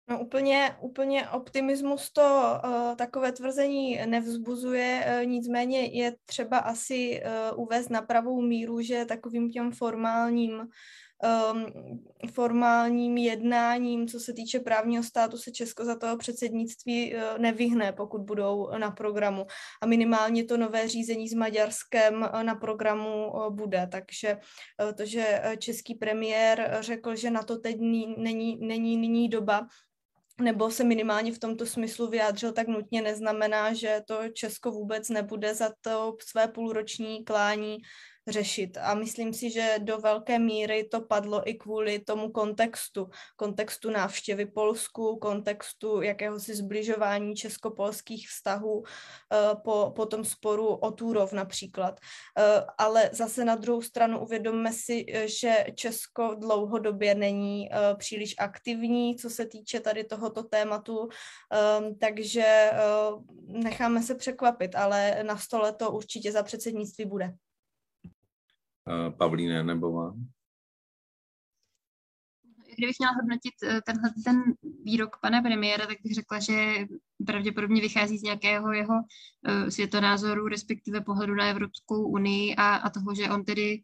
No 0.10 0.20
úplně, 0.22 0.78
úplně 0.82 1.30
optimismus 1.30 2.12
to 2.12 2.60
uh, 2.64 2.96
takové 2.96 3.32
tvrzení 3.32 4.02
nevzbuzuje, 4.06 5.06
uh, 5.06 5.26
nicméně 5.26 5.86
je 5.86 6.16
třeba 6.26 6.58
asi 6.58 7.22
uh, 7.52 7.62
uvést 7.62 7.90
na 7.90 8.02
pravou 8.02 8.42
míru, 8.42 8.82
že 8.82 9.06
takovým 9.06 9.52
těm 9.52 9.72
formálním 9.72 10.68
um, 11.24 11.66
formálním 12.32 13.18
jednáním, 13.18 14.08
co 14.08 14.20
se 14.20 14.34
týče 14.34 14.60
právního 14.60 15.04
státu, 15.04 15.38
se 15.38 15.52
Česko 15.52 15.86
za 15.86 15.96
toho 15.96 16.18
předsednictví 16.18 17.16
uh, 17.16 17.22
nevyhne, 17.38 17.92
pokud 17.92 18.22
budou 18.22 18.70
na 18.78 18.92
programu. 18.92 19.46
A 19.82 19.86
minimálně 19.86 20.46
to 20.46 20.58
nové 20.58 20.88
řízení 20.88 21.30
s 21.30 21.34
Maďarskem 21.34 22.30
uh, 22.34 22.44
na 22.44 22.56
programu 22.56 23.32
uh, 23.32 23.56
bude. 23.56 23.88
Takže 23.92 24.38
uh, 24.84 24.92
to, 24.92 25.06
že 25.06 25.42
český 25.58 25.96
premiér 25.96 26.78
řekl, 26.80 27.16
že 27.16 27.32
na 27.32 27.44
to 27.44 27.58
teď 27.58 27.78
není, 28.18 28.58
není 28.62 28.98
nyní 28.98 29.30
doba, 29.30 29.68
nebo 30.42 30.72
se 30.72 30.84
minimálně 30.84 31.32
v 31.32 31.40
tomto 31.40 31.66
smyslu 31.66 32.08
vyjádřil, 32.08 32.52
tak 32.52 32.68
nutně 32.68 33.02
neznamená, 33.02 33.74
že 33.74 34.02
to 34.08 34.20
Česko 34.34 34.72
vůbec 34.72 35.10
nebude 35.10 35.56
za 35.56 35.72
to 35.82 36.16
své 36.22 36.48
půlroční 36.48 37.24
klání 37.24 37.78
řešit. 38.32 38.78
A 38.82 38.94
myslím 38.94 39.34
si, 39.34 39.50
že 39.50 39.76
do 39.78 39.98
velké 39.98 40.40
míry 40.40 40.84
to 40.84 41.02
padlo 41.02 41.50
i 41.50 41.54
kvůli 41.54 42.00
tomu 42.00 42.32
kontextu. 42.32 43.10
Kontextu 43.36 43.90
návštěvy 43.90 44.46
Polsku, 44.46 45.18
kontextu 45.18 46.02
jakéhosi 46.02 46.56
zbližování 46.56 47.36
česko-polských 47.36 48.30
vztahů 48.30 48.84
eh, 48.84 49.56
po, 49.64 49.94
po 49.96 50.06
tom 50.06 50.26
sporu 50.26 50.68
o 50.68 50.92
Túrov 50.92 51.34
například. 51.34 52.00
Eh, 52.38 52.66
ale 52.78 53.10
zase 53.14 53.46
na 53.46 53.56
druhou 53.56 53.82
stranu 53.82 54.20
uvědomme 54.20 54.74
si, 54.74 55.06
že 55.26 55.66
Česko 55.76 56.36
dlouhodobě 56.36 57.16
není 57.16 57.70
eh, 57.72 57.96
příliš 57.96 58.36
aktivní, 58.40 59.16
co 59.16 59.30
se 59.30 59.46
týče 59.46 59.80
tady 59.80 60.04
tohoto 60.04 60.44
tématu, 60.44 61.10
takže 62.00 62.72
necháme 63.48 64.04
se 64.04 64.16
překvapit, 64.16 64.76
ale 64.76 65.24
na 65.24 65.38
stole 65.38 65.74
to 65.74 65.92
určitě 65.92 66.32
za 66.32 66.44
předsednictví 66.44 67.06
bude. 67.06 67.34
Pavlína 69.18 69.64
Nebová? 69.64 70.14
Kdybych 72.78 72.96
měla 73.00 73.14
hodnotit 73.14 73.54
eh, 73.64 73.82
tenhle 73.82 74.10
ten 74.26 74.44
výrok 74.84 75.18
pana 75.22 75.42
premiéra, 75.42 75.88
tak 75.88 75.98
bych 76.04 76.14
řekla, 76.14 76.40
že 76.40 76.86
pravděpodobně 77.26 77.82
vychází 77.82 78.18
z 78.18 78.24
nějakého 78.24 78.74
jeho 78.74 78.94
uh, 78.94 79.70
světonázoru, 79.70 80.48
respektive 80.48 81.02
pohledu 81.02 81.36
na 81.36 81.46
Evropskou 81.48 82.08
unii 82.08 82.56
a, 82.56 82.76
a 82.76 82.90
toho, 82.90 83.16
že 83.16 83.30
on 83.30 83.46
tedy 83.46 83.84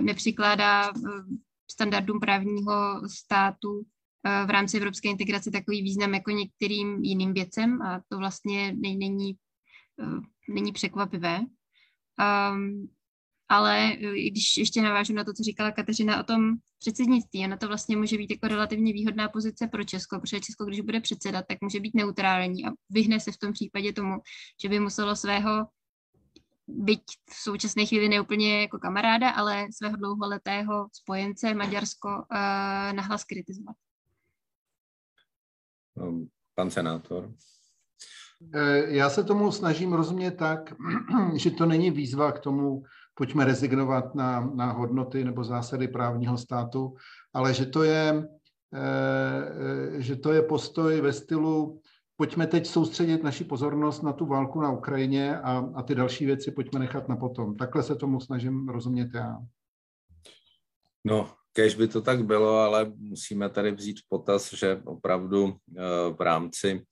nepřikládá 0.00 0.92
standardům 1.70 2.20
právního 2.20 3.00
státu 3.06 3.82
v 4.46 4.50
rámci 4.50 4.76
evropské 4.76 5.08
integrace 5.08 5.50
takový 5.50 5.82
význam 5.82 6.14
jako 6.14 6.30
některým 6.30 7.04
jiným 7.04 7.34
věcem 7.34 7.82
a 7.82 8.00
to 8.08 8.18
vlastně 8.18 8.72
není 8.72 9.36
není 10.48 10.72
překvapivé. 10.72 11.40
Um, 12.50 12.88
ale 13.48 13.92
když 14.30 14.56
ještě 14.56 14.82
navážu 14.82 15.12
na 15.12 15.24
to, 15.24 15.32
co 15.32 15.42
říkala 15.42 15.70
Kateřina 15.70 16.20
o 16.20 16.22
tom 16.22 16.56
předsednictví, 16.78 17.44
ona 17.44 17.56
to 17.56 17.68
vlastně 17.68 17.96
může 17.96 18.16
být 18.18 18.30
jako 18.30 18.48
relativně 18.48 18.92
výhodná 18.92 19.28
pozice 19.28 19.66
pro 19.66 19.84
Česko, 19.84 20.20
protože 20.20 20.40
Česko, 20.40 20.64
když 20.64 20.80
bude 20.80 21.00
předsedat, 21.00 21.44
tak 21.48 21.60
může 21.60 21.80
být 21.80 21.94
neutrální 21.94 22.66
a 22.66 22.68
vyhne 22.90 23.20
se 23.20 23.32
v 23.32 23.38
tom 23.38 23.52
případě 23.52 23.92
tomu, 23.92 24.18
že 24.62 24.68
by 24.68 24.80
muselo 24.80 25.16
svého 25.16 25.66
byť 26.68 27.02
v 27.30 27.34
současné 27.34 27.86
chvíli 27.86 28.08
neúplně 28.08 28.60
jako 28.60 28.78
kamaráda, 28.78 29.30
ale 29.30 29.66
svého 29.76 29.96
dlouholetého 29.96 30.88
spojence 30.92 31.54
Maďarsko 31.54 32.08
uh, 32.08 32.92
nahlas 32.92 33.24
kritizovat. 33.24 33.76
Um, 35.94 36.28
pan 36.54 36.70
senátor. 36.70 37.34
Eh, 38.54 38.94
já 38.94 39.10
se 39.10 39.24
tomu 39.24 39.52
snažím 39.52 39.92
rozumět 39.92 40.30
tak, 40.30 40.74
že 41.36 41.50
to 41.50 41.66
není 41.66 41.90
výzva 41.90 42.32
k 42.32 42.40
tomu, 42.40 42.82
pojďme 43.16 43.44
rezignovat 43.44 44.14
na, 44.14 44.50
na 44.54 44.72
hodnoty 44.72 45.24
nebo 45.24 45.44
zásady 45.44 45.88
právního 45.88 46.38
státu, 46.38 46.94
ale 47.34 47.54
že 47.54 47.66
to 47.66 47.82
je, 47.82 48.28
eh, 48.74 50.02
že 50.02 50.16
to 50.16 50.32
je 50.32 50.42
postoj 50.42 51.00
ve 51.00 51.12
stylu 51.12 51.80
pojďme 52.16 52.46
teď 52.46 52.66
soustředit 52.66 53.22
naši 53.22 53.44
pozornost 53.44 54.02
na 54.02 54.12
tu 54.12 54.26
válku 54.26 54.60
na 54.60 54.72
Ukrajině 54.72 55.38
a, 55.38 55.70
a 55.74 55.82
ty 55.82 55.94
další 55.94 56.26
věci 56.26 56.50
pojďme 56.50 56.80
nechat 56.80 57.08
na 57.08 57.16
potom. 57.16 57.56
Takhle 57.56 57.82
se 57.82 57.96
tomu 57.96 58.20
snažím 58.20 58.68
rozumět 58.68 59.08
já. 59.14 59.38
No, 61.04 61.30
kež 61.52 61.74
by 61.74 61.88
to 61.88 62.02
tak 62.02 62.24
bylo, 62.24 62.58
ale 62.58 62.92
musíme 62.96 63.48
tady 63.48 63.72
vzít 63.72 64.00
v 64.00 64.08
potaz, 64.08 64.54
že 64.54 64.82
opravdu 64.84 65.56
eh, 65.76 65.82
v 66.12 66.20
rámci 66.20 66.82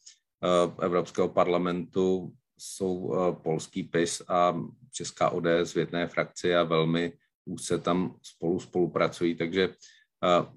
eh, 0.45 0.85
Evropského 0.85 1.29
parlamentu 1.29 2.33
jsou 2.59 3.15
polský 3.43 3.83
PIS 3.83 4.23
a 4.29 4.55
Česká 4.95 5.31
ODS 5.31 5.75
v 5.75 5.77
jedné 5.77 6.07
frakci 6.07 6.55
a 6.55 6.63
velmi 6.63 7.13
úzce 7.45 7.79
tam 7.79 8.17
spolu 8.23 8.61
spolupracují, 8.61 9.35
takže 9.35 9.75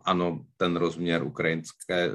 ano, 0.02 0.46
ten 0.58 0.76
rozměr 0.76 1.24
ukrajinské 1.24 2.12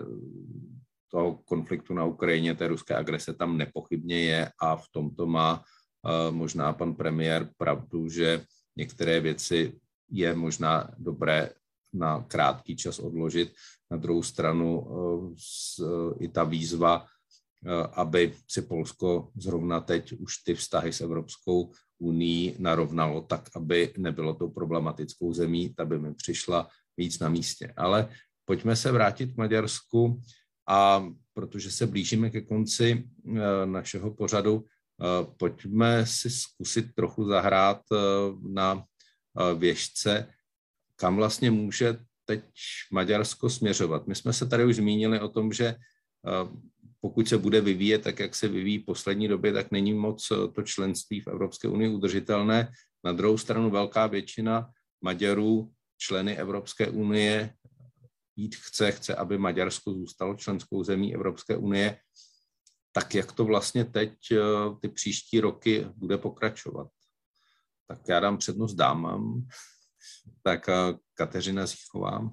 toho 1.10 1.34
konfliktu 1.44 1.94
na 1.94 2.04
Ukrajině, 2.04 2.54
té 2.54 2.68
ruské 2.68 2.94
agrese 2.94 3.34
tam 3.34 3.58
nepochybně 3.58 4.20
je 4.20 4.50
a 4.60 4.76
v 4.76 4.88
tomto 4.92 5.26
má 5.26 5.64
možná 6.30 6.72
pan 6.72 6.94
premiér 6.94 7.50
pravdu, 7.56 8.08
že 8.08 8.44
některé 8.76 9.20
věci 9.20 9.80
je 10.10 10.34
možná 10.34 10.90
dobré 10.98 11.50
na 11.92 12.24
krátký 12.28 12.76
čas 12.76 12.98
odložit. 12.98 13.52
Na 13.90 13.96
druhou 13.96 14.22
stranu 14.22 14.88
i 16.20 16.28
ta 16.28 16.44
výzva, 16.44 17.06
aby 17.92 18.34
si 18.48 18.62
Polsko 18.62 19.30
zrovna 19.36 19.80
teď 19.80 20.12
už 20.12 20.36
ty 20.36 20.54
vztahy 20.54 20.92
s 20.92 21.00
Evropskou 21.00 21.72
unii 22.02 22.56
narovnalo 22.58 23.20
tak, 23.20 23.50
aby 23.56 23.92
nebylo 23.96 24.34
tou 24.34 24.50
problematickou 24.50 25.32
zemí, 25.34 25.74
ta 25.74 25.84
by 25.84 25.98
mi 25.98 26.14
přišla 26.14 26.68
víc 26.96 27.18
na 27.18 27.28
místě. 27.28 27.72
Ale 27.76 28.08
pojďme 28.44 28.76
se 28.76 28.92
vrátit 28.92 29.32
k 29.32 29.36
Maďarsku. 29.36 30.20
A 30.68 31.06
protože 31.34 31.70
se 31.70 31.86
blížíme 31.86 32.30
ke 32.30 32.40
konci 32.40 33.04
eh, 33.04 33.66
našeho 33.66 34.14
pořadu, 34.14 34.64
eh, 34.64 35.26
pojďme 35.36 36.06
si 36.06 36.30
zkusit 36.30 36.94
trochu 36.94 37.24
zahrát 37.24 37.80
eh, 37.92 37.96
na 38.48 38.84
věžce, 39.58 40.28
kam 40.96 41.16
vlastně 41.16 41.50
může 41.50 41.98
teď 42.24 42.44
Maďarsko 42.92 43.50
směřovat. 43.50 44.06
My 44.06 44.14
jsme 44.14 44.32
se 44.32 44.46
tady 44.46 44.64
už 44.64 44.76
zmínili 44.76 45.20
o 45.20 45.28
tom, 45.28 45.52
že 45.52 45.74
pokud 47.02 47.28
se 47.28 47.38
bude 47.38 47.60
vyvíjet 47.60 47.98
tak, 47.98 48.18
jak 48.18 48.34
se 48.34 48.48
vyvíjí 48.48 48.78
v 48.78 48.84
poslední 48.84 49.28
době, 49.28 49.52
tak 49.52 49.70
není 49.70 49.94
moc 49.94 50.28
to 50.28 50.62
členství 50.62 51.20
v 51.20 51.26
Evropské 51.26 51.68
unii 51.68 51.88
udržitelné. 51.88 52.72
Na 53.04 53.12
druhou 53.12 53.38
stranu 53.38 53.70
velká 53.70 54.06
většina 54.06 54.70
Maďarů 55.00 55.72
členy 55.98 56.38
Evropské 56.38 56.90
unie 56.90 57.54
jít 58.36 58.56
chce, 58.56 58.92
chce, 58.92 59.14
aby 59.14 59.38
Maďarsko 59.38 59.92
zůstalo 59.92 60.34
členskou 60.34 60.84
zemí 60.84 61.14
Evropské 61.14 61.56
unie, 61.56 61.98
tak 62.92 63.14
jak 63.14 63.32
to 63.32 63.44
vlastně 63.44 63.84
teď 63.84 64.12
eh, 64.32 64.38
ty 64.80 64.88
příští 64.88 65.40
roky 65.40 65.86
bude 65.96 66.18
pokračovat. 66.18 66.88
Tak 67.88 68.00
já 68.08 68.20
dám 68.20 68.38
přednost 68.38 68.74
dámám, 68.74 69.46
tak 70.42 70.68
eh, 70.68 70.74
Kateřina 71.14 71.66
Zichová. 71.66 72.30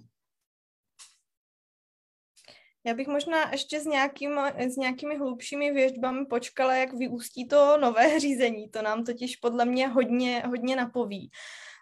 Já 2.86 2.94
bych 2.94 3.08
možná 3.08 3.52
ještě 3.52 3.80
s, 3.80 3.86
nějakým, 3.86 4.40
s 4.58 4.76
nějakými 4.76 5.18
hlubšími 5.18 5.72
věžbami 5.72 6.26
počkala, 6.26 6.76
jak 6.76 6.94
vyústí 6.94 7.48
to 7.48 7.78
nové 7.78 8.20
řízení. 8.20 8.70
To 8.70 8.82
nám 8.82 9.04
totiž 9.04 9.36
podle 9.36 9.66
mě 9.66 9.88
hodně, 9.88 10.44
hodně 10.48 10.76
napoví. 10.76 11.32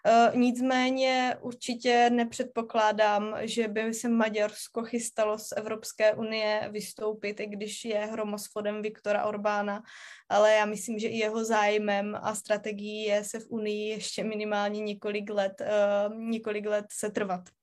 Eh, 0.06 0.32
nicméně 0.34 1.36
určitě 1.40 2.10
nepředpokládám, 2.10 3.36
že 3.40 3.68
by 3.68 3.94
se 3.94 4.08
Maďarsko 4.08 4.82
chystalo 4.82 5.38
z 5.38 5.52
Evropské 5.56 6.14
unie 6.14 6.68
vystoupit, 6.72 7.40
i 7.40 7.46
když 7.46 7.84
je 7.84 7.98
hromosvodem 7.98 8.82
Viktora 8.82 9.24
Orbána, 9.24 9.82
ale 10.28 10.52
já 10.52 10.64
myslím, 10.66 10.98
že 10.98 11.08
i 11.08 11.18
jeho 11.18 11.44
zájmem 11.44 12.18
a 12.22 12.34
strategií 12.34 13.02
je 13.02 13.24
se 13.24 13.40
v 13.40 13.46
unii 13.48 13.88
ještě 13.88 14.24
minimálně 14.24 14.80
několik 14.80 15.30
let, 15.30 15.60
eh, 15.60 15.68
několik 16.14 16.66
let 16.66 16.86
setrvat. 16.90 17.57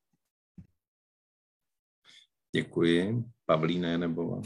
Děkuji. 2.56 3.23
Pavlína 3.45 3.98
nebo 3.98 4.27
vám? 4.27 4.44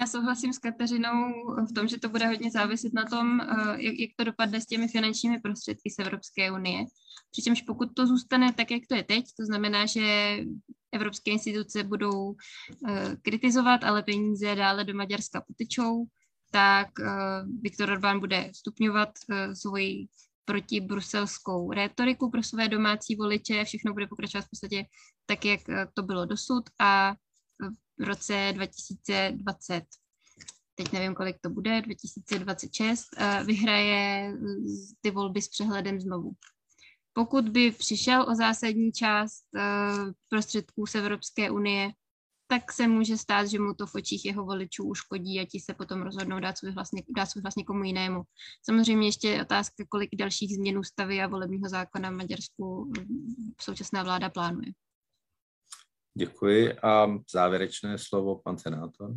Já 0.00 0.06
souhlasím 0.06 0.52
s 0.52 0.58
Kateřinou 0.58 1.32
v 1.70 1.74
tom, 1.74 1.88
že 1.88 1.98
to 1.98 2.08
bude 2.08 2.26
hodně 2.26 2.50
záviset 2.50 2.92
na 2.92 3.04
tom, 3.04 3.40
eh, 3.40 3.46
jak, 3.82 3.94
jak 3.98 4.10
to 4.16 4.24
dopadne 4.24 4.60
s 4.60 4.66
těmi 4.66 4.88
finančními 4.88 5.40
prostředky 5.40 5.90
z 5.90 5.98
Evropské 5.98 6.52
unie. 6.52 6.84
Přičemž 7.30 7.62
pokud 7.62 7.94
to 7.94 8.06
zůstane 8.06 8.52
tak, 8.52 8.70
jak 8.70 8.82
to 8.88 8.94
je 8.94 9.02
teď, 9.02 9.24
to 9.36 9.44
znamená, 9.46 9.86
že 9.86 10.00
evropské 10.92 11.30
instituce 11.30 11.84
budou 11.84 12.30
uh, 12.30 12.36
kritizovat, 13.22 13.84
ale 13.84 14.02
peníze 14.02 14.54
dále 14.54 14.84
do 14.84 14.94
Maďarska 14.94 15.40
potečou, 15.40 16.06
tak 16.50 16.88
uh, 16.98 17.06
Viktor 17.62 17.90
Orbán 17.90 18.20
bude 18.20 18.50
stupňovat 18.54 19.08
uh, 19.08 19.36
svoji 20.50 20.62
protibruselskou 20.62 21.72
rétoriku 21.72 22.30
pro 22.30 22.42
své 22.42 22.68
domácí 22.68 23.16
voliče, 23.16 23.64
všechno 23.64 23.92
bude 23.92 24.06
pokračovat 24.06 24.44
v 24.44 24.50
podstatě 24.50 24.84
tak, 25.26 25.44
jak 25.44 25.60
to 25.94 26.02
bylo 26.02 26.26
dosud 26.26 26.64
a 26.80 27.14
v 27.98 28.04
roce 28.04 28.52
2020, 28.54 29.84
teď 30.74 30.92
nevím, 30.92 31.14
kolik 31.14 31.36
to 31.40 31.50
bude, 31.50 31.82
2026, 31.82 33.06
vyhraje 33.44 34.32
ty 35.00 35.10
volby 35.10 35.42
s 35.42 35.48
přehledem 35.48 36.00
znovu. 36.00 36.32
Pokud 37.12 37.48
by 37.48 37.70
přišel 37.70 38.26
o 38.30 38.34
zásadní 38.34 38.92
část 38.92 39.44
prostředků 40.28 40.86
z 40.86 40.94
Evropské 40.94 41.50
unie, 41.50 41.90
tak 42.50 42.72
se 42.72 42.88
může 42.88 43.16
stát, 43.16 43.46
že 43.46 43.58
mu 43.58 43.74
to 43.74 43.86
v 43.86 43.94
očích 43.94 44.24
jeho 44.24 44.44
voličů 44.44 44.84
uškodí 44.84 45.40
a 45.40 45.46
ti 45.46 45.60
se 45.60 45.74
potom 45.74 46.02
rozhodnou 46.02 46.40
dát 46.40 46.58
svůj 46.58 46.72
hlas, 46.72 46.88
dát 47.16 47.26
svůj 47.26 47.42
hlas 47.42 47.56
někomu 47.56 47.84
jinému. 47.84 48.22
Samozřejmě 48.64 49.08
ještě 49.08 49.28
je 49.28 49.42
otázka, 49.42 49.84
kolik 49.88 50.10
dalších 50.16 50.54
změn 50.54 50.78
ústavy 50.78 51.22
a 51.22 51.26
volebního 51.26 51.68
zákona 51.68 52.10
v 52.10 52.14
Maďarsku 52.14 52.92
současná 53.60 54.02
vláda 54.02 54.30
plánuje. 54.30 54.72
Děkuji. 56.14 56.78
A 56.78 57.06
závěrečné 57.32 57.98
slovo, 57.98 58.38
pan 58.38 58.58
senátor. 58.58 59.14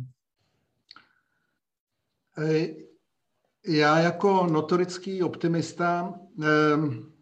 Já 3.66 3.98
jako 3.98 4.46
notorický 4.46 5.22
optimista 5.22 6.14
ehm, 6.42 7.12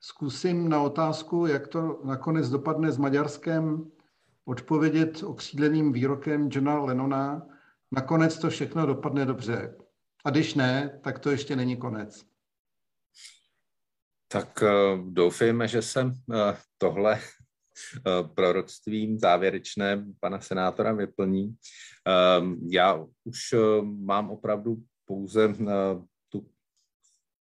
zkusím 0.00 0.68
na 0.68 0.82
otázku, 0.82 1.46
jak 1.46 1.68
to 1.68 2.00
nakonec 2.04 2.48
dopadne 2.50 2.92
s 2.92 2.98
Maďarskem, 2.98 3.90
odpovědět 4.50 5.22
okřídleným 5.22 5.92
výrokem 5.92 6.48
Johna 6.52 6.78
Lennona. 6.78 7.46
Nakonec 7.92 8.38
to 8.38 8.50
všechno 8.50 8.86
dopadne 8.86 9.26
dobře. 9.26 9.76
A 10.24 10.30
když 10.30 10.54
ne, 10.54 11.00
tak 11.02 11.18
to 11.18 11.30
ještě 11.30 11.56
není 11.56 11.76
konec. 11.76 12.24
Tak 14.28 14.62
uh, 14.62 15.12
doufejme, 15.12 15.68
že 15.68 15.82
se 15.82 16.04
uh, 16.04 16.12
tohle 16.78 17.20
Eh, 17.96 18.28
proroctvím 18.34 19.18
závěrečné 19.18 20.04
pana 20.20 20.40
senátora 20.40 20.92
vyplní. 20.92 21.56
Ehm, 22.06 22.68
já 22.70 23.06
už 23.24 23.52
eh, 23.52 23.58
mám 23.82 24.30
opravdu 24.30 24.82
pouze 25.04 25.54
eh, 25.60 25.66
tu, 26.28 26.46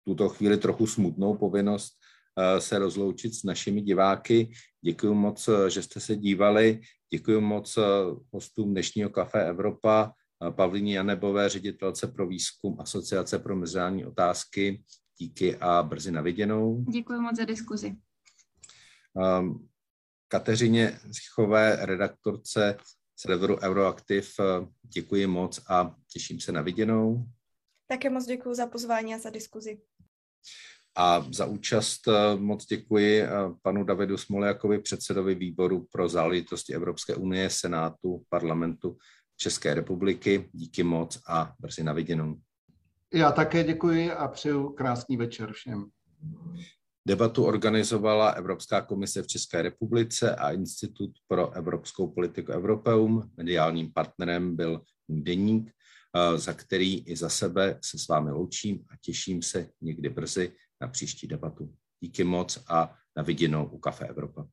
tuto 0.04 0.28
chvíli 0.28 0.56
trochu 0.56 0.86
smutnou 0.86 1.36
povinnost 1.36 1.92
se 2.58 2.78
rozloučit 2.78 3.34
s 3.34 3.42
našimi 3.42 3.80
diváky. 3.80 4.50
Děkuji 4.80 5.14
moc, 5.14 5.48
že 5.68 5.82
jste 5.82 6.00
se 6.00 6.16
dívali. 6.16 6.80
Děkuji 7.12 7.40
moc 7.40 7.78
hostům 8.32 8.70
dnešního 8.70 9.10
Kafe 9.10 9.48
Evropa, 9.48 10.12
Pavlíně 10.50 10.96
Janebové, 10.96 11.48
ředitelce 11.48 12.06
pro 12.06 12.26
výzkum 12.26 12.80
Asociace 12.80 13.38
pro 13.38 13.56
mezinárodní 13.56 14.06
otázky. 14.06 14.84
Díky 15.18 15.56
a 15.56 15.82
brzy 15.82 16.10
na 16.10 16.22
viděnou. 16.22 16.84
Děkuji 16.90 17.20
moc 17.20 17.36
za 17.36 17.44
diskuzi. 17.44 17.96
Um, 19.40 19.68
Kateřině 20.28 20.98
Zichové, 21.04 21.78
redaktorce 21.86 22.76
serveru 23.16 23.58
Euroaktiv, 23.60 24.34
děkuji 24.82 25.26
moc 25.26 25.60
a 25.68 25.94
těším 26.12 26.40
se 26.40 26.52
na 26.52 26.62
viděnou. 26.62 27.26
Také 27.86 28.10
moc 28.10 28.26
děkuji 28.26 28.54
za 28.54 28.66
pozvání 28.66 29.14
a 29.14 29.18
za 29.18 29.30
diskuzi. 29.30 29.80
A 30.96 31.26
za 31.32 31.46
účast 31.46 32.08
eh, 32.08 32.36
moc 32.36 32.66
děkuji 32.66 33.22
eh, 33.22 33.28
panu 33.62 33.84
Davidu 33.84 34.16
Smoljakovi, 34.16 34.78
předsedovi 34.78 35.34
výboru 35.34 35.86
pro 35.92 36.08
záležitosti 36.08 36.74
Evropské 36.74 37.14
unie, 37.14 37.50
Senátu, 37.50 38.22
parlamentu 38.28 38.96
České 39.36 39.74
republiky. 39.74 40.48
Díky 40.52 40.82
moc 40.82 41.20
a 41.28 41.52
brzy 41.58 41.82
na 41.82 41.92
viděnou. 41.92 42.36
Já 43.14 43.32
také 43.32 43.64
děkuji 43.64 44.12
a 44.12 44.28
přeju 44.28 44.68
krásný 44.68 45.16
večer 45.16 45.52
všem. 45.52 45.86
Debatu 47.08 47.44
organizovala 47.44 48.28
Evropská 48.28 48.80
komise 48.80 49.22
v 49.22 49.26
České 49.26 49.62
republice 49.62 50.36
a 50.36 50.50
Institut 50.50 51.10
pro 51.28 51.50
evropskou 51.52 52.08
politiku 52.08 52.52
Europeum. 52.52 53.30
Mediálním 53.36 53.92
partnerem 53.92 54.56
byl 54.56 54.80
Deník, 55.08 55.70
eh, 56.16 56.38
za 56.38 56.52
který 56.52 56.98
i 56.98 57.16
za 57.16 57.28
sebe 57.28 57.78
se 57.84 57.98
s 57.98 58.08
vámi 58.08 58.30
loučím 58.30 58.84
a 58.90 58.94
těším 59.00 59.42
se 59.42 59.68
někdy 59.80 60.08
brzy 60.08 60.52
na 60.80 60.88
příští 60.88 61.26
debatu. 61.26 61.74
Díky 62.00 62.24
moc 62.24 62.64
a 62.68 62.98
na 63.16 63.22
viděnou 63.22 63.66
u 63.66 63.78
Kafe 63.78 64.06
Evropa. 64.06 64.48